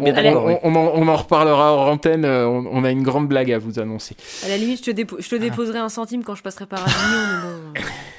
[0.45, 2.25] on- on en, on en reparlera hors antenne.
[2.25, 4.15] euh, On, on a une grande blague à vous annoncer.
[4.45, 6.81] À la limite, je te, dépo- je te déposerai un centime quand je passerai par
[6.83, 7.87] Avignon, mais bon.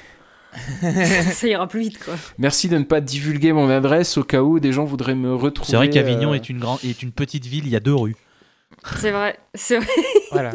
[1.33, 2.15] ça ira plus vite, quoi.
[2.37, 5.69] Merci de ne pas divulguer mon adresse au cas où des gens voudraient me retrouver.
[5.71, 7.95] C'est vrai qu'Avignon euh, est, une grande, est une petite ville, il y a deux
[7.95, 8.15] rues.
[8.99, 9.87] C'est vrai, c'est vrai.
[10.31, 10.51] Voilà.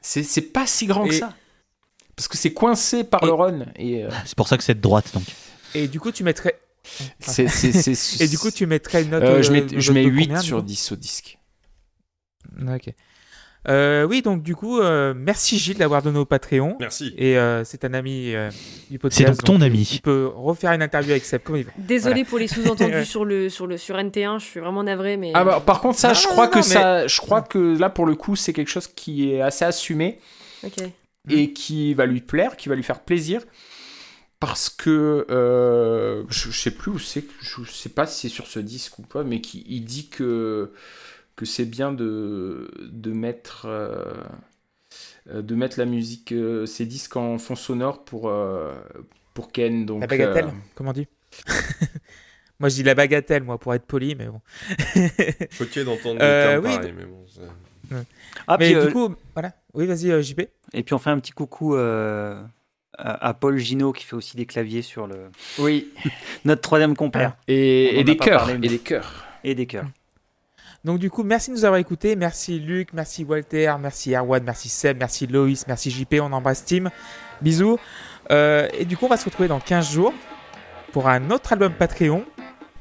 [0.00, 1.34] c'est c'est pas si grand que ça.
[2.16, 3.72] Parce que c'est coincé par Et- le Rhône.
[3.76, 5.24] Et euh, C'est pour ça que c'est de droite, donc.
[5.74, 6.58] Et du coup, tu mettrais.
[7.20, 7.48] c'est.
[7.48, 9.22] c'est- c'est- Et du coup, tu mettrais une note.
[9.22, 10.96] Euh, je euh, mets, je note mets de 8 combien, du sur coup 10 au
[10.96, 11.38] disque.
[12.68, 12.92] Ok.
[13.68, 16.76] Euh, oui, donc du coup, euh, merci Gilles d'avoir donné au Patreon.
[16.80, 17.14] Merci.
[17.16, 18.50] Et euh, c'est un ami euh,
[18.90, 19.20] du podcast.
[19.20, 19.88] C'est donc ton ami.
[19.92, 21.66] Il peut refaire une interview avec Seb il.
[21.78, 25.30] Désolé pour les sous-entendus sur, le, sur, le, sur NT1, je suis vraiment navré, mais.
[25.34, 27.42] Ah bah, par contre, ça, Non, je non, crois non, que mais- ça, je crois
[27.42, 30.18] que là, pour le coup, c'est quelque chose qui est assez assumé.
[30.64, 30.76] Ok.
[31.30, 33.42] et qui va lui plaire, qui va lui faire plaisir.
[34.40, 38.48] Parce que euh, je, je sais plus où c'est, je sais pas si c'est sur
[38.48, 40.72] ce disque ou pas, mais qui il dit que
[41.42, 44.14] que c'est bien de de mettre euh,
[45.26, 48.72] de mettre la musique, euh, ces disques en fond sonore pour euh,
[49.34, 49.84] pour Ken.
[49.84, 51.08] Donc La bagatelle, euh, comment on dit
[52.60, 54.40] Moi, je dis la bagatelle, moi, pour être poli, mais bon.
[55.50, 57.24] Choqué d'entendre Euh, des termes oui, pareils, mais bon.
[58.46, 59.52] Ah, mais puis, du euh, coup, voilà.
[59.74, 60.42] Oui, vas-y, euh, JP.
[60.72, 62.40] Et puis on fait un petit coucou euh,
[62.96, 65.92] à, Paul Gino qui fait aussi des claviers sur le oui,
[66.44, 69.26] notre troisième compère et, et a des cœurs, parlé, mais- et des cœurs.
[69.42, 69.86] et des cœurs.
[70.84, 72.16] Donc, du coup, merci de nous avoir écoutés.
[72.16, 76.16] Merci Luc, merci Walter, merci Erwan, merci Seb, merci Loïs, merci JP.
[76.20, 76.90] On embrasse Tim.
[77.40, 77.78] Bisous.
[78.30, 80.12] Euh, et du coup, on va se retrouver dans 15 jours
[80.92, 82.24] pour un autre album Patreon.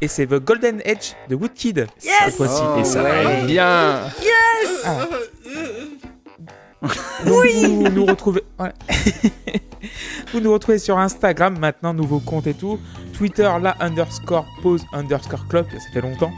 [0.02, 1.86] Et c'est The Golden Edge de Woodkid.
[2.00, 2.62] cette fois-ci.
[2.76, 3.34] Oh, Et ça va ouais.
[3.42, 4.02] être bien.
[4.84, 5.08] Ah.
[7.26, 8.72] Donc vous nous retrouvez ouais.
[10.34, 12.80] vous nous retrouvez sur Instagram maintenant nouveau compte et tout
[13.14, 16.32] Twitter la underscore pause underscore club ça fait longtemps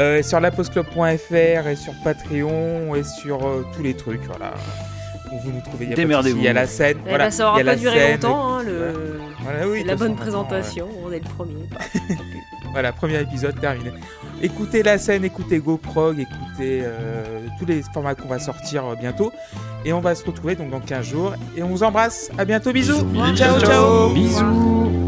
[0.00, 4.54] Euh, sur laposeclub.fr et sur Patreon et sur euh, tous les trucs voilà
[5.42, 6.38] vous nous trouvez il y a pas de Démerdez-vous.
[6.38, 8.62] il y a la scène Eh voilà ben, ça aura pas duré scène, longtemps, hein,
[8.62, 9.20] le...
[9.42, 10.88] voilà, oui, de la bonne façon, maintenant, présentation.
[11.04, 11.68] On est le premier.
[12.72, 13.90] voilà premier épisode terminé
[14.42, 19.32] écoutez la scène écoutez GoProg écoutez euh, tous les formats qu'on va sortir euh, bientôt.
[19.84, 21.34] Et on va se retrouver donc dans 15 jours.
[21.56, 22.30] Et on vous embrasse.
[22.36, 22.72] À bientôt.
[22.72, 23.04] Bisous.
[23.04, 23.36] Bisous.
[23.36, 24.12] ciao ciao.
[24.12, 25.07] Bisous.